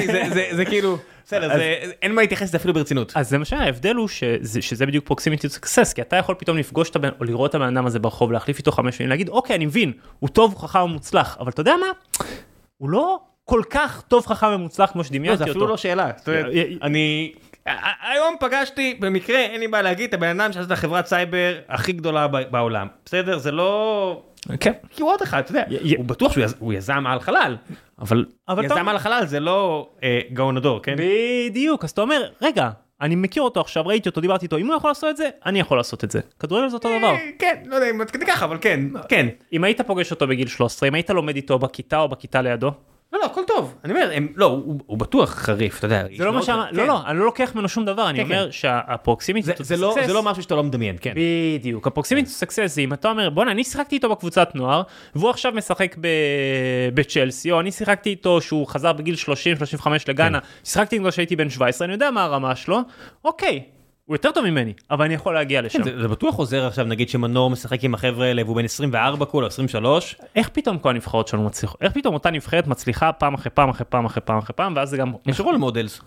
[0.52, 0.98] זה כאילו,
[1.30, 3.12] בסדר, זה- אין מה להתייחס לזה אפילו ברצינות.
[3.16, 6.96] אז זה מה שההבדל הוא שזה, בדיוק proximity success, כי אתה יכול פתאום לפגוש את
[6.96, 9.66] הבן, או לראות את הבן אדם הזה ברחוב, להחליף איתו חמש מילים, להגיד אוקיי אני
[9.66, 12.26] מבין, הוא טוב, הוא חכם, הוא מוצלח, אבל אתה יודע מה?
[12.78, 15.52] הוא לא כל כך טוב, חכם ומוצלח כמו לא, שדמיינתי זה אותו.
[15.52, 16.12] אפילו לא שאלה.
[16.28, 17.32] אומרת, י- י- אני...
[18.02, 21.92] היום פגשתי, במקרה, אין לי בעיה להגיד, את הבן אדם שעשה את החברת סייבר הכי
[21.92, 22.88] גדולה בעולם.
[23.06, 23.38] בסדר?
[23.38, 24.22] זה לא...
[24.60, 24.72] כן.
[24.90, 25.64] כי הוא עוד אחד, אתה יודע,
[25.98, 27.58] הוא בטוח שהוא יז- הוא יזם על חלל,
[28.00, 28.26] אבל
[28.64, 30.96] יזם על החלל זה לא אה, גאון הדור, כן?
[31.50, 32.70] בדיוק, אז אתה אומר, רגע,
[33.02, 35.60] אני מכיר אותו עכשיו, ראיתי אותו, דיברתי איתו, אם הוא יכול לעשות את זה, אני
[35.60, 36.20] יכול לעשות את זה.
[36.40, 37.08] כדורגל זה אותו דבר.
[37.08, 38.80] אה, כן, לא יודע אם עד כדי ככה, אבל כן,
[39.10, 39.28] כן.
[39.54, 42.72] אם היית פוגש אותו בגיל 13, אם היית לומד איתו בכיתה או בכיתה לידו,
[43.14, 43.76] לא, לא, הכל טוב.
[43.84, 46.04] אני אומר, הם- לא, הוא הוא בטוח חריף, אתה יודע.
[46.18, 48.52] זה לא מה שאמרתי, לא, לא, אני לא לוקח ממנו שום דבר, אני כן, אומר
[48.52, 51.14] שה proximity זה- זה לא- זה לא משהו שאתה לא מדמיין, כן.
[51.60, 54.82] בדיוק, ה proximity success זה אם אתה אומר בואנה אני שיחקתי איתו בקבוצת נוער
[55.16, 56.08] והוא עכשיו משחק ב-
[56.94, 59.26] בצ'לסי או אני שיחקתי איתו שהוא חזר בגיל 30-35
[60.08, 60.46] לגאנה, כן.
[60.64, 62.80] שיחקתי איתו כשהייתי בן 17 אני יודע מה הרמה שלו,
[63.26, 63.64] אוקיי,
[64.10, 65.80] הוא יותר טוב ממני, אבל אני יכול להגיע לשם.
[65.80, 69.26] כן, זה, זה בטוח עוזר עכשיו נגיד שמנור משחק עם החבר'ה האלה והוא בן 24
[69.26, 70.16] כולה 23.
[70.36, 71.82] איך פתאום כל הנבחרות שלנו מצליחות?
[71.82, 74.90] איך פתאום אותה נבחרת מצליחה פעם אחרי פעם אחרי פעם אחרי פעם אחרי פעם, ואז
[74.90, 75.12] זה גם...
[75.26, 76.02] יש role models.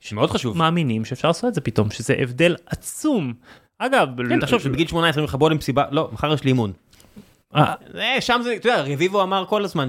[0.00, 0.56] שמאוד חשוב.
[0.56, 3.32] מאמינים שאפשר לעשות את זה פתאום, שזה הבדל עצום.
[3.78, 6.72] אגב, כן, תחשוב שבגיל 18 אומרים לך בוא למסיבה, לא, מחר יש לי אימון.
[7.56, 9.88] אה, אה, שם זה, אתה יודע, רביבו אמר כל הזמן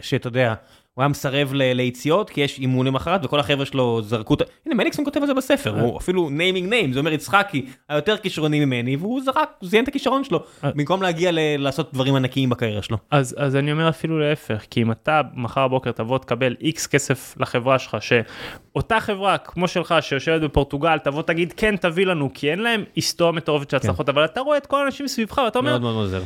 [0.00, 0.54] שאתה יודע,
[0.96, 4.44] הוא היה מסרב ליציאות כי יש אימון למחרת וכל החבר'ה שלו זרקו את ה...
[4.66, 8.16] הנה מליקסון כותב על זה בספר, הוא אפילו naming names, זה אומר יצחקי היה יותר
[8.16, 10.70] כישרוני ממני והוא זרק, הוא זיין את הכישרון שלו, אה.
[10.74, 12.96] במקום להגיע ל- לעשות דברים ענקיים בקריירה שלו.
[13.10, 17.34] אז, אז אני אומר אפילו להפך, כי אם אתה מחר בבוקר תבוא תקבל איקס כסף
[17.40, 22.58] לחברה שלך, שאותה חברה כמו שלך שיושבת בפורטוגל תבוא תגיד כן תביא לנו, כי אין
[22.58, 25.82] להם היסטוריה מטורפת של הצלחות, אבל אתה רואה את כל האנשים סביבך ואתה אומר, מאוד
[25.82, 26.22] מאוד עוזר.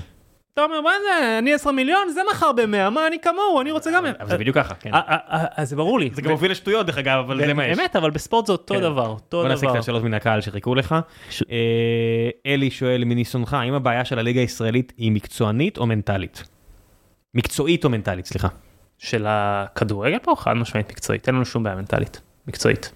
[0.65, 3.91] אתה אומר מה זה, אני 10 מיליון, זה מחר ב-100, מה אני כמוהו, אני רוצה
[3.95, 4.07] גם...
[4.07, 4.95] אבל זה בדיוק ככה, כן.
[4.95, 6.11] אה, אה, אה, אה, זה ברור לי.
[6.12, 7.78] זה גם מוביל לשטויות דרך אגב, אבל זה מה יש.
[7.78, 8.81] באמת, אבל בספורט זה אותו כן.
[8.81, 9.74] דבר, אותו בוא נעשה דבר.
[9.74, 10.95] קצת שאלות מן הקהל שחיכו לך.
[12.47, 16.45] אלי שואל מניסיונך, האם הבעיה של הליגה הישראלית היא מקצוענית או מנטלית?
[17.35, 18.49] מקצועית או מנטלית, סליחה.
[18.99, 22.93] של הכדורגל פה חד משמעית מקצועית, אין לנו שום בעיה מנטלית, מקצועית.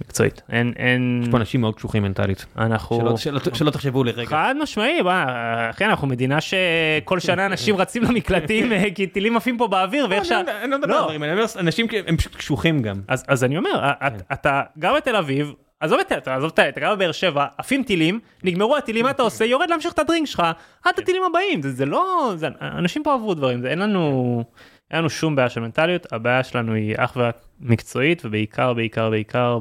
[0.00, 2.46] מקצועית, אין, אין, יש פה אנשים מאוד קשוחים מנטלית.
[2.58, 2.96] אנחנו...
[2.96, 4.28] שלא- שלא- שלא תחשבו לרגע.
[4.28, 5.24] חד משמעי, מה,
[5.70, 10.40] אחי אנחנו מדינה שכל שנה אנשים רצים למקלטים כי טילים עפים פה באוויר ואיך שה...
[10.62, 10.98] אני לא מדבר לא.
[10.98, 13.00] על דברים האלה, אני אנשים כאילו, הם פשוט קשוחים גם.
[13.08, 16.80] אז, אז אני אומר, את- אתה גר בתל אביב, עזוב את אתה עזוב את אתה
[16.80, 19.44] גר בבאר שבע, עפים טילים, נגמרו הטילים, מה אתה עושה?
[19.44, 20.42] יורד להמשיך את הדרינק שלך,
[20.84, 24.44] עד הטילים הבאים, זה, זה לא, זה, אנשים פה עברו דברים, זה, אין לנו,
[24.90, 29.58] אין לנו שום בעיה של מנטליות, הבעיה שלנו היא אך ורק מקצועית ובעיקר בעיקר בעיקר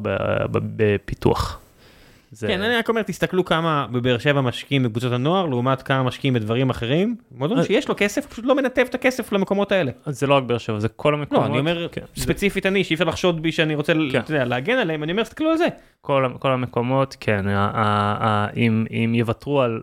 [0.52, 1.60] בפיתוח.
[2.32, 6.34] זה, כן, אני רק אומר, תסתכלו כמה בבאר שבע משקיעים בקבוצות הנוער, לעומת כמה משקיעים
[6.34, 7.16] בדברים אחרים.
[7.32, 9.92] מועדון שיש לו כסף, פשוט לא מנתב את הכסף למקומות האלה.
[10.06, 12.84] זה לא רק באר שבע, זה כל המקומות, לא, אני אומר, כן, זה ספציפית אני,
[12.84, 14.22] שאי אפשר לחשוד בי שאני רוצה, כן.
[14.30, 15.68] יודע, להגן עליהם, אני אומר, תסתכלו על זה.
[16.02, 17.46] כל, כל המקומות, כן,
[18.92, 19.82] אם יוותרו על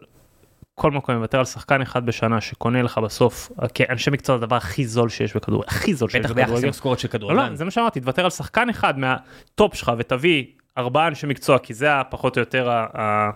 [0.78, 4.86] כל מקום, יוותר על שחקן אחד בשנה שקונה לך בסוף, כאנשי מקצוע זה הדבר הכי
[4.86, 6.66] זול שיש בכדורגל, הכי זול שיש בטח ביחס בכדורגל.
[6.66, 7.51] למשכורת של לא, כדורגלן.
[7.51, 10.44] לא, זה מה שאמרתי, תוותר על שחקן אחד מהטופ שלך ותביא
[10.78, 13.31] ארבעה אנשי מקצוע, כי זה פחות או יותר ה-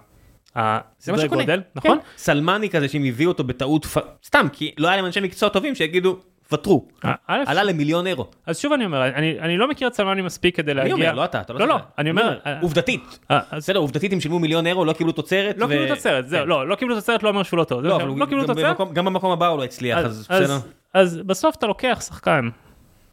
[0.99, 1.41] זה מה שקונה.
[1.43, 1.99] גודל, נכון?
[1.99, 2.05] כן.
[2.17, 3.87] סלמני כזה שהם הביאו אותו בטעות,
[4.27, 6.19] סתם, כי לא היה להם אנשי מקצוע טובים שיגידו,
[6.53, 6.85] ותרו.
[7.05, 8.27] אה, עלה למיליון אירו.
[8.47, 11.13] אז שוב אני אומר, אני אני לא מכיר את סלמני מספיק כדי אני להגיע, אומר,
[11.13, 11.85] לא אתה, אתה לא, לא, יודע.
[11.99, 13.19] אני אומר, אה, עובדתית.
[13.31, 15.59] אה, בסדר, עובדתית הם שילמו מיליון אירו, לא קיבלו תוצרת.
[15.59, 16.49] לא קיבלו תוצרת, זהו, כן.
[16.49, 19.33] לא, לא קיבלו תוצרת לא אומר שהוא לא טוב, לא, אבל לא גם תוצרת, במקום-
[19.33, 20.59] הבא הוא לא הצליח, אז בסדר.
[20.95, 22.49] אז, בסוף אתה לוקח שחקן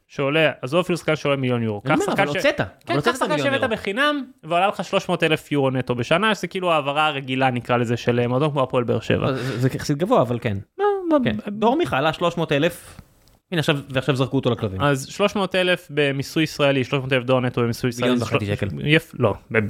[0.07, 1.81] שעולה, עזוב אפילו שחקן שעולה מיליון יורו.
[1.85, 2.61] אני אומר, אבל הוצאת.
[2.85, 3.69] כן, קח שחקן שהבאת.
[3.69, 8.27] בחינם ועלה לך 300 אלף יורו נטו בשנה, שזה כאילו העברה הרגילה נקרא לזה של
[8.27, 9.33] מועדון כמו הפועל באר שבע.
[9.33, 10.57] זה יחסית גבוה, אבל כן.
[10.77, 11.35] לא, לא, כן.
[11.47, 13.01] דור מיכה עלה 300 אלף,
[13.51, 14.81] הנה עכשיו, ועכשיו זרקו אותו לכלבים.
[14.81, 18.11] אז 300 אלף במיסוי ישראלי, 300 אלף דולר נטו במיסוי ישראלי.
[18.13, 18.67] מיליון וחצי שקל.
[18.67, 19.65] יפ- לא, מיליון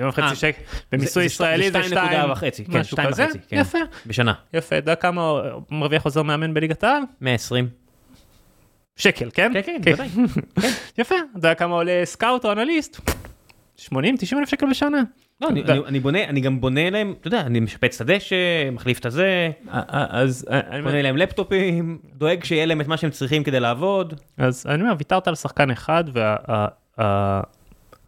[0.00, 0.62] אה, וחצי שקל.
[0.92, 3.26] במיסוי ישראלי זה זה 2.5, 2 כן, משהו 2.5, כזה.
[3.48, 3.56] כן.
[3.56, 4.32] יפה, בשנה.
[4.54, 5.32] יפה, אתה יודע כמה
[5.70, 7.02] מרוויח עוזר מאמן בליגת העל?
[7.20, 7.68] 120.
[8.96, 9.50] שקל, כן?
[9.54, 10.08] כן, כן, בוודאי.
[10.98, 13.00] יפה, אתה יודע כמה עולה סקאוט או אנליסט?
[13.80, 13.92] 80-90
[14.38, 15.02] אלף שקל בשנה.
[15.42, 18.10] לא, אני- אתה- אני- אני בונה, אני גם בונה להם, אתה יודע, אני משפץ את
[18.10, 18.36] הדשא,
[18.72, 19.50] מחליף את הזה,
[19.88, 24.14] אז אני קונה להם לפטופים, דואג שיהיה להם את מה שהם צריכים כדי לעבוד.
[24.38, 26.04] אז אני אומר, ויתרת על שחקן אחד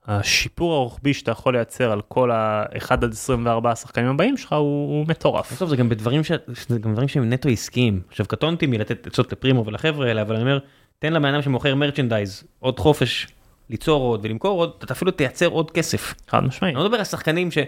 [0.08, 4.58] והשיפור הרוחבי שאתה יכול לייצר על כל ה-1 עד 24 השחקנים הבאים שלך הוא
[4.98, 5.52] הוא מטורף.
[5.52, 6.32] בסוף זה גם בדברים ש...
[6.68, 8.00] זה גם דברים שהם נטו עסקיים.
[8.08, 10.58] עכשיו קטונתי מלתת עצות לפרימו ולחבר'ה האלה, אבל אני אומר,
[10.98, 13.26] תן לבן אדם שמוכר מרצ'נדייז עוד חופש
[13.70, 16.14] ליצור עוד ולמכור עוד, אתה אפילו תייצר עוד כסף.
[16.28, 16.70] חד משמעי.
[16.70, 17.58] אני לא מדבר על שחקנים ש...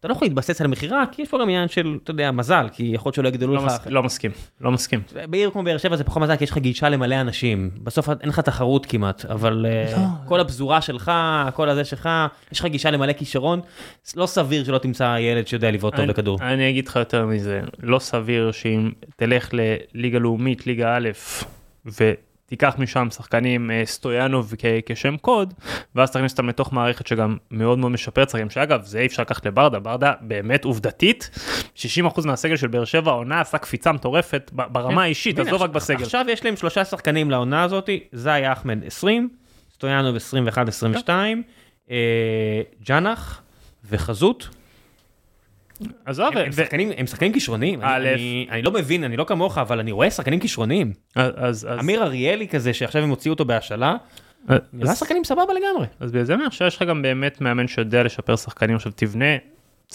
[0.00, 2.66] אתה לא יכול להתבסס על המכירה, כי יש פה גם עניין של, אתה יודע, מזל,
[2.72, 3.66] כי יכול להיות שלא יגדלו לא לך.
[3.66, 5.00] מס- לא מסכים, לא מסכים.
[5.28, 7.70] בעיר כמו באר שבע זה פחות מזל, כי יש לך גישה למלא אנשים.
[7.82, 10.02] בסוף אין לך תחרות כמעט, אבל אה, לא.
[10.28, 11.12] כל הפזורה שלך,
[11.54, 12.08] כל הזה שלך,
[12.52, 13.60] יש לך גישה למלא כישרון,
[14.16, 16.38] לא סביר שלא תמצא ילד שיודע לבעוט טוב בכדור.
[16.42, 21.08] אני אגיד לך יותר מזה, לא סביר שאם תלך לליגה לאומית, ליגה א',
[22.50, 25.54] ותיקח משם שחקנים אה, סטויאנוב כ- כשם קוד,
[25.94, 29.46] ואז תכניס אותם לתוך מערכת שגם מאוד מאוד משפרת שחקנים, שאגב, זה אי אפשר לקחת
[29.46, 31.30] לברדה, ברדה באמת עובדתית,
[31.76, 31.80] 60%
[32.26, 36.02] מהסגל של באר שבע העונה עשה קפיצה מטורפת ברמה האישית, והנה, עזוב רק בסגל.
[36.02, 39.28] עכשיו יש להם שלושה שחקנים לעונה הזאת, זאי אחמד 20,
[39.74, 40.16] סטויאנוב
[41.06, 41.08] 21-22,
[41.90, 41.96] אה,
[42.84, 43.42] ג'אנח
[43.90, 44.48] וחזות.
[46.06, 49.24] עזוב, הם- הם ו- שחקנים- הם שחקנים כישרוניים, אני- אני אני לא מבין, אני לא
[49.24, 50.92] כמוך, אבל אני רואה שחקנים כישרוניים.
[51.16, 53.96] אז- אז- אמיר אריאלי כזה, שעכשיו הם הוציאו אותו בהשאלה,
[54.48, 55.86] אז- נראה שחקנים סבבה לגמרי.
[56.00, 59.24] אז בגלל זה אני אומר שיש לך גם באמת מאמן שיודע לשפר שחקנים, עכשיו תבנה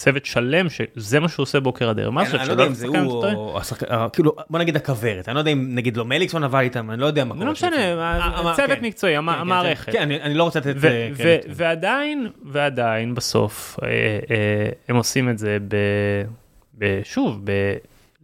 [0.00, 2.12] צוות שלם שזה מה שהוא עושה בוקר עד ערב.
[2.12, 3.58] מה אני לא יודע אם זה הוא או
[3.90, 7.00] אה, כאילו בוא נגיד הכוורת, אני לא יודע אם נגיד לא מליקסון עבד איתם, אני
[7.00, 7.46] לא יודע מה קורה.
[7.46, 9.92] לא משנה, צוות מקצועי, המערכת.
[9.92, 11.44] כן, אני לא רוצה לתת קרדיט.
[11.48, 13.78] ועדיין, ועדיין בסוף
[14.88, 15.58] הם עושים את זה
[17.02, 17.44] שוב,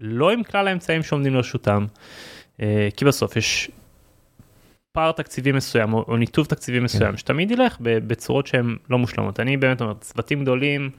[0.00, 1.86] לא עם כלל האמצעים שעומדים לרשותם,
[2.96, 3.70] כי בסוף יש
[4.92, 7.16] פער תקציבי מסוים או, או ניתוב תקציבי מסוים כן.
[7.16, 10.90] שתמיד ילך בצורות שהן לא מושלמות אני באמת אומר צוותים גדולים.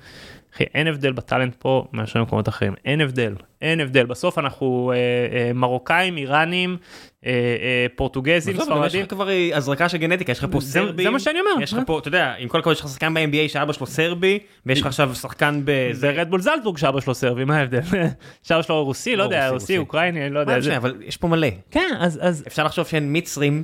[0.56, 4.98] אחי, אין הבדל בטאלנט פה מאשר במקומות אחרים אין הבדל אין הבדל בסוף אנחנו אה,
[4.98, 6.78] אה, מרוקאים איראנים
[7.26, 8.84] אה, אה, פורטוגזים ספרדים.
[8.86, 11.74] יש לך כבר הזרקה של גנטיקה יש לך פה סרבים זה מה שאני אומר יש
[11.74, 14.82] לך פה אתה יודע עם כל הכבוד יש לך שחקן ב-NBA שאבא שלו סרבי ויש
[14.82, 15.90] לך עכשיו שחקן ב...
[15.92, 17.82] זה רדבול זלצבורג שאבא שלו סרבי מה ההבדל?
[18.44, 20.78] שאבא שלו רוסי לא יודע רוסי אוקראיני אני לא יודע.
[20.78, 21.48] אבל יש פה מלא.
[21.72, 23.64] כן אז אפשר לחשוב שאין מצרים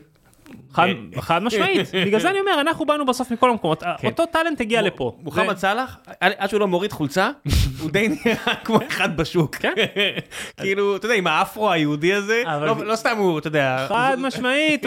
[0.74, 0.88] חד,
[1.20, 4.08] חד משמעית, בגלל זה אני אומר, אנחנו באנו בסוף מכל המקומות, כן.
[4.08, 5.16] אותו טאלנט הגיע לפה.
[5.24, 7.30] מוחמד סאלח, עד שהוא לא מוריד חולצה,
[7.82, 9.56] הוא די נראה כמו אחד בשוק.
[9.56, 9.74] כן.
[10.62, 13.86] כאילו, אתה יודע, עם האפרו היהודי הזה, לא, לא סתם הוא, אתה יודע.
[13.90, 14.86] חד משמעית,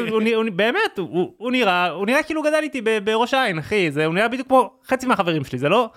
[0.54, 0.98] באמת,
[1.36, 5.06] הוא נראה, הוא נראה כאילו גדל איתי בראש העין, אחי, הוא נראה בדיוק כמו חצי
[5.06, 5.90] מהחברים שלי, זה לא...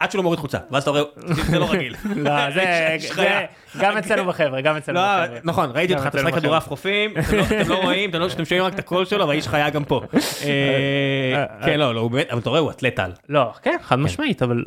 [0.00, 1.94] עד שהוא לא מוריד חולצה, ואז אתה רואה, זה לא רגיל.
[2.16, 3.44] לא, זה...
[3.78, 5.38] גם אצלנו בחבר'ה, גם אצלנו לא, בחבר'ה.
[5.44, 7.14] נכון, ראיתי אותך, אתה משחק כדורעף חופים,
[7.60, 10.00] אתם לא רואים, אתם שומעים רק את הקול שלו, אבל האיש חיה גם פה.
[10.44, 13.12] אה, כן, לא, לא, אבל אתה רואה, הוא אתלט על.
[13.28, 13.96] לא, כן, חד.
[13.96, 14.64] משמעית, אבל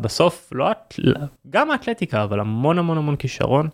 [0.00, 0.70] בסוף, לא
[1.50, 3.68] גם האתלטיקה, אבל המון המון המון כישרון.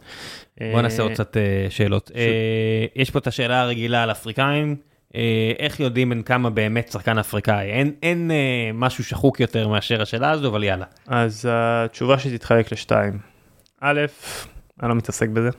[0.72, 2.10] בוא נעשה עוד קצת אה, שאלות.
[2.14, 2.22] אה,
[2.96, 4.76] יש פה את השאלה הרגילה על אפריקאים.
[5.58, 7.66] איך יודעים בין כמה באמת שחקן אפריקאי?
[7.70, 8.30] אין, אין
[8.74, 10.84] משהו שחוק יותר מאשר השאלה הזו, אבל יאללה.
[11.06, 13.18] אז התשובה שתתחלק לשתיים.
[13.80, 14.00] א',
[14.82, 15.50] אני לא מתעסק בזה.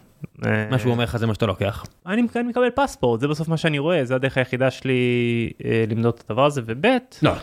[0.72, 1.86] מה שהוא אומר לך זה מה שאתה לוקח.
[2.06, 6.30] אני מקבל פספורט, זה בסוף מה שאני רואה, זה הדרך היחידה שלי אה, למדוד את
[6.30, 6.86] הדבר הזה, וב'
[7.22, 7.34] לא,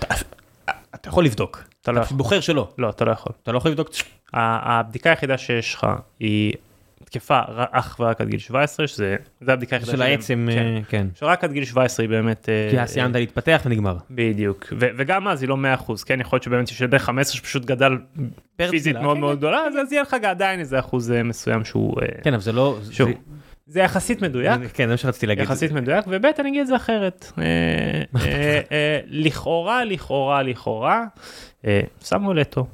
[0.95, 1.63] אתה יכול לבדוק.
[1.83, 2.03] אתה לא.
[2.11, 2.69] בוחר שלא.
[2.79, 3.33] לא, אתה לא יכול.
[3.43, 3.89] אתה לא יכול לבדוק.
[4.33, 5.87] הבדיקה היחידה שיש לך
[6.21, 6.55] היא
[7.15, 11.07] תקפה אך ורק עד גיל 17 שזה הבדיקה של העצם כן, כן.
[11.15, 13.97] שרק עד גיל 17 היא באמת אה, כי אז סיימת להתפתח ונגמר.
[14.11, 14.73] בדיוק.
[14.79, 16.21] וגם אז היא לא 100% כן?
[16.21, 17.99] יכול להיות שבאמת יש ילדי 15 שפשוט גדל
[18.71, 19.39] פיזית מאוד מאוד.
[19.39, 22.79] גדולה אז יהיה לך עדיין איזה אחוז אה, מסוים שהוא אה, כן אבל זה לא
[23.67, 24.61] זה יחסית מדויק.
[24.75, 25.45] כן זה מה שרציתי להגיד.
[25.45, 27.33] יחסית מדויק וב' אני אגיד את זה אחרת.
[29.07, 31.05] לכאורה לכאורה לכאורה
[32.05, 32.67] שמו לטו.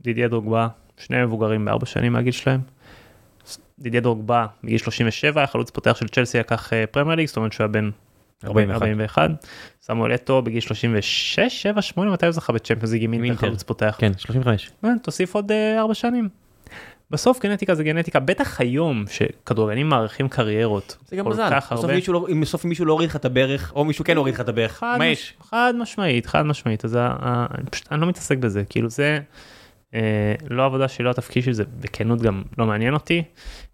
[0.00, 2.60] דידיה דרוגבה שני מבוגרים בארבע שנים מהגיל שלהם.
[3.78, 7.64] דידיה דרוגבה בגיל 37 היה חלוץ פותח של צ'לסי לקח פרמייר ליג זאת אומרת שהוא
[7.64, 7.90] היה בן
[8.70, 9.30] 41
[9.82, 13.96] סמואל אטו בגיל 36 7 8 מתי הוא זכה בצ'מפיונס ליג עם חלוץ פותח?
[13.98, 14.70] כן 35
[15.02, 16.28] תוסיף עוד 4 שנים.
[17.10, 18.20] בסוף גנטיקה זה גנטיקה.
[18.20, 21.48] בטח היום שכדורגלנים מעריכים קריירות זה גם מזל.
[22.08, 24.48] לא- אם בסוף מישהו לא הוריד לך את הברך או מישהו כן הוריד לך את
[24.48, 25.34] הברך מה יש?
[25.40, 26.84] חד משמעית חד משמעית.
[26.84, 26.98] אז
[27.90, 28.62] אני לא מתעסק בזה.
[28.68, 29.20] כאילו זה.
[29.94, 33.22] אה, לא עבודה שלי, לא התפקיד של זה, בכנות גם לא מעניין אותי,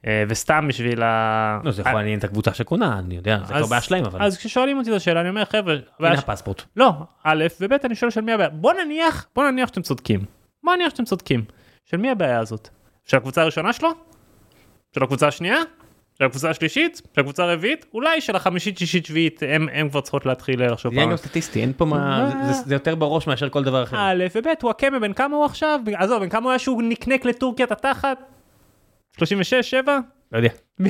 [0.07, 1.61] אה, וסתם בשביל ה...
[1.65, 4.23] לא, זה יכול לעניין את הקבוצה שקונה, אני יודע, זה כבר בעיה שלהם, אבל...
[4.23, 5.75] אז כששואלים אותי את השאלה, אני אומר, חבר'ה...
[5.99, 6.63] הנה הפספורט.
[6.77, 6.93] לא,
[7.25, 8.49] א', וב', אני שואל של מי הבעיה.
[8.49, 10.25] בוא נניח, בוא נניח שאתם צודקים.
[10.65, 11.45] בוא נניח שאתם צודקים.
[11.85, 12.69] של מי הבעיה הזאת?
[13.05, 13.91] של הקבוצה הראשונה שלו?
[14.95, 15.57] של הקבוצה השנייה?
[16.21, 19.43] של הקבוצה השלישית, של הקבוצה הרביעית, אולי של החמישית, שישית, שביעית,
[19.73, 20.95] הם כבר צריכות להתחיל לחשוב.
[20.95, 22.31] זה גם סטטיסטי, אין פה מה,
[22.67, 23.97] זה יותר בראש מאשר כל דבר אחר.
[23.99, 25.81] א' וב', הוא הקמא בן כמה הוא עכשיו?
[25.97, 28.19] עזוב, בן כמה הוא היה שהוא נקנק לטורקיה את התחת?
[29.19, 29.99] 36, 7?
[30.33, 30.49] לא יודע.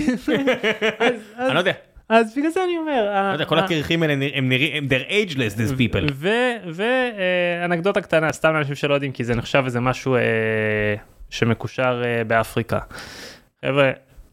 [1.39, 1.73] אני לא יודע.
[2.09, 3.29] אז בגלל זה אני אומר.
[3.29, 6.27] לא יודע, כל הקרחים האלה הם נראים, they're ageless these people.
[6.75, 10.17] ואנקדוטה קטנה, סתם לאנשים שלא יודעים, כי זה נחשב איזה משהו
[11.31, 12.79] שמקושר באפריקה.
[13.65, 13.91] חבר'ה,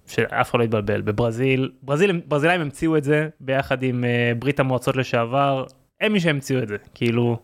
[0.08, 4.96] שאף אחד לא יתבלבל בברזיל ברזיל ברזילאים המציאו את זה ביחד עם uh, ברית המועצות
[4.96, 5.66] לשעבר
[6.02, 7.40] הם מי שהמציאו את זה כאילו.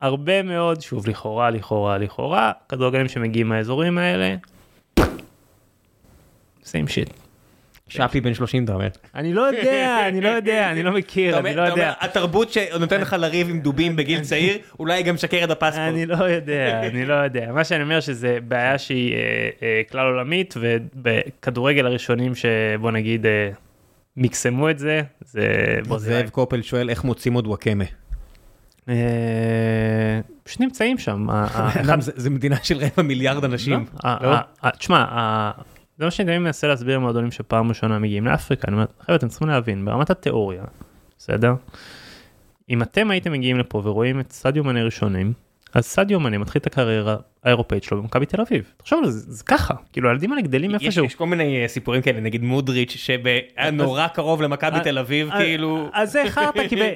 [0.00, 4.36] הרבה מאוד שוב לכאורה לכאורה לכאורה כדורגלים שמגיעים מהאזורים האלה.
[6.64, 7.27] same shit.
[7.88, 8.88] שפי בן 30 אתה אומר.
[9.14, 11.92] אני לא יודע, אני לא יודע, אני לא מכיר, אני לא יודע.
[12.00, 15.88] התרבות שנותן לך לריב עם דובים בגיל צעיר, אולי גם שקר את הפספורט.
[15.88, 17.52] אני לא יודע, אני לא יודע.
[17.52, 19.18] מה שאני אומר שזה בעיה שהיא אה,
[19.62, 23.50] אה, כלל עולמית, ובכדורגל הראשונים שבוא נגיד אה,
[24.16, 25.76] מקסמו את זה, זה...
[25.96, 27.84] זאב קופל שואל איך מוצאים עוד וואקמה.
[30.42, 31.26] פשוט נמצאים שם.
[31.98, 33.84] זה מדינה של רבע מיליארד אנשים.
[34.04, 34.36] לא?
[34.78, 35.04] תשמע,
[35.98, 39.48] זה מה שאני מנסה להסביר למועדונים שפעם ראשונה מגיעים לאפריקה, אני אומר, חבר'ה אתם צריכים
[39.48, 40.62] להבין, ברמת התיאוריה,
[41.18, 41.54] בסדר?
[42.70, 45.32] אם אתם הייתם מגיעים לפה ורואים את סטדיו מנה ראשונים,
[45.74, 48.72] אז סטדיו מנה מתחיל את הקריירה האירופאית שלו במכבי תל אביב.
[48.76, 51.04] תחשוב על זה, זה ככה, כאילו הילדים האלה גדלים איפשהו.
[51.04, 55.90] יש כל מיני אה, סיפורים כאלה, נגיד מודריץ' שהיה נורא קרוב למכבי תל אביב, כאילו...
[55.92, 56.12] אז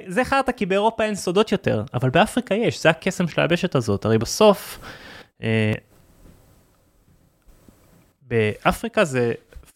[0.06, 4.04] זה חרטא כי באירופה אין סודות יותר, אבל באפריקה יש, זה הקסם של היבשת הזאת,
[4.04, 4.78] הרי בסוף...
[8.32, 9.32] באפריקה זה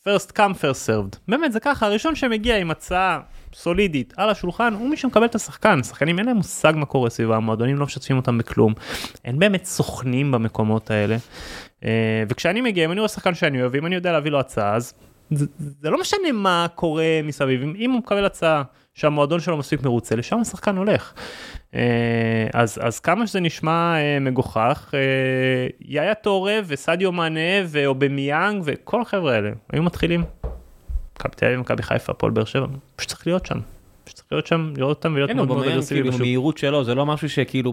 [0.09, 3.21] first come first served, באמת זה ככה, הראשון שמגיע עם הצעה
[3.55, 7.33] סולידית על השולחן הוא מי שמקבל את השחקן, שחקנים אין להם מושג מה קורה סביבם,
[7.33, 8.75] המועדונים לא משתפים אותם בכלום,
[9.25, 11.17] אין באמת סוכנים במקומות האלה,
[11.85, 14.75] אה, וכשאני מגיע, אם אני רואה שחקן שאני אוהב, אם אני יודע להביא לו הצעה,
[14.75, 14.95] אז
[15.31, 18.63] זה, זה לא משנה מה קורה מסביב, אם הוא מקבל הצעה
[18.97, 21.13] שהמועדון שלו מספיק מרוצה, לשם השחקן הולך.
[21.75, 21.81] אה,
[22.55, 24.95] אז, אז כמה שזה נשמע אה, מגוחך,
[25.81, 30.25] יאיה טורה וסדיו מאנה ואובמיאנג וכל החבר'ה האלה היו מתחילים.
[31.17, 32.67] מכבי תל אביב, מכבי חיפה, הפועל באר שבע,
[32.97, 33.59] פשוט צריך להיות שם.
[34.09, 36.21] שצריך להיות שם, לראות אותם ולהיות כן, מאוד מאוד אגרסיבי כאילו, בשוק.
[36.21, 37.73] במהירות שלו, זה לא משהו שכאילו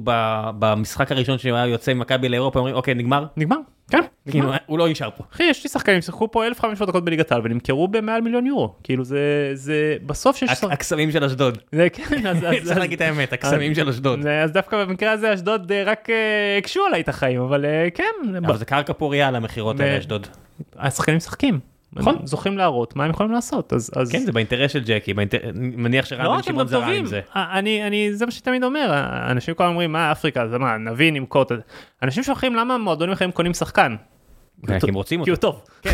[0.60, 3.26] במשחק הראשון שהוא היה יוצא ממכבי לאירופה, אומרים, אוקיי, נגמר?
[3.38, 3.58] נגמר,
[3.92, 4.02] כן,
[4.32, 4.52] כאילו.
[4.66, 5.24] הוא לא נשאר פה.
[5.34, 8.74] אחי, יש לי שחקנים ששיחקו פה 1,500 דקות בליגת העל ונמכרו במעל מיליון יורו.
[8.84, 10.64] כאילו זה, זה, בסוף שיש...
[10.64, 11.58] הקסמים של אשדוד.
[11.72, 12.38] זה כן, אז...
[12.64, 14.28] צריך להגיד את האמת, הקסמים של אשדוד.
[14.28, 18.38] אז דווקא במקרה הזה אשדוד אה, רק אה, הקשו עליי את החיים, אבל אה, כן,
[18.46, 20.28] אבל זה קרקע פוריה למכירות ב- האלה, אשדוד.
[20.76, 21.73] השחקנים משחקים.
[21.96, 22.16] נכון.
[22.20, 23.92] הם זוכים להראות מה הם יכולים לעשות, אז...
[23.96, 24.12] אז...
[24.12, 27.00] כן, זה באינטרס של ג'קי, באינטר- מניח לא שרן בן רק הם שמעון זרה טובים,
[27.00, 27.22] עם זה.
[27.36, 28.92] אה, אני, אני, זה מה שתמיד אומר,
[29.32, 31.56] אנשים כל אומרים מה אפריקה, זה מה, נביא, נמכור, את זה."
[32.04, 33.96] אנשים שוכחים למה מועדונים אחרים קונים שחקן,
[34.68, 35.48] כן, כי הם רוצים כי אותו.
[35.48, 35.62] הוא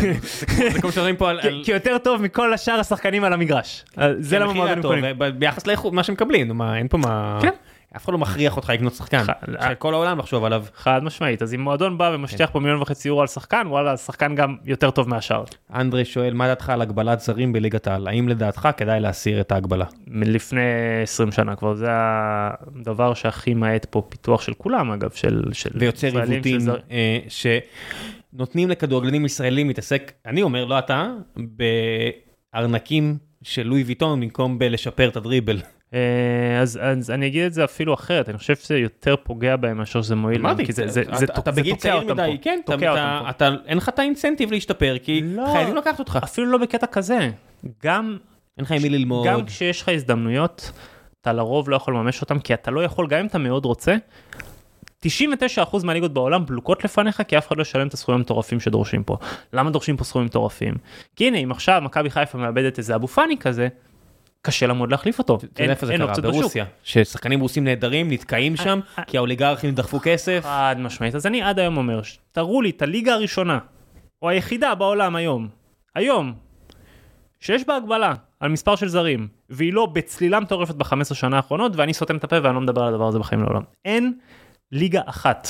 [0.72, 1.40] זה כמו שאומרים פה על...
[1.42, 5.18] כי- כי יותר טוב מכל השאר השחקנים על המגרש, אז זה למה המחיר מועדונים קונים.
[5.18, 7.38] ב- ביחס לאיכות, מה שמקבלים, אין פה מה...
[7.42, 7.50] כן.
[7.96, 9.22] אף אחד לא מכריח אותך לקנות שחקן.
[9.24, 9.32] ח-
[9.68, 10.64] של כל העולם לחשוב עליו.
[10.74, 14.34] חד משמעית, אז אם מועדון בא ומשטיח פה מיליון וחצי יורו על שחקן, וואלה, השחקן
[14.34, 15.44] גם יותר טוב מהשאר.
[15.74, 18.08] אנדרי שואל, מה דעתך על הגבלת זרים בליגת העל?
[18.08, 19.84] האם לדעתך כדאי להסיר את ההגבלה?
[20.06, 20.60] מלפני
[21.02, 25.42] 20 שנה כבר, זה הדבר שהכי מאט פה פיתוח של כולם אגב, של...
[25.52, 31.08] של ויוצר עיוותים זר- אה, שנותנים לכדורגלנים ישראלים להתעסק, אני אומר, לא אתה,
[32.54, 35.60] בארנקים של לואי ויטון במקום בלשפר את הדריבל.
[35.94, 35.98] אה,
[36.62, 40.02] אז, אז אני אגיד את זה אפילו אחרת, אני חושב שזה יותר פוגע בהם מאשר
[40.02, 42.72] שזה מועיל אמרתי, כי זה, זה, אתה- זה, אתה בגיל צעיר מדי, פה, כן, אתה-
[42.72, 43.30] תוקע אתה- אותם פה.
[43.30, 45.44] אתה- אין לך את האינסנטיב להשתפר, כי לא.
[45.52, 46.18] חייבים לקחת אותך.
[46.22, 47.30] אפילו לא בקטע כזה,
[47.84, 48.16] גם,
[48.58, 49.26] אין לך עם מי ללמוד.
[49.26, 50.72] גם כשיש לך הזדמנויות,
[51.20, 53.96] אתה לרוב לא יכול לממש אותם, כי אתה לא יכול, גם אם אתה מאוד רוצה,
[55.06, 55.10] 99%
[55.84, 59.16] מהליגות בעולם בלוקות לפניך, כי אף אחד לא ישלם את הסכומים המטורפים שדורשים פה.
[59.52, 60.74] למה דורשים פה סכומים מטורפים?
[61.16, 63.68] כי הנה, אם עכשיו מכבי חיפה מאבדת איזה אבו פאני כזה,
[64.42, 65.38] קשה לה מאוד להחליף אותו.
[65.52, 66.14] אתה יודע איפה זה קרה?
[66.22, 66.64] ברוסיה.
[66.82, 70.40] ששחקנים רוסים נהדרים, נתקעים שם, אה, כי האוליגרכים דחפו כסף.
[70.42, 72.00] חד משמעית אז אני עד היום אומר
[72.32, 73.58] תראו לי את הליגה הראשונה
[74.22, 75.48] או היחידה בעולם היום
[75.94, 76.34] היום
[77.40, 81.94] שיש בה הגבלה על מספר של זרים והיא לא בצלילה מטורפת ב-15 שנה האחרונות ואני
[81.94, 84.14] סותם את הפה ואני לא מדבר על הדבר הזה בחיים לעולם אין
[84.72, 85.48] ליגה אחת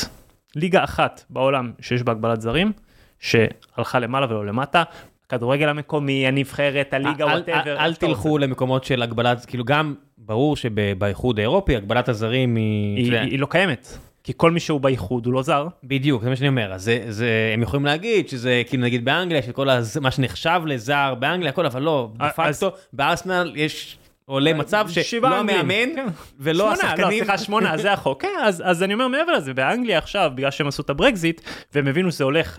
[0.56, 2.72] ליגה אחת בעולם שיש בה הגבלת זרים
[3.18, 4.82] שהלכה למעלה ולא למטה.
[5.30, 7.72] הכדורגל המקומי הנבחרת הליגה וואטאבר.
[7.72, 13.12] אל- אל תלכו למקומות של הגבלת, כאילו גם ברור שבאיחוד האירופי הגבלת הזרים היא...
[13.12, 13.88] היא, לא קיימת
[14.24, 15.66] כי כל מי שהוא באיחוד הוא לא זר.
[15.84, 19.42] בדיוק, זה מה שאני אומר, אז זה, זה, הם יכולים להגיד שזה כאילו נגיד באנגליה,
[19.42, 24.52] שכל הז, מה שנחשב לזר באנגליה, הכל, אבל לא, דה אז- פקטו, בארסנל יש, עולה
[24.54, 25.28] מצב שלא.
[25.36, 26.06] המאמן כן.
[26.40, 28.22] ולא שמונה, השחקנים, לא, סליחה, שמונה, זה החוק.
[28.22, 31.40] כן, אז, אז אני אומר מעבר לזה, באנגליה עכשיו, בגלל שהם עשו את הברקזיט,
[31.74, 32.58] והם הבינו שזה הולך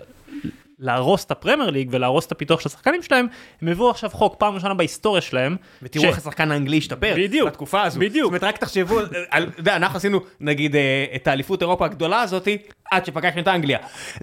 [0.82, 3.26] להרוס את הפרמייר ליג ולהרוס את הפיתוח של השחקנים שלהם,
[3.62, 5.56] הם הביאו עכשיו חוק פעם ראשונה בהיסטוריה שלהם.
[5.82, 8.14] ותראו איך השחקן האנגלי השתפר, בדיוק, בתקופה הזו, בדיוק.
[8.32, 8.98] זאת אומרת רק תחשבו,
[9.30, 10.80] על- אתה יודע, אנחנו עשינו נגיד אה,
[11.16, 12.58] את האליפות אירופה הגדולה הזאתי,
[12.92, 13.78] עד שפגשנו את אנגליה,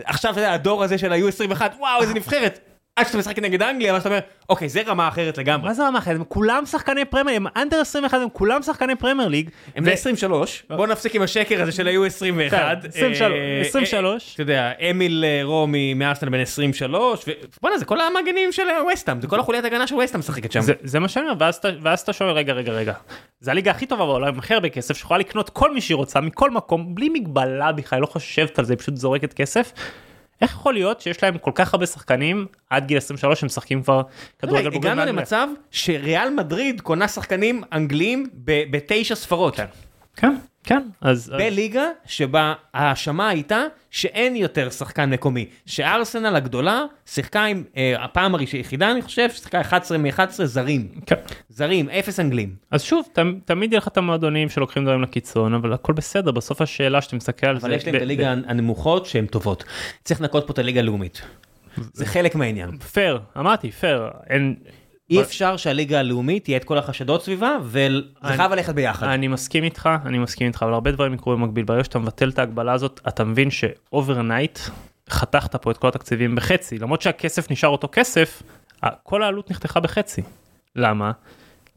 [0.06, 2.60] עכשיו אתה יודע, הדור הזה של ה-U21, וואו איזה נבחרת,
[2.99, 4.19] עד שאתה משחק נגד אנגליה, ואז אתה אומר,
[4.49, 6.15] אוקיי זה רמה אחרת לגמרי, מה זה רמה אחרת?
[6.15, 9.49] הם כולם שחקני פרמייר, הם under 21, הם כולם שחקני פרמייר ליג.
[9.76, 14.34] הם בני 23, בוא נפסיק עם השקר הזה של ה-U21, כן, 23, אה, 23.
[14.34, 17.26] אתה יודע, אמיל אה, רו מארסנל בן 23,
[17.57, 20.59] ובואנה זה כל המגנים של ווסטהאם, זה כל החוליית הגנה של ווסטהאם משחקת שם.
[20.84, 21.49] זה, מה שאני אומר,
[21.81, 22.93] ואז אתה שואל, רגע, רגע, רגע,
[23.39, 26.21] זה הליגה הכי טובה בעולם, עם הכי הרבה כסף, שיכולה לקנות כל מי שהיא רוצה,
[26.21, 29.73] מכל מקום, בלי מגבלה בכלל, לא חושבת על זה, היא פשוט זורקת כסף.
[30.41, 34.02] איך יכול להיות שיש להם כל כך הרבה שחקנים עד גיל 23 שמשחקים כבר
[34.40, 35.11] כדורגל בוגרים הגענו?
[35.11, 39.56] למצב שריאל מדריד קונה שחקנים אנגלים בתשע ספרות.
[40.16, 40.36] כן,
[40.69, 41.33] כן, אז...
[41.37, 45.45] בליגה שבה ההאשמה הייתה שאין יותר שחקן מקומי.
[45.65, 50.87] שארסנל הגדולה שיחקה עם, אה, הפעם היחידה אני חושב, ששיחקה 11 מ-11 זרים.
[51.05, 51.15] כן.
[51.49, 52.55] זרים, אפס אנגלים.
[52.71, 56.61] אז שוב, ת, תמיד יהיה לך את המועדונים שלוקחים דברים לקיצון, אבל הכל בסדר, בסוף
[56.61, 57.67] השאלה שאתה מסתכל על זה...
[57.67, 59.63] אבל יש להם את הליגה הנמוכות שהן טובות.
[60.03, 61.21] צריך לנקות פה את הליגה הלאומית.
[61.93, 62.77] זה חלק מהעניין.
[62.77, 64.55] פייר, אמרתי, פייר, אין...
[65.10, 67.88] אי אפשר שהליגה הלאומית תהיה את כל החשדות סביבה, וזה
[68.23, 69.07] אני- חייב ללכת ביחד.
[69.07, 71.65] אני מסכים איתך, אני מסכים איתך, אבל הרבה דברים יקרו במקביל.
[71.65, 74.60] ברגע שאתה מבטל את ההגבלה הזאת, אתה מבין ש overnight
[75.10, 76.77] חתכת פה את כל התקציבים בחצי.
[76.80, 78.44] למרות שהכסף נשאר אותו כסף,
[79.03, 80.22] כל העלות נחתכה בחצי.
[80.76, 81.11] למה?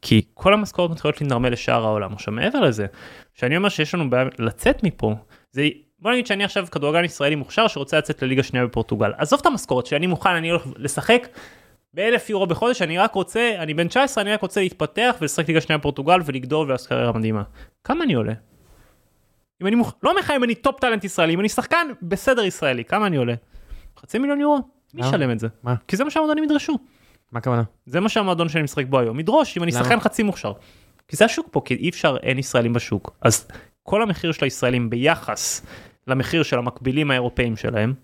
[0.03, 2.13] כי כל המשכורות מתחילות להתנרמל לשאר העולם.
[2.13, 2.87] עכשיו מעבר לזה,
[3.35, 5.15] שאני אומר שיש לנו בעיה לצאת מפה,
[5.53, 5.69] זה
[5.99, 9.11] בוא נגיד שאני עכשיו כדורגלן ישראלי מוכשר שרוצה לצאת לליגה שנייה בפורטוגל.
[9.19, 11.29] עזוב את המשכורת שאני מוכן, אני הולך לשחק
[11.95, 15.61] באלף יורו בחודש, אני רק רוצה, אני בן 19, אני רק רוצה להתפתח ולשחק ליגה
[15.61, 17.43] שנייה בפורטוגל ולגדול ולעשות קריירה מדהימה.
[17.85, 18.33] כמה אני עולה?
[19.63, 19.95] אם אני מוכ...
[20.03, 23.17] לא אומר לך אם אני top talent ישראלי, אם אני שחקן בסדר ישראלי, כמה אני
[23.17, 23.35] עולה?
[23.99, 24.57] חצי מיליון יורו?
[24.95, 25.09] מי למה?
[25.09, 25.49] ישלם את זה?
[25.63, 25.75] מה?
[25.89, 26.79] כי זה מה שהמועדונים ידרשו.
[27.33, 27.63] מה הכוונה?
[27.87, 29.73] זה מה שהמועדון שאני משחק בו היום, ידרוש אם אני?
[29.73, 30.53] שחקן חצי מוכשר.
[31.09, 33.17] כי זה השוק פה, כי אי אפשר, אין ישראלים בשוק.
[33.23, 33.49] אז
[33.83, 35.67] כל המחיר של הישראלים ביחס
[36.07, 37.95] למחיר של המקבילים האירופאים שלהם,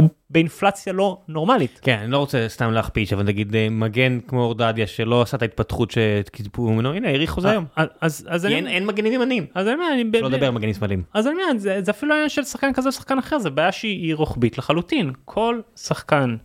[0.00, 1.80] הוא באינפלציה לא נורמלית.
[1.82, 5.42] כן, אני לא רוצה סתם להכפיש, אבל נגיד אה, מגן כמו אורדדיה שלא עשה את
[5.42, 7.64] ההתפתחות שציפו ממנו, הנה, האריכו זה היום.
[7.76, 9.46] אז- אז אז אני אין- מגנים ימניים.
[9.54, 11.02] אז אני אומר, אני לא ב- לדבר על מגנים שמאליים.
[11.14, 14.02] אז אני אומר, זה, אפילו עניין של שחקן כזה או שחקן אחר, זה בעיה שהיא
[14.06, 15.12] היא רוחבית לחלוטין.
[15.24, 16.36] כל שחקן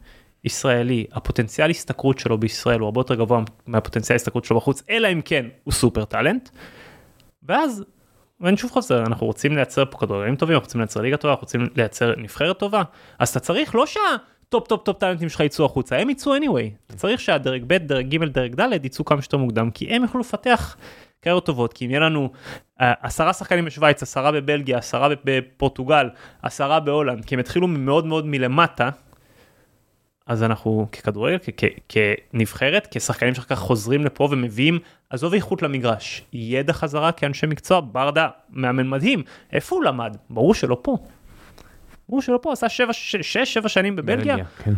[0.44, 5.22] ישראלי, הפוטנציאל השתכרות שלו בישראל הוא הרבה יותר גבוה מהפוטנציאל השתכרות שלו בחוץ, אלא אם
[5.26, 6.50] כן הוא סופר טאלנט.
[7.44, 7.84] ואז,
[8.44, 11.46] ואני שוב חוזר, אנחנו רוצים לייצר פה כדורגלים טובים, אנחנו רוצים לייצר ליגה טובה, אנחנו
[11.46, 12.82] רוצים לייצר נבחרת טובה,
[13.20, 16.88] אז אתה צריך לא שה top top top טאלנטים שלך יצאו החוצה, הם יצאו anyway.
[16.88, 20.22] אתה צריך שהדרג ב', דרג ג', דרג ד' יצאו כמה שיותר מוקדם, כי הם יוכלו
[20.22, 20.76] לפתח
[21.22, 22.30] קריירות טובות, כי אם יהיה לנו
[22.82, 26.10] אה, עשרה שחקנים בשוויץ, עשרה בבלגיה, עשרה בפורטוגל,
[26.42, 28.90] עשרה בהולנד, כי הם התחילו מאוד מאוד מלמטה,
[30.28, 31.50] אז אנחנו ככדורגל, כ-
[31.90, 31.96] כ-
[32.34, 34.80] כנבחרת, כשחקנים שאחר כך חוזרים לפה ומביאים,
[35.10, 39.24] עזוב איכות למגרש, ידע חזרה כאנשי מקצוע, ברדה, מאמן מדהים,
[39.54, 40.18] איפה הוא למד?
[40.30, 40.98] ברור שלא פה.
[42.10, 44.74] ברור שלא פה, עשה שבע, ש- שש, שבע שנים בבלגיה, כן.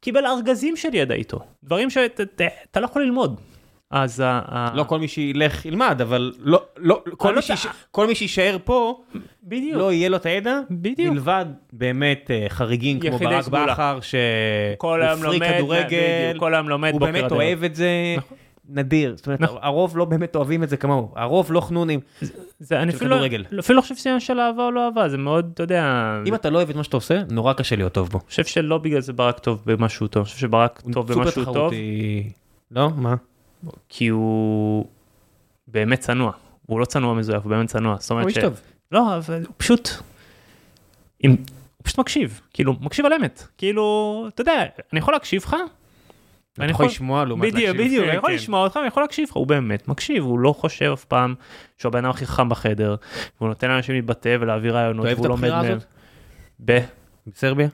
[0.00, 3.40] קיבל ארגזים של ידע איתו, דברים שאתה לא יכול ללמוד.
[3.90, 7.76] אז ה- לא כל מי שילך ילמד, אבל לא, לא, כל לא מי שיש- יודע.
[7.90, 9.00] כל מי שיישאר פה,
[9.44, 11.12] בדיוק, לא יהיה לו את הידע, בדיוק.
[11.14, 13.48] מלבד באמת אה, חריגים כמו ברק.
[13.48, 14.18] בכר, שהוא
[15.20, 17.32] פרי כדורגל, כל היום לומד הוא באמת.
[17.32, 17.88] אוהב את זה,
[18.68, 19.58] נדיר, זאת אומרת, נכון.
[19.62, 22.00] הרוב לא באמת אוהבים את זה כמוהו, הרוב לא חנונים.
[22.58, 23.44] זה אני של אפילו כדורגל.
[23.58, 26.50] אפילו לא חושב שזה של אהבה או לא אהבה, זה מאוד, אתה יודע, אם אתה
[26.50, 28.18] לא אוהב את מה שאתה עושה, נורא קשה להיות טוב בו.
[28.18, 31.44] אני חושב שלא בגלל זה ברק טוב במשהו טוב, אני חושב שברק טוב סופר במשהו
[31.54, 31.72] טוב.
[32.70, 32.90] לא?
[32.96, 33.14] מה?
[33.88, 34.86] כי הוא
[35.68, 36.32] באמת צנוע,
[36.66, 38.38] הוא לא צנוע מזויף, הוא באמת צנוע, זאת אומרת ש...
[38.38, 38.60] טוב.
[38.92, 39.88] לא, אבל הוא פשוט,
[41.24, 41.30] אם...
[41.30, 41.36] הוא
[41.82, 45.56] פשוט מקשיב, כאילו, מקשיב על אמת, כאילו, אתה יודע, אני יכול להקשיב לך,
[46.52, 47.86] אתה יכול לשמוע לעומת בדיוק, להקשיב.
[47.86, 48.36] בדיוק, כן, אני יכול כן.
[48.36, 51.34] לשמוע אותך, אני יכול להקשיב לך, הוא באמת מקשיב, הוא לא חושב אף פעם
[51.78, 52.96] שהוא הבן אדם הכי חכם בחדר,
[53.40, 55.72] והוא נותן לאנשים להתבטא ולהעביר רעיונות, אתה אוהב את והוא לומד הבחירה מהם.
[55.72, 55.88] הזאת?
[56.64, 56.78] ב...
[57.26, 57.68] בסרביה?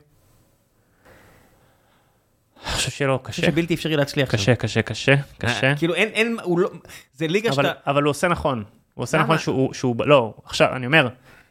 [2.67, 4.31] אני חושב שלא, אני חושב קשה, שבלתי אפשרי להצליח.
[4.31, 5.67] קשה, קשה, קשה, קשה.
[5.71, 6.71] אה, כאילו אין, אין, הוא לא,
[7.15, 8.65] זה ליגה שאתה, אבל הוא עושה נכון,
[8.95, 9.19] הוא עושה?
[9.19, 11.09] נכון שהוא, שהוא, לא, עכשיו, אני אומר,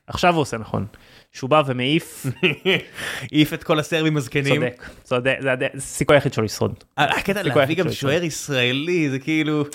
[0.07, 0.85] עכשיו הוא עושה נכון.
[1.31, 2.25] שהוא בא ומעיף,
[3.31, 4.61] העיף את כל הסרבים הזקנים.
[4.61, 6.83] צודק, צודק, זה הסיכוי היחיד שלו לשרוד.
[6.97, 9.65] הקטע סיכוי להביא גם שוער ישראלי, זה כאילו...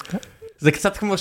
[0.59, 1.15] זה קצת כמו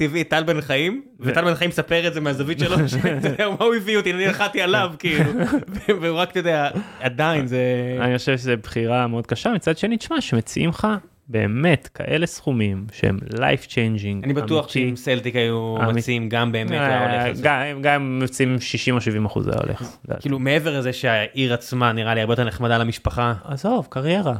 [0.00, 3.48] הביא את טל בן חיים, וטל בן חיים מספר את זה מהזווית שלו, שאתה יודע,
[3.48, 5.30] מה הוא הביא אותי, אני נחתי עליו, כאילו,
[6.00, 6.70] והוא רק, אתה יודע,
[7.00, 7.58] עדיין זה...
[8.00, 10.86] אני חושב שזו בחירה מאוד קשה, מצד שני, תשמע, שמציעים לך
[11.28, 14.24] באמת כאלה סכומים שהם life changing.
[14.24, 14.68] אני בטוח.
[14.68, 15.76] שאם סלטיק היו.
[15.94, 17.42] מציעים גם באמת אה, היה הולך זה.
[17.82, 19.96] גם אם מציעים 60 או 70 אחוז זה היה הולך.
[20.20, 24.34] כאילו מעבר לזה שהעיר עצמה נראה לי הרבה יותר נחמדה למשפחה, עזוב, קריירה.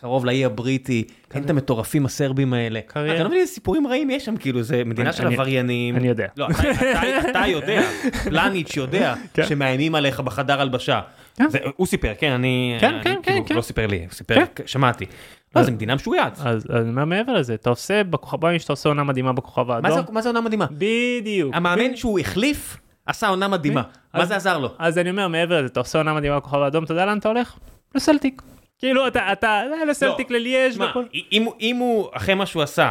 [0.00, 1.04] קרוב לאי הבריטי,
[1.34, 2.80] אין את המטורפים הסרבים האלה.
[2.90, 5.96] אתה לא מבין איזה סיפורים רעים יש שם, כאילו, זה מדינה של עבריינים.
[5.96, 6.26] אני יודע.
[6.36, 6.48] לא,
[7.30, 7.82] אתה- יודע,
[8.24, 9.46] פלניץ' יודע, כן.
[9.46, 11.00] שמאיימים עליך בחדר הלבשה.
[11.36, 11.44] כן.
[11.76, 12.76] הוא סיפר, כן, אני...
[12.80, 13.56] כן, אני- כן, כאילו, כן, כן.
[13.56, 14.62] לא סיפר לי, הוא סיפר, כן.
[14.66, 15.04] שמעתי.
[15.56, 16.38] לא, זו מדינה משוגעת.
[16.44, 19.70] אז אני אומר מעבר לזה, אתה עושה בכוכב, בוא נגיד שאתה עושה עונה מדהימה בכוכב
[19.70, 20.04] האדום.
[20.12, 20.66] מה זה עונה מדהימה?
[20.72, 21.54] בדיוק.
[21.54, 22.76] המאמן שהוא החליף,
[23.06, 23.82] עשה עונה מדהימה.
[24.14, 24.68] מה זה עזר לו?
[24.78, 27.28] אז אני אומר מעבר לזה, אתה עושה עונה מדהימה בכוכב האדום, אתה יודע לאן אתה
[27.28, 27.54] הולך?
[27.94, 28.42] לסלטיק.
[28.78, 31.02] כאילו אתה, אתה, לסלטיק, לליאז' לכל...
[31.60, 32.90] אם הוא- אחרי מה שהוא עשה,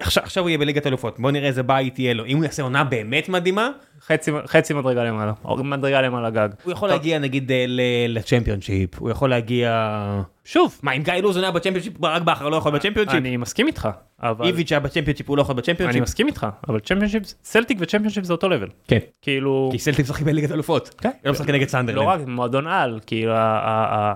[0.00, 2.24] עכשיו הוא יהיה בליגת אלופות, בוא נראה איזה בית יהיה לו.
[2.26, 3.70] אם הוא יעשה עונה באמת מדהימה,
[4.06, 6.48] חצי, חצי מדרגה למעלה, או מדרגה למעלה גג.
[6.64, 6.96] הוא יכול טוב.
[6.98, 7.64] להגיע נגיד אה,
[8.08, 10.22] לצ'מפיונשיפ, הוא יכול להגיע...
[10.44, 13.16] שוב, מה, אם גיא לוזון היה בצ'מפיונשיפ, ברק בכר לא יכול בצ'מפיונשיפ?
[13.18, 13.88] אני מסכים איתך,
[14.22, 14.46] אבל...
[14.46, 16.02] איביץ' היה בצ'מפיונשיפ, הוא לא יכול אני בצ'מפיונשיפ?
[16.02, 18.68] מסכים איתך, אבל צ'מפיונשיפ, סלטיק וצ'מפיונשיפ זה אותו level.
[18.88, 18.98] כן.
[19.22, 19.68] כאילו...
[19.72, 20.88] כי סלטיק משחק בליגת אלופות.
[21.00, 21.10] כן.
[21.24, 22.08] לא משחק נגד לא סנדרלנד.
[22.08, 24.14] רק מועדון על, כאילו, ה- ה-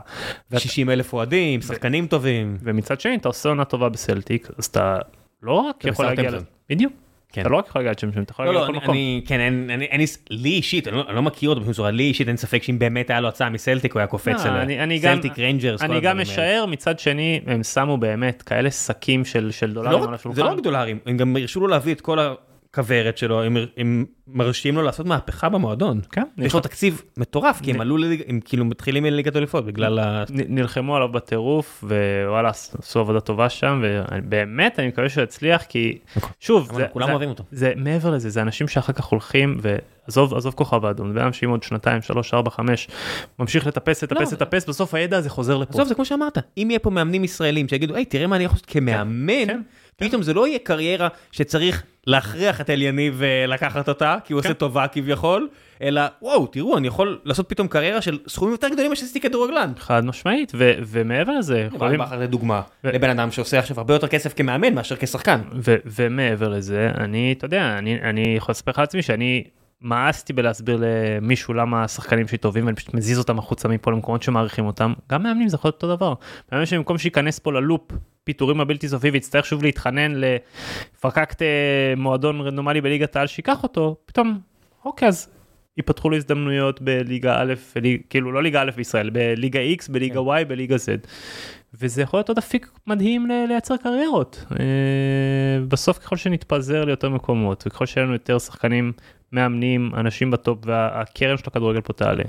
[0.54, 2.56] ה- 60 אלף אוהדים, שחקנים טובים.
[2.62, 4.98] ומצד שני אתה עושה עונה טובה בסלטיק, אז אתה
[5.42, 6.30] לא רק יכול להגיע.
[6.70, 6.92] בדיוק.
[7.40, 8.94] אתה לא רק יכול להגיע לצ'מפיונשיפ, אתה יכול לא, להגיע לא, אני- מקום.
[8.94, 10.00] אני, כן, אין,
[10.30, 13.10] לי- אישית, אני לא- לא מכיר אותו בשום צורה, לי אישית אין ספק שאם באמת
[13.10, 16.18] היה לו הצעה מסלטיק, הוא היה קופץ על אני- אני גם- סלטיק ריינג'רס, אני גם.
[16.18, 20.36] משער, מצד שני, הם שמו באמת כאלה שקים של לא דולרים על השולחן.
[20.36, 22.18] זה לא רק דולרים, הם גם הרשו לו להביא את כל
[22.73, 26.01] הכוורת שלו, הם, הם מרשים לו לעשות מהפכה במועדון.
[26.12, 27.97] כן, יש לו תקציב מטורף, כי הם עלו,
[28.27, 30.24] הם כאילו מתחילים מליגת אלופות בגלל ה...
[30.31, 35.99] נ- נלחמו עליו בטירוף ווואלה עשו עבודה טובה שם ובאמת אני מקווה שהוא יצליח כי
[36.40, 37.44] שוב אבל זה, כולם זה, אוהבים אותו.
[37.53, 41.51] זה מעבר לזה זה אנשים שאחר כך הולכים ועזוב עזוב כוכב האדום זה אדם שאם
[41.51, 42.89] עוד שנתיים שלוש ארבע חמש
[43.39, 44.39] ממשיך לטפס לטפס לא.
[44.40, 45.73] לטפס בסוף הידע הזה חוזר לפה.
[45.73, 48.55] עזוב, זה כמו שאמרת, אם יהיה פה מאמנים ישראלים שיגידו, היי, תראה מה אני יכול
[48.55, 49.61] לעשות כמאמן, כן,
[49.97, 54.55] פתאום זה לא יהיה קריירה שצריך להכריח את אליניב ולקחת אותה, כי הוא עושה כן.
[54.55, 55.48] טובה כביכול,
[55.82, 59.73] אלא, וואו, תראו, אני יכול לעשות פתאום קריירה של סכומים יותר גדולים ממה שעשיתי כדורגלן.
[59.78, 64.09] חד משמעית ו- ומעבר לזה יכולים בכר לדוגמה, ו- לבן אדם שעושה עכשיו הרבה יותר
[64.09, 65.40] כסף כמאמן מאשר כשחקן.
[65.55, 69.44] ו- ומעבר לזה אני אתה יודע אני אני יכול לספר לך על עצמי שאני
[69.82, 74.66] מאסתי בלהסביר למישהו למה השחקנים שלי טובים ואני פשוט מזיז אותם החוצה מפה למקומות שמעריכים
[74.66, 76.14] אותם גם מאמנים זה יכול להיות אותו דבר.
[76.52, 77.93] מאמן שבמקום שייכנס פה ללופ
[78.24, 84.40] פיטורים הבלתי סופי ויצטרך שוב להתחנן לפרקקט אה, מועדון רנדומלי בליגת העל שיקח אותו פתאום
[84.85, 85.28] אוקיי אז.
[85.77, 90.44] ייפתחו לו הזדמנויות בליגה א', וליג, כאילו לא ליגה א' בישראל, בליגה X, בליגה Y,
[90.44, 91.07] בליגה Z.
[91.74, 94.44] וזה יכול להיות עוד אפיק מדהים לייצר קריירות.
[94.61, 98.93] אה, בסוף ככל שנתפזר ליותר מקומות וככל שיהיה לנו יותר שחקנים
[99.32, 102.24] מאמנים אנשים בטופ והקרן של הכדורגל פה תעלה.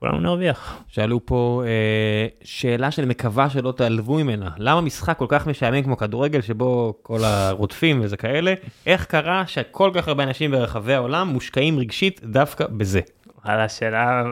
[0.00, 0.82] כולנו נרוויח.
[0.88, 5.96] שאלו פה אה, שאלה של מקווה שלא תעלבו ממנה, למה משחק כל כך משעמם כמו
[5.96, 8.54] כדורגל שבו כל הרודפים וזה כאלה,
[8.86, 13.00] איך קרה שכל כך הרבה אנשים ברחבי העולם מושקעים רגשית דווקא בזה?
[13.44, 14.22] וואלה שאלה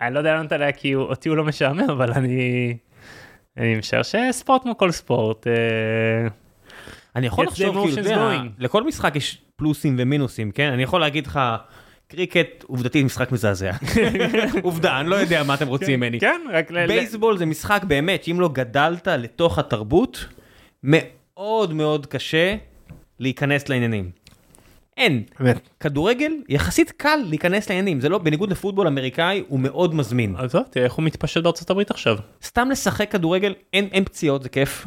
[0.00, 2.76] אני לא יודע לענות עליה כי אותי הוא לא משעמם אבל אני.
[3.56, 5.46] אני משער שספורט כמו כל ספורט.
[5.46, 5.52] אה,
[7.16, 8.30] אני יכול לחשוב, כאילו.
[8.58, 10.72] לכל משחק יש פלוסים ומינוסים, כן?
[10.72, 11.40] אני יכול להגיד לך,
[12.08, 13.70] קריקט עובדתית משחק מזעזע.
[14.62, 16.20] עובדה, אני לא יודע מה אתם רוצים ממני.
[16.20, 20.24] כן רק ל- בייסבול זה משחק באמת, שאם לא גדלת לתוך התרבות,
[20.82, 22.56] מאוד מאוד קשה
[23.18, 24.10] להיכנס לעניינים.
[24.96, 25.22] אין.
[25.40, 25.68] באמת.
[25.80, 30.36] כדורגל יחסית קל להיכנס לעניינים, זה לא, בניגוד לפוטבול אמריקאי, הוא מאוד מזמין.
[30.36, 32.16] עזוב תראה איך הוא מתפשט בארצות הברית עכשיו.
[32.42, 34.86] סתם לשחק כדורגל, אין, אין פציעות, זה כיף.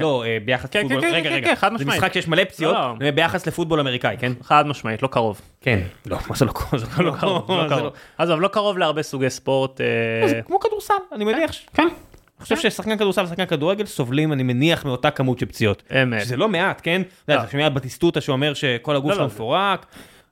[0.00, 1.84] לא, אה, ביחס כן, לפוטבול, כן, כן, רגע, כן, רגע, כן, זה.
[1.84, 2.86] משחק שיש מלא פציעות, לא, לא.
[2.86, 4.32] אומר, ביחס לפוטבול אמריקאי, כן?
[4.42, 5.40] חד משמעית לא קרוב.
[5.60, 5.80] כן.
[6.06, 6.76] לא, מה זה לא קרוב?
[6.76, 7.92] זה לא קרוב, לא קרוב.
[8.18, 9.80] עזוב לא קרוב להרבה סוגי ספורט.
[9.80, 11.50] אה, זה כמו כדורסל, אני מניח.
[11.74, 11.82] כן.
[11.82, 15.82] אני חושב ששחקן כדורסל ושחקן כדורגל סובלים, אני מניח, מאותה כמות של פציעות.
[16.02, 16.20] אמת.
[16.22, 17.02] שזה לא מעט, כן?
[17.24, 17.42] אתה יודע.
[17.42, 19.26] אתה שומע בטיסטוטה שאומר שכל הגוף שלו.
[19.26, 19.86] מפורק,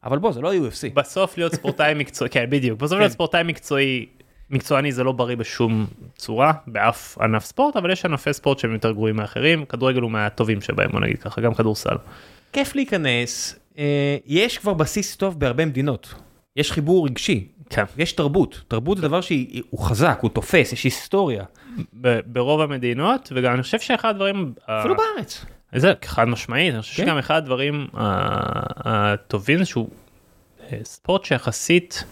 [0.05, 0.95] אבל בוא, זה לא UFC.
[0.95, 4.07] בסוף להיות ספורטאי מקצועי, כן בדיוק, בסוף להיות ספורטאי מקצועי,
[4.53, 8.93] מקצועני זה לא בריא בשום צורה, באף ענף ספורט, אבל יש ענפי ספורט שהם יותר
[8.93, 11.97] גרועים מאחרים, כדורגל הוא מהטובים שבהם בוא נגיד ככה, גם כדורסל.
[12.53, 16.15] כיף להיכנס, אה, יש כבר בסיס טוב בהרבה מדינות.
[16.57, 17.85] יש חיבור רגשי, כן.
[17.99, 18.63] יש תרבות.
[18.69, 21.45] תרבות זה דבר שהוא חזק, הוא תופס, יש היסטוריה.
[22.01, 25.45] ב- ברוב המדינות, וגם אני חושב שאחד הדברים, אפילו ה- בארץ.
[25.75, 27.03] זה חד משמעית, אני חושב כן.
[27.07, 28.03] שגם אחד הדברים ה-
[29.13, 29.89] הטובים זה שהוא
[30.73, 32.05] אה, ספורט שיחסית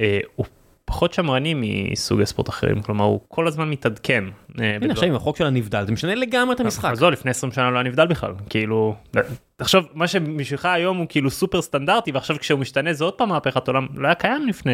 [0.00, 0.46] אה, הוא
[0.88, 4.24] פחות שמרני מסוגי ספורט אחרים, כלומר הוא כל הזמן מתעדכן.
[4.60, 6.90] אה, הנה עכשיו עם החוק של הנבדל, זה משנה לגמרי את המשחק.
[6.92, 8.94] אז לא, לפני 20 שנה לא היה נבדל בכלל, כאילו,
[9.56, 13.68] תחשוב, מה שבשבילך היום הוא כאילו סופר סטנדרטי, ועכשיו כשהוא משתנה זה עוד פעם מהפכת
[13.68, 14.72] עולם, לא היה קיים לפני,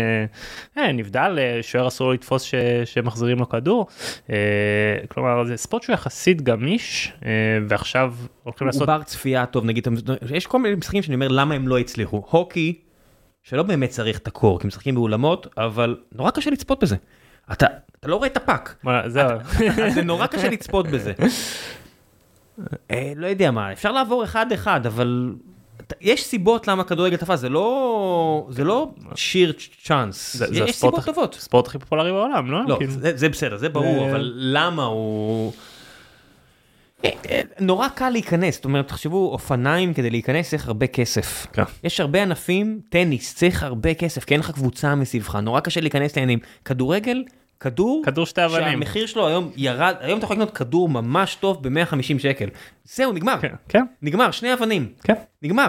[0.79, 2.51] אה, נבדל, אה, שוער אסור לתפוס
[2.85, 3.87] שמחזירים לו כדור,
[5.09, 7.13] כלומר זה ספורט שהוא יחסית גמיש,
[7.69, 9.89] ועכשיו הולכים הוא לעשות, בר צפייה טוב, נגיד,
[10.31, 12.23] יש כל מיני משחקים שאני אומר למה הם לא הצליחו.
[12.31, 12.84] הוקי,
[13.45, 16.97] שלא באמת צריך את הקור, כי משחקים באולמות, אבל נורא קשה לצפות בזה.
[17.53, 17.67] אתה,
[18.01, 19.29] אתה לא רואה את הפאק, וואלה, זהו,
[19.95, 21.13] זה נורא קשה לצפות בזה.
[22.91, 25.35] אה, לא יודע מה, אפשר לעבור אחד אחד, אבל
[25.81, 29.53] אתה- יש סיבות למה כדורגל תפס, זה לא, זה לא שיר
[29.85, 31.35] צ'אנס, זה- זה יש הספורט סיבות טובות.
[31.35, 32.61] ספורט הכי פופולרי בעולם, לא?
[32.69, 35.53] לא, כאילו, זה, זה בסדר, זה ברור, זה- אבל למה הוא...
[37.05, 41.47] אה, נורא קל להיכנס, זאת אומרת, תחשבו, אופניים כדי להיכנס צריך הרבה כסף.
[41.53, 41.63] כן.
[41.85, 46.17] יש הרבה ענפים, טניס צריך הרבה כסף, כי אין לך קבוצה מסביבך, נורא קשה להיכנס
[46.17, 46.39] לעניינים.
[46.65, 47.25] כדורגל,
[47.61, 48.71] כדור, כדור שתי אבנים.
[48.71, 52.49] שהמחיר שלו היום ירד, היום אתה יכול לקנות כדור ממש טוב ב-150 שקל.
[52.85, 53.41] זהו, נגמר.
[53.41, 54.93] כן, כן, נגמר, שני אבנים.
[55.03, 55.69] כן, נגמר.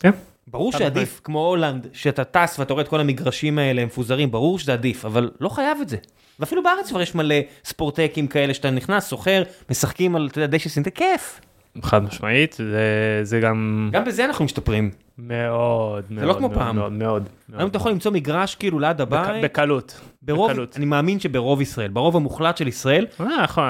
[0.00, 0.10] כן.
[0.46, 4.72] ברור שעדיף, כמו הולנד, שאתה טס ואתה רואה את כל המגרשים האלה מפוזרים, ברור שזה
[4.72, 5.96] עדיף, אבל לא חייב את זה.
[6.40, 7.34] ואפילו בארץ כבר יש מלא
[7.64, 11.40] ספורטקים כאלה שאתה נכנס, סוחר, משחקים על, אתה יודע, דשא סינטטי, כיף.
[11.82, 14.90] חד משמעית, זה, זה גם גם בזה אנחנו משתפרים.
[15.18, 16.76] מאוד, מאוד, לא כמו מאוד, פעם.
[16.76, 20.76] מאוד, מאוד, היום אתה יכול למצוא מגרש כאילו ליד בק- הבית, בקלות, ברוב, בקלות.
[20.76, 23.64] אני מאמין שברוב ישראל, ברוב המוחלט של ישראל, אה, נכון,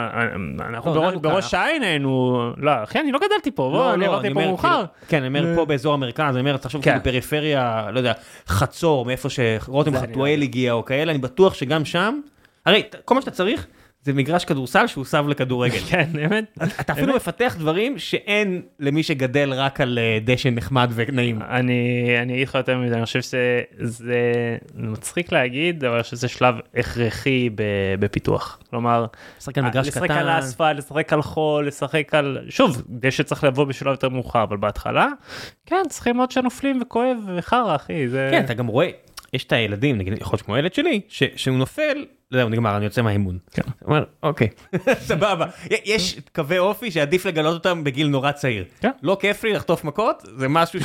[0.60, 1.54] אנחנו לא, בראש-.
[1.54, 4.48] העין היינו, לא, אחי, אני לא גדלתי פה, בוא, לא, אני לא, עברתי פה אומר,
[4.48, 4.68] מאוחר.
[4.68, 6.90] כאילו, כן, אני אומר פה באזור המרכז, אני אומר, תחשוב כן.
[6.90, 8.12] כאילו פריפריה, לא יודע,
[8.46, 12.20] חצור, מאיפה שרותם חתואל הגיע או כאלה, אני בטוח שגם שם,
[12.66, 13.66] הרי כל מה שאתה צריך,
[14.02, 15.78] זה מגרש כדורסל שהוסב לכדורגל.
[15.90, 16.58] כן, באמת.
[16.80, 21.42] אתה אפילו מפתח דברים שאין למי שגדל רק על אה, דשא נחמד ונעים.
[21.42, 24.22] אני אגיד לך יותר מזה, אני חושב שזה זה
[24.74, 27.50] מצחיק להגיד, אבל אני חושב שזה שלב הכרחי
[27.98, 28.58] בפיתוח.
[28.70, 29.06] כלומר,
[29.38, 30.28] לשחק על מגרש לשחק על קטן.
[30.28, 32.38] האספלט, לשחק על חול, לשחק על...
[32.48, 35.08] שוב, דשא צריך לבוא בשלב יותר מאוחר, אבל בהתחלה,
[35.66, 38.06] כן, צריכים לראות שנופלים וכואב וחרא, אחי.
[38.30, 38.90] כן, אתה גם רואה,
[39.32, 42.84] יש את הילדים, נגיד, יכול להיות כמו הילד שלי, ש- שהוא נופל, זהו, נגמר, אני
[42.84, 43.38] יוצא מהאימון.
[43.52, 43.62] כן.
[43.84, 44.48] אומר, אוקיי,
[45.08, 45.46] סבבה.
[45.84, 48.64] יש קווי אופי שעדיף לגלות אותם בגיל נורא צעיר.
[48.80, 48.90] כן.
[49.02, 50.84] לא כיף לי לחטוף מכות, זה משהו ש...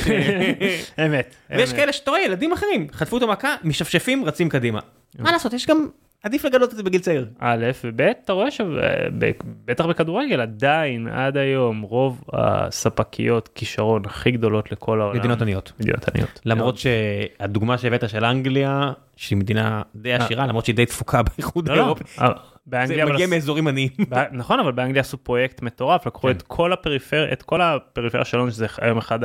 [1.06, 1.34] אמת.
[1.50, 1.72] ויש.
[1.72, 4.80] כאלה שאתה רואה ילדים אחרים, חטפו את המכה, משפשפים, רצים קדימה.
[5.18, 5.88] מה לעשות, יש גם,
[6.26, 7.26] עדיף לגלות את זה בגיל צעיר.
[7.38, 15.00] א' וב' אתה רואה שבטח בכדורגל עדיין עד היום רוב הספקיות כישרון הכי גדולות לכל
[15.00, 15.18] העולם.
[15.18, 15.72] מדינות עניות.
[15.80, 16.40] מדינות עניות.
[16.44, 21.76] למרות שהדוגמה שהבאת של אנגליה, שהיא מדינה די עשירה, למרות שהיא די תפוקה באיחוד לא,
[21.76, 23.88] לא, האירופי, אבל זה מגיע מאזורים עניים.
[24.32, 26.30] נכון אבל באנגליה עשו פרויקט מטורף לקחו כן.
[26.30, 29.18] את כל הפריפריה את כל הפריפריה שלנו שזה היום אחד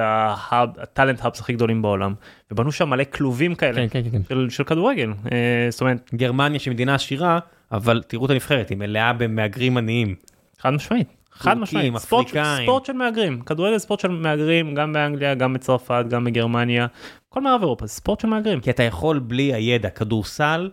[0.78, 2.14] הטאלנט האבס הכי גדולים בעולם
[2.52, 4.50] ובנו שם מלא כלובים כאלה כן, כן.
[4.50, 7.40] של, כדורגל אה, זאת אומרת גרמניה שהיא מדינה עשירה,
[7.72, 10.16] אבל תראו את הנבחרת, היא מלאה במהגרים עניים.
[10.60, 11.08] חד משמעית.
[11.32, 12.28] חד משמעית, ספורט.
[12.64, 16.88] ספורט של מהגרים, כדורגל ספורט של מהגרים גם באנגליה, גם בצרפת, גם בגרמניה,
[17.34, 18.60] כל מערב אירופה, זה ספורט של מהגרים.
[18.60, 20.70] כי אתה יכול בלי הידע, כדורסל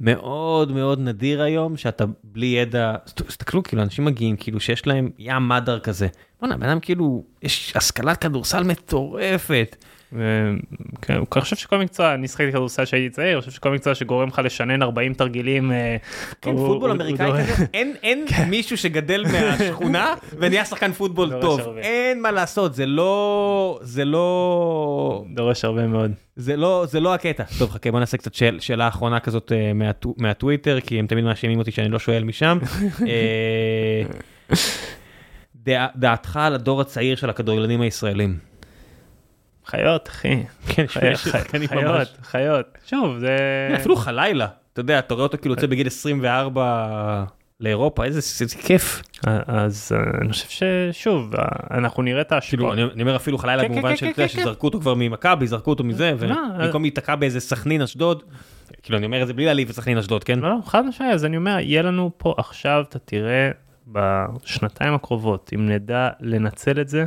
[0.00, 5.10] מאוד מאוד נדיר היום שאתה בלי ידע, תסת- תסתכלו כאילו אנשים מגיעים כאילו שיש להם
[5.18, 6.08] ים מדר כזה.
[6.40, 9.84] בוא'נה, בן אדם כאילו, יש השכלת כדורסל מטורפת.
[11.02, 14.28] כן, אני חושב שכל מקצוע, אני שחקתי כדורסל כשהייתי צעיר, אני חושב שכל מקצוע שגורם
[14.28, 15.72] לך לשנן 40 תרגילים.
[15.72, 15.96] אה,
[16.42, 21.60] כן, פוטבול אמריקאי כזה, אין, אין מישהו שגדל מהשכונה ונהיה שחקן פוטבול טוב.
[21.78, 26.12] אין מה לעשות, זה לא, זה לא, דורש הרבה מאוד.
[26.36, 27.44] זה לא, זה לא הקטע.
[27.58, 31.24] טוב, חכה, בוא נעשה קצת שאל, שאלה אחרונה כזאת אה, מהטו- מהטוויטר, כי הם תמיד
[31.24, 32.58] מאשימים אותי שאני לא שואל משם.
[33.08, 34.02] אה,
[35.56, 38.49] דע, דעתך על הדור הצעיר של הכדורגלנים הישראלים.
[39.70, 40.42] חיות, אחי.
[40.68, 40.86] כן.
[40.86, 42.78] חיות, חיות.
[42.86, 43.36] שוב, זה...
[43.76, 47.24] אפילו חלילה, אתה יודע, אתה רואה אותו כאילו יוצא בגיל 24
[47.60, 48.20] לאירופה, איזה
[48.62, 49.02] כיף.
[49.46, 50.48] אז אה, אני חושב
[50.92, 52.72] ששוב, אה, אנחנו נראה את כאילו, ההשפעות.
[52.72, 54.66] אני אני אומר אפילו חלילה כן, כן, במובן כן, של כן, אתה יודע, כן, שזרקו
[54.66, 58.22] אותו כבר ממכבי, זרקו אותו מזה, לא, ובמקום להיתקע באיזה סכנין אשדוד,
[58.82, 60.38] כאילו אני אומר את זה בלי להעליב את סכנין אשדוד, כן?
[60.38, 63.50] לא, לא, חד משמעית, אז אני אומר, יהיה לנו פה עכשיו, אתה תראה
[63.86, 67.06] בשנתיים הקרובות, אם נדע לנצל את זה,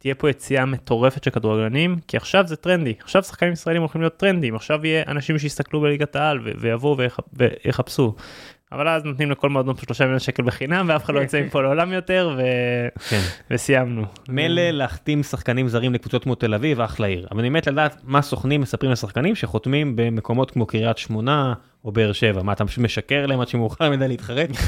[0.00, 4.16] תהיה פה יציאה מטורפת של כדורגלנים, כי עכשיו זה טרנדי, עכשיו שחקנים ישראלים הולכים להיות
[4.16, 8.14] טרנדים, עכשיו יהיה אנשים שיסתכלו בליגת העל ויבואו ויח- ויחפשו.
[8.72, 11.62] אבל אז נותנים לכל מועדון פה שלושה מיליון שקל בחינם ואף אחד לא יוצא מפה
[11.62, 12.42] לעולם יותר ו...
[13.08, 13.20] כן.
[13.50, 14.02] וסיימנו.
[14.28, 17.26] מילא להחתים שחקנים זרים לקבוצות כמו תל אביב, אחלה עיר.
[17.30, 21.54] אבל אני מת לדעת מה סוכנים מספרים לשחקנים שחותמים במקומות כמו קריית שמונה
[21.84, 22.42] או באר שבע.
[22.42, 24.48] מה, אתה פשוט משקר להם עד שמאוחר מדי להתחרט?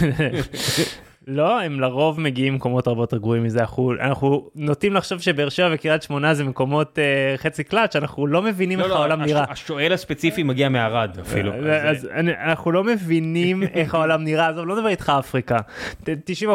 [1.27, 5.69] לא, הם לרוב מגיעים ממקומות הרבה יותר גרועים מזה, אנחנו, אנחנו נוטים לחשוב שבאר שבע
[5.73, 7.05] וקריית שמונה זה מקומות אה,
[7.37, 9.45] חצי קלאץ', אנחנו לא מבינים איך העולם הש- נראה.
[9.49, 11.53] השואל הספציפי מגיע מערד אפילו.
[11.53, 15.59] אה, אז אני, אנחנו לא מבינים איך העולם נראה, עזוב, לא מדבר איתך אפריקה.
[16.05, 16.09] ת-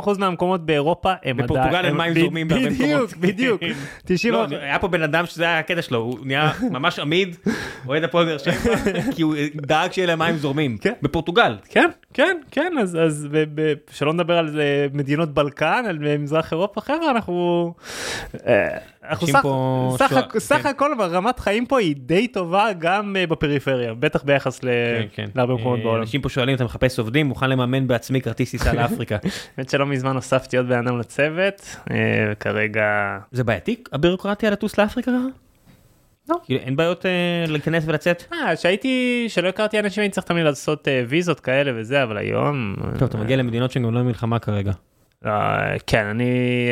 [0.06, 1.38] 90% מהמקומות באירופה הם עדיין...
[1.38, 3.14] בפורטוגל הם- מים זורמים בהרבה בדיוק, מקומות.
[3.18, 3.62] בדיוק.
[4.06, 7.36] 90 לא, היה פה בן אדם שזה היה הקטע שלו, הוא נהיה ממש עמיד,
[7.88, 8.54] אוהד הפועל באר שבע,
[9.16, 10.47] כי הוא דאג שיהיה להם מים זורמים.
[10.82, 10.94] כן.
[11.02, 11.56] בפורטוגל.
[11.70, 16.18] כן, כן, כן, אז, אז ב, ב, שלא נדבר על אה, מדינות בלקן, על אה,
[16.18, 17.74] מזרח אירופה, חבר'ה, אנחנו...
[18.48, 18.78] אה,
[19.10, 20.70] אנחנו סך, פה סך, שוע- סך כן.
[20.70, 24.70] הכל רמת חיים פה היא די טובה גם בפריפריה, בטח ביחס ל...
[25.36, 26.02] להרבה מקומות בעולם.
[26.02, 29.18] אנשים פה שואלים, אתה מחפש עובדים, מוכן לממן בעצמי כרטיס טיסה לאפריקה.
[29.58, 31.76] האמת שלא מזמן הוספתי עוד בן אדם לצוות,
[32.32, 33.18] וכרגע...
[33.32, 35.12] זה בעייתי, הבירוקרטיה לטוס לאפריקה?
[35.12, 35.18] לא.
[36.44, 37.12] כאילו אין בעיות אה,
[37.48, 38.24] להיכנס ולצאת?
[38.34, 42.76] אה, שהייתי, שלא הכרתי אנשים הייתי צריך תמיד לעשות אה, ויזות כאלה וזה, אבל היום...
[43.00, 44.72] טוב, אתה מגיע למדינות שהן גם לא מלחמה כרגע.
[45.26, 46.30] אה, כן, אני...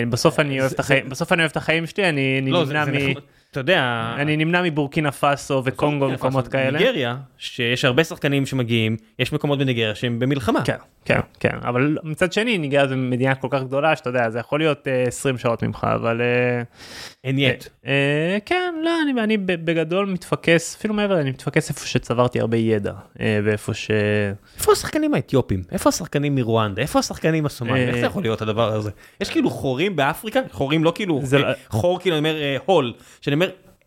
[0.10, 0.72] בסוף אני אוהב
[1.52, 2.90] את החיים, שלי, אני אני לא, נמנע מ...
[3.56, 6.80] אתה יודע, אני נמנע מבורקינה פאסו וקונגו ומקומות כאלה.
[6.80, 10.64] ניגריה, שיש הרבה שחקנים שמגיעים, יש מקומות בניגריה שהם במלחמה.
[10.66, 14.40] כן, כן, כן, אבל מצד שני ניגריה זו מדינה כל כך גדולה שאתה יודע, זה
[14.40, 16.22] יכול להיות אה, 20 שעות ממך, אבל...
[16.22, 16.62] אה,
[17.26, 17.66] אין יט.
[17.86, 18.92] אה, כן, לא,
[19.24, 23.92] אני, בגדול מתפקס, אפילו מעבר, אני מתפקס איפה שצברתי הרבה ידע, אה, ואיפה ש...
[24.58, 25.64] איפה השחקנים האתיופים?
[25.72, 26.82] איפה השחקנים מרואנדה?
[26.82, 27.84] איפה השחקנים הסומלים?
[27.84, 28.92] אה, איך זה יכול להיות הדבר הזה?
[29.22, 32.94] יש כאילו חורים באפריקה, חורים לא כאילו, אה, לא- חור כאילו אני אומר אה, הול,
[33.22, 33.45] שאני אומר,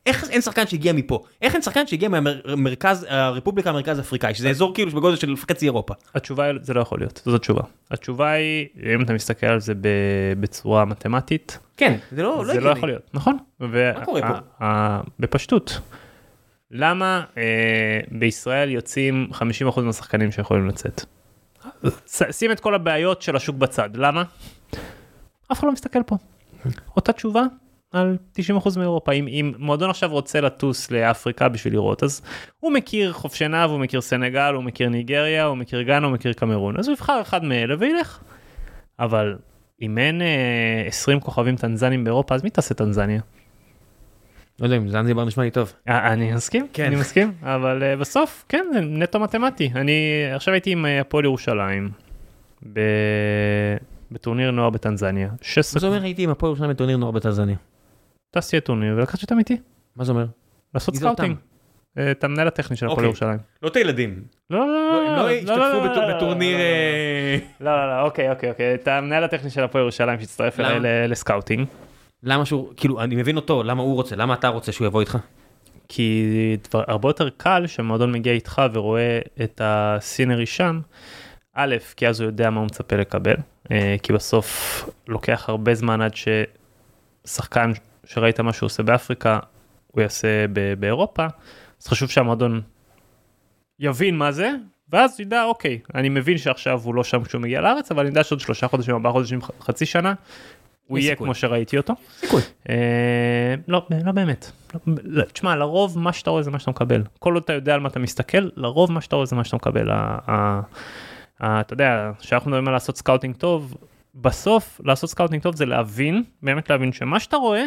[0.08, 1.22] איך אין שחקן שהגיע מפה?
[1.42, 5.94] איך אין שחקן שהגיע מהמרכז, הרפובליקה המרכז אפריקאי, שזה אזור כאילו בגודל של חצי אירופה.
[6.14, 7.62] התשובה היא, זה לא יכול להיות, זאת התשובה.
[7.90, 9.72] התשובה היא, אם אתה מסתכל על זה
[10.40, 13.36] בצורה מתמטית, כן, זה לא, זה לא יכול להיות, נכון?
[13.60, 14.20] מה קורה
[14.58, 14.66] פה?
[15.18, 15.80] בפשטות.
[16.70, 19.30] למה אה, בישראל יוצאים
[19.76, 21.04] 50% מהשחקנים שיכולים לצאת?
[22.30, 24.22] שים את כל הבעיות של השוק בצד, למה?
[25.52, 26.16] אף אחד לא מסתכל פה.
[26.96, 27.42] אותה תשובה
[27.92, 32.22] על 90% מאירופה, אם, אם מועדון עכשיו רוצה לטוס לאפריקה בשביל לראות, אז
[32.60, 36.32] הוא מכיר חופשי נאב, הוא מכיר סנגל, הוא מכיר ניגריה, הוא מכיר גאנה, הוא מכיר
[36.32, 38.22] קמרון, אז הוא יבחר אחד מאלה וילך.
[38.98, 39.36] אבל
[39.82, 43.20] אם אין אה, 20 כוכבים טנזנים באירופה, אז מי תעשה טנזניה?
[44.60, 45.72] לא יודע אם זנזיבר נשמע לי טוב.
[45.88, 46.84] אה, אני מסכים, כן.
[46.84, 49.70] אני מסכים, אבל uh, בסוף, כן, זה נטו מתמטי.
[49.74, 51.90] אני עכשיו הייתי עם אה, הפועל ירושלים,
[52.72, 52.80] ב...
[54.12, 55.26] בטורניר נוער בטנזניה.
[55.26, 55.80] מה 16...
[55.80, 57.56] זה אומר הייתי עם הפועל ירושלים בטורניר נוער בטנזניה?
[58.30, 59.56] טסתי לטורניר ולקחתי אותם איתי,
[59.96, 60.26] מה זה אומר?
[60.74, 61.36] לעשות scouting.
[61.98, 63.06] אה, את המנהל הטכני של הפועל אוקיי.
[63.06, 63.38] ירושלים.
[63.62, 64.22] לא את הילדים.
[64.50, 66.56] לא, לא, לא, הם לא לא, השתתפו לא, לא, בטור- לא, לא, בטורניר...
[66.56, 70.60] לא, אה, לא, לא, לא, אוקיי, אוקיי, אוקיי, את המנהל הטכני של הפועל ירושלים שהצטרף?
[70.60, 71.66] אליי ל- לסקאוטינג.
[72.22, 75.18] למה שהוא, כאילו, אני מבין אותו, למה הוא רוצה, למה אתה רוצה שהוא יבוא איתך?
[75.88, 76.24] כי
[76.70, 80.80] דבר, הרבה יותר קל שמועדון מגיע איתך ורואה את הסינרי שם,
[81.54, 83.34] א', כי אז הוא יודע מה הוא מצפה לקבל,
[83.70, 86.12] אה, כי בסוף לוקח הרבה זמן עד
[87.24, 87.72] ששחקן
[88.08, 89.38] שראית מה שהוא עושה באפריקה,
[89.86, 91.26] הוא יעשה ב- באירופה,
[91.82, 92.60] אז חשוב שהמועדון
[93.80, 94.50] יבין מה זה,
[94.92, 98.24] ואז ידע, אוקיי, אני מבין שעכשיו הוא לא שם כשהוא מגיע לארץ, אבל אני יודע
[98.24, 100.14] שעוד שלושה חודשים, ארבעה חודשים, חצי שנה,
[100.86, 101.16] הוא יהיה.
[101.16, 101.94] כמו שראיתי אותו.
[102.16, 102.42] סיכוי.
[102.68, 104.50] אה, לא, לא באמת.
[104.74, 107.02] לא, לא, תשמע, לרוב מה שאתה רואה זה מה שאתה מקבל.
[107.18, 109.56] כל עוד אתה יודע על מה אתה מסתכל, לרוב מה שאתה רואה זה מה שאתה
[109.56, 109.90] מקבל.
[109.90, 110.60] ה- ה-
[111.40, 113.74] ה- אתה יודע, כשאנחנו מדברים על לעשות scouting טוב,
[114.14, 117.64] בסוף לעשות scouting טוב זה להבין, באמת להבין שמה שאתה רואה,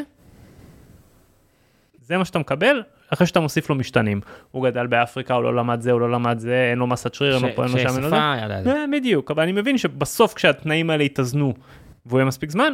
[2.12, 2.82] זה מה שאתה מקבל.
[3.10, 4.22] אחרי שאתה מוסיף לו משתנים,
[4.52, 7.36] הוא גדל באפריקה, הוא לא למד זה, הוא לא למד זה, אין לו מסת שריר,
[7.36, 8.16] אין לו פה, אין לו שם, אין לו זה.
[8.72, 11.54] אה, בדיוק, אבל אני מבין שבסוף כשהתנאים האלה יתאזנו
[12.06, 12.74] והוא יהיה מספיק זמן,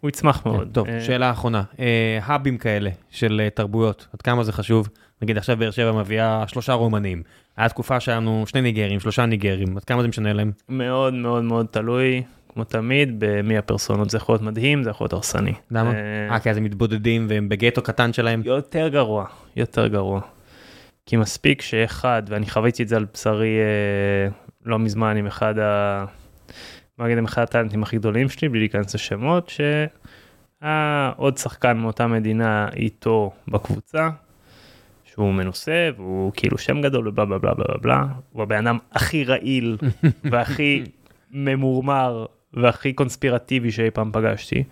[0.00, 0.68] הוא יצמח מאוד.
[0.72, 4.88] טוב, אה, שאלה אחרונה, אה, האבים כאלה של תרבויות, עד כמה זה חשוב?
[5.22, 7.22] נגיד עכשיו באר שבע מביאה שלושה רומנים,
[7.56, 10.52] היה תקופה שהיה לנו שני ניגרים, שלושה ניגרים, עד כמה זה משנה להם?
[10.68, 12.22] מאוד מאוד מאוד תלוי,
[12.54, 14.10] כמו תמיד, במי הפרסונות.
[14.10, 15.52] זה יכול להיות מדהים, זה יכול להיות הרסני.
[15.70, 15.90] למה?
[15.92, 18.42] אה, אה, כי אז הם מתבודדים והם בגטו קטן שלהם.
[18.44, 19.24] יותר גרוע,
[19.56, 20.20] יותר גרוע.
[21.06, 24.30] כי מספיק שאחד, ואני חוויתי את זה על בשרי אה,
[24.64, 26.04] לא מזמן עם אחד ה...
[26.98, 32.06] בוא נגיד עם אחד הטאלנטים הכי גדולים שלי, בלי להיכנס לשמות, שהיה עוד שחקן מאותה
[32.06, 34.10] מדינה איתו בקבוצה,
[35.04, 39.24] שהוא מנוסה, והוא כאילו שם גדול ובלה בלה בלה בלה בלה, הוא הבן אדם הכי
[39.24, 39.76] רעיל
[40.30, 40.84] והכי
[41.30, 44.64] ממורמר והכי קונספירטיבי שאי פעם פגשתי.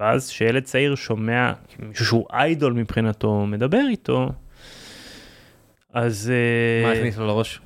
[0.00, 4.32] ואז שילד צעיר שומע מישהו שהוא איידול מבחינתו מדבר איתו,
[5.94, 6.32] אז
[6.84, 7.60] מה אה, הכניס לו לראש?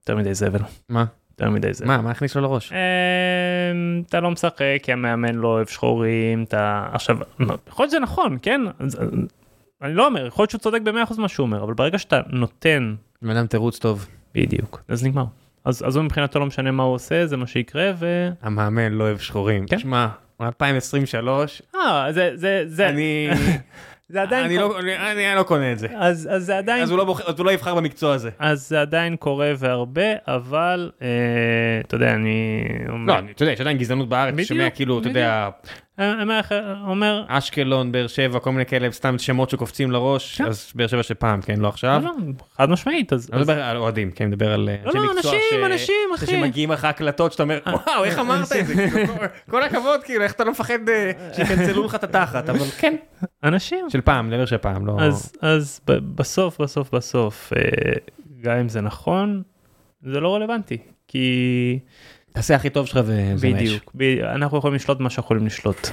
[0.00, 1.04] יותר מדי זבל, מה?
[1.30, 1.86] יותר מדי זבל.
[1.86, 2.02] מה?
[2.02, 2.72] מה הכניס לו לראש?
[2.72, 2.76] אמ,
[4.08, 7.16] אתה לא משחק כי המאמן לא אוהב שחורים אתה עכשיו
[7.68, 8.98] יכול להיות שזה נכון כן אז-
[9.82, 12.94] אני לא אומר יכול להיות שהוא צודק ב-100% מה שהוא אומר אבל ברגע שאתה נותן
[13.22, 14.06] בן אדם תירוץ טוב.
[14.34, 15.24] בדיוק אז נגמר
[15.68, 18.28] אז אז הוא מבחינתו לא משנה מה הוא עושה זה מה שיקרה ו...
[18.42, 19.66] המאמן לא אוהב שחורים.
[19.66, 19.78] כן.
[19.78, 20.06] שמע,
[20.40, 23.28] 2023, אה זה זה זה אני
[24.08, 24.68] זה עדיין אני קורה.
[24.82, 25.86] לא אני- אני לא קונה את זה.
[25.96, 28.30] אז אז זה עדיין אז הוא לא בוחר- אז הוא לא יבחר במקצוע הזה.
[28.38, 31.08] אז זה עדיין קורה והרבה אבל אה,
[31.86, 32.64] אתה יודע אני
[33.06, 35.52] לא, אתה יודע, יש עדיין גזענות בארץ, בדיוק, שומע כאילו, אתה יודע, אני
[35.98, 36.54] אומר לך,
[36.86, 40.46] אומר אשקלון, באר שבע, כל מיני כאלה, סתם שמות שקופצים לראש, כן.
[40.46, 42.00] אז באר שבע של פעם, כן, לא עכשיו.
[42.04, 44.88] לא, לא, חד משמעית אז אני לא מדבר על אוהדים, כן, אני מדבר על לא,
[44.88, 46.26] אנשי לא, מקצוע אנשים, ש- אנשים, ש- אחי.
[46.26, 48.88] שמגיעים לך הקלטות שאתה אומר, וואו, איך אמרת את זה?
[49.50, 52.96] כל- הכבוד, כאילו, איך אתה לא מפחד אה, שיקנצלו לך את התחת, אבל כן.
[53.44, 54.96] אנשים של פעם, דבר של פעם, לא...
[55.42, 55.80] אז
[56.14, 57.60] בסוף בסוף בסוף אה,
[58.40, 59.42] גם אם זה נכון
[60.02, 61.78] זה לא רלוונטי כי
[62.32, 63.62] תעשה הכי טוב שלך וזה מאש.
[63.62, 65.88] בדיוק ב- אנחנו יכולים לשלוט מה שאנחנו יכולים לשלוט.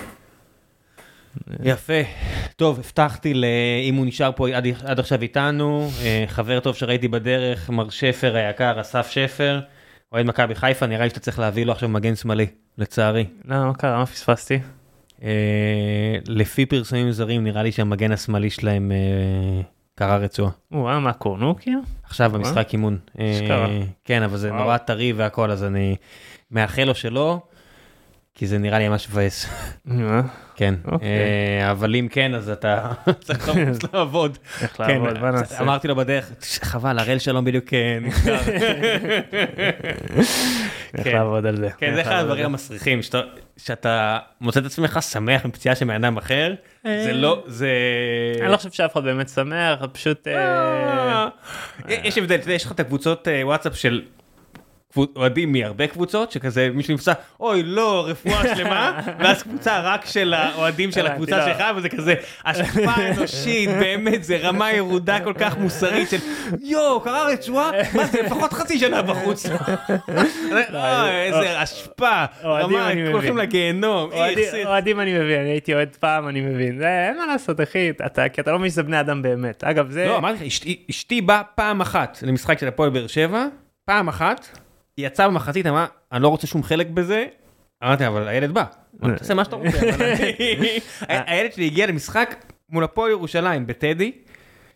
[1.63, 1.93] יפה.
[2.55, 3.45] טוב, הבטחתי ל...
[3.83, 8.35] אם הוא נשאר פה עד, עד עכשיו איתנו, אה, חבר טוב שראיתי בדרך, מר שפר
[8.35, 9.59] היקר, אסף שפר,
[10.11, 12.47] אוהד מכבי חיפה, נראה לי שאתה צריך להביא לו עכשיו מגן שמאלי,
[12.77, 13.25] לצערי.
[13.45, 14.59] למה מה קרה מה פספסתי?
[15.23, 15.29] אה,
[16.27, 18.91] לפי פרסומים זרים, נראה לי שהמגן השמאלי שלהם
[20.01, 20.51] אה, קרע רצועה.
[20.71, 21.79] וואו מה קורנו כאילו?
[22.03, 22.97] עכשיו במשחק אימון.
[23.19, 23.67] אה, אשכרה.
[24.05, 24.51] כן, אבל זה.
[24.51, 25.95] נורא טרי והכל, אז אני
[26.51, 27.39] מאחל לו שלא,
[28.35, 29.49] כי זה נראה לי ממש מבאס.
[30.55, 31.07] כן, אוקיי.
[31.07, 32.91] אה, אבל אם כן, אז אתה
[33.25, 33.49] צריך
[33.93, 34.37] לעבוד.
[34.61, 35.61] איך כן, לעבוד מה נעשה?
[35.61, 36.31] אמרתי לו בדרך,
[36.61, 38.37] חבל, הראל שלום בדיוק אה, נסגר.
[40.93, 41.11] איך כן.
[41.13, 41.69] לעבוד על זה?
[41.77, 42.99] כן, זה אחד הדברים המסריחים,
[43.57, 46.53] שאתה מוצא את עצמך שמח מפציעה של בן אדם אחר,
[46.85, 47.69] זה לא, זה...
[48.41, 51.27] אני לא חושב שאף אחד באמת שמח פשוט אה, אה,
[52.03, 54.01] יש הבדל, יש לך את הקבוצות אה, וואטסאפ של
[55.15, 60.91] אוהדים מהרבה קבוצות שכזה מישהו נפצע אוי לא רפואה שלמה ואז קבוצה רק של האוהדים
[60.91, 62.15] של הקבוצה שלך וזה כזה
[62.45, 66.17] השפעה אנושית באמת זה רמה ירודה כל כך מוסרית של
[66.61, 69.45] יואו קרה רצועה מה זה לפחות חצי שנה בחוץ.
[71.09, 74.09] איזה השפעה רמה הולכים לגיהנום.
[74.65, 77.91] אוהדים אני מבין אני הייתי אוהד פעם אני מבין אין מה לעשות אחי
[78.33, 81.43] כי אתה לא מבין שזה בני אדם באמת אגב זה לא אמרתי לך אשתי באה
[81.43, 83.45] פעם אחת למשחק של הפועל באר שבע
[83.85, 84.64] פעם אחת.
[84.97, 87.25] היא יצאה במחצית אמרה אני לא רוצה שום חלק בזה.
[87.83, 88.63] אמרתי אבל הילד בא.
[89.17, 89.77] תעשה מה שאתה רוצה.
[91.09, 92.35] הילד שלי הגיע למשחק
[92.69, 94.11] מול הפועל ירושלים בטדי.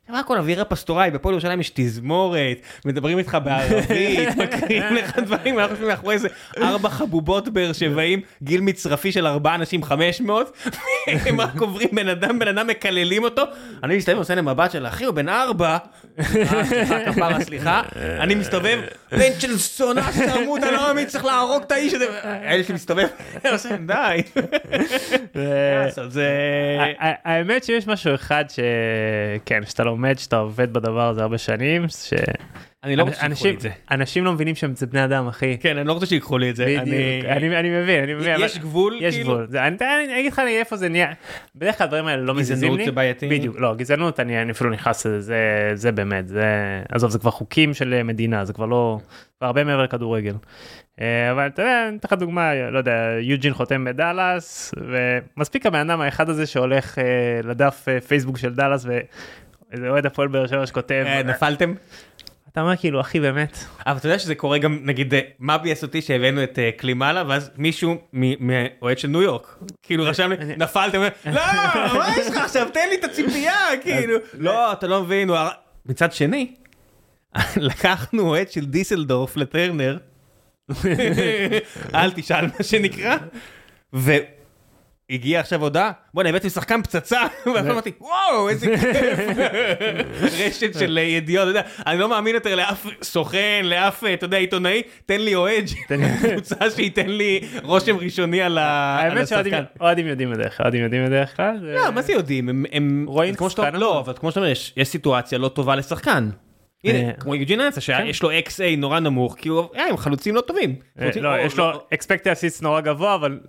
[0.09, 5.71] מה הכל אווירה פסטורלית בפועל ירושלים יש תזמורת מדברים איתך בערבית מקריאים לך דברים אנחנו
[5.71, 6.27] יושבים מאחורי איזה
[6.57, 10.57] ארבע חבובות באר שבעים גיל מצרפי של ארבעה אנשים 500
[11.07, 13.41] הם רק עוברים בן אדם בן אדם מקללים אותו
[13.83, 15.77] אני מסתובב ועושה להם מבט של אחי הוא בן ארבע
[16.69, 21.71] סליחה כפרה סליחה אני מסתובב בן של סונה שתרמות אני לא מאמין צריך להרוג את
[21.71, 23.07] האיש הזה הילד שלי מסתובב
[23.51, 24.21] עושה די.
[27.25, 32.13] האמת שיש משהו אחד שכן שאתה לומד שאתה עובד בדבר הזה הרבה שנים ש...
[32.83, 33.69] אני לא רוצה שיקחו לי את זה.
[33.91, 35.57] אנשים לא מבינים שהם בני אדם אחי.
[35.61, 36.65] כן אני לא רוצה שיקחו לי את זה.
[37.27, 38.39] אני מבין אני מבין.
[38.39, 39.47] יש גבול יש גבול.
[39.59, 41.13] אני אגיד לך איפה זה נהיה.
[41.55, 42.77] בדרך כלל הדברים האלה לא מזיזים לי.
[42.77, 43.27] גזענות זה בעייתי.
[43.27, 46.45] בדיוק לא גזענות אני אפילו נכנס לזה זה באמת זה
[46.89, 48.99] עזוב זה כבר חוקים של מדינה זה כבר לא
[49.41, 50.33] הרבה מעבר לכדורגל.
[51.31, 54.73] אבל אתה יודע, אני אתן לך דוגמה, לא יודע, יוג'ין חותם בדאלאס,
[55.37, 56.97] ומספיק הבן אדם האחד הזה שהולך
[57.43, 58.87] לדף פייסבוק של דאלאס
[59.71, 61.73] איזה אוהד הפועל באר שבע שכותב נפלתם.
[62.51, 63.57] אתה אומר כאילו אחי באמת.
[63.87, 67.97] אבל אתה יודע שזה קורה גם נגיד מה ביאס אותי שהבאנו את קלימאלה ואז מישהו
[68.13, 71.07] מאוהד של ניו יורק כאילו רשם לי נפלתם לא
[71.93, 75.29] מה יש לך עכשיו תן לי את הציפייה כאילו לא אתה לא מבין
[75.85, 76.55] מצד שני
[77.57, 79.97] לקחנו אוהד של דיסלדורף לטרנר
[81.95, 83.17] אל תשאל מה שנקרא.
[85.09, 87.21] הגיע עכשיו הודעה, בוא'נה הבאתי שחקן פצצה,
[87.55, 89.19] ואמרתי וואו איזה כיף,
[90.39, 94.81] רשת של ידיעות, אתה יודע, אני לא מאמין יותר לאף סוכן, לאף, אתה יודע, עיתונאי,
[95.05, 95.65] תן לי אוהד,
[96.31, 99.53] קבוצה שייתן לי רושם ראשוני על השחקן.
[99.53, 101.57] האמת שאוהדים יודעים בדרך כלל, אוהדים יודעים בדרך כלל.
[101.61, 103.35] לא, מה זה יודעים, הם רואים
[103.73, 106.29] לא, אבל כמו שאתה אומר, יש סיטואציה לא טובה לשחקן.
[106.83, 110.75] הנה, כמו יוג'ין אנסה שיש לו XA נורא נמוך כי הם חלוצים לא טובים.
[111.45, 113.39] יש לו expected assist נורא גבוה אבל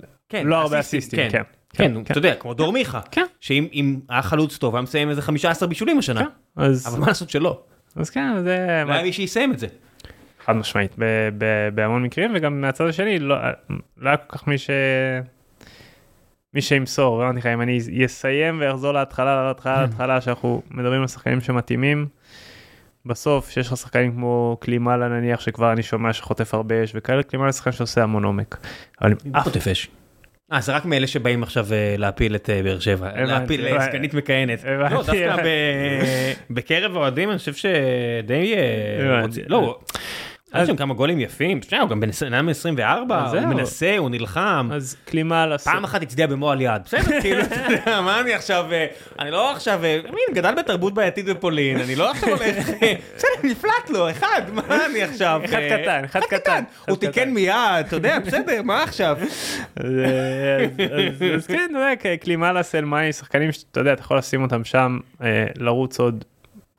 [0.44, 1.30] לא הרבה אסיסטים.
[1.72, 3.00] כן, אתה יודע, כמו דור מיכה,
[3.40, 6.24] שאם היה חלוץ טוב היה מסיים איזה 15 בישולים השנה,
[6.56, 7.62] אבל מה לעשות שלא.
[7.96, 8.84] אז כן, זה...
[8.86, 9.66] לא היה מי שיסיים את זה.
[10.44, 10.96] חד משמעית,
[11.74, 13.36] בהמון מקרים, וגם מהצד השני לא
[14.02, 14.70] היה כל כך מי ש...
[16.54, 21.40] מי שימסור, אמרתי לך, אם אני אסיים ואחזור להתחלה, להתחלה, להתחלה, שאנחנו מדברים על שחקנים
[21.40, 22.06] שמתאימים.
[23.06, 27.52] בסוף שיש לך שחקנים כמו קלימאלה נניח שכבר אני שומע שחוטף הרבה אש וכאלה קלימאלה
[27.52, 28.66] שחקן שעושה המון עומק.
[29.02, 29.88] אבל אף חוטף אש.
[30.52, 31.66] אה זה רק מאלה שבאים עכשיו
[31.98, 34.64] להפיל את באר שבע, להפיל סגנית מכהנת.
[34.64, 35.36] לא דווקא
[36.50, 38.54] בקרב האוהדים אני חושב שדי
[39.46, 39.78] לא.
[40.52, 45.58] היה שם כמה גולים יפים, הוא גם בן 24, הוא מנסה, הוא נלחם, אז קלימאלה,
[45.58, 47.42] פעם אחת הצדיע במו על יד, בסדר, כאילו,
[48.04, 48.66] מה אני עכשיו,
[49.18, 49.80] אני לא עכשיו,
[50.34, 52.68] גדל בתרבות בעייתית בפולין, אני לא עכשיו הולך,
[53.16, 57.54] בסדר, נפלט לו, אחד, מה אני עכשיו, אחד קטן, אחד קטן, הוא תיקן מיד,
[57.86, 59.18] אתה יודע, בסדר, מה עכשיו.
[61.36, 61.72] אז כן,
[62.20, 64.98] קלימאלה, סלמאי, שחקנים שאתה יודע, אתה יכול לשים אותם שם,
[65.56, 66.24] לרוץ עוד.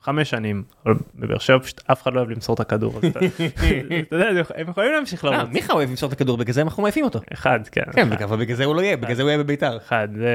[0.01, 4.41] חמש שנים, אבל בבאר שבע פשוט אף אחד לא אוהב למסור את הכדור, אתה יודע,
[4.55, 5.49] הם יכולים להמשיך לרוץ.
[5.51, 7.19] מיכה אוהב למסור את הכדור, בגלל זה אנחנו מעיפים אותו.
[7.33, 7.81] אחד, כן.
[7.93, 9.77] כן, אבל בגלל זה הוא לא יהיה, בגלל זה הוא יהיה בביתר.
[9.77, 10.29] אחד, זה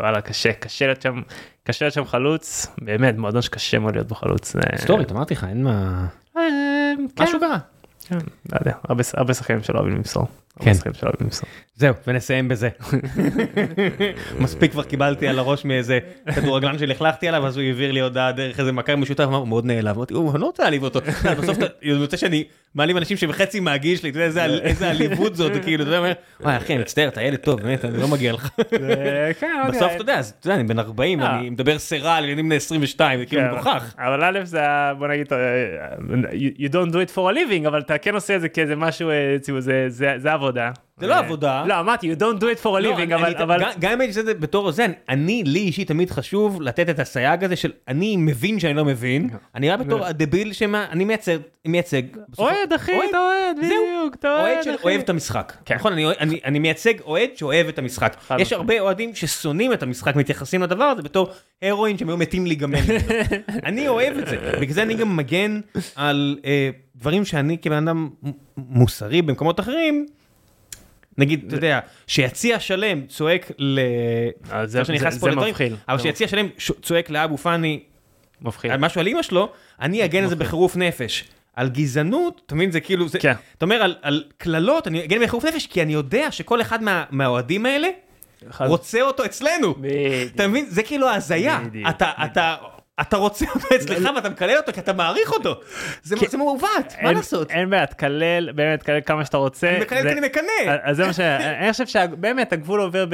[0.00, 1.20] וואלה קשה, קשה להיות שם,
[1.64, 4.56] קשה להיות שם חלוץ, באמת, מועדון שקשה מאוד להיות בחלוץ.
[4.72, 6.06] היסטורית, אמרתי לך, אין מה...
[7.20, 7.58] משהו קרה.
[8.52, 8.72] לא יודע,
[9.14, 10.26] הרבה שחקנים שלא אוהבים למסור.
[10.60, 10.72] כן.
[11.74, 12.68] זהו ונסיים בזה.
[14.38, 15.98] מספיק כבר קיבלתי על הראש מאיזה
[16.34, 19.96] כדורגלן שלכלכתי עליו אז הוא העביר לי הודעה דרך איזה מכר משותף הוא מאוד נעלב
[19.96, 21.00] אמרתי אני לא רוצה להעליב אותו
[21.38, 25.84] בסוף אתה יוצא שאני מעליב אנשים שבחצי מהגיל שלי אתה יודע איזה עליבות זאת כאילו
[25.84, 28.48] אתה יודע וואי אחי אני מצטער אתה ילד טוב באמת אני לא מגיע לך.
[29.68, 33.42] בסוף אתה יודע אני בן 40 אני מדבר סרה על ילדים בני 22 זה כאילו
[33.52, 33.94] מגוחך.
[33.98, 34.60] אבל א' זה
[34.98, 35.26] בוא נגיד
[36.58, 39.10] you don't do it for a living אבל אתה כן עושה את זה כאיזה משהו
[40.18, 40.70] זה עבודה.
[40.96, 41.64] זה לא עבודה.
[41.66, 44.26] לא אמרתי you don't do it for a living אבל גם אם הייתי עושה את
[44.26, 48.60] זה בתור זה אני לי אישית תמיד חשוב לתת את הסייג הזה של אני מבין
[48.60, 51.04] שאני לא מבין אני רק בתור הדביל שאני
[51.64, 52.02] מייצג.
[52.38, 54.84] אוהד אחי אתה אוהד בדיוק אתה אוהד אחי.
[54.84, 55.52] אוהב את המשחק.
[55.74, 55.92] נכון
[56.44, 58.16] אני מייצג אוהד שאוהב את המשחק.
[58.38, 61.28] יש הרבה אוהדים ששונאים את המשחק מתייחסים לדבר הזה בתור
[61.62, 62.78] הרואין שהם היו מתים להיגמל.
[63.68, 65.60] אני אוהב את זה בגלל זה אני גם מגן
[65.96, 66.38] על
[66.96, 68.08] דברים שאני כבן אדם
[68.56, 70.06] מוסרי במקומות אחרים,
[71.18, 73.80] נגיד, אתה יודע, שיציע שלם צועק ל...
[74.50, 75.76] אז זה- לדברים, מבחיל.
[75.88, 76.46] אבל שיציע שלם
[76.82, 77.80] צועק לאבו פאני
[78.42, 78.76] מבחיל.
[78.76, 79.48] משהו על אימא שלו,
[79.80, 81.24] אני אגן על זה בחירוף נפש.
[81.56, 83.32] על גזענות, אתה מבין, זה כאילו, זה, כן.
[83.58, 87.04] אתה אומר על- על קללות, אני אגן בחירוף נפש, כי אני יודע שכל אחד מה-
[87.10, 87.88] מהאוהדים האלה
[88.50, 89.74] אחד- רוצה אותו אצלנו.
[89.74, 90.34] בדיוק.
[90.34, 90.66] אתה מבין?
[90.68, 91.60] זה כאילו הזיה.
[91.66, 91.88] בדיוק.
[91.88, 92.54] אתה, אתה,
[93.02, 95.60] אתה רוצה אותו אצלך ואתה מקלל אותו כי אתה מעריך אותו.
[96.02, 97.50] זה, מעוות, מה לעשות?
[97.50, 99.70] אין בעיה, תקלל, באמת, תקלל כמה שאתה רוצה.
[99.70, 100.76] אני מקלל כי אני מקנא.
[100.82, 101.20] אז זה מה ש...
[101.20, 103.06] אני חושב שבאמת הגבול עובר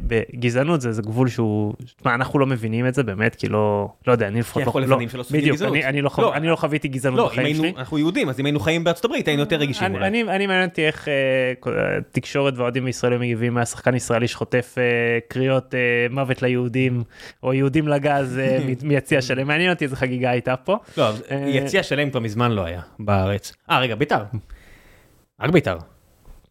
[0.00, 1.74] בגזענות, זה גבול שהוא...
[1.96, 3.88] תשמע, אנחנו לא מבינים את זה באמת, כי לא...
[4.06, 4.70] לא יודע, אני לפחות לא...
[4.70, 5.62] סופגים בדיוק.
[5.62, 7.72] אני- לא לא, אני לא חוויתי גזענות לא, בחיים שלי.
[7.76, 10.06] אנחנו יהודים, אז אם היינו חיים בארצות הברית היינו יותר רגישים אולי.
[10.06, 11.68] אני, מעניין אותי איך אה,
[12.12, 15.78] תקשורת ואוהדים ישראלים מגיבים מהשחקן ישראלי שחוטף אה, קריאות אה,
[16.10, 17.02] מוות ליהודים
[17.42, 18.40] או יהודים לגז
[18.82, 20.76] מיציע שלם מעניין אותי איזה חגיגה הייתה פה.
[20.96, 23.52] לא, אה, יציע שלם כבר מזמן לא היה בארץ.
[23.70, 24.22] אה, רגע, ביתר.
[25.40, 25.76] רק ביתר.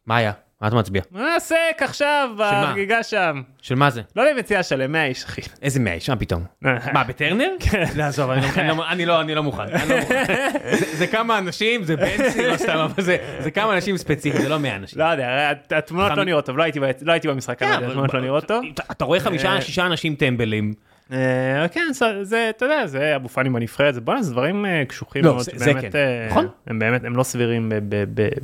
[0.05, 0.31] מה היה?
[0.61, 1.01] מה אתה מצביע?
[1.11, 3.41] מה נעשה עכשיו בחגיגה שם?
[3.61, 4.01] של מה זה?
[4.15, 5.41] לא יודע אם יציע שלם 100 איש אחי.
[5.61, 6.09] איזה מאה איש?
[6.09, 6.43] מה פתאום?
[6.93, 7.49] מה, בטרנר?
[7.59, 8.01] כן.
[8.01, 9.63] עזוב, אני לא- אני לא- מוכן.
[10.97, 13.17] זה- כמה אנשים, זה בנצי, לא סתם, אבל זה-
[13.53, 14.99] כמה אנשים ספציפיים, זה לא מאה אנשים.
[14.99, 18.47] לא יודע, הת- התמונות לא נראות טוב, לא הייתי לא במשחק, כן, התמונות לא נראות
[18.47, 18.65] טוב.
[18.73, 19.61] אתה- אתה רואה חמישה, אה.
[19.61, 20.73] שישה אנשים טמבלים.
[21.11, 21.87] אה, כן,
[22.21, 25.51] זה- אתה יודע, זה אבו פאני בנבחרת, זה בואנה, זה דברים קשוחים לא, מאוד, זה-
[25.55, 25.97] זה באמת, כן.
[25.97, 26.47] אה, נכון.
[26.67, 27.71] הם באמת, הם לא סבירים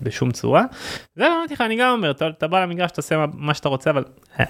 [0.04, 0.64] בשום צורה.
[1.16, 4.04] זה אמרתי לך, אני גם אומר, אתה בא למגרש, תעשה מה- מה שאתה רוצה, אבל
[4.40, 4.46] אה,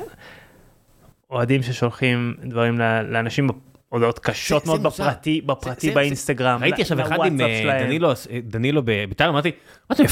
[1.32, 3.48] אוהדים ששולחים דברים לאנשים,
[3.90, 4.84] הודעות קשות מאוד.
[4.84, 7.38] בפרטי, בפרטי באינסטגרם, ראיתי עכשיו אחד עם.
[7.84, 8.12] דנילו,
[8.44, 9.52] דנילו בביתר, אמרתי,
[9.90, 10.04] מה אתה.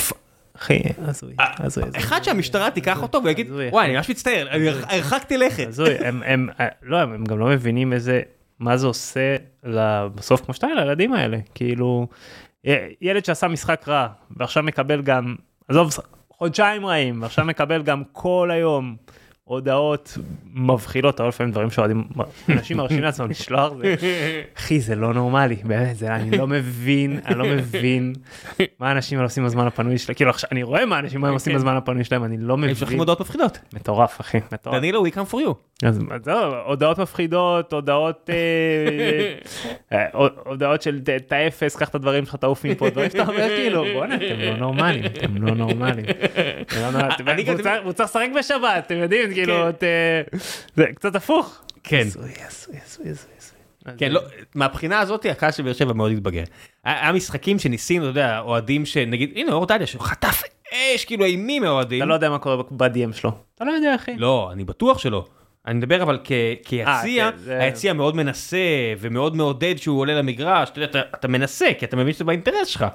[0.57, 1.99] אחי, הזוי, הזוי, הזוי.
[1.99, 5.67] אחד שהמשטרה תיקח אותו ויגיד, וואי, אני ממש מצטער, אני הרחקתי לכת.
[5.67, 8.21] הזוי, הם, אה, לא, הם גם לא מבינים איזה,
[8.59, 9.35] מה זה עושה
[10.15, 12.07] בסוף כמו שאתה, לילדים האלה, כאילו,
[13.01, 14.07] ילד שעשה משחק רע,
[14.37, 15.35] ועכשיו מקבל גם,
[15.67, 15.91] עזוב,
[16.29, 18.95] חודשיים רעים, ועכשיו מקבל גם כל היום
[19.51, 20.17] הודעות
[20.53, 22.03] מבחילות, אבל לפעמים דברים שאוהדים,
[22.49, 23.95] אנשים מרשים לעצמם לשלוח, זה,
[24.57, 28.13] אחי, זה לא נורמלי, באמת, זה, אני לא מבין, אני לא מבין
[28.79, 31.55] מה האנשים האלה עושים בזמן הפנוי שלהם, כאילו, עכשיו, אני רואה מה האנשים האלה עושים
[31.55, 32.75] בזמן הפנוי שלהם, אני לא הם מבין.
[32.75, 33.59] שולחים הודעות מפחידות.
[33.73, 34.75] מטורף אחי, מטורף.
[34.75, 35.53] דנילו, we come for you.
[35.87, 38.35] אז זהו, הודעות מפחידות, הודעות, אה,
[39.97, 43.47] אה, הוד- הודעות של את האפס, קח את הדברים שלך, תעוף מפה, דברים שאתה אומר
[43.47, 46.05] כאילו, בואנה, אתם לא נורמלים, אתם לא נורמלים.
[47.83, 49.69] הוא צריך לשחק בשבת, אתם יודעים, כאילו, כן.
[49.69, 50.21] את, אה,
[50.75, 51.61] זה קצת הפוך.
[51.83, 52.03] כן.
[53.97, 54.21] כן, לא,
[54.55, 56.43] מהבחינה הזאת הקהל של באר שבע מאוד התבגר.
[56.83, 60.41] היה משחקים שניסינו, אתה יודע, אוהדים שנגיד, הנה אור דדיה שחטף
[60.73, 61.99] אש, כאילו אימים מהאוהדים.
[62.01, 63.31] אתה לא יודע מה קורה ב-DM שלו.
[63.55, 64.15] אתה לא יודע, אחי.
[64.17, 65.25] לא, אני בטוח שלא.
[65.67, 66.31] אני מדבר אבל כ-
[66.65, 68.57] כיציע, כן, זה- היציע מאוד מנסה
[68.99, 72.67] ומאוד מעודד שהוא עולה למגרש, אתה יודע, אתה- אתה מנסה, כי אתה מבין שזה באינטרס
[72.67, 72.85] שלך.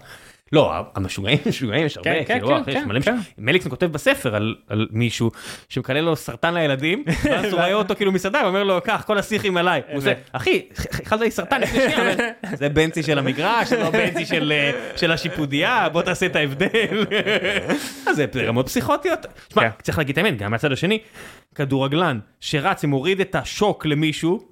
[0.52, 3.14] לא, המשוגעים, משוגעים יש הרבה, כן, כן, כאילו, כן, כן, יש מלא כן.
[3.16, 5.30] מש- מליקסון כותב בספר על- על מישהו
[5.68, 9.56] שמקלל לו סרטן לילדים, ואז הוא רואה אותו כאילו מסעדה, ואומר לו, קח, כל השיחים
[9.56, 9.82] עליי.
[9.88, 10.62] הוא עושה, אחי,
[11.02, 12.14] אכלת לי סרטן לפני שנייה,
[12.60, 17.06] זה בנצי של המגרש, זה לא בנצי של, אה, של השיפודיה, בוא תעשה את ההבדל.
[18.08, 19.26] אז זה רמות פסיכוטיות.
[19.52, 19.68] שמע, כן.
[19.82, 20.98] צריך להגיד את האמת, גם מהצד השני,
[21.56, 24.48] כדורגלן שרץ ומוריד את השוק למישהו,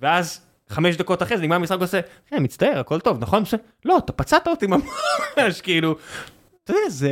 [0.00, 3.42] ואז חמש דקות אחרי זה נגמר המשחק ועושה, כן, מצטער, הכל טוב, נכון?
[3.84, 5.96] לא, אתה פצעת אותי ממש, כאילו,
[6.64, 7.10] אתה יודע, זה...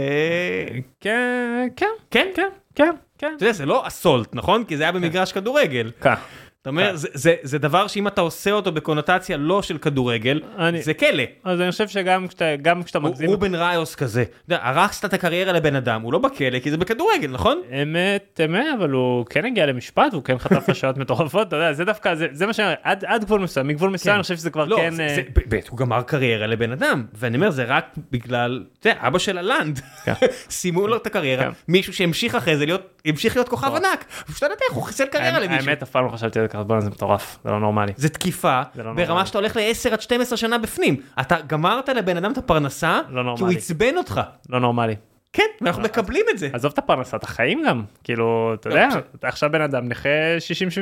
[1.01, 3.33] כן, כן, כן, כן, כן, כן.
[3.37, 4.65] אתה יודע, זה לא אסולט, נכון?
[4.65, 5.91] כי זה היה במגרש כדורגל.
[6.01, 6.15] כן.
[6.62, 10.82] אתה אומר, זה- זה- זה דבר שאם אתה עושה אותו בקונוטציה לא של כדורגל, אני-
[10.82, 11.23] זה כלא.
[11.44, 15.15] אז אני חושב שגם כשאתה, גם כשאתה מגזים, רובן ראיוס כזה, אתה יודע, הרסת את
[15.15, 17.60] הקריירה לבן אדם, הוא לא בכלא כי זה בכדורגל, נכון?
[17.82, 21.84] אמת, אמת, אבל הוא כן הגיע למשפט, הוא כן חטף לשעות מטורפות, אתה יודע, זה
[21.84, 24.16] דווקא, זה, זה מה שאני אומר, עד, עד גבול מסוים, מגבול מסוים, כן.
[24.16, 27.05] אני חושב שזה כבר לא, כן, זה- אה, זה- באמת, הוא גמר קריירה לבן אדם,
[27.15, 30.12] ואני אומר, זה רק בגלל, אתה יודע, אבא של הלנד, כן.
[30.50, 31.50] סיימו לו את הקריירה, כן.
[31.68, 33.84] מישהו שהמשיך אחרי זה להיות, המשיך להיות כוכב נכון.
[33.84, 35.68] ענק, פשוט לא יודע הוא חיסל קריירה למישהו.
[35.68, 37.93] האמת, אף פעם לא חשבתי על ככה, בואנה, זה מטורף, זה לא נורמלי.
[37.97, 39.27] זה תקיפה, זה לא ברמה נורמלי.
[39.27, 40.97] שאתה הולך ל-10 עד 12 שנה בפנים.
[41.21, 43.57] אתה גמרת לבן אדם את הפרנסה, לא כי הוא נורמלי.
[43.57, 44.21] עצבן אותך.
[44.49, 44.95] לא נורמלי.
[45.33, 46.49] כן, ואנחנו מקבלים את זה.
[46.52, 50.09] עזוב את הפרנסה, את החיים גם, כאילו, אתה יודע, אתה עכשיו בן אדם נכה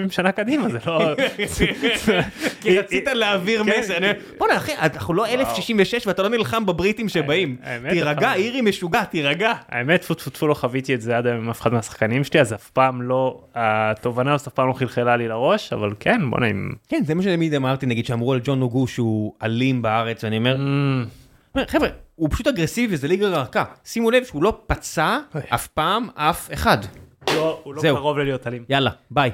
[0.08, 1.14] 60-70 שנה קדימה, זה לא...
[2.60, 3.80] כי רצית להעביר כן.
[3.80, 3.98] מסר.
[4.38, 7.56] בוא'נה אחי, אנחנו לא 1066 ואתה לא נלחם בבריטים שבאים.
[7.90, 8.34] תירגע.
[8.34, 9.52] אירי משוגע, תירגע.
[9.68, 12.40] האמת, טפו טפו טפו לא חוויתי את זה עד היום עם אף אחד מהשחקנים שלי,
[12.40, 16.46] אז אף פעם לא, התובנה הזאת אף פעם לא חלחלה לי לראש, אבל כן, בוא'נה,
[16.46, 16.70] אם...
[16.88, 20.54] כן, זה מה שתמיד אמרתי, נגיד, שאמרו על ג'ון נוגו שהוא אלים בארץ, ואני אומר,
[20.54, 21.04] אומר,
[21.66, 23.64] חבר'ה, הוא פשוט אגרסיבי וזה ליגה רכה.
[23.84, 25.18] שימו לב שהוא לא פצע.
[25.54, 26.78] אף פעם אף אחד.
[27.34, 27.96] לא, הוא לא זהו.
[27.96, 28.64] קרוב ללהיות אלים.
[28.68, 29.30] יאללה, ביי.